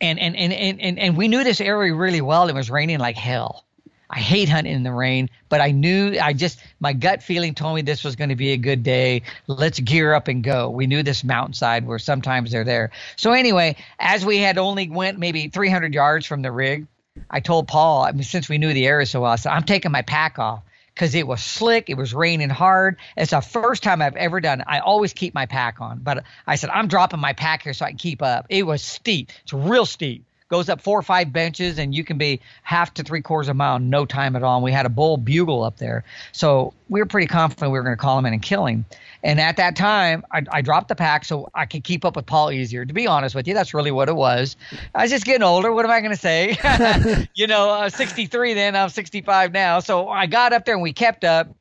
And 0.00 0.18
and, 0.18 0.34
and, 0.36 0.52
and, 0.52 0.80
and 0.80 0.98
and 0.98 1.16
we 1.16 1.28
knew 1.28 1.44
this 1.44 1.60
area 1.60 1.94
really 1.94 2.20
well. 2.20 2.48
It 2.48 2.54
was 2.54 2.70
raining 2.70 2.98
like 2.98 3.16
hell. 3.16 3.64
I 4.10 4.18
hate 4.18 4.48
hunting 4.48 4.72
in 4.72 4.82
the 4.82 4.92
rain, 4.92 5.30
but 5.48 5.60
I 5.60 5.70
knew 5.70 6.18
I 6.20 6.32
just 6.32 6.60
my 6.80 6.92
gut 6.92 7.22
feeling 7.22 7.54
told 7.54 7.76
me 7.76 7.82
this 7.82 8.02
was 8.02 8.16
going 8.16 8.30
to 8.30 8.36
be 8.36 8.50
a 8.50 8.56
good 8.56 8.82
day. 8.82 9.22
Let's 9.46 9.78
gear 9.78 10.14
up 10.14 10.26
and 10.26 10.42
go. 10.42 10.68
We 10.68 10.88
knew 10.88 11.04
this 11.04 11.22
mountainside 11.22 11.86
where 11.86 12.00
sometimes 12.00 12.50
they're 12.50 12.64
there. 12.64 12.90
So 13.14 13.32
anyway, 13.32 13.76
as 14.00 14.26
we 14.26 14.38
had 14.38 14.58
only 14.58 14.90
went 14.90 15.18
maybe 15.18 15.48
300 15.48 15.94
yards 15.94 16.26
from 16.26 16.42
the 16.42 16.50
rig, 16.50 16.88
I 17.30 17.38
told 17.38 17.68
Paul, 17.68 18.02
I 18.02 18.10
mean, 18.10 18.24
since 18.24 18.48
we 18.48 18.58
knew 18.58 18.72
the 18.72 18.86
area 18.86 19.06
so 19.06 19.20
well, 19.20 19.30
I 19.30 19.36
said, 19.36 19.52
I'm 19.52 19.62
taking 19.62 19.92
my 19.92 20.02
pack 20.02 20.40
off 20.40 20.64
because 20.92 21.14
it 21.14 21.26
was 21.26 21.40
slick. 21.40 21.88
It 21.88 21.96
was 21.96 22.12
raining 22.12 22.50
hard. 22.50 22.96
It's 23.16 23.30
the 23.30 23.40
first 23.40 23.84
time 23.84 24.02
I've 24.02 24.16
ever 24.16 24.40
done 24.40 24.60
it. 24.60 24.66
I 24.68 24.80
always 24.80 25.12
keep 25.12 25.34
my 25.34 25.46
pack 25.46 25.80
on, 25.80 26.00
but 26.00 26.24
I 26.48 26.56
said, 26.56 26.70
I'm 26.70 26.88
dropping 26.88 27.20
my 27.20 27.32
pack 27.32 27.62
here 27.62 27.74
so 27.74 27.84
I 27.84 27.90
can 27.90 27.98
keep 27.98 28.22
up. 28.22 28.46
It 28.48 28.66
was 28.66 28.82
steep. 28.82 29.30
It's 29.44 29.52
real 29.52 29.86
steep 29.86 30.24
goes 30.50 30.68
up 30.68 30.80
four 30.80 30.98
or 30.98 31.02
five 31.02 31.32
benches, 31.32 31.78
and 31.78 31.94
you 31.94 32.04
can 32.04 32.18
be 32.18 32.40
half 32.62 32.92
to 32.94 33.02
three 33.02 33.22
quarters 33.22 33.48
of 33.48 33.52
a 33.52 33.54
mile 33.54 33.76
in 33.76 33.88
no 33.88 34.04
time 34.04 34.36
at 34.36 34.42
all. 34.42 34.56
And 34.56 34.64
we 34.64 34.72
had 34.72 34.84
a 34.84 34.90
bull 34.90 35.16
bugle 35.16 35.62
up 35.62 35.78
there, 35.78 36.04
so 36.32 36.74
we 36.88 37.00
were 37.00 37.06
pretty 37.06 37.28
confident 37.28 37.72
we 37.72 37.78
were 37.78 37.84
going 37.84 37.96
to 37.96 38.00
call 38.00 38.18
him 38.18 38.26
in 38.26 38.32
and 38.32 38.42
kill 38.42 38.66
him. 38.66 38.84
And 39.22 39.40
at 39.40 39.56
that 39.58 39.76
time, 39.76 40.24
I, 40.32 40.42
I, 40.50 40.62
dropped 40.62 40.88
the 40.88 40.94
pack 40.94 41.26
so 41.26 41.50
I 41.54 41.66
could 41.66 41.84
keep 41.84 42.06
up 42.06 42.16
with 42.16 42.24
Paul 42.24 42.50
easier. 42.50 42.86
To 42.86 42.94
be 42.94 43.06
honest 43.06 43.34
with 43.34 43.46
you, 43.46 43.52
that's 43.52 43.74
really 43.74 43.90
what 43.90 44.08
it 44.08 44.16
was. 44.16 44.56
I 44.94 45.02
was 45.02 45.10
just 45.10 45.24
getting 45.24 45.42
older. 45.42 45.72
What 45.72 45.84
am 45.84 45.90
I 45.90 46.00
going 46.00 46.12
to 46.12 46.16
say? 46.16 46.56
you 47.34 47.46
know, 47.46 47.68
I 47.68 47.84
was 47.84 47.94
63 47.94 48.54
then. 48.54 48.74
I'm 48.76 48.88
65 48.88 49.52
now. 49.52 49.80
So 49.80 50.08
I 50.08 50.26
got 50.26 50.52
up 50.52 50.64
there 50.64 50.74
and 50.74 50.82
we 50.82 50.94
kept 50.94 51.24
up. 51.24 51.54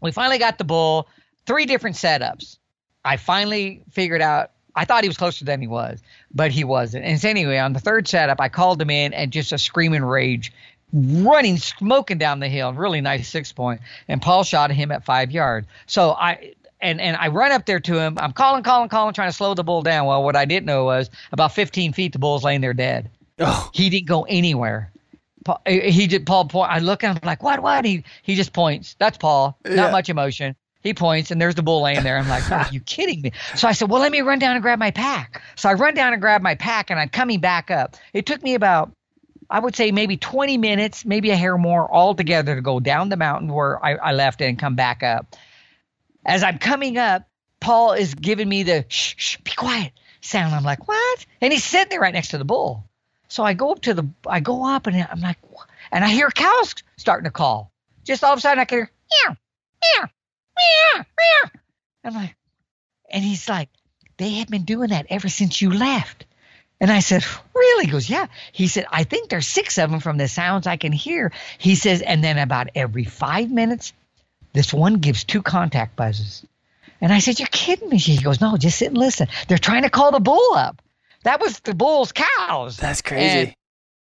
We 0.00 0.12
finally 0.12 0.38
got 0.38 0.58
the 0.58 0.64
bull. 0.64 1.08
Three 1.44 1.66
different 1.66 1.96
setups. 1.96 2.58
I 3.04 3.16
finally 3.16 3.82
figured 3.90 4.22
out 4.22 4.52
I 4.76 4.84
thought 4.84 5.02
he 5.02 5.08
was 5.08 5.16
closer 5.16 5.44
than 5.44 5.60
he 5.60 5.66
was, 5.66 6.02
but 6.32 6.50
he 6.50 6.62
wasn't. 6.62 7.04
And 7.04 7.20
so 7.20 7.28
anyway, 7.28 7.58
on 7.58 7.72
the 7.72 7.80
third 7.80 8.06
setup, 8.06 8.40
I 8.40 8.48
called 8.48 8.80
him 8.80 8.90
in 8.90 9.14
and 9.14 9.32
just 9.32 9.52
a 9.52 9.58
screaming 9.58 10.04
rage, 10.04 10.52
running, 10.92 11.56
smoking 11.56 12.18
down 12.18 12.40
the 12.40 12.48
hill, 12.48 12.72
really 12.72 13.00
nice 13.00 13.28
six 13.28 13.52
point. 13.52 13.80
And 14.06 14.20
Paul 14.20 14.44
shot 14.44 14.70
him 14.70 14.92
at 14.92 15.04
five 15.04 15.30
yards. 15.30 15.66
So 15.86 16.12
I 16.12 16.52
and 16.80 17.00
and 17.00 17.16
I 17.16 17.28
run 17.28 17.52
up 17.52 17.66
there 17.66 17.80
to 17.80 17.98
him. 17.98 18.18
I'm 18.18 18.32
calling, 18.32 18.62
calling, 18.62 18.88
calling, 18.88 19.14
trying 19.14 19.30
to 19.30 19.36
slow 19.36 19.54
the 19.54 19.64
bull 19.64 19.82
down. 19.82 20.06
Well, 20.06 20.22
what 20.22 20.36
I 20.36 20.44
didn't 20.44 20.66
know 20.66 20.84
was 20.84 21.10
about 21.32 21.52
15 21.54 21.92
feet, 21.92 22.12
the 22.12 22.18
bull's 22.18 22.44
laying 22.44 22.60
there 22.60 22.74
dead. 22.74 23.10
Oh. 23.38 23.70
He 23.72 23.90
didn't 23.90 24.06
go 24.06 24.22
anywhere. 24.22 24.90
Paul, 25.44 25.60
he 25.66 26.06
did. 26.06 26.26
Paul 26.26 26.46
point. 26.46 26.70
I 26.70 26.80
look 26.80 27.04
and 27.04 27.16
I'm 27.16 27.26
like, 27.26 27.42
what? 27.42 27.60
What? 27.60 27.84
He 27.84 28.04
he 28.22 28.34
just 28.34 28.52
points. 28.52 28.96
That's 28.98 29.16
Paul. 29.16 29.56
Not 29.64 29.74
yeah. 29.74 29.90
much 29.90 30.08
emotion. 30.08 30.56
He 30.86 30.94
points, 30.94 31.30
and 31.30 31.40
there's 31.40 31.54
the 31.54 31.62
bull 31.62 31.82
laying 31.82 32.02
there. 32.02 32.16
I'm 32.16 32.28
like, 32.28 32.50
are 32.50 32.68
you 32.70 32.80
kidding 32.80 33.20
me? 33.20 33.32
So 33.56 33.68
I 33.68 33.72
said, 33.72 33.90
well, 33.90 34.00
let 34.00 34.12
me 34.12 34.20
run 34.20 34.38
down 34.38 34.56
and 34.56 34.62
grab 34.62 34.78
my 34.78 34.90
pack. 34.90 35.42
So 35.56 35.68
I 35.68 35.74
run 35.74 35.94
down 35.94 36.12
and 36.12 36.22
grab 36.22 36.42
my 36.42 36.54
pack, 36.54 36.90
and 36.90 36.98
I'm 36.98 37.08
coming 37.08 37.40
back 37.40 37.70
up. 37.70 37.96
It 38.12 38.26
took 38.26 38.42
me 38.42 38.54
about, 38.54 38.92
I 39.50 39.58
would 39.58 39.76
say, 39.76 39.92
maybe 39.92 40.16
20 40.16 40.58
minutes, 40.58 41.04
maybe 41.04 41.30
a 41.30 41.36
hair 41.36 41.58
more 41.58 41.92
altogether 41.92 42.54
to 42.54 42.62
go 42.62 42.80
down 42.80 43.08
the 43.08 43.16
mountain 43.16 43.52
where 43.52 43.84
I, 43.84 43.94
I 43.96 44.12
left 44.12 44.40
and 44.40 44.58
come 44.58 44.76
back 44.76 45.02
up. 45.02 45.36
As 46.24 46.42
I'm 46.42 46.58
coming 46.58 46.98
up, 46.98 47.28
Paul 47.60 47.92
is 47.92 48.14
giving 48.14 48.48
me 48.48 48.62
the 48.62 48.84
shh, 48.88 49.14
shh, 49.16 49.36
be 49.38 49.52
quiet 49.52 49.92
sound. 50.20 50.54
I'm 50.54 50.64
like, 50.64 50.86
what? 50.86 51.26
And 51.40 51.52
he's 51.52 51.64
sitting 51.64 51.90
there 51.90 52.00
right 52.00 52.14
next 52.14 52.28
to 52.28 52.38
the 52.38 52.44
bull. 52.44 52.84
So 53.28 53.42
I 53.42 53.54
go 53.54 53.72
up 53.72 53.80
to 53.82 53.94
the, 53.94 54.08
I 54.26 54.40
go 54.40 54.64
up 54.64 54.86
and 54.86 54.96
I'm 55.10 55.20
like, 55.20 55.38
"What?" 55.50 55.66
and 55.90 56.04
I 56.04 56.08
hear 56.10 56.30
cows 56.30 56.74
starting 56.96 57.24
to 57.24 57.30
call. 57.30 57.72
Just 58.04 58.22
all 58.22 58.32
of 58.32 58.38
a 58.38 58.40
sudden 58.40 58.60
I 58.60 58.64
can 58.64 58.78
hear, 58.78 58.90
meow, 59.24 59.36
meow. 59.82 60.08
I'm 62.04 62.14
like, 62.14 62.34
and 63.10 63.22
he's 63.24 63.48
like, 63.48 63.68
they 64.16 64.34
have 64.34 64.48
been 64.48 64.64
doing 64.64 64.90
that 64.90 65.06
ever 65.10 65.28
since 65.28 65.60
you 65.60 65.70
left. 65.70 66.24
And 66.80 66.90
I 66.90 67.00
said, 67.00 67.24
Really? 67.54 67.86
He 67.86 67.90
goes, 67.90 68.08
Yeah. 68.08 68.26
He 68.52 68.66
said, 68.68 68.86
I 68.90 69.04
think 69.04 69.28
there's 69.28 69.46
six 69.46 69.78
of 69.78 69.90
them 69.90 70.00
from 70.00 70.16
the 70.18 70.28
sounds 70.28 70.66
I 70.66 70.76
can 70.76 70.92
hear. 70.92 71.32
He 71.58 71.74
says, 71.74 72.02
and 72.02 72.22
then 72.22 72.38
about 72.38 72.68
every 72.74 73.04
five 73.04 73.50
minutes, 73.50 73.92
this 74.52 74.72
one 74.72 74.94
gives 74.94 75.24
two 75.24 75.42
contact 75.42 75.96
buzzes. 75.96 76.44
And 77.00 77.12
I 77.12 77.18
said, 77.18 77.38
You're 77.38 77.48
kidding 77.50 77.88
me. 77.88 77.98
He 77.98 78.22
goes, 78.22 78.40
No, 78.40 78.56
just 78.56 78.78
sit 78.78 78.88
and 78.88 78.98
listen. 78.98 79.28
They're 79.48 79.58
trying 79.58 79.82
to 79.82 79.90
call 79.90 80.12
the 80.12 80.20
bull 80.20 80.54
up. 80.54 80.82
That 81.24 81.40
was 81.40 81.58
the 81.60 81.74
bull's 81.74 82.12
cows. 82.12 82.76
That's 82.76 83.02
crazy. 83.02 83.38
And- 83.38 83.54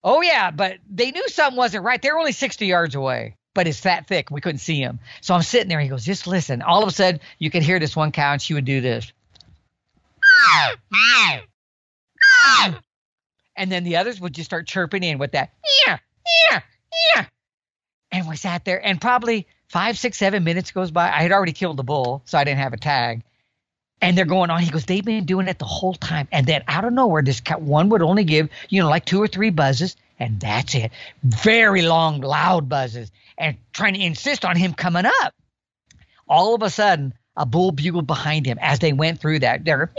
oh, 0.03 0.23
yeah, 0.23 0.51
but 0.51 0.79
they 0.89 1.11
knew 1.11 1.29
something 1.29 1.57
wasn't 1.57 1.85
right. 1.85 2.01
They're 2.01 2.19
only 2.19 2.33
60 2.33 2.67
yards 2.67 2.95
away, 2.95 3.37
but 3.55 3.67
it's 3.67 3.83
that 3.83 4.07
thick. 4.07 4.31
We 4.31 4.41
couldn't 4.41 4.61
see 4.61 4.81
him. 4.81 5.01
So 5.21 5.35
I'm 5.35 5.43
sitting 5.43 5.69
there. 5.69 5.81
He 5.81 5.89
goes, 5.89 6.05
Just 6.05 6.27
listen. 6.27 6.63
All 6.63 6.83
of 6.83 6.89
a 6.89 6.93
sudden, 6.93 7.21
you 7.39 7.51
could 7.51 7.63
hear 7.63 7.79
this 7.79 7.97
one 7.97 8.13
cow, 8.13 8.33
and 8.33 8.43
she 8.43 8.55
would 8.55 8.65
do 8.65 8.81
this. 8.81 9.13
And 13.57 13.71
then 13.71 13.85
the 13.85 13.97
others 13.97 14.21
would 14.21 14.35
just 14.35 14.49
start 14.49 14.67
chirping 14.67 15.03
in 15.03 15.19
with 15.19 15.33
that, 15.33 15.53
yeah, 15.87 15.99
yeah, 16.51 16.61
yeah. 17.15 17.25
And 18.11 18.27
we 18.27 18.37
sat 18.37 18.65
there, 18.65 18.85
and 18.85 19.01
probably 19.01 19.47
five, 19.69 19.99
six, 19.99 20.17
seven 20.17 20.45
minutes 20.45 20.71
goes 20.71 20.91
by. 20.91 21.09
I 21.09 21.23
had 21.23 21.33
already 21.33 21.53
killed 21.53 21.77
the 21.77 21.85
bull, 21.85 22.23
so 22.25 22.39
I 22.39 22.45
didn't 22.45 22.61
have 22.61 22.73
a 22.73 22.79
tag. 22.79 23.23
And 24.01 24.17
they're 24.17 24.25
going 24.25 24.49
on. 24.49 24.63
He 24.63 24.71
goes, 24.71 24.87
they've 24.87 25.05
been 25.05 25.27
doing 25.27 25.47
it 25.47 25.59
the 25.59 25.67
whole 25.67 25.93
time. 25.93 26.27
And 26.33 26.47
then 26.47 26.65
out 26.67 26.87
of 26.87 26.93
nowhere, 26.95 27.23
this 27.23 27.43
one 27.59 27.91
would 27.91 28.01
only 28.01 28.25
give, 28.25 28.49
you 28.71 28.81
know, 28.81 28.89
like 28.89 29.05
two 29.05 29.23
or 29.23 29.29
three 29.29 29.51
buzzes, 29.51 29.95
and 30.19 30.41
that's 30.41 30.75
it. 30.75 30.91
Very 31.23 31.83
long, 31.83 32.23
loud 32.23 32.67
buzzes, 32.69 33.13
and 33.41 33.57
trying 33.73 33.95
to 33.95 34.01
insist 34.01 34.45
on 34.45 34.55
him 34.55 34.75
coming 34.75 35.07
up. 35.07 35.35
All 36.29 36.55
of 36.55 36.63
a 36.63 36.71
sudden, 36.71 37.15
a 37.37 37.47
bull 37.47 37.73
bugled 37.73 38.07
behind 38.07 38.47
him 38.47 38.59
as 38.61 38.79
they 38.79 38.93
went 38.93 39.21
through 39.21 39.41
that. 39.41 39.65
They're 39.65 39.91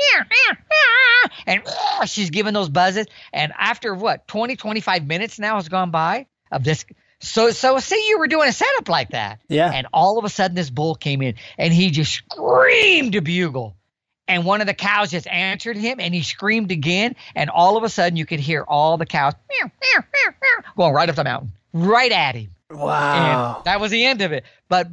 and 1.45 1.63
she's 2.05 2.29
giving 2.29 2.53
those 2.53 2.69
buzzes. 2.69 3.07
And 3.33 3.51
after 3.57 3.93
what 3.93 4.27
20, 4.27 4.55
25 4.55 5.07
minutes 5.07 5.39
now 5.39 5.55
has 5.55 5.67
gone 5.67 5.91
by 5.91 6.27
of 6.51 6.63
this. 6.63 6.85
So 7.19 7.51
so 7.51 7.79
say 7.79 8.07
you 8.07 8.19
were 8.19 8.27
doing 8.27 8.47
a 8.47 8.53
setup 8.53 8.87
like 8.87 9.09
that. 9.09 9.39
Yeah. 9.47 9.71
And 9.71 9.87
all 9.91 10.17
of 10.17 10.25
a 10.25 10.29
sudden 10.29 10.55
this 10.55 10.69
bull 10.69 10.95
came 10.95 11.21
in 11.21 11.35
and 11.57 11.73
he 11.73 11.89
just 11.89 12.13
screamed 12.13 13.15
a 13.15 13.21
bugle. 13.21 13.75
And 14.27 14.45
one 14.45 14.61
of 14.61 14.67
the 14.67 14.73
cows 14.73 15.11
just 15.11 15.27
answered 15.27 15.77
him 15.77 15.99
and 15.99 16.13
he 16.13 16.21
screamed 16.23 16.71
again. 16.71 17.15
And 17.35 17.49
all 17.49 17.75
of 17.75 17.83
a 17.83 17.89
sudden 17.89 18.17
you 18.17 18.25
could 18.25 18.39
hear 18.39 18.63
all 18.65 18.97
the 18.97 19.05
cows 19.05 19.33
going 20.77 20.93
right 20.93 21.09
up 21.09 21.15
the 21.15 21.23
mountain, 21.23 21.51
right 21.73 22.11
at 22.11 22.35
him. 22.35 22.51
Wow. 22.73 23.55
And 23.57 23.65
that 23.65 23.79
was 23.79 23.91
the 23.91 24.05
end 24.05 24.21
of 24.21 24.31
it. 24.31 24.43
But 24.69 24.87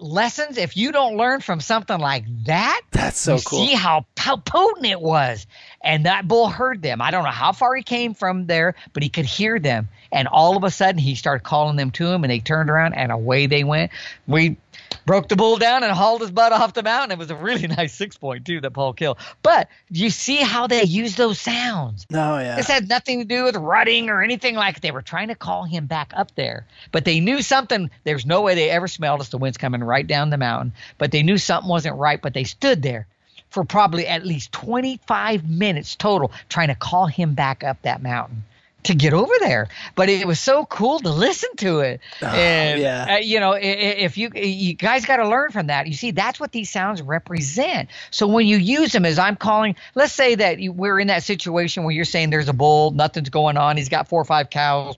lessons, 0.00 0.58
if 0.58 0.76
you 0.76 0.92
don't 0.92 1.16
learn 1.16 1.40
from 1.40 1.60
something 1.60 1.98
like 1.98 2.24
that, 2.44 2.82
That's 2.92 3.18
so 3.18 3.36
you 3.36 3.42
cool. 3.42 3.66
see 3.66 3.74
how, 3.74 4.06
how 4.16 4.36
potent 4.36 4.86
it 4.86 5.00
was. 5.00 5.46
And 5.82 6.06
that 6.06 6.26
bull 6.26 6.48
heard 6.48 6.82
them. 6.82 7.00
I 7.00 7.10
don't 7.10 7.24
know 7.24 7.30
how 7.30 7.52
far 7.52 7.74
he 7.74 7.82
came 7.82 8.14
from 8.14 8.46
there, 8.46 8.74
but 8.92 9.02
he 9.02 9.08
could 9.08 9.24
hear 9.26 9.58
them. 9.58 9.88
And 10.12 10.28
all 10.28 10.56
of 10.56 10.64
a 10.64 10.70
sudden, 10.70 10.98
he 10.98 11.14
started 11.14 11.44
calling 11.44 11.76
them 11.76 11.90
to 11.92 12.06
him, 12.06 12.24
and 12.24 12.30
they 12.30 12.38
turned 12.38 12.70
around, 12.70 12.94
and 12.94 13.10
away 13.10 13.46
they 13.46 13.64
went. 13.64 13.90
We 14.26 14.56
broke 15.04 15.28
the 15.28 15.36
bull 15.36 15.56
down 15.56 15.82
and 15.82 15.92
hauled 15.92 16.20
his 16.20 16.30
butt 16.30 16.52
off 16.52 16.74
the 16.74 16.82
mountain. 16.82 17.12
It 17.12 17.18
was 17.18 17.30
a 17.30 17.36
really 17.36 17.66
nice 17.66 17.94
six 17.94 18.16
point, 18.16 18.44
too, 18.44 18.60
that 18.60 18.72
Paul 18.72 18.92
killed. 18.92 19.18
But 19.42 19.68
you 19.90 20.10
see 20.10 20.36
how 20.36 20.66
they 20.66 20.82
use 20.84 21.16
those 21.16 21.40
sounds. 21.40 22.06
No, 22.10 22.38
yeah. 22.38 22.56
This 22.56 22.68
had 22.68 22.88
nothing 22.88 23.20
to 23.20 23.24
do 23.24 23.44
with 23.44 23.56
rutting 23.56 24.08
or 24.08 24.22
anything 24.22 24.54
like 24.54 24.80
They 24.80 24.90
were 24.90 25.02
trying 25.02 25.28
to 25.28 25.34
call 25.34 25.64
him 25.64 25.86
back 25.86 26.12
up 26.14 26.34
there. 26.34 26.66
But 26.92 27.04
they 27.04 27.20
knew 27.20 27.42
something. 27.42 27.90
There's 28.04 28.26
no 28.26 28.42
way 28.42 28.54
they 28.54 28.70
ever 28.70 28.88
smelled 28.88 29.20
us. 29.20 29.28
The 29.28 29.38
wind's 29.38 29.58
coming 29.58 29.82
right 29.82 30.06
down 30.06 30.30
the 30.30 30.36
mountain. 30.36 30.72
But 30.98 31.12
they 31.12 31.22
knew 31.22 31.38
something 31.38 31.68
wasn't 31.68 31.96
right. 31.96 32.20
But 32.20 32.34
they 32.34 32.44
stood 32.44 32.82
there 32.82 33.06
for 33.50 33.64
probably 33.64 34.06
at 34.06 34.26
least 34.26 34.52
25 34.52 35.48
minutes 35.48 35.96
total 35.96 36.32
trying 36.48 36.68
to 36.68 36.74
call 36.74 37.06
him 37.06 37.34
back 37.34 37.62
up 37.64 37.80
that 37.82 38.02
mountain 38.02 38.44
to 38.86 38.94
get 38.94 39.12
over 39.12 39.32
there. 39.40 39.68
But 39.94 40.08
it 40.08 40.26
was 40.26 40.40
so 40.40 40.64
cool 40.64 40.98
to 41.00 41.10
listen 41.10 41.54
to 41.56 41.80
it. 41.80 42.00
Oh, 42.22 42.26
and, 42.26 42.80
yeah. 42.80 43.14
uh, 43.14 43.16
you 43.18 43.40
know, 43.40 43.52
if 43.52 44.18
you 44.18 44.30
you 44.34 44.74
guys 44.74 45.04
got 45.04 45.16
to 45.16 45.28
learn 45.28 45.50
from 45.50 45.68
that. 45.68 45.86
You 45.86 45.94
see, 45.94 46.10
that's 46.10 46.40
what 46.40 46.52
these 46.52 46.70
sounds 46.70 47.02
represent. 47.02 47.90
So 48.10 48.26
when 48.26 48.46
you 48.46 48.56
use 48.56 48.92
them, 48.92 49.04
as 49.04 49.18
I'm 49.18 49.36
calling, 49.36 49.76
let's 49.94 50.12
say 50.12 50.34
that 50.36 50.58
you, 50.58 50.72
we're 50.72 50.98
in 50.98 51.08
that 51.08 51.22
situation 51.22 51.84
where 51.84 51.94
you're 51.94 52.04
saying 52.04 52.30
there's 52.30 52.48
a 52.48 52.52
bull, 52.52 52.90
nothing's 52.90 53.30
going 53.30 53.56
on, 53.56 53.76
he's 53.76 53.88
got 53.88 54.08
four 54.08 54.20
or 54.20 54.24
five 54.24 54.50
cows, 54.50 54.96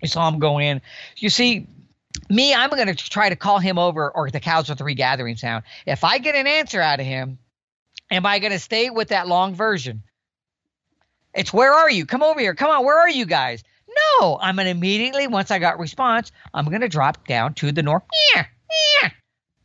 you 0.00 0.08
saw 0.08 0.28
him 0.28 0.38
go 0.38 0.58
in. 0.58 0.80
You 1.16 1.30
see, 1.30 1.66
me, 2.28 2.54
I'm 2.54 2.70
going 2.70 2.86
to 2.86 2.94
try 2.94 3.28
to 3.28 3.36
call 3.36 3.58
him 3.58 3.78
over, 3.78 4.10
or 4.10 4.30
the 4.30 4.40
cows 4.40 4.68
with 4.68 4.78
the 4.78 4.84
regathering 4.84 5.36
sound. 5.36 5.64
If 5.86 6.04
I 6.04 6.18
get 6.18 6.34
an 6.34 6.46
answer 6.46 6.80
out 6.80 7.00
of 7.00 7.06
him, 7.06 7.38
am 8.10 8.26
I 8.26 8.38
going 8.38 8.52
to 8.52 8.58
stay 8.58 8.90
with 8.90 9.08
that 9.08 9.28
long 9.28 9.54
version? 9.54 10.02
It's 11.34 11.52
where 11.52 11.72
are 11.72 11.90
you? 11.90 12.06
Come 12.06 12.22
over 12.22 12.40
here. 12.40 12.54
Come 12.54 12.70
on. 12.70 12.84
Where 12.84 12.98
are 12.98 13.08
you 13.10 13.26
guys? 13.26 13.62
No, 14.20 14.38
I'm 14.40 14.56
going 14.56 14.66
to 14.66 14.70
immediately, 14.70 15.26
once 15.26 15.50
I 15.50 15.58
got 15.58 15.78
response, 15.78 16.32
I'm 16.52 16.64
going 16.66 16.80
to 16.80 16.88
drop 16.88 17.26
down 17.26 17.54
to 17.54 17.70
the 17.72 17.82
north. 17.82 18.02
Yeah, 18.34 18.46
yeah. 19.02 19.10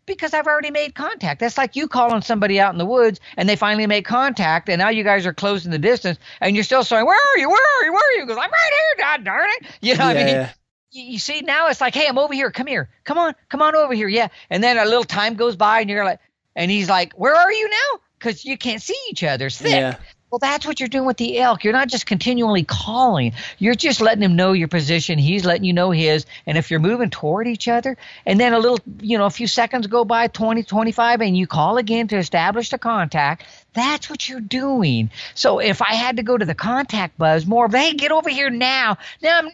Because 0.06 0.34
I've 0.34 0.48
already 0.48 0.72
made 0.72 0.96
contact. 0.96 1.40
That's 1.40 1.58
like 1.58 1.76
you 1.76 1.88
calling 1.88 2.22
somebody 2.22 2.60
out 2.60 2.74
in 2.74 2.80
the 2.80 2.86
woods 2.86 3.20
and 3.38 3.48
they 3.48 3.56
finally 3.56 3.86
make 3.88 4.06
contact 4.06 4.68
and 4.70 4.80
now 4.80 4.90
you 4.90 5.04
guys 5.04 5.26
are 5.26 5.34
closing 5.34 5.72
the 5.72 5.78
distance 5.78 6.18
and 6.42 6.56
you're 6.56 6.64
still 6.64 6.84
saying, 6.84 7.06
Where 7.06 7.16
are 7.16 7.38
you? 7.38 7.48
Where 7.50 7.62
are 7.62 7.86
you? 7.86 7.94
Where 7.94 8.02
are 8.02 8.18
you? 8.18 8.26
Because 8.26 8.38
I'm 8.38 8.50
right 8.50 8.72
here, 8.72 9.06
God 9.06 9.24
darn 9.24 9.50
it. 9.60 9.68
You 9.82 9.96
know 9.96 10.08
what 10.08 10.18
I 10.18 10.24
mean? 10.26 10.50
You, 10.92 11.04
you 11.04 11.20
see 11.20 11.42
now 11.42 11.68
it's 11.68 11.80
like 11.82 11.94
hey 11.94 12.08
i'm 12.08 12.18
over 12.18 12.34
here 12.34 12.50
come 12.50 12.66
here 12.66 12.90
come 13.04 13.20
on 13.20 13.36
come 13.50 13.62
on 13.62 13.76
over 13.76 13.94
here 13.94 14.08
yeah 14.08 14.30
and 14.50 14.64
then 14.64 14.76
a 14.80 14.86
little 14.86 15.04
time 15.04 15.36
goes 15.36 15.56
by 15.56 15.82
and 15.82 15.90
you're 15.92 16.04
like 16.04 16.20
and 16.56 16.72
he's 16.72 16.90
like 16.90 17.14
where 17.14 17.36
are 17.36 17.54
you 17.54 17.70
now 17.70 18.00
because 18.18 18.44
you 18.44 18.58
can't 18.58 18.82
see 18.82 18.98
each 19.12 19.24
other 19.24 19.46
it's 19.46 19.60
thick 19.62 19.70
Yeah. 19.70 19.98
Well 20.32 20.40
that's 20.40 20.66
what 20.66 20.80
you're 20.80 20.90
doing 20.90 21.06
with 21.06 21.18
the 21.18 21.40
elk 21.40 21.64
you're 21.64 21.74
not 21.74 21.88
just 21.88 22.06
continually 22.06 22.64
calling 22.64 23.34
you're 23.58 23.76
just 23.76 24.02
letting 24.02 24.24
him 24.24 24.36
know 24.36 24.54
your 24.54 24.68
position 24.68 25.18
he's 25.18 25.46
letting 25.46 25.64
you 25.64 25.74
know 25.74 25.92
his 25.92 26.26
and 26.46 26.58
if 26.58 26.70
you're 26.70 26.80
moving 26.80 27.10
toward 27.10 27.48
each 27.48 27.68
other 27.68 27.98
and 28.26 28.40
then 28.40 28.54
a 28.54 28.60
little 28.60 28.80
you 29.02 29.18
know 29.18 29.26
a 29.26 29.30
few 29.30 29.48
seconds 29.48 29.88
go 29.88 30.06
by 30.06 30.28
20 30.28 30.64
25 30.64 31.22
and 31.22 31.38
you 31.38 31.48
call 31.48 31.78
again 31.78 32.08
to 32.08 32.18
establish 32.18 32.70
the 32.70 32.78
contact 32.78 33.44
that's 33.74 34.10
what 34.10 34.28
you're 34.28 34.42
doing. 34.42 35.12
So 35.36 35.60
if 35.60 35.82
I 35.82 35.94
had 35.94 36.18
to 36.18 36.24
go 36.24 36.38
to 36.38 36.46
the 36.46 36.56
contact 36.56 37.18
buzz 37.18 37.46
more, 37.46 37.66
of, 37.66 37.74
hey, 37.74 37.94
get 37.94 38.12
over 38.12 38.30
here 38.30 38.50
now. 38.50 38.98
Now 39.22 39.40
I'm, 39.40 39.50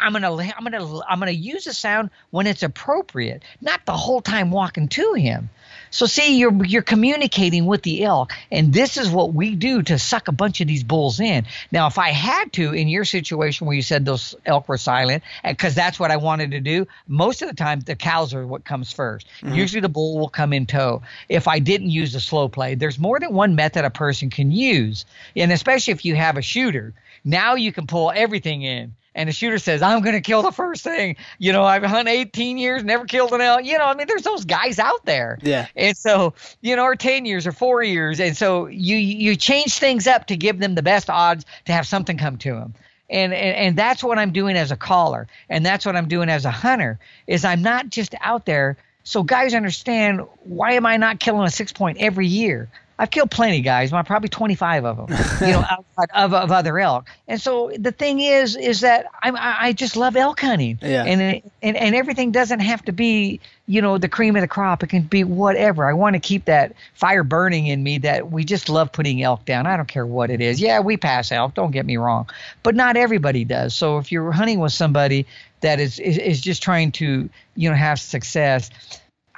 I'm 0.00 0.12
gonna, 0.12 0.32
I'm 0.32 0.64
gonna, 0.64 1.00
I'm 1.08 1.18
gonna 1.18 1.30
use 1.32 1.64
the 1.64 1.74
sound 1.74 2.10
when 2.30 2.46
it's 2.46 2.62
appropriate, 2.62 3.42
not 3.60 3.84
the 3.86 3.96
whole 3.96 4.20
time 4.22 4.50
walking 4.50 4.88
to 4.88 5.14
him. 5.14 5.50
So 5.90 6.06
see, 6.06 6.38
you're 6.38 6.64
you're 6.64 6.82
communicating 6.82 7.66
with 7.66 7.82
the 7.82 8.04
elk, 8.04 8.32
and 8.50 8.72
this 8.72 8.96
is 8.96 9.10
what 9.10 9.34
we 9.34 9.56
do 9.56 9.82
to 9.82 9.98
suck 9.98 10.28
a 10.28 10.32
bunch 10.32 10.60
of 10.60 10.68
these 10.68 10.84
bulls 10.84 11.20
in. 11.20 11.46
Now, 11.72 11.88
if 11.88 11.98
I 11.98 12.10
had 12.10 12.52
to, 12.54 12.72
in 12.72 12.88
your 12.88 13.04
situation 13.04 13.66
where 13.66 13.74
you 13.76 13.82
said 13.82 14.04
those 14.04 14.34
elk 14.46 14.68
were 14.68 14.78
silent, 14.78 15.24
uh, 15.44 15.50
because 15.50 15.74
that's 15.74 15.98
what 15.98 16.10
I 16.10 16.16
wanted 16.16 16.52
to 16.52 16.60
do, 16.60 16.86
most 17.08 17.42
of 17.42 17.48
the 17.48 17.54
time 17.54 17.80
the 17.80 17.96
cows 17.96 18.34
are 18.34 18.46
what 18.46 18.64
comes 18.64 18.94
1st 18.94 19.24
mm-hmm. 19.42 19.54
Usually 19.54 19.80
the 19.80 19.88
bull 19.88 20.18
will 20.18 20.28
come 20.28 20.52
in 20.52 20.66
tow. 20.66 21.02
If 21.28 21.48
I 21.48 21.58
didn't 21.58 21.90
use 21.90 22.12
the 22.12 22.20
slow 22.20 22.48
play, 22.48 22.76
there's 22.76 22.98
more 22.98 23.18
than 23.18 23.34
one 23.34 23.54
method 23.54 23.84
a 23.84 23.90
person 23.90 24.30
can 24.30 24.50
use, 24.52 25.04
and 25.34 25.52
especially 25.52 25.92
if 25.92 26.04
you 26.04 26.14
have 26.14 26.36
a 26.36 26.42
shooter, 26.42 26.94
now 27.24 27.54
you 27.56 27.72
can 27.72 27.86
pull 27.86 28.12
everything 28.14 28.62
in. 28.62 28.94
And 29.14 29.28
the 29.28 29.32
shooter 29.32 29.58
says, 29.58 29.82
I'm 29.82 30.02
going 30.02 30.14
to 30.14 30.20
kill 30.20 30.42
the 30.42 30.52
first 30.52 30.84
thing. 30.84 31.16
You 31.38 31.52
know, 31.52 31.64
I've 31.64 31.82
hunted 31.82 32.10
18 32.10 32.58
years, 32.58 32.84
never 32.84 33.04
killed 33.04 33.32
an 33.32 33.40
elk. 33.40 33.64
You 33.64 33.76
know, 33.76 33.84
I 33.84 33.94
mean, 33.94 34.06
there's 34.06 34.22
those 34.22 34.44
guys 34.44 34.78
out 34.78 35.04
there. 35.04 35.38
Yeah. 35.42 35.66
And 35.74 35.96
so, 35.96 36.34
you 36.60 36.76
know, 36.76 36.84
or 36.84 36.94
10 36.94 37.24
years 37.24 37.46
or 37.46 37.52
four 37.52 37.82
years. 37.82 38.20
And 38.20 38.36
so 38.36 38.66
you, 38.66 38.96
you 38.96 39.34
change 39.34 39.78
things 39.78 40.06
up 40.06 40.28
to 40.28 40.36
give 40.36 40.58
them 40.60 40.76
the 40.76 40.82
best 40.82 41.10
odds 41.10 41.44
to 41.64 41.72
have 41.72 41.86
something 41.86 42.18
come 42.18 42.38
to 42.38 42.52
them. 42.52 42.74
And, 43.08 43.34
and, 43.34 43.56
and 43.56 43.76
that's 43.76 44.04
what 44.04 44.18
I'm 44.18 44.32
doing 44.32 44.56
as 44.56 44.70
a 44.70 44.76
caller. 44.76 45.26
And 45.48 45.66
that's 45.66 45.84
what 45.84 45.96
I'm 45.96 46.06
doing 46.06 46.28
as 46.28 46.44
a 46.44 46.50
hunter 46.50 47.00
is 47.26 47.44
I'm 47.44 47.62
not 47.62 47.90
just 47.90 48.14
out 48.20 48.46
there. 48.46 48.76
So 49.02 49.24
guys 49.24 49.54
understand 49.54 50.20
why 50.44 50.74
am 50.74 50.86
I 50.86 50.96
not 50.96 51.18
killing 51.18 51.44
a 51.44 51.50
six 51.50 51.72
point 51.72 51.98
every 51.98 52.28
year? 52.28 52.68
I've 53.00 53.10
killed 53.10 53.30
plenty, 53.30 53.62
guys. 53.62 53.90
Well, 53.90 54.04
probably 54.04 54.28
25 54.28 54.84
of 54.84 54.96
them, 55.08 55.18
you 55.40 55.54
know, 55.54 55.60
outside 55.70 56.10
of, 56.14 56.34
of 56.34 56.52
other 56.52 56.78
elk. 56.78 57.08
And 57.26 57.40
so 57.40 57.72
the 57.78 57.92
thing 57.92 58.20
is, 58.20 58.56
is 58.56 58.80
that 58.80 59.06
I'm, 59.22 59.34
I 59.36 59.56
I 59.58 59.72
just 59.72 59.96
love 59.96 60.16
elk 60.16 60.40
hunting. 60.40 60.78
Yeah. 60.82 61.04
And, 61.04 61.20
it- 61.20 61.44
and 61.62 61.76
and 61.76 61.94
everything 61.94 62.30
doesn't 62.30 62.60
have 62.60 62.84
to 62.84 62.92
be, 62.92 63.40
you 63.66 63.80
know, 63.82 63.96
the 63.98 64.08
cream 64.08 64.36
of 64.36 64.42
the 64.42 64.48
crop. 64.48 64.82
It 64.82 64.88
can 64.88 65.02
be 65.02 65.24
whatever. 65.24 65.88
I 65.88 65.94
want 65.94 66.14
to 66.14 66.20
keep 66.20 66.44
that 66.44 66.74
fire 66.94 67.24
burning 67.24 67.66
in 67.66 67.82
me 67.82 67.98
that 67.98 68.30
we 68.30 68.44
just 68.44 68.68
love 68.68 68.92
putting 68.92 69.22
elk 69.22 69.44
down. 69.46 69.66
I 69.66 69.76
don't 69.76 69.88
care 69.88 70.06
what 70.06 70.30
it 70.30 70.40
is. 70.40 70.60
Yeah, 70.60 70.80
we 70.80 70.96
pass 70.96 71.32
elk. 71.32 71.54
Don't 71.54 71.70
get 71.70 71.86
me 71.86 71.96
wrong, 71.96 72.28
but 72.62 72.74
not 72.74 72.96
everybody 72.96 73.44
does. 73.44 73.74
So 73.74 73.98
if 73.98 74.12
you're 74.12 74.30
hunting 74.32 74.60
with 74.60 74.72
somebody 74.72 75.26
that 75.62 75.80
is 75.80 75.98
is, 75.98 76.18
is 76.18 76.40
just 76.40 76.62
trying 76.62 76.92
to, 76.92 77.28
you 77.56 77.70
know, 77.70 77.76
have 77.76 77.98
success. 78.00 78.70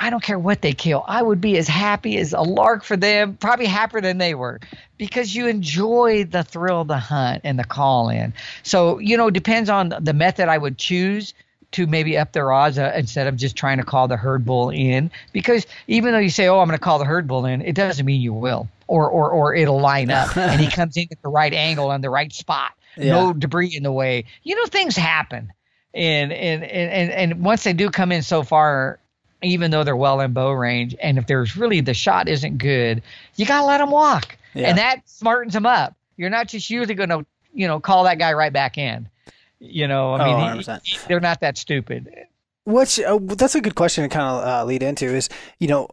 I 0.02 0.10
don't 0.10 0.22
care 0.22 0.38
what 0.38 0.62
they 0.62 0.72
kill. 0.72 1.04
I 1.06 1.22
would 1.22 1.40
be 1.40 1.56
as 1.58 1.68
happy 1.68 2.18
as 2.18 2.32
a 2.32 2.40
lark 2.40 2.82
for 2.82 2.96
them, 2.96 3.36
probably 3.36 3.66
happier 3.66 4.00
than 4.00 4.18
they 4.18 4.34
were, 4.34 4.58
because 4.98 5.32
you 5.32 5.46
enjoy 5.46 6.24
the 6.24 6.42
thrill 6.42 6.80
of 6.80 6.88
the 6.88 6.98
hunt 6.98 7.42
and 7.44 7.56
the 7.56 7.64
call 7.64 8.08
in. 8.08 8.34
So, 8.64 8.98
you 8.98 9.16
know, 9.16 9.30
depends 9.30 9.70
on 9.70 9.94
the 10.00 10.12
method 10.12 10.48
I 10.48 10.58
would 10.58 10.76
choose 10.76 11.34
to 11.70 11.86
maybe 11.86 12.18
up 12.18 12.32
their 12.32 12.50
odds 12.50 12.78
uh, 12.78 12.92
instead 12.96 13.28
of 13.28 13.36
just 13.36 13.54
trying 13.54 13.78
to 13.78 13.84
call 13.84 14.08
the 14.08 14.16
herd 14.16 14.44
bull 14.44 14.70
in. 14.70 15.12
Because 15.32 15.68
even 15.86 16.12
though 16.12 16.18
you 16.18 16.30
say, 16.30 16.48
"Oh, 16.48 16.58
I'm 16.58 16.66
going 16.66 16.76
to 16.76 16.82
call 16.82 16.98
the 16.98 17.04
herd 17.04 17.28
bull 17.28 17.46
in," 17.46 17.62
it 17.62 17.76
doesn't 17.76 18.04
mean 18.04 18.20
you 18.20 18.32
will, 18.32 18.68
or 18.88 19.08
or 19.08 19.30
or 19.30 19.54
it'll 19.54 19.80
line 19.80 20.10
up 20.10 20.36
and 20.36 20.60
he 20.60 20.68
comes 20.68 20.96
in 20.96 21.06
at 21.12 21.22
the 21.22 21.28
right 21.28 21.54
angle 21.54 21.90
on 21.90 22.00
the 22.00 22.10
right 22.10 22.32
spot, 22.32 22.72
yeah. 22.96 23.12
no 23.12 23.32
debris 23.32 23.76
in 23.76 23.84
the 23.84 23.92
way. 23.92 24.24
You 24.42 24.56
know, 24.56 24.66
things 24.66 24.96
happen, 24.96 25.52
and 25.94 26.32
and 26.32 26.64
and 26.64 27.10
and 27.12 27.44
once 27.44 27.64
they 27.64 27.72
do 27.72 27.90
come 27.90 28.10
in 28.10 28.22
so 28.22 28.42
far. 28.42 28.98
Even 29.42 29.70
though 29.70 29.84
they're 29.84 29.96
well 29.96 30.20
in 30.20 30.32
bow 30.32 30.52
range, 30.52 30.94
and 31.00 31.18
if 31.18 31.26
there's 31.26 31.56
really 31.56 31.80
the 31.80 31.94
shot 31.94 32.28
isn't 32.28 32.58
good, 32.58 33.02
you 33.36 33.44
gotta 33.44 33.66
let 33.66 33.78
them 33.78 33.90
walk, 33.90 34.36
yeah. 34.54 34.68
and 34.68 34.78
that 34.78 35.04
smartens 35.06 35.52
them 35.52 35.66
up. 35.66 35.94
You're 36.16 36.30
not 36.30 36.48
just 36.48 36.70
usually 36.70 36.94
going 36.94 37.08
to, 37.08 37.26
you 37.52 37.66
know, 37.66 37.80
call 37.80 38.04
that 38.04 38.18
guy 38.18 38.32
right 38.32 38.52
back 38.52 38.78
in. 38.78 39.08
You 39.58 39.88
know, 39.88 40.14
I 40.14 40.24
mean, 40.24 40.66
oh, 40.68 40.72
he, 40.74 40.90
he, 40.90 40.98
they're 41.08 41.20
not 41.20 41.40
that 41.40 41.56
stupid. 41.56 42.26
Which 42.64 43.00
uh, 43.00 43.18
that's 43.20 43.56
a 43.56 43.60
good 43.60 43.74
question 43.74 44.04
to 44.04 44.08
kind 44.08 44.36
of 44.36 44.46
uh, 44.46 44.64
lead 44.64 44.84
into 44.84 45.06
is 45.06 45.28
you 45.58 45.66
know 45.66 45.88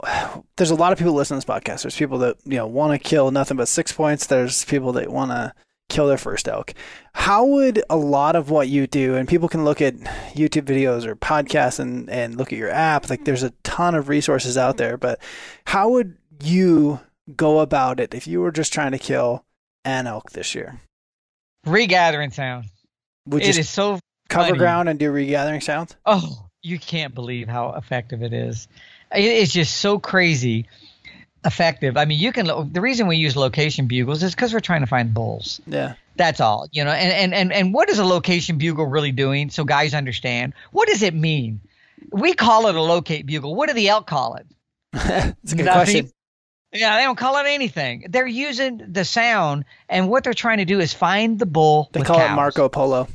there's 0.55 0.69
a 0.69 0.75
lot 0.75 0.91
of 0.91 0.99
people 0.99 1.13
listening 1.13 1.41
to 1.41 1.47
this 1.47 1.55
podcast. 1.55 1.81
There's 1.81 1.95
people 1.95 2.19
that 2.19 2.37
you 2.45 2.57
know 2.57 2.67
want 2.67 2.93
to 2.93 2.99
kill 2.99 3.31
nothing 3.31 3.57
but 3.57 3.67
six 3.67 3.91
points. 3.91 4.27
There's 4.27 4.65
people 4.65 4.91
that 4.93 5.09
want 5.09 5.31
to 5.31 5.53
kill 5.89 6.07
their 6.07 6.17
first 6.17 6.47
elk. 6.47 6.73
How 7.13 7.45
would 7.45 7.83
a 7.89 7.97
lot 7.97 8.35
of 8.35 8.49
what 8.49 8.69
you 8.69 8.87
do, 8.87 9.15
and 9.15 9.27
people 9.27 9.49
can 9.49 9.65
look 9.65 9.81
at 9.81 9.95
YouTube 10.33 10.63
videos 10.63 11.05
or 11.05 11.15
podcasts 11.15 11.79
and 11.79 12.09
and 12.09 12.35
look 12.37 12.53
at 12.53 12.59
your 12.59 12.69
app. 12.69 13.09
Like 13.09 13.25
there's 13.25 13.43
a 13.43 13.51
ton 13.63 13.95
of 13.95 14.07
resources 14.07 14.57
out 14.57 14.77
there, 14.77 14.97
but 14.97 15.19
how 15.65 15.89
would 15.89 16.17
you 16.41 16.99
go 17.35 17.59
about 17.59 17.99
it 17.99 18.13
if 18.13 18.27
you 18.27 18.41
were 18.41 18.51
just 18.51 18.71
trying 18.73 18.91
to 18.91 18.99
kill 18.99 19.43
an 19.83 20.07
elk 20.07 20.31
this 20.31 20.55
year? 20.55 20.79
Regathering 21.65 22.31
sound. 22.31 22.65
Would 23.25 23.43
it 23.43 23.57
is 23.57 23.69
so 23.69 23.99
cover 24.29 24.47
funny. 24.47 24.57
ground 24.57 24.89
and 24.89 24.97
do 24.97 25.11
regathering 25.11 25.61
sounds. 25.61 25.95
Oh, 26.05 26.45
you 26.61 26.79
can't 26.79 27.13
believe 27.13 27.47
how 27.47 27.73
effective 27.73 28.23
it 28.23 28.33
is. 28.33 28.67
It 29.13 29.23
is 29.23 29.51
just 29.51 29.77
so 29.77 29.99
crazy 29.99 30.67
effective. 31.45 31.97
I 31.97 32.05
mean, 32.05 32.19
you 32.19 32.31
can. 32.31 32.47
The 32.71 32.81
reason 32.81 33.07
we 33.07 33.17
use 33.17 33.35
location 33.35 33.87
bugles 33.87 34.23
is 34.23 34.35
because 34.35 34.53
we're 34.53 34.59
trying 34.59 34.81
to 34.81 34.87
find 34.87 35.13
bulls. 35.13 35.61
Yeah. 35.67 35.93
That's 36.15 36.39
all. 36.39 36.67
You 36.71 36.83
know, 36.83 36.91
and, 36.91 37.13
and 37.13 37.33
and 37.33 37.53
and 37.53 37.73
what 37.73 37.89
is 37.89 37.97
a 37.99 38.05
location 38.05 38.57
bugle 38.57 38.85
really 38.85 39.11
doing? 39.11 39.49
So 39.49 39.63
guys 39.63 39.93
understand. 39.93 40.53
What 40.71 40.87
does 40.87 41.01
it 41.01 41.13
mean? 41.13 41.61
We 42.11 42.33
call 42.33 42.67
it 42.67 42.75
a 42.75 42.81
locate 42.81 43.25
bugle. 43.25 43.55
What 43.55 43.67
do 43.69 43.73
the 43.73 43.87
elk 43.89 44.07
call 44.07 44.35
it? 44.35 44.45
That's 44.91 45.53
a 45.53 45.55
good 45.55 45.65
Nothing. 45.65 45.83
question. 45.85 46.11
Yeah, 46.71 46.97
they 46.97 47.03
don't 47.03 47.17
call 47.17 47.37
it 47.37 47.47
anything. 47.47 48.05
They're 48.09 48.27
using 48.27 48.83
the 48.87 49.03
sound, 49.03 49.65
and 49.87 50.07
what 50.07 50.23
they're 50.23 50.33
trying 50.35 50.59
to 50.59 50.65
do 50.65 50.79
is 50.79 50.93
find 50.93 51.39
the 51.39 51.47
bull. 51.47 51.89
They 51.93 52.01
call 52.01 52.17
cows. 52.17 52.31
it 52.31 52.35
Marco 52.35 52.69
Polo. 52.69 53.07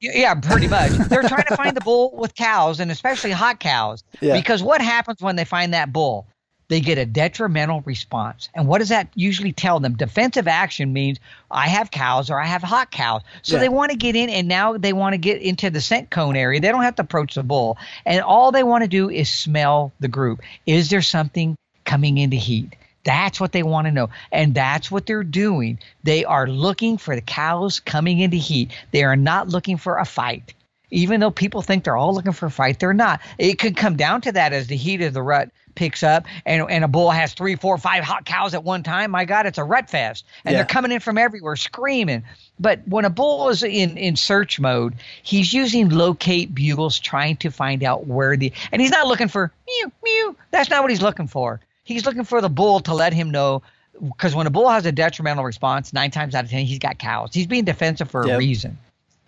Yeah, 0.00 0.34
pretty 0.34 0.68
much. 0.68 0.90
They're 0.92 1.22
trying 1.22 1.44
to 1.48 1.56
find 1.56 1.76
the 1.76 1.80
bull 1.84 2.16
with 2.16 2.34
cows, 2.34 2.80
and 2.80 2.90
especially 2.90 3.30
hot 3.30 3.60
cows. 3.60 4.02
Yeah. 4.20 4.34
Because 4.34 4.62
what 4.62 4.80
happens 4.80 5.20
when 5.20 5.36
they 5.36 5.44
find 5.44 5.74
that 5.74 5.92
bull? 5.92 6.26
They 6.68 6.80
get 6.80 6.98
a 6.98 7.06
detrimental 7.06 7.80
response. 7.82 8.50
And 8.54 8.68
what 8.68 8.78
does 8.78 8.90
that 8.90 9.08
usually 9.14 9.52
tell 9.52 9.80
them? 9.80 9.94
Defensive 9.96 10.46
action 10.46 10.92
means 10.92 11.18
I 11.50 11.68
have 11.68 11.90
cows 11.90 12.28
or 12.30 12.38
I 12.38 12.44
have 12.44 12.62
hot 12.62 12.90
cows. 12.90 13.22
So 13.42 13.56
yeah. 13.56 13.60
they 13.60 13.68
want 13.70 13.90
to 13.90 13.96
get 13.96 14.16
in, 14.16 14.28
and 14.28 14.48
now 14.48 14.76
they 14.76 14.92
want 14.92 15.14
to 15.14 15.18
get 15.18 15.40
into 15.40 15.70
the 15.70 15.80
scent 15.80 16.10
cone 16.10 16.36
area. 16.36 16.60
They 16.60 16.68
don't 16.68 16.82
have 16.82 16.96
to 16.96 17.02
approach 17.02 17.34
the 17.34 17.42
bull. 17.42 17.78
And 18.04 18.22
all 18.22 18.52
they 18.52 18.62
want 18.62 18.84
to 18.84 18.88
do 18.88 19.08
is 19.08 19.30
smell 19.30 19.92
the 19.98 20.08
group. 20.08 20.40
Is 20.66 20.90
there 20.90 21.02
something 21.02 21.56
coming 21.84 22.18
into 22.18 22.36
heat? 22.36 22.76
That's 23.04 23.40
what 23.40 23.52
they 23.52 23.62
want 23.62 23.86
to 23.86 23.92
know. 23.92 24.10
And 24.30 24.54
that's 24.54 24.90
what 24.90 25.06
they're 25.06 25.24
doing. 25.24 25.78
They 26.02 26.26
are 26.26 26.46
looking 26.46 26.98
for 26.98 27.14
the 27.14 27.22
cows 27.22 27.80
coming 27.80 28.18
into 28.18 28.36
heat. 28.36 28.72
They 28.90 29.04
are 29.04 29.16
not 29.16 29.48
looking 29.48 29.78
for 29.78 29.96
a 29.96 30.04
fight. 30.04 30.52
Even 30.90 31.20
though 31.20 31.30
people 31.30 31.62
think 31.62 31.84
they're 31.84 31.96
all 31.96 32.14
looking 32.14 32.32
for 32.32 32.46
a 32.46 32.50
fight, 32.50 32.78
they're 32.78 32.92
not. 32.92 33.22
It 33.38 33.58
could 33.58 33.76
come 33.76 33.96
down 33.96 34.20
to 34.22 34.32
that 34.32 34.52
as 34.52 34.66
the 34.66 34.76
heat 34.76 35.00
of 35.00 35.14
the 35.14 35.22
rut 35.22 35.50
picks 35.78 36.02
up 36.02 36.26
and, 36.44 36.68
and 36.68 36.84
a 36.84 36.88
bull 36.88 37.10
has 37.10 37.32
three, 37.32 37.54
four, 37.54 37.78
five 37.78 38.02
hot 38.02 38.24
cows 38.24 38.52
at 38.52 38.64
one 38.64 38.82
time. 38.82 39.12
My 39.12 39.24
God, 39.24 39.46
it's 39.46 39.58
a 39.58 39.64
rut 39.64 39.88
fest. 39.88 40.26
And 40.44 40.52
yeah. 40.52 40.58
they're 40.58 40.66
coming 40.66 40.90
in 40.90 40.98
from 40.98 41.16
everywhere 41.16 41.54
screaming. 41.54 42.24
But 42.58 42.80
when 42.86 43.04
a 43.04 43.10
bull 43.10 43.48
is 43.48 43.62
in, 43.62 43.96
in 43.96 44.16
search 44.16 44.58
mode, 44.58 44.94
he's 45.22 45.52
using 45.52 45.88
locate 45.90 46.52
bugles 46.52 46.98
trying 46.98 47.36
to 47.36 47.50
find 47.50 47.84
out 47.84 48.08
where 48.08 48.36
the 48.36 48.52
and 48.72 48.82
he's 48.82 48.90
not 48.90 49.06
looking 49.06 49.28
for 49.28 49.52
mew 49.66 49.92
mew. 50.02 50.36
That's 50.50 50.68
not 50.68 50.82
what 50.82 50.90
he's 50.90 51.00
looking 51.00 51.28
for. 51.28 51.60
He's 51.84 52.04
looking 52.04 52.24
for 52.24 52.40
the 52.40 52.50
bull 52.50 52.80
to 52.80 52.94
let 52.94 53.12
him 53.12 53.30
know 53.30 53.62
because 54.02 54.34
when 54.34 54.48
a 54.48 54.50
bull 54.50 54.68
has 54.68 54.84
a 54.84 54.92
detrimental 54.92 55.44
response, 55.44 55.92
nine 55.92 56.10
times 56.10 56.34
out 56.34 56.44
of 56.44 56.50
ten, 56.50 56.66
he's 56.66 56.80
got 56.80 56.98
cows. 56.98 57.30
He's 57.32 57.46
being 57.46 57.64
defensive 57.64 58.10
for 58.10 58.26
yep. 58.26 58.34
a 58.34 58.38
reason. 58.38 58.78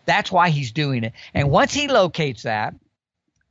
That's 0.05 0.33
why 0.33 0.51
he's 0.51 0.73
doing 0.73 1.05
it. 1.05 1.13
And 1.33 1.51
once 1.51 1.73
he 1.73 1.87
locates 1.87 2.43
that, 2.43 2.75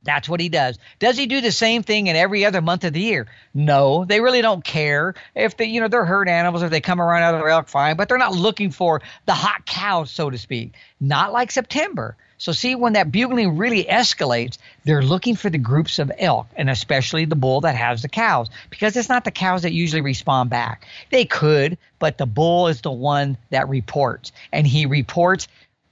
that's 0.02 0.28
what 0.28 0.40
he 0.40 0.48
does. 0.48 0.78
Does 0.98 1.18
he 1.18 1.26
do 1.26 1.40
the 1.40 1.52
same 1.52 1.82
thing 1.82 2.06
in 2.06 2.16
every 2.16 2.44
other 2.44 2.62
month 2.62 2.84
of 2.84 2.92
the 2.92 3.00
year? 3.00 3.26
No, 3.52 4.04
they 4.04 4.20
really 4.20 4.40
don't 4.40 4.64
care 4.64 5.14
if 5.34 5.56
they, 5.56 5.66
you 5.66 5.80
know, 5.80 5.88
they're 5.88 6.06
herd 6.06 6.28
animals. 6.28 6.62
If 6.62 6.70
they 6.70 6.80
come 6.80 7.00
around 7.00 7.22
out 7.22 7.34
of 7.34 7.40
their 7.40 7.50
elk, 7.50 7.68
fine. 7.68 7.96
But 7.96 8.08
they're 8.08 8.18
not 8.18 8.34
looking 8.34 8.70
for 8.70 9.02
the 9.26 9.34
hot 9.34 9.66
cows, 9.66 10.10
so 10.10 10.30
to 10.30 10.38
speak. 10.38 10.72
Not 11.00 11.32
like 11.32 11.50
September. 11.50 12.16
So 12.38 12.52
see, 12.52 12.74
when 12.74 12.94
that 12.94 13.12
bugling 13.12 13.58
really 13.58 13.84
escalates, 13.84 14.56
they're 14.84 15.02
looking 15.02 15.36
for 15.36 15.50
the 15.50 15.58
groups 15.58 15.98
of 15.98 16.10
elk, 16.16 16.46
and 16.56 16.70
especially 16.70 17.26
the 17.26 17.36
bull 17.36 17.60
that 17.60 17.76
has 17.76 18.00
the 18.00 18.08
cows, 18.08 18.48
because 18.70 18.96
it's 18.96 19.10
not 19.10 19.24
the 19.24 19.30
cows 19.30 19.62
that 19.62 19.72
usually 19.72 20.00
respond 20.00 20.48
back. 20.48 20.86
They 21.10 21.26
could, 21.26 21.76
but 21.98 22.16
the 22.16 22.24
bull 22.24 22.68
is 22.68 22.80
the 22.80 22.90
one 22.90 23.36
that 23.50 23.68
reports, 23.68 24.32
and 24.50 24.66
he 24.66 24.86
reports 24.86 25.48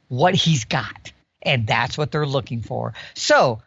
what 0.08 0.34
he's 0.34 0.64
got, 0.64 1.12
and 1.42 1.66
that's 1.66 1.98
what 1.98 2.10
they're 2.10 2.24
looking 2.24 2.62
for. 2.62 2.94
So 3.12 3.60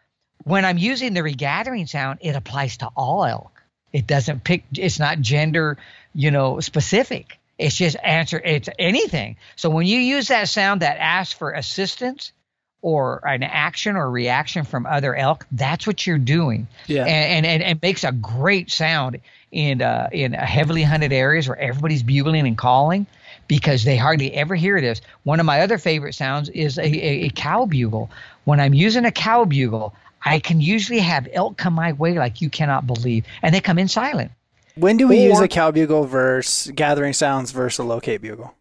when 0.44 0.64
I'm 0.64 0.78
using 0.78 1.14
the 1.14 1.22
regathering 1.22 1.86
sound, 1.86 2.20
it 2.22 2.36
applies 2.36 2.78
to 2.78 2.88
all 2.96 3.24
elk. 3.24 3.62
It 3.92 4.06
doesn't 4.06 4.44
pick. 4.44 4.64
It's 4.76 4.98
not 4.98 5.20
gender, 5.20 5.78
you 6.14 6.30
know, 6.30 6.60
specific. 6.60 7.38
It's 7.58 7.76
just 7.76 7.96
answer. 8.02 8.40
It's 8.42 8.68
anything. 8.78 9.36
So 9.56 9.70
when 9.70 9.86
you 9.86 9.98
use 9.98 10.28
that 10.28 10.48
sound 10.48 10.82
that 10.82 10.96
asks 10.98 11.34
for 11.34 11.52
assistance 11.52 12.32
or 12.80 13.22
an 13.26 13.42
action 13.42 13.96
or 13.96 14.10
reaction 14.10 14.64
from 14.64 14.86
other 14.86 15.14
elk, 15.14 15.46
that's 15.52 15.86
what 15.86 16.06
you're 16.06 16.18
doing. 16.18 16.66
Yeah. 16.86 17.04
And 17.04 17.46
and, 17.46 17.62
and 17.62 17.76
it 17.76 17.82
makes 17.82 18.02
a 18.04 18.12
great 18.12 18.70
sound 18.70 19.20
in 19.52 19.82
uh, 19.82 20.08
in 20.10 20.32
heavily 20.32 20.82
hunted 20.82 21.12
areas 21.12 21.46
where 21.46 21.58
everybody's 21.58 22.02
bugling 22.02 22.46
and 22.46 22.56
calling 22.56 23.06
because 23.46 23.84
they 23.84 23.96
hardly 23.96 24.32
ever 24.32 24.54
hear 24.54 24.80
this. 24.80 25.02
One 25.24 25.38
of 25.38 25.46
my 25.46 25.60
other 25.60 25.76
favorite 25.76 26.14
sounds 26.14 26.48
is 26.48 26.78
a, 26.78 26.84
a, 26.84 27.26
a 27.26 27.30
cow 27.30 27.66
bugle. 27.66 28.10
When 28.44 28.60
I'm 28.60 28.74
using 28.74 29.04
a 29.04 29.12
cow 29.12 29.44
bugle, 29.44 29.94
I 30.24 30.38
can 30.38 30.60
usually 30.60 31.00
have 31.00 31.28
elk 31.32 31.56
come 31.56 31.74
my 31.74 31.92
way 31.92 32.18
like 32.18 32.40
you 32.40 32.50
cannot 32.50 32.86
believe, 32.86 33.24
and 33.42 33.54
they 33.54 33.60
come 33.60 33.78
in 33.78 33.88
silent. 33.88 34.32
When 34.74 34.96
do 34.96 35.08
we 35.08 35.26
or, 35.26 35.30
use 35.30 35.40
a 35.40 35.48
cow 35.48 35.70
bugle 35.70 36.04
versus 36.04 36.72
gathering 36.72 37.12
sounds 37.12 37.50
versus 37.50 37.78
a 37.80 37.84
locate 37.84 38.22
bugle? 38.22 38.54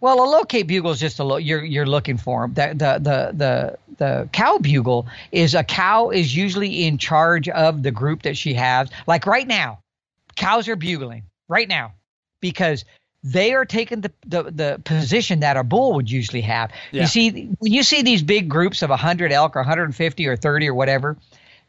Well, 0.00 0.22
a 0.22 0.28
locate 0.28 0.66
bugle 0.66 0.90
is 0.92 1.00
just 1.00 1.18
a 1.18 1.24
lo- 1.24 1.36
you're 1.36 1.64
you're 1.64 1.86
looking 1.86 2.16
for 2.16 2.46
them. 2.48 2.54
The, 2.54 2.74
the 2.74 2.98
the 2.98 3.32
the 3.36 3.78
the 3.96 4.28
cow 4.32 4.58
bugle 4.58 5.06
is 5.32 5.54
a 5.54 5.64
cow 5.64 6.10
is 6.10 6.36
usually 6.36 6.86
in 6.86 6.98
charge 6.98 7.48
of 7.48 7.82
the 7.82 7.90
group 7.90 8.22
that 8.22 8.36
she 8.36 8.54
has. 8.54 8.90
Like 9.06 9.26
right 9.26 9.46
now, 9.46 9.80
cows 10.36 10.68
are 10.68 10.76
bugling 10.76 11.24
right 11.48 11.68
now 11.68 11.92
because 12.40 12.84
they 13.26 13.54
are 13.54 13.64
taking 13.64 14.02
the, 14.02 14.12
the, 14.24 14.42
the 14.44 14.80
position 14.84 15.40
that 15.40 15.56
a 15.56 15.64
bull 15.64 15.94
would 15.94 16.08
usually 16.08 16.42
have. 16.42 16.70
Yeah. 16.92 17.02
You 17.02 17.06
see, 17.08 17.50
when 17.58 17.72
you 17.72 17.82
see 17.82 18.02
these 18.02 18.22
big 18.22 18.48
groups 18.48 18.82
of 18.82 18.90
100 18.90 19.32
elk 19.32 19.56
or 19.56 19.60
150 19.60 20.26
or 20.28 20.36
30 20.36 20.68
or 20.68 20.74
whatever, 20.74 21.16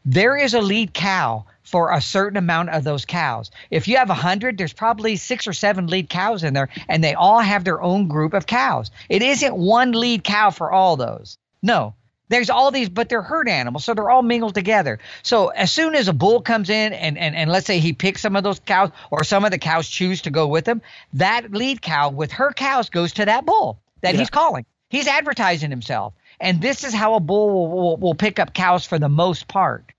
there 0.04 0.36
is 0.36 0.54
a 0.54 0.60
lead 0.60 0.94
cow 0.94 1.46
for 1.64 1.92
a 1.92 2.00
certain 2.00 2.36
amount 2.36 2.70
of 2.70 2.84
those 2.84 3.04
cows. 3.04 3.50
If 3.70 3.88
you 3.88 3.96
have 3.96 4.08
100, 4.08 4.56
there's 4.56 4.72
probably 4.72 5.16
six 5.16 5.48
or 5.48 5.52
seven 5.52 5.88
lead 5.88 6.08
cows 6.08 6.44
in 6.44 6.54
there, 6.54 6.68
and 6.88 7.02
they 7.02 7.14
all 7.14 7.40
have 7.40 7.64
their 7.64 7.82
own 7.82 8.06
group 8.06 8.34
of 8.34 8.46
cows. 8.46 8.92
It 9.08 9.22
isn't 9.22 9.54
one 9.54 9.90
lead 9.92 10.22
cow 10.22 10.50
for 10.50 10.70
all 10.70 10.96
those. 10.96 11.38
No. 11.60 11.94
There's 12.28 12.50
all 12.50 12.70
these, 12.70 12.88
but 12.88 13.08
they're 13.08 13.22
herd 13.22 13.48
animals, 13.48 13.84
so 13.84 13.94
they're 13.94 14.10
all 14.10 14.22
mingled 14.22 14.54
together. 14.54 14.98
So 15.22 15.48
as 15.48 15.72
soon 15.72 15.94
as 15.94 16.08
a 16.08 16.12
bull 16.12 16.40
comes 16.40 16.70
in 16.70 16.92
and, 16.92 17.16
and, 17.16 17.34
and 17.34 17.50
let's 17.50 17.66
say 17.66 17.78
he 17.78 17.92
picks 17.92 18.20
some 18.20 18.36
of 18.36 18.44
those 18.44 18.58
cows 18.60 18.90
or 19.10 19.24
some 19.24 19.44
of 19.44 19.50
the 19.50 19.58
cows 19.58 19.88
choose 19.88 20.22
to 20.22 20.30
go 20.30 20.46
with 20.46 20.66
him, 20.66 20.82
that 21.14 21.52
lead 21.52 21.80
cow 21.80 22.10
with 22.10 22.32
her 22.32 22.52
cows 22.52 22.90
goes 22.90 23.12
to 23.14 23.24
that 23.24 23.46
bull 23.46 23.78
that 24.02 24.14
yeah. 24.14 24.20
he's 24.20 24.30
calling. 24.30 24.66
He's 24.90 25.06
advertising 25.06 25.70
himself. 25.70 26.14
And 26.40 26.60
this 26.60 26.84
is 26.84 26.94
how 26.94 27.14
a 27.14 27.20
bull 27.20 27.50
will, 27.50 27.68
will, 27.68 27.96
will 27.96 28.14
pick 28.14 28.38
up 28.38 28.54
cows 28.54 28.86
for 28.86 28.98
the 28.98 29.08
most 29.08 29.48
part. 29.48 29.92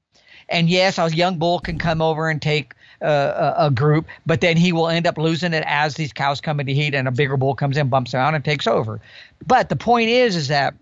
And 0.47 0.69
yes, 0.69 0.97
a 0.97 1.09
young 1.09 1.37
bull 1.37 1.59
can 1.59 1.77
come 1.77 2.01
over 2.01 2.29
and 2.29 2.41
take 2.41 2.73
uh, 3.01 3.53
a, 3.57 3.67
a, 3.67 3.71
group, 3.71 4.07
but 4.25 4.41
then 4.41 4.57
he 4.57 4.73
will 4.73 4.89
end 4.89 5.07
up 5.07 5.17
losing 5.17 5.53
it 5.53 5.63
as 5.65 5.95
these 5.95 6.11
cows 6.11 6.41
come 6.41 6.59
into 6.59 6.73
heat 6.73 6.95
and 6.95 7.07
a 7.07 7.11
bigger 7.11 7.37
bull 7.37 7.55
comes 7.55 7.77
in, 7.77 7.87
bumps 7.87 8.13
around, 8.13 8.35
and 8.35 8.43
takes 8.43 8.67
over. 8.67 8.99
But 9.45 9.69
the 9.69 9.77
point 9.77 10.09
is, 10.09 10.35
is 10.35 10.49
that 10.49 10.73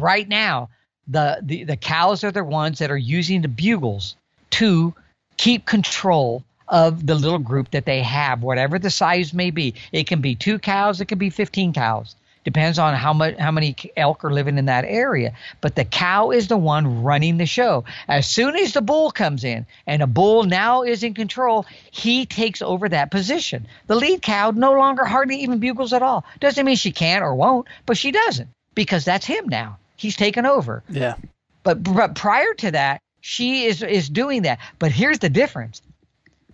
right 0.00 0.28
now, 0.28 0.68
the, 1.08 1.38
the, 1.42 1.64
the 1.64 1.76
cows 1.76 2.24
are 2.24 2.32
the 2.32 2.44
ones 2.44 2.78
that 2.78 2.90
are 2.90 2.96
using 2.96 3.42
the 3.42 3.48
bugles 3.48 4.16
to 4.50 4.94
keep 5.36 5.66
control 5.66 6.44
of 6.68 7.06
the 7.06 7.14
little 7.14 7.38
group 7.38 7.70
that 7.70 7.84
they 7.84 8.02
have, 8.02 8.42
whatever 8.42 8.78
the 8.78 8.90
size 8.90 9.32
may 9.32 9.50
be. 9.50 9.74
It 9.92 10.06
can 10.06 10.20
be 10.20 10.34
two 10.34 10.58
cows, 10.58 11.00
it 11.00 11.06
can 11.06 11.18
be 11.18 11.30
15 11.30 11.72
cows. 11.72 12.16
Depends 12.44 12.78
on 12.78 12.94
how 12.94 13.12
much 13.12 13.36
how 13.38 13.50
many 13.50 13.74
elk 13.96 14.24
are 14.24 14.32
living 14.32 14.56
in 14.56 14.66
that 14.66 14.84
area. 14.84 15.34
But 15.60 15.74
the 15.74 15.84
cow 15.84 16.30
is 16.30 16.46
the 16.46 16.56
one 16.56 17.02
running 17.02 17.38
the 17.38 17.46
show. 17.46 17.84
As 18.06 18.28
soon 18.28 18.54
as 18.54 18.72
the 18.72 18.82
bull 18.82 19.10
comes 19.10 19.42
in 19.42 19.66
and 19.84 20.00
a 20.00 20.06
bull 20.06 20.44
now 20.44 20.82
is 20.84 21.02
in 21.02 21.12
control, 21.12 21.66
he 21.90 22.24
takes 22.24 22.62
over 22.62 22.88
that 22.88 23.10
position. 23.10 23.66
The 23.88 23.96
lead 23.96 24.22
cow 24.22 24.52
no 24.52 24.74
longer 24.74 25.04
hardly 25.04 25.38
even 25.38 25.58
bugles 25.58 25.92
at 25.92 26.04
all. 26.04 26.24
Doesn't 26.38 26.64
mean 26.64 26.76
she 26.76 26.92
can't 26.92 27.24
or 27.24 27.34
won't, 27.34 27.66
but 27.84 27.98
she 27.98 28.12
doesn't 28.12 28.48
because 28.76 29.04
that's 29.04 29.26
him 29.26 29.48
now. 29.48 29.78
He's 29.96 30.16
taken 30.16 30.46
over. 30.46 30.82
Yeah. 30.88 31.16
But 31.62 31.82
but 31.82 32.14
prior 32.14 32.54
to 32.54 32.70
that, 32.72 33.00
she 33.20 33.64
is 33.64 33.82
is 33.82 34.08
doing 34.08 34.42
that. 34.42 34.60
But 34.78 34.92
here's 34.92 35.18
the 35.18 35.28
difference. 35.28 35.82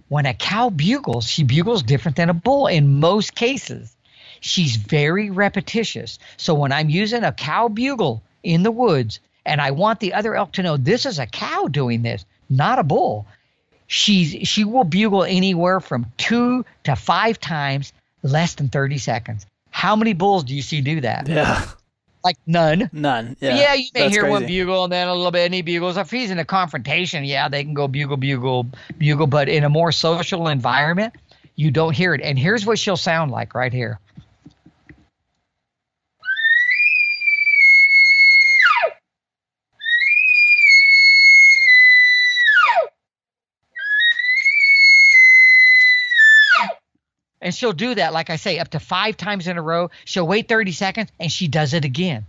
When 0.09 0.27
a 0.27 0.35
cow 0.35 0.71
bugles, 0.71 1.29
she 1.29 1.43
bugles 1.43 1.83
different 1.83 2.17
than 2.17 2.29
a 2.29 2.35
bull 2.35 2.67
in 2.67 3.01
most 3.01 3.35
cases. 3.35 3.95
She's 4.41 4.77
very 4.77 5.31
repetitious. 5.31 6.19
So 6.37 6.55
when 6.55 6.73
I'm 6.73 6.91
using 6.91 7.25
a 7.25 7.33
cow 7.33 7.69
bugle 7.69 8.23
in 8.43 8.63
the 8.63 8.71
woods 8.71 9.21
and 9.47 9.61
I 9.61 9.71
want 9.71 10.01
the 10.01 10.15
other 10.15 10.35
elk 10.35 10.53
to 10.53 10.63
know 10.63 10.77
this 10.77 11.07
is 11.07 11.19
a 11.19 11.27
cow 11.27 11.69
doing 11.69 12.03
this, 12.03 12.25
not 12.51 12.79
a 12.79 12.83
bull, 12.83 13.27
she's 13.87 14.49
she 14.49 14.65
will 14.65 14.85
bugle 14.85 15.25
anywhere 15.25 15.81
from 15.81 16.07
2 16.19 16.65
to 16.85 16.97
5 16.97 17.41
times 17.41 17.93
less 18.23 18.55
than 18.55 18.69
30 18.69 18.99
seconds. 18.99 19.47
How 19.71 19.97
many 19.97 20.13
bulls 20.13 20.45
do 20.45 20.55
you 20.55 20.63
see 20.63 20.81
do 20.81 21.01
that? 21.03 21.29
Yeah. 21.29 21.65
Like 22.25 22.37
none. 22.47 22.89
None. 22.93 23.37
Yeah. 23.41 23.57
Yeah, 23.57 23.75
you 23.75 23.89
may 23.95 24.11
hear 24.11 24.29
one 24.29 24.47
bugle 24.47 24.85
and 24.85 24.93
then 24.93 25.09
a 25.09 25.15
little 25.15 25.31
bit 25.31 25.41
any 25.41 25.63
bugles. 25.63 25.97
If 25.97 26.11
he's 26.11 26.31
in 26.31 26.39
a 26.39 26.45
confrontation, 26.45 27.25
yeah, 27.25 27.49
they 27.49 27.65
can 27.65 27.75
go 27.75 27.89
bugle, 27.89 28.17
bugle, 28.17 28.67
bugle. 28.99 29.27
But 29.27 29.49
in 29.49 29.65
a 29.65 29.69
more 29.69 29.93
social 29.93 30.49
environment, 30.49 31.15
you 31.57 31.71
don't 31.71 31.95
hear 31.95 32.15
it. 32.15 32.21
And 32.21 32.39
here's 32.39 32.65
what 32.65 32.79
she'll 32.79 32.97
sound 32.97 33.31
like 33.31 33.55
right 33.55 33.73
here. 33.73 33.99
And 47.53 47.57
she'll 47.59 47.75
do 47.75 47.95
that, 47.97 48.15
like 48.15 48.31
I 48.31 48.37
say, 48.37 48.59
up 48.59 48.69
to 48.69 48.81
five 48.81 49.19
times 49.19 49.47
in 49.47 49.59
a 49.59 49.63
row. 49.63 49.91
She'll 50.07 50.27
wait 50.27 50.49
30 50.49 50.73
seconds 50.73 51.13
and 51.21 51.31
she 51.31 51.49
does 51.49 51.75
it 51.75 51.85
again. 51.85 52.25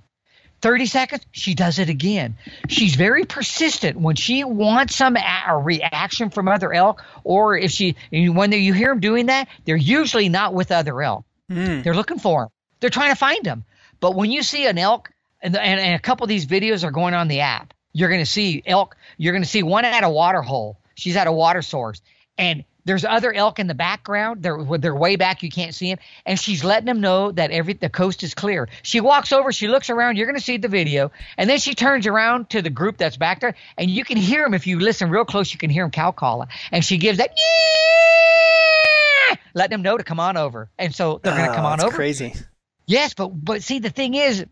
30 0.62 0.86
seconds, 0.86 1.26
she 1.32 1.56
does 1.56 1.80
it 1.80 1.88
again. 1.88 2.36
She's 2.68 2.96
very 2.96 3.24
persistent 3.24 3.98
when 3.98 4.18
she 4.18 4.44
wants 4.44 4.98
some 4.98 5.16
a, 5.16 5.58
reaction 5.58 6.30
from 6.30 6.50
other 6.50 6.74
elk, 6.74 7.02
or 7.24 7.58
if 7.58 7.72
she, 7.72 7.96
when 8.12 8.50
they, 8.50 8.58
you 8.58 8.74
hear 8.74 8.90
them 8.90 9.00
doing 9.00 9.28
that, 9.28 9.48
they're 9.64 9.78
usually 9.78 10.28
not 10.28 10.54
with 10.54 10.74
other 10.74 11.02
elk. 11.02 11.24
Mm. 11.50 11.86
They're 11.86 11.96
looking 11.96 12.20
for 12.20 12.42
them. 12.42 12.50
They're 12.82 12.90
trying 12.90 13.12
to 13.12 13.18
find 13.18 13.46
them. 13.46 13.64
But 14.02 14.16
when 14.16 14.30
you 14.30 14.44
see 14.44 14.66
an 14.66 14.78
elk, 14.78 15.10
and, 15.42 15.56
and, 15.56 15.80
and 15.80 15.96
a 15.96 16.00
couple 16.00 16.26
of 16.26 16.30
these 16.30 16.46
videos 16.46 16.84
are 16.84 16.92
going 16.92 17.14
on 17.14 17.30
the 17.30 17.40
app, 17.40 17.74
you're 17.94 18.10
going 18.10 18.20
to 18.20 18.30
see 18.30 18.62
elk. 18.66 18.98
You're 19.18 19.32
going 19.32 19.44
to 19.44 19.50
see 19.50 19.64
one 19.64 19.86
at 19.86 20.04
a 20.04 20.10
water 20.10 20.42
hole. 20.42 20.80
She's 20.96 21.16
at 21.16 21.28
a 21.28 21.32
water 21.32 21.62
source, 21.62 22.02
and 22.38 22.66
there's 22.86 23.06
other 23.06 23.34
elk 23.34 23.60
in 23.60 23.68
the 23.68 23.74
background. 23.74 24.44
They're 24.44 24.64
they're 24.78 24.96
way 24.96 25.16
back. 25.16 25.44
You 25.44 25.50
can't 25.50 25.74
see 25.74 25.90
them, 25.90 26.00
and 26.26 26.40
she's 26.40 26.64
letting 26.64 26.86
them 26.86 27.02
know 27.02 27.32
that 27.32 27.52
every 27.52 27.74
the 27.74 27.90
coast 27.90 28.24
is 28.24 28.34
clear. 28.34 28.68
She 28.82 29.02
walks 29.02 29.32
over. 29.32 29.52
She 29.52 29.68
looks 29.68 29.90
around. 29.90 30.18
You're 30.18 30.28
going 30.28 30.38
to 30.38 30.44
see 30.44 30.58
the 30.58 30.68
video, 30.68 31.12
and 31.38 31.50
then 31.50 31.60
she 31.60 31.76
turns 31.76 32.08
around 32.08 32.50
to 32.52 32.62
the 32.62 32.70
group 32.70 32.98
that's 32.98 33.18
back 33.18 33.40
there, 33.40 33.56
and 33.78 33.90
you 33.90 34.04
can 34.04 34.18
hear 34.18 34.44
them 34.44 34.54
if 34.54 34.68
you 34.68 34.80
listen 34.80 35.10
real 35.10 35.26
close. 35.26 35.52
You 35.54 35.60
can 35.60 35.70
hear 35.70 35.84
them 35.84 35.92
cow 35.92 36.12
calling, 36.12 36.50
and 36.72 36.84
she 36.84 36.98
gives 36.98 37.18
that. 37.20 37.30
Yeah! 37.30 39.36
Let 39.54 39.70
them 39.70 39.82
know 39.82 39.98
to 39.98 40.04
come 40.04 40.20
on 40.20 40.38
over, 40.38 40.70
and 40.78 40.94
so 40.94 41.20
they're 41.24 41.34
going 41.34 41.46
to 41.46 41.52
Oh, 41.52 41.56
come 41.56 41.66
on 41.66 41.82
over. 41.82 41.96
Crazy. 41.96 42.34
Yes, 42.86 43.14
but 43.14 43.28
but 43.28 43.64
see 43.64 43.80
the 43.80 43.90
thing 43.90 44.14
is, 44.14 44.46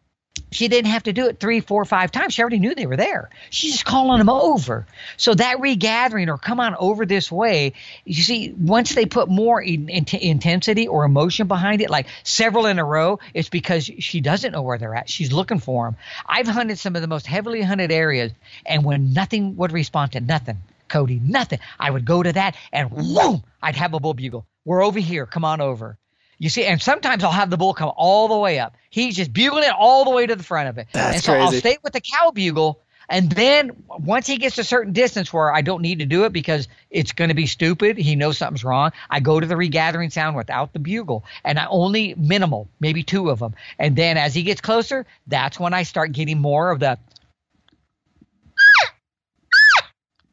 she 0.51 0.67
didn't 0.67 0.91
have 0.91 1.03
to 1.03 1.13
do 1.13 1.27
it 1.27 1.39
three, 1.39 1.61
four, 1.61 1.85
five 1.85 2.11
times. 2.11 2.33
She 2.33 2.41
already 2.41 2.59
knew 2.59 2.75
they 2.75 2.85
were 2.85 2.97
there. 2.97 3.29
She's 3.49 3.71
just 3.71 3.85
calling 3.85 4.19
them 4.19 4.29
over. 4.29 4.85
So 5.17 5.33
that 5.33 5.61
regathering 5.61 6.29
or 6.29 6.37
come 6.37 6.59
on 6.59 6.75
over 6.75 7.05
this 7.05 7.31
way, 7.31 7.73
you 8.05 8.21
see, 8.21 8.51
once 8.51 8.93
they 8.93 9.05
put 9.05 9.29
more 9.29 9.61
in, 9.61 9.87
in, 9.87 10.05
intensity 10.19 10.87
or 10.87 11.05
emotion 11.05 11.47
behind 11.47 11.81
it, 11.81 11.89
like 11.89 12.07
several 12.23 12.65
in 12.65 12.79
a 12.79 12.85
row, 12.85 13.19
it's 13.33 13.49
because 13.49 13.85
she 13.85 14.19
doesn't 14.19 14.51
know 14.51 14.61
where 14.61 14.77
they're 14.77 14.95
at. 14.95 15.09
She's 15.09 15.31
looking 15.31 15.59
for 15.59 15.85
them. 15.85 15.95
I've 16.25 16.47
hunted 16.47 16.77
some 16.77 16.95
of 16.95 17.01
the 17.01 17.07
most 17.07 17.25
heavily 17.25 17.61
hunted 17.61 17.91
areas, 17.91 18.33
and 18.65 18.83
when 18.83 19.13
nothing 19.13 19.55
would 19.55 19.71
respond 19.71 20.11
to 20.13 20.19
nothing, 20.19 20.57
Cody, 20.89 21.21
nothing, 21.23 21.59
I 21.79 21.89
would 21.89 22.03
go 22.03 22.21
to 22.21 22.33
that 22.33 22.57
and 22.73 22.89
whoom, 22.89 23.43
I'd 23.61 23.77
have 23.77 23.93
a 23.93 23.99
bull 23.99 24.13
bugle. 24.13 24.45
We're 24.65 24.83
over 24.83 24.99
here. 24.99 25.25
Come 25.25 25.45
on 25.45 25.61
over. 25.61 25.97
You 26.41 26.49
see, 26.49 26.65
and 26.65 26.81
sometimes 26.81 27.23
I'll 27.23 27.31
have 27.31 27.51
the 27.51 27.57
bull 27.57 27.75
come 27.75 27.91
all 27.95 28.27
the 28.27 28.35
way 28.35 28.57
up. 28.57 28.75
He's 28.89 29.15
just 29.15 29.31
bugling 29.31 29.63
it 29.63 29.75
all 29.77 30.05
the 30.05 30.09
way 30.09 30.25
to 30.25 30.35
the 30.35 30.41
front 30.41 30.69
of 30.69 30.79
it. 30.79 30.87
That's 30.91 31.17
and 31.17 31.23
so 31.23 31.33
I'll 31.33 31.51
stay 31.51 31.77
with 31.83 31.93
the 31.93 32.01
cow 32.01 32.31
bugle. 32.31 32.81
And 33.07 33.29
then 33.29 33.83
once 33.87 34.25
he 34.25 34.37
gets 34.37 34.57
a 34.57 34.63
certain 34.63 34.91
distance 34.91 35.31
where 35.31 35.53
I 35.53 35.61
don't 35.61 35.83
need 35.83 35.99
to 35.99 36.07
do 36.07 36.23
it 36.23 36.33
because 36.33 36.67
it's 36.89 37.11
going 37.11 37.27
to 37.27 37.35
be 37.35 37.45
stupid, 37.45 37.95
he 37.95 38.15
knows 38.15 38.39
something's 38.39 38.63
wrong, 38.63 38.91
I 39.07 39.19
go 39.19 39.39
to 39.39 39.45
the 39.45 39.55
regathering 39.55 40.09
sound 40.09 40.35
without 40.35 40.73
the 40.73 40.79
bugle. 40.79 41.25
And 41.45 41.59
I 41.59 41.67
only 41.67 42.15
minimal, 42.15 42.67
maybe 42.79 43.03
two 43.03 43.29
of 43.29 43.37
them. 43.37 43.53
And 43.77 43.95
then 43.95 44.17
as 44.17 44.33
he 44.33 44.41
gets 44.41 44.61
closer, 44.61 45.05
that's 45.27 45.59
when 45.59 45.75
I 45.75 45.83
start 45.83 46.11
getting 46.11 46.39
more 46.39 46.71
of 46.71 46.79
the 46.79 46.97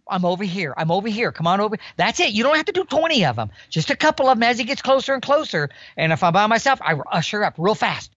I'm 0.08 0.24
over 0.24 0.44
here. 0.44 0.74
I'm 0.76 0.90
over 0.90 1.08
here. 1.08 1.32
Come 1.32 1.46
on 1.46 1.60
over. 1.60 1.76
That's 1.96 2.20
it. 2.20 2.32
You 2.32 2.42
don't 2.42 2.56
have 2.56 2.66
to 2.66 2.72
do 2.72 2.84
20 2.84 3.24
of 3.24 3.36
them. 3.36 3.50
Just 3.68 3.90
a 3.90 3.96
couple 3.96 4.28
of 4.28 4.38
them 4.38 4.42
as 4.42 4.58
he 4.58 4.64
gets 4.64 4.82
closer 4.82 5.14
and 5.14 5.22
closer. 5.22 5.70
And 5.96 6.12
if 6.12 6.22
I'm 6.22 6.32
by 6.32 6.46
myself, 6.46 6.80
I 6.82 6.94
usher 7.12 7.44
up 7.44 7.54
real 7.58 7.74
fast, 7.74 8.10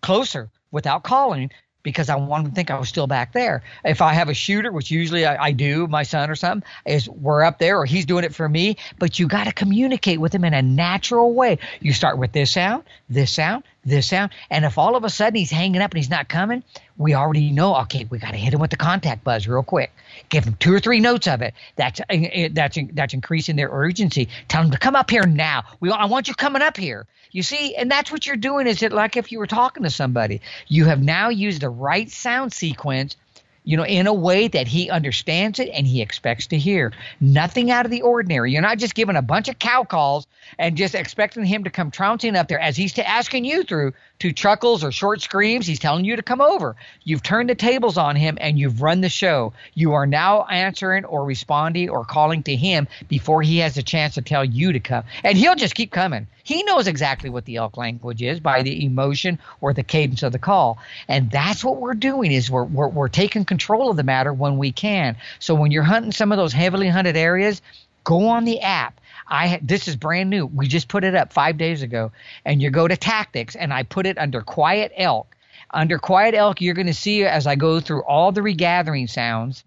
closer 0.00 0.50
without 0.70 1.02
calling 1.02 1.50
because 1.82 2.08
I 2.08 2.16
want 2.16 2.44
him 2.44 2.50
to 2.50 2.54
think 2.54 2.70
I 2.70 2.78
was 2.78 2.88
still 2.88 3.06
back 3.06 3.32
there. 3.32 3.62
If 3.84 4.02
I 4.02 4.12
have 4.12 4.28
a 4.28 4.34
shooter, 4.34 4.70
which 4.70 4.90
usually 4.90 5.26
I, 5.26 5.46
I 5.46 5.52
do, 5.52 5.86
my 5.86 6.04
son 6.04 6.30
or 6.30 6.36
something, 6.36 6.68
is 6.86 7.08
we're 7.08 7.42
up 7.42 7.58
there 7.58 7.78
or 7.78 7.86
he's 7.86 8.06
doing 8.06 8.24
it 8.24 8.34
for 8.34 8.48
me, 8.48 8.76
but 8.98 9.18
you 9.18 9.26
got 9.26 9.44
to 9.44 9.52
communicate 9.52 10.20
with 10.20 10.34
him 10.34 10.44
in 10.44 10.54
a 10.54 10.62
natural 10.62 11.34
way. 11.34 11.58
You 11.80 11.92
start 11.92 12.18
with 12.18 12.32
this 12.32 12.52
sound, 12.52 12.84
this 13.08 13.32
sound, 13.32 13.64
this 13.84 14.08
sound, 14.08 14.32
and 14.50 14.64
if 14.64 14.78
all 14.78 14.96
of 14.96 15.04
a 15.04 15.10
sudden 15.10 15.36
he's 15.36 15.50
hanging 15.50 15.80
up 15.80 15.90
and 15.90 15.98
he's 15.98 16.10
not 16.10 16.28
coming, 16.28 16.62
we 16.96 17.14
already 17.14 17.50
know. 17.50 17.74
Okay, 17.82 18.06
we 18.08 18.18
got 18.18 18.30
to 18.30 18.36
hit 18.36 18.54
him 18.54 18.60
with 18.60 18.70
the 18.70 18.76
contact 18.76 19.24
buzz 19.24 19.48
real 19.48 19.62
quick. 19.62 19.92
Give 20.28 20.44
him 20.44 20.56
two 20.58 20.72
or 20.72 20.80
three 20.80 21.00
notes 21.00 21.26
of 21.26 21.42
it. 21.42 21.54
That's 21.76 22.00
uh, 22.00 22.48
that's 22.52 22.78
that's 22.92 23.14
increasing 23.14 23.56
their 23.56 23.70
urgency. 23.70 24.28
Tell 24.48 24.62
them 24.62 24.70
to 24.70 24.78
come 24.78 24.96
up 24.96 25.10
here 25.10 25.26
now. 25.26 25.64
We 25.80 25.90
I 25.90 26.06
want 26.06 26.28
you 26.28 26.34
coming 26.34 26.62
up 26.62 26.76
here. 26.76 27.06
You 27.32 27.42
see, 27.42 27.74
and 27.74 27.90
that's 27.90 28.12
what 28.12 28.26
you're 28.26 28.36
doing. 28.36 28.66
Is 28.66 28.82
it 28.82 28.92
like 28.92 29.16
if 29.16 29.32
you 29.32 29.38
were 29.38 29.46
talking 29.46 29.84
to 29.84 29.90
somebody? 29.90 30.42
You 30.68 30.84
have 30.84 31.02
now 31.02 31.30
used 31.30 31.62
the 31.62 31.70
right 31.70 32.10
sound 32.10 32.52
sequence 32.52 33.16
you 33.64 33.76
know, 33.76 33.84
in 33.84 34.06
a 34.06 34.14
way 34.14 34.48
that 34.48 34.66
he 34.66 34.90
understands 34.90 35.58
it 35.58 35.70
and 35.72 35.86
he 35.86 36.02
expects 36.02 36.46
to 36.48 36.58
hear. 36.58 36.92
Nothing 37.20 37.70
out 37.70 37.84
of 37.84 37.90
the 37.90 38.02
ordinary. 38.02 38.52
You're 38.52 38.62
not 38.62 38.78
just 38.78 38.94
giving 38.94 39.16
a 39.16 39.22
bunch 39.22 39.48
of 39.48 39.58
cow 39.58 39.84
calls 39.84 40.26
and 40.58 40.76
just 40.76 40.94
expecting 40.94 41.44
him 41.44 41.64
to 41.64 41.70
come 41.70 41.90
trouncing 41.90 42.36
up 42.36 42.48
there 42.48 42.60
as 42.60 42.76
he's 42.76 42.98
asking 42.98 43.44
you 43.44 43.62
through 43.62 43.92
to 44.22 44.32
chuckles 44.32 44.84
or 44.84 44.92
short 44.92 45.20
screams. 45.20 45.66
He's 45.66 45.80
telling 45.80 46.04
you 46.04 46.14
to 46.14 46.22
come 46.22 46.40
over. 46.40 46.76
You've 47.02 47.24
turned 47.24 47.50
the 47.50 47.56
tables 47.56 47.98
on 47.98 48.14
him 48.14 48.38
and 48.40 48.56
you've 48.56 48.80
run 48.80 49.00
the 49.00 49.08
show. 49.08 49.52
You 49.74 49.94
are 49.94 50.06
now 50.06 50.44
answering 50.44 51.04
or 51.04 51.24
responding 51.24 51.90
or 51.90 52.04
calling 52.04 52.44
to 52.44 52.54
him 52.54 52.86
before 53.08 53.42
he 53.42 53.58
has 53.58 53.76
a 53.76 53.82
chance 53.82 54.14
to 54.14 54.22
tell 54.22 54.44
you 54.44 54.74
to 54.74 54.78
come. 54.78 55.02
And 55.24 55.36
he'll 55.36 55.56
just 55.56 55.74
keep 55.74 55.90
coming. 55.90 56.28
He 56.44 56.62
knows 56.62 56.86
exactly 56.86 57.30
what 57.30 57.46
the 57.46 57.56
elk 57.56 57.76
language 57.76 58.22
is 58.22 58.38
by 58.38 58.62
the 58.62 58.84
emotion 58.84 59.40
or 59.60 59.72
the 59.72 59.82
cadence 59.82 60.22
of 60.22 60.30
the 60.30 60.38
call. 60.38 60.78
And 61.08 61.28
that's 61.28 61.64
what 61.64 61.78
we're 61.78 61.94
doing 61.94 62.30
is 62.30 62.48
we're, 62.48 62.62
we're, 62.62 62.86
we're 62.86 63.08
taking 63.08 63.44
control 63.44 63.90
of 63.90 63.96
the 63.96 64.04
matter 64.04 64.32
when 64.32 64.56
we 64.56 64.70
can. 64.70 65.16
So 65.40 65.56
when 65.56 65.72
you're 65.72 65.82
hunting 65.82 66.12
some 66.12 66.30
of 66.30 66.38
those 66.38 66.52
heavily 66.52 66.86
hunted 66.86 67.16
areas, 67.16 67.60
go 68.04 68.28
on 68.28 68.44
the 68.44 68.60
app. 68.60 69.00
I 69.32 69.58
this 69.62 69.88
is 69.88 69.96
brand 69.96 70.30
new. 70.30 70.46
We 70.46 70.68
just 70.68 70.88
put 70.88 71.02
it 71.02 71.14
up 71.14 71.32
5 71.32 71.56
days 71.56 71.82
ago 71.82 72.12
and 72.44 72.62
you 72.62 72.70
go 72.70 72.86
to 72.86 72.96
tactics 72.96 73.56
and 73.56 73.72
I 73.72 73.82
put 73.82 74.06
it 74.06 74.18
under 74.18 74.42
quiet 74.42 74.92
elk. 74.96 75.34
Under 75.70 75.98
quiet 75.98 76.34
elk 76.34 76.60
you're 76.60 76.74
going 76.74 76.86
to 76.86 76.94
see 76.94 77.24
as 77.24 77.46
I 77.46 77.56
go 77.56 77.80
through 77.80 78.04
all 78.04 78.30
the 78.30 78.42
regathering 78.42 79.08
sounds 79.08 79.64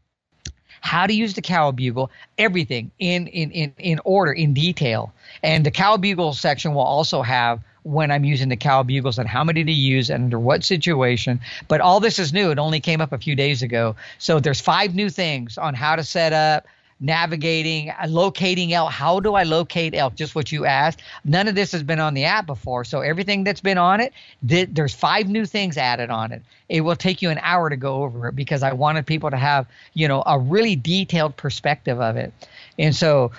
how 0.86 1.08
to 1.08 1.14
use 1.14 1.34
the 1.34 1.42
cow 1.42 1.72
bugle, 1.72 2.12
everything 2.38 2.92
in, 3.00 3.26
in, 3.26 3.50
in, 3.50 3.74
in 3.80 4.00
order, 4.06 4.32
in 4.32 4.54
detail. 4.54 5.12
And 5.42 5.66
the 5.66 5.72
cow 5.72 5.98
bugle 5.98 6.34
section 6.34 6.76
will 6.76 6.84
also 6.84 7.24
have 7.24 7.60
when 7.82 8.12
I'm 8.12 8.24
using 8.24 8.50
the 8.50 8.56
cow 8.56 8.84
bugles 8.84 9.18
and 9.18 9.28
how 9.28 9.44
many 9.44 9.64
to 9.64 9.72
use 9.72 10.12
and 10.12 10.26
under 10.26 10.38
what 10.38 10.64
situation. 10.64 11.40
But 11.68 11.82
all 11.82 12.00
this 12.00 12.20
is 12.20 12.34
new. 12.34 12.52
It 12.52 12.60
only 12.60 12.82
came 12.82 13.02
up 13.02 13.14
a 13.14 13.18
few 13.18 13.36
days 13.36 13.64
ago. 13.64 13.96
So 14.20 14.40
there's 14.40 14.62
five 14.62 14.94
new 14.94 15.10
things 15.10 15.58
on 15.58 15.74
how 15.74 15.96
to 15.96 16.04
set 16.04 16.34
up, 16.34 16.68
navigating, 17.00 17.90
uh, 17.90 18.08
locating 18.08 18.74
elk. 18.74 18.92
How 18.92 19.20
do 19.20 19.34
I 19.34 19.44
locate 19.44 19.94
elk? 19.94 20.16
Just 20.16 20.36
what 20.36 20.52
you 20.52 20.66
asked. 20.66 21.02
None 21.24 21.48
of 21.48 21.56
this 21.56 21.72
has 21.72 21.84
been 21.84 22.00
on 22.00 22.14
the 22.14 22.24
app 22.24 22.46
before. 22.46 22.84
So 22.86 23.02
everything 23.02 23.44
that's 23.44 23.62
been 23.62 23.78
on 23.78 24.00
it, 24.00 24.14
th- 24.48 24.70
there's 24.72 24.94
five 24.94 25.28
new 25.28 25.46
things 25.46 25.78
added 25.78 26.10
on 26.10 26.32
it. 26.32 26.42
It 26.70 26.82
will 26.82 26.96
take 26.96 27.22
you 27.22 27.30
an 27.30 27.40
hour 27.42 27.70
to 27.70 27.76
go 27.76 28.04
over 28.04 28.30
it 28.30 28.36
because 28.36 28.64
I 28.64 28.74
wanted 28.74 29.06
people 29.06 29.30
to 29.30 29.38
have, 29.38 29.68
you 29.94 30.08
know, 30.08 30.24
a 30.26 30.40
really 30.40 30.76
detailed 30.76 31.38
perspective 31.38 32.00
of 32.00 32.16
it. 32.18 32.34
And 32.80 32.96
so 32.96 33.32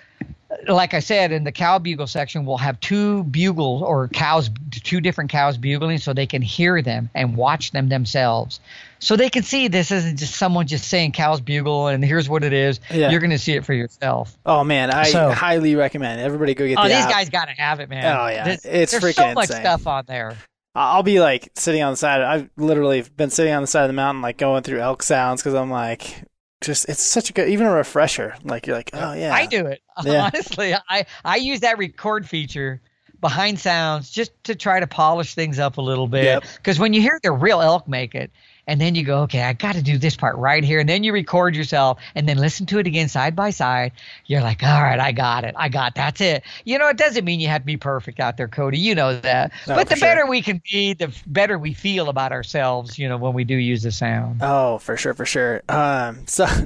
like 0.69 0.95
I 0.95 1.01
said, 1.01 1.33
in 1.33 1.45
the 1.45 1.53
cow 1.53 1.78
bugle 1.78 2.07
section, 2.07 2.45
we'll 2.45 2.57
have 2.57 2.78
two 2.81 3.24
bugles 3.24 3.83
or 3.83 4.09
cows, 4.09 4.51
two 4.70 5.01
different 5.01 5.31
cows 5.31 5.57
bugling 5.57 5.99
so 5.99 6.12
they 6.12 6.27
can 6.27 6.43
hear 6.43 6.83
them 6.83 7.11
and 7.15 7.37
watch 7.37 7.73
them 7.73 7.89
themselves. 7.89 8.61
So 8.99 9.16
they 9.16 9.31
can 9.31 9.43
see 9.43 9.69
this 9.69 9.91
isn't 9.91 10.19
just 10.19 10.35
someone 10.35 10.66
just 10.66 10.89
saying 10.89 11.12
cows 11.12 11.41
bugle 11.41 11.89
and 11.89 12.05
here's 12.05 12.28
what 12.28 12.45
it 12.45 12.53
is. 12.53 12.81
Yeah. 12.91 13.11
You're 13.11 13.20
going 13.20 13.31
to 13.31 13.39
see 13.39 13.53
it 13.53 13.65
for 13.65 13.74
yourself. 13.74 14.37
Oh, 14.47 14.65
man. 14.65 14.91
I 14.91 15.05
so, 15.05 15.31
highly 15.31 15.74
recommend 15.74 16.20
everybody 16.20 16.55
go 16.55 16.66
get 16.66 16.78
oh, 16.78 16.83
the 16.85 16.89
these 16.89 16.99
app. 16.99 17.11
guys 17.11 17.31
got 17.31 17.47
to 17.47 17.53
have 17.53 17.81
it, 17.81 17.89
man. 17.89 18.05
Oh, 18.05 18.27
yeah. 18.28 18.45
This, 18.45 18.65
it's 18.65 18.93
there's 18.93 19.03
freaking 19.03 19.31
so 19.31 19.35
much 19.35 19.51
insane. 19.51 19.62
stuff 19.62 19.87
on 19.87 20.05
there. 20.07 20.37
I'll 20.74 21.03
be 21.03 21.20
like 21.20 21.51
sitting 21.55 21.83
on 21.83 21.93
the 21.93 21.97
side. 21.97 22.20
I've 22.20 22.51
literally 22.57 23.03
been 23.16 23.31
sitting 23.31 23.53
on 23.53 23.62
the 23.62 23.66
side 23.66 23.85
of 23.85 23.89
the 23.89 23.95
mountain, 23.95 24.20
like 24.20 24.37
going 24.37 24.62
through 24.62 24.81
elk 24.81 25.03
sounds 25.03 25.41
because 25.43 25.55
I'm 25.55 25.70
like, 25.70 26.23
just 26.66 26.88
it's 26.88 27.02
such 27.02 27.30
a 27.30 27.32
good 27.32 27.48
even 27.48 27.66
a 27.66 27.70
refresher 27.70 28.34
like 28.44 28.66
you're 28.66 28.76
like 28.76 28.90
oh 28.93 29.12
yeah 29.12 29.32
i 29.32 29.47
do 29.47 29.66
it 29.66 29.80
yeah. 30.05 30.24
honestly 30.24 30.74
i 30.88 31.06
i 31.24 31.36
use 31.36 31.60
that 31.60 31.78
record 31.78 32.28
feature 32.28 32.80
behind 33.20 33.59
sounds 33.59 34.10
just 34.10 34.32
to 34.44 34.55
try 34.55 34.78
to 34.80 34.86
polish 34.86 35.34
things 35.34 35.59
up 35.59 35.78
a 35.78 35.80
little 35.80 36.09
bit 36.09 36.43
because 36.56 36.76
yep. 36.76 36.82
when 36.82 36.93
you 36.93 37.01
hear 37.01 37.18
the 37.22 37.32
real 37.32 37.62
elk 37.62 37.88
make 37.88 38.14
it 38.14 38.30
and 38.66 38.80
then 38.80 38.94
you 38.94 39.05
go, 39.05 39.22
okay, 39.22 39.43
I 39.43 39.52
got 39.52 39.74
to 39.74 39.82
do 39.82 39.98
this 39.98 40.16
part 40.16 40.36
right 40.36 40.64
here, 40.64 40.80
and 40.80 40.88
then 40.88 41.05
you 41.05 41.12
record 41.12 41.55
yourself, 41.55 41.98
and 42.14 42.28
then 42.28 42.38
listen 42.38 42.66
to 42.66 42.78
it 42.78 42.86
again 42.86 43.09
side 43.09 43.36
by 43.36 43.51
side. 43.51 43.93
You're 44.26 44.43
like, 44.43 44.62
all 44.62 44.82
right, 44.82 44.98
I 44.98 45.12
got 45.12 45.44
it, 45.44 45.55
I 45.56 45.68
got 45.68 45.94
that's 45.94 46.20
it. 46.20 46.43
You 46.64 46.78
know, 46.78 46.88
it 46.88 46.97
doesn't 46.97 47.24
mean 47.24 47.40
you 47.40 47.48
have 47.48 47.62
to 47.62 47.66
be 47.66 47.76
perfect 47.76 48.20
out 48.20 48.36
there, 48.36 48.48
Cody. 48.48 48.78
You 48.78 48.94
know 48.94 49.18
that. 49.20 49.52
No, 49.66 49.74
but 49.76 49.88
the 49.88 49.97
sure. 49.97 50.09
better 50.09 50.26
we 50.26 50.43
can 50.43 50.60
be, 50.70 50.94
the 50.94 51.14
better 51.26 51.59
we 51.59 51.74
feel 51.74 52.09
about 52.09 52.32
ourselves. 52.32 52.98
You 52.98 53.09
know, 53.09 53.16
when 53.16 53.34
we 53.34 53.44
do 53.44 53.56
use 53.56 53.82
the 53.82 53.93
sound. 53.93 54.40
Oh, 54.43 54.78
for 54.78 54.97
sure, 54.97 55.14
for 55.14 55.26
sure. 55.26 55.62
Um, 55.68 56.26
so. 56.26 56.47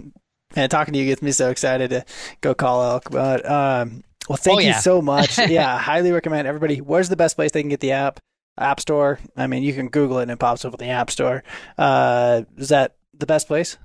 Man, 0.56 0.68
talking 0.68 0.94
to 0.94 0.98
you 0.98 1.06
gets 1.06 1.22
me 1.22 1.31
so 1.31 1.48
excited 1.48 1.90
to 1.90 2.05
go 2.40 2.55
call 2.55 2.82
elk. 2.82 3.09
But 3.09 3.48
um, 3.48 4.02
well, 4.28 4.36
thank 4.36 4.59
oh, 4.59 4.60
yeah. 4.60 4.74
you 4.74 4.81
so 4.81 5.01
much. 5.01 5.39
yeah, 5.48 5.78
highly 5.78 6.10
recommend 6.10 6.48
everybody. 6.48 6.81
Where's 6.81 7.09
the 7.09 7.14
best 7.14 7.36
place 7.36 7.52
they 7.52 7.62
can 7.62 7.68
get 7.68 7.78
the 7.78 7.93
app? 7.93 8.18
App 8.59 8.81
Store. 8.81 9.18
I 9.36 9.47
mean, 9.47 9.62
you 9.62 9.72
can 9.72 9.89
Google 9.89 10.18
it 10.18 10.22
and 10.22 10.31
it 10.32 10.39
pops 10.39 10.64
up 10.64 10.74
in 10.74 10.78
the 10.78 10.93
App 10.93 11.10
Store. 11.10 11.43
Uh, 11.78 12.43
is 12.56 12.68
that 12.70 12.97
the 13.18 13.27
best 13.27 13.47
place? 13.47 13.78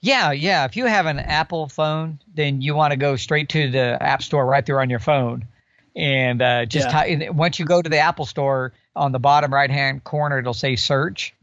Yeah, 0.00 0.32
yeah. 0.32 0.64
If 0.64 0.76
you 0.76 0.86
have 0.86 1.06
an 1.06 1.18
Apple 1.18 1.68
phone, 1.68 2.20
then 2.32 2.60
you 2.60 2.74
want 2.74 2.92
to 2.92 2.96
go 2.96 3.16
straight 3.16 3.48
to 3.50 3.70
the 3.70 4.00
App 4.00 4.22
Store 4.22 4.44
right 4.44 4.64
there 4.64 4.80
on 4.80 4.90
your 4.90 4.98
phone, 4.98 5.48
and 5.96 6.42
uh, 6.42 6.66
just 6.66 6.88
yeah. 6.88 7.30
once 7.30 7.58
you 7.58 7.64
go 7.64 7.80
to 7.80 7.88
the 7.88 7.98
Apple 7.98 8.26
Store 8.26 8.72
on 8.94 9.12
the 9.12 9.18
bottom 9.18 9.52
right 9.52 9.70
hand 9.70 10.04
corner, 10.04 10.38
it'll 10.38 10.54
say 10.54 10.76
search, 10.76 11.34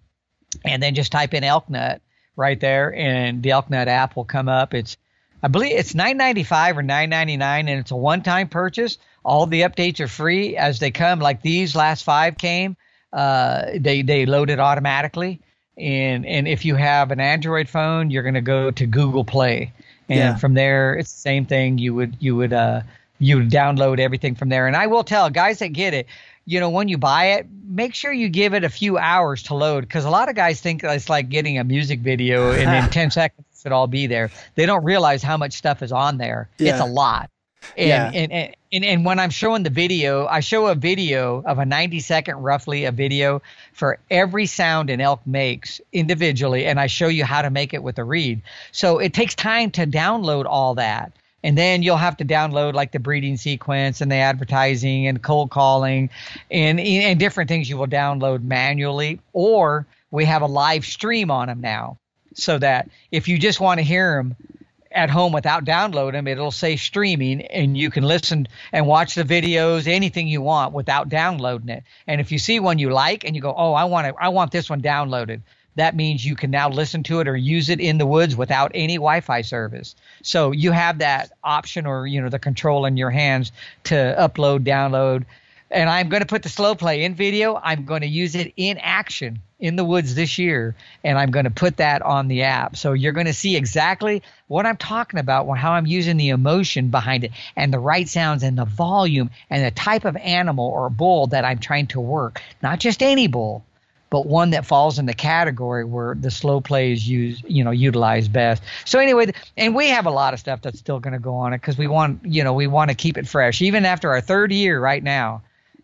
and 0.64 0.82
then 0.82 0.96
just 0.96 1.12
type 1.12 1.34
in 1.34 1.44
Elk 1.44 1.70
Nut 1.70 2.02
right 2.36 2.60
there, 2.60 2.94
and 2.94 3.44
the 3.44 3.52
Elk 3.52 3.70
Nut 3.70 3.88
app 3.88 4.16
will 4.16 4.26
come 4.26 4.48
up. 4.48 4.74
It's 4.74 4.98
I 5.42 5.48
believe 5.48 5.76
it's 5.76 5.96
nine 5.96 6.18
ninety 6.18 6.44
five 6.44 6.78
or 6.78 6.84
nine 6.84 7.10
ninety 7.10 7.38
nine, 7.38 7.68
and 7.68 7.80
it's 7.80 7.92
a 7.92 7.96
one 7.96 8.22
time 8.22 8.48
purchase. 8.48 8.98
All 9.24 9.46
the 9.46 9.62
updates 9.62 10.00
are 10.00 10.08
free 10.08 10.58
as 10.58 10.80
they 10.80 10.92
come. 10.92 11.20
Like 11.20 11.42
these 11.42 11.76
last 11.76 12.04
five 12.04 12.38
came, 12.38 12.76
uh, 13.12 13.66
they 13.76 14.02
they 14.02 14.26
load 14.26 14.50
it 14.50 14.60
automatically. 14.60 15.40
And 15.78 16.26
and 16.26 16.48
if 16.48 16.66
you 16.66 16.76
have 16.76 17.12
an 17.12 17.20
Android 17.20 17.70
phone, 17.70 18.10
you're 18.10 18.24
going 18.24 18.36
to 18.36 18.42
go 18.42 18.72
to 18.72 18.86
Google 18.86 19.26
Play, 19.26 19.74
and 20.10 20.20
yeah. 20.20 20.36
from 20.36 20.54
there 20.54 20.96
it's 20.96 21.12
the 21.12 21.20
same 21.20 21.46
thing. 21.46 21.78
You 21.78 21.94
would 21.96 22.18
you 22.20 22.36
would 22.36 22.54
uh 22.54 22.82
you 23.20 23.38
would 23.38 23.50
download 23.50 24.00
everything 24.00 24.36
from 24.36 24.50
there. 24.50 24.68
And 24.68 24.76
I 24.76 24.88
will 24.88 25.04
tell 25.04 25.30
guys 25.30 25.60
that 25.60 25.70
get 25.70 25.94
it, 25.94 26.08
you 26.46 26.60
know, 26.60 26.70
when 26.70 26.90
you 26.90 26.98
buy 26.98 27.26
it, 27.34 27.48
make 27.66 27.96
sure 27.96 28.12
you 28.12 28.30
give 28.30 28.54
it 28.54 28.64
a 28.64 28.70
few 28.70 28.98
hours 28.98 29.44
to 29.44 29.56
load 29.56 29.82
because 29.82 30.06
a 30.06 30.10
lot 30.10 30.30
of 30.30 30.36
guys 30.36 30.60
think 30.60 30.84
it's 30.84 31.10
like 31.10 31.30
getting 31.30 31.58
a 31.58 31.64
music 31.64 32.02
video 32.02 32.52
and 32.52 32.86
in 32.86 32.90
10 32.92 33.12
seconds 33.12 33.48
it 33.66 33.72
all 33.72 33.88
be 33.88 34.08
there. 34.08 34.30
They 34.56 34.66
don't 34.66 34.84
realize 34.84 35.24
how 35.24 35.38
much 35.38 35.54
stuff 35.54 35.82
is 35.82 35.92
on 35.92 36.18
there. 36.18 36.50
Yeah. 36.58 36.74
It's 36.74 36.82
a 36.82 36.86
lot. 36.86 37.30
And, 37.78 37.88
yeah. 37.88 38.12
and, 38.14 38.32
and, 38.32 38.56
and, 38.72 38.86
and 38.86 39.06
when 39.06 39.20
I'm 39.20 39.30
showing 39.30 39.64
the 39.64 39.70
video, 39.70 40.26
I 40.26 40.40
show 40.40 40.68
a 40.68 40.76
video 40.76 41.42
of 41.44 41.60
a 41.60 41.66
90 41.66 42.00
second, 42.00 42.38
roughly 42.38 42.86
a 42.86 42.92
video 42.92 43.42
for 43.74 44.00
every 44.10 44.46
sound 44.46 44.90
an 44.90 45.02
elk 45.02 45.22
makes 45.26 45.82
individually, 45.92 46.66
and 46.66 46.80
I 46.80 46.88
show 46.88 47.08
you 47.08 47.26
how 47.26 47.42
to 47.42 47.50
make 47.50 47.74
it 47.74 47.84
with 47.84 47.98
a 48.00 48.04
reed. 48.04 48.42
So 48.72 49.00
it 49.00 49.14
takes 49.14 49.36
time 49.36 49.72
to 49.72 49.86
download 49.86 50.46
all 50.46 50.76
that. 50.76 51.12
And 51.46 51.58
then 51.58 51.84
you'll 51.84 51.98
have 51.98 52.18
to 52.18 52.26
download 52.26 52.74
like 52.74 52.94
the 52.94 53.00
breeding 53.00 53.36
sequence 53.36 54.00
and 54.00 54.10
the 54.10 54.16
advertising 54.16 55.08
and 55.08 55.22
cold 55.22 55.50
calling 55.50 56.10
and, 56.50 56.80
and 56.80 57.20
different 57.20 57.50
things 57.50 57.70
you 57.70 57.78
will 57.78 57.88
download 57.88 58.44
manually. 58.44 59.20
Or 59.34 59.86
we 60.10 60.24
have 60.24 60.42
a 60.42 60.48
live 60.48 60.86
stream 60.86 61.30
on 61.30 61.48
them 61.48 61.60
now 61.60 61.98
so 62.34 62.58
that 62.60 62.90
if 63.12 63.28
you 63.28 63.38
just 63.38 63.60
want 63.60 63.80
to 63.80 63.84
hear 63.84 64.16
them 64.16 64.36
at 64.94 65.10
home 65.10 65.34
without 65.34 65.66
downloading 65.66 66.18
them, 66.18 66.28
it'll 66.28 66.52
say 66.52 66.76
streaming 66.76 67.42
and 67.42 67.78
you 67.78 67.90
can 67.90 68.04
listen 68.04 68.48
and 68.72 68.88
watch 68.88 69.16
the 69.16 69.24
videos, 69.24 69.88
anything 69.88 70.28
you 70.28 70.42
want 70.42 70.74
without 70.74 71.10
downloading 71.10 71.70
it. 71.70 71.84
And 72.08 72.22
if 72.22 72.32
you 72.32 72.40
see 72.40 72.60
one 72.60 72.80
you 72.80 72.92
like 72.92 73.24
and 73.24 73.36
you 73.36 73.42
go, 73.42 73.54
"Oh, 73.56 73.74
I 73.74 73.86
want 73.86 74.08
to 74.08 74.16
I 74.22 74.30
want 74.30 74.52
this 74.52 74.70
one 74.70 74.82
downloaded." 74.82 75.42
That 75.76 75.96
means 75.96 76.24
you 76.24 76.36
can 76.36 76.52
now 76.52 76.70
listen 76.70 77.02
to 77.04 77.20
it 77.20 77.28
or 77.28 77.36
use 77.36 77.70
it 77.70 77.80
in 77.80 77.98
the 77.98 78.06
woods 78.06 78.36
without 78.36 78.72
any 78.76 78.96
Wi-Fi 78.96 79.42
service. 79.42 79.96
So 80.22 80.52
you 80.52 80.72
have 80.72 81.00
that 81.00 81.32
option 81.44 81.88
or 81.88 82.06
you 82.06 82.22
know 82.22 82.30
the 82.30 82.40
control 82.40 82.86
in 82.86 82.98
your 82.98 83.10
hands 83.10 83.52
to 83.86 84.16
upload, 84.18 84.60
download, 84.60 85.26
and 85.74 85.90
I'm 85.90 86.10
going 86.10 86.22
to 86.22 86.28
put 86.28 86.44
the 86.44 86.50
slow 86.50 86.76
play 86.76 87.04
in 87.04 87.16
video. 87.16 87.60
I'm 87.62 87.86
going 87.86 88.02
to 88.02 88.08
use 88.08 88.36
it 88.36 88.54
in 88.56 88.78
action 88.78 89.40
in 89.60 89.76
the 89.76 89.84
woods 89.84 90.14
this 90.14 90.38
year, 90.38 90.76
and 91.04 91.18
I'm 91.18 91.32
going 91.32 91.46
to 91.46 91.52
put 91.52 91.78
that 91.78 92.02
on 92.02 92.28
the 92.28 92.44
app. 92.44 92.76
So 92.76 92.94
you're 92.94 93.14
going 93.14 93.28
to 93.28 93.34
see 93.34 93.56
exactly 93.56 94.22
what 94.48 94.66
I'm 94.66 94.78
talking 94.78 95.20
about, 95.20 95.52
how 95.58 95.72
I'm 95.72 95.88
using 95.88 96.18
the 96.18 96.30
emotion 96.30 96.90
behind 96.90 97.24
it, 97.24 97.32
and 97.56 97.74
the 97.74 97.80
right 97.80 98.08
sounds, 98.08 98.44
and 98.44 98.58
the 98.58 98.66
volume, 98.66 99.30
and 99.50 99.66
the 99.66 99.72
type 99.72 100.06
of 100.06 100.16
animal 100.18 100.68
or 100.68 100.90
bull 100.90 101.28
that 101.28 101.46
I'm 101.46 101.60
trying 101.60 101.88
to 101.88 102.02
work. 102.02 102.42
Not 102.62 102.80
just 102.80 103.02
any 103.02 103.28
bull, 103.28 103.64
but 104.10 104.28
one 104.28 104.52
that 104.52 104.66
falls 104.66 105.00
in 105.00 105.08
the 105.08 105.14
category 105.14 105.86
where 105.86 106.14
the 106.14 106.30
slow 106.30 106.62
play 106.62 106.92
is 106.92 107.08
used, 107.08 107.44
you 107.48 107.64
know, 107.64 107.72
utilized 107.72 108.32
best. 108.32 108.62
So 108.86 109.00
anyway, 109.00 109.34
and 109.58 109.74
we 109.74 109.90
have 109.90 110.06
a 110.06 110.12
lot 110.12 110.34
of 110.34 110.40
stuff 110.40 110.62
that's 110.62 110.78
still 110.78 111.00
going 111.00 111.14
to 111.14 111.20
go 111.20 111.36
on 111.36 111.54
it 111.54 111.62
because 111.62 111.78
we 111.78 111.88
want, 111.88 112.24
you 112.26 112.44
know, 112.44 112.54
we 112.54 112.68
want 112.68 112.92
to 112.92 112.96
keep 112.96 113.18
it 113.18 113.28
fresh, 113.28 113.62
even 113.62 113.86
after 113.86 114.12
our 114.12 114.22
third 114.22 114.52
year 114.52 114.80
right 114.80 115.02
now 115.02 115.42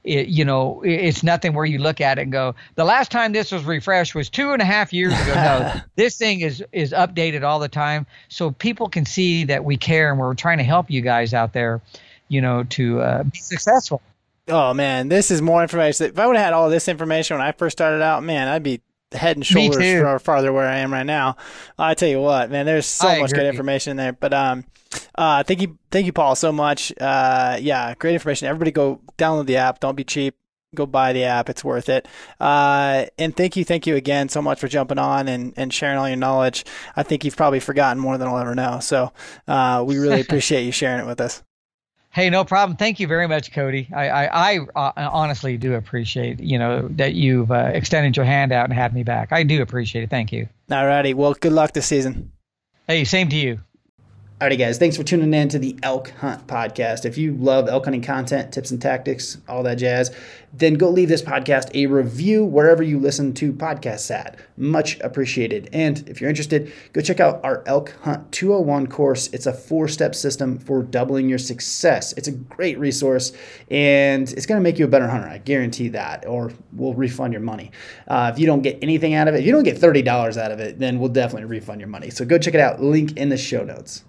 it, 0.09 0.27
you 0.27 0.43
know, 0.43 0.81
it's 0.83 1.21
nothing 1.21 1.53
where 1.53 1.65
you 1.65 1.77
look 1.77 2.01
at 2.01 2.17
it 2.17 2.23
and 2.23 2.31
go, 2.31 2.55
the 2.75 2.83
last 2.83 3.11
time 3.11 3.31
this 3.31 3.51
was 3.51 3.63
refreshed 3.63 4.15
was 4.15 4.27
two 4.27 4.51
and 4.51 4.61
a 4.61 4.65
half 4.65 4.91
years 4.91 5.13
ago. 5.13 5.33
No, 5.35 5.81
this 5.95 6.17
thing 6.17 6.41
is 6.41 6.63
is 6.71 6.91
updated 6.91 7.43
all 7.43 7.59
the 7.59 7.69
time, 7.69 8.07
so 8.27 8.51
people 8.51 8.89
can 8.89 9.05
see 9.05 9.43
that 9.45 9.63
we 9.63 9.77
care 9.77 10.09
and 10.09 10.19
we're 10.19 10.33
trying 10.33 10.57
to 10.57 10.63
help 10.63 10.89
you 10.89 11.01
guys 11.01 11.33
out 11.33 11.53
there, 11.53 11.79
you 12.27 12.41
know, 12.41 12.63
to 12.63 13.01
uh, 13.01 13.23
be 13.23 13.37
successful. 13.37 14.01
Oh 14.47 14.73
man, 14.73 15.09
this 15.09 15.29
is 15.29 15.43
more 15.43 15.61
information. 15.61 16.07
If 16.07 16.17
I 16.17 16.25
would 16.25 16.35
have 16.35 16.45
had 16.45 16.53
all 16.53 16.69
this 16.69 16.87
information 16.87 17.37
when 17.37 17.45
I 17.45 17.51
first 17.51 17.77
started 17.77 18.01
out, 18.01 18.23
man, 18.23 18.47
I'd 18.47 18.63
be 18.63 18.81
head 19.11 19.37
and 19.37 19.45
shoulders 19.45 20.01
far 20.01 20.19
farther 20.19 20.53
where 20.53 20.67
I 20.67 20.79
am 20.79 20.93
right 20.93 21.05
now. 21.05 21.37
I 21.77 21.93
tell 21.93 22.09
you 22.09 22.21
what, 22.21 22.51
man, 22.51 22.65
there's 22.65 22.85
so 22.85 23.07
I 23.07 23.19
much 23.19 23.31
agree. 23.31 23.43
good 23.43 23.49
information 23.49 23.91
in 23.91 23.97
there. 23.97 24.13
But 24.13 24.33
um, 24.33 24.65
uh, 25.15 25.43
thank 25.43 25.61
you, 25.61 25.77
thank 25.91 26.05
you, 26.05 26.13
Paul, 26.13 26.35
so 26.35 26.51
much. 26.51 26.93
Uh, 26.99 27.57
yeah, 27.59 27.93
great 27.95 28.13
information. 28.13 28.47
Everybody, 28.47 28.71
go 28.71 29.01
download 29.17 29.47
the 29.47 29.57
app. 29.57 29.79
Don't 29.79 29.95
be 29.95 30.03
cheap. 30.03 30.35
Go 30.75 30.85
buy 30.85 31.13
the 31.13 31.23
app. 31.23 31.49
It's 31.49 31.63
worth 31.63 31.89
it. 31.89 32.07
Uh, 32.39 33.05
and 33.17 33.35
thank 33.35 33.55
you, 33.55 33.65
thank 33.65 33.87
you 33.87 33.95
again 33.95 34.29
so 34.29 34.41
much 34.41 34.59
for 34.59 34.67
jumping 34.67 34.99
on 34.99 35.27
and, 35.27 35.53
and 35.57 35.73
sharing 35.73 35.97
all 35.97 36.07
your 36.07 36.17
knowledge. 36.17 36.63
I 36.95 37.01
think 37.01 37.25
you've 37.25 37.35
probably 37.35 37.59
forgotten 37.59 37.99
more 37.99 38.19
than 38.19 38.27
I'll 38.27 38.37
ever 38.37 38.53
know. 38.53 38.79
So 38.79 39.11
uh, 39.47 39.83
we 39.85 39.97
really 39.97 40.21
appreciate 40.25 40.63
you 40.63 40.71
sharing 40.71 40.99
it 40.99 41.07
with 41.07 41.21
us. 41.21 41.41
Hey, 42.11 42.29
no 42.29 42.43
problem. 42.43 42.75
Thank 42.75 42.99
you 42.99 43.07
very 43.07 43.27
much, 43.27 43.51
Cody. 43.51 43.87
I, 43.93 44.09
I, 44.09 44.55
I 44.55 44.59
uh, 44.75 45.09
honestly 45.11 45.57
do 45.57 45.75
appreciate, 45.75 46.39
you 46.39 46.57
know, 46.57 46.87
that 46.93 47.13
you've 47.13 47.51
uh, 47.51 47.71
extended 47.73 48.17
your 48.17 48.25
hand 48.25 48.51
out 48.51 48.65
and 48.65 48.73
had 48.73 48.93
me 48.93 49.03
back. 49.03 49.31
I 49.31 49.43
do 49.43 49.61
appreciate 49.61 50.03
it. 50.03 50.09
Thank 50.09 50.31
you. 50.31 50.49
All 50.71 50.87
righty. 50.87 51.13
Well, 51.13 51.35
good 51.35 51.53
luck 51.53 51.73
this 51.73 51.85
season. 51.85 52.31
Hey, 52.87 53.03
same 53.03 53.29
to 53.29 53.35
you. 53.35 53.59
Alrighty, 54.39 54.57
guys, 54.57 54.77
thanks 54.77 54.95
for 54.95 55.03
tuning 55.03 55.33
in 55.33 55.49
to 55.49 55.59
the 55.59 55.77
Elk 55.83 56.11
Hunt 56.11 56.47
Podcast. 56.47 57.03
If 57.03 57.17
you 57.17 57.33
love 57.33 57.67
elk 57.67 57.83
hunting 57.83 58.01
content, 58.01 58.53
tips 58.53 58.71
and 58.71 58.81
tactics, 58.81 59.37
all 59.49 59.63
that 59.63 59.75
jazz, 59.75 60.15
then 60.53 60.75
go 60.75 60.89
leave 60.89 61.09
this 61.09 61.21
podcast 61.21 61.69
a 61.75 61.87
review 61.87 62.45
wherever 62.45 62.81
you 62.81 62.99
listen 63.01 63.33
to 63.33 63.51
podcasts 63.51 64.09
at. 64.09 64.39
Much 64.55 64.97
appreciated. 65.01 65.67
And 65.73 66.07
if 66.07 66.21
you're 66.21 66.29
interested, 66.29 66.71
go 66.93 67.01
check 67.01 67.19
out 67.19 67.43
our 67.43 67.63
Elk 67.65 67.93
Hunt 68.03 68.31
201 68.31 68.87
course. 68.87 69.27
It's 69.33 69.45
a 69.45 69.51
four 69.51 69.89
step 69.89 70.15
system 70.15 70.57
for 70.57 70.83
doubling 70.83 71.27
your 71.27 71.37
success. 71.37 72.13
It's 72.13 72.29
a 72.29 72.31
great 72.31 72.79
resource 72.79 73.33
and 73.69 74.31
it's 74.31 74.45
going 74.45 74.57
to 74.57 74.63
make 74.63 74.79
you 74.79 74.85
a 74.85 74.87
better 74.87 75.09
hunter. 75.09 75.27
I 75.27 75.39
guarantee 75.39 75.89
that, 75.89 76.25
or 76.25 76.53
we'll 76.71 76.93
refund 76.93 77.33
your 77.33 77.41
money. 77.41 77.71
Uh, 78.07 78.31
if 78.33 78.39
you 78.39 78.45
don't 78.45 78.61
get 78.61 78.79
anything 78.81 79.15
out 79.15 79.27
of 79.27 79.35
it, 79.35 79.39
if 79.39 79.45
you 79.45 79.51
don't 79.51 79.63
get 79.63 79.75
$30 79.75 80.37
out 80.37 80.53
of 80.53 80.61
it, 80.61 80.79
then 80.79 80.97
we'll 80.97 81.09
definitely 81.09 81.49
refund 81.49 81.81
your 81.81 81.89
money. 81.89 82.09
So 82.09 82.23
go 82.23 82.37
check 82.37 82.53
it 82.53 82.61
out. 82.61 82.81
Link 82.81 83.17
in 83.17 83.27
the 83.27 83.37
show 83.37 83.65
notes. 83.65 84.05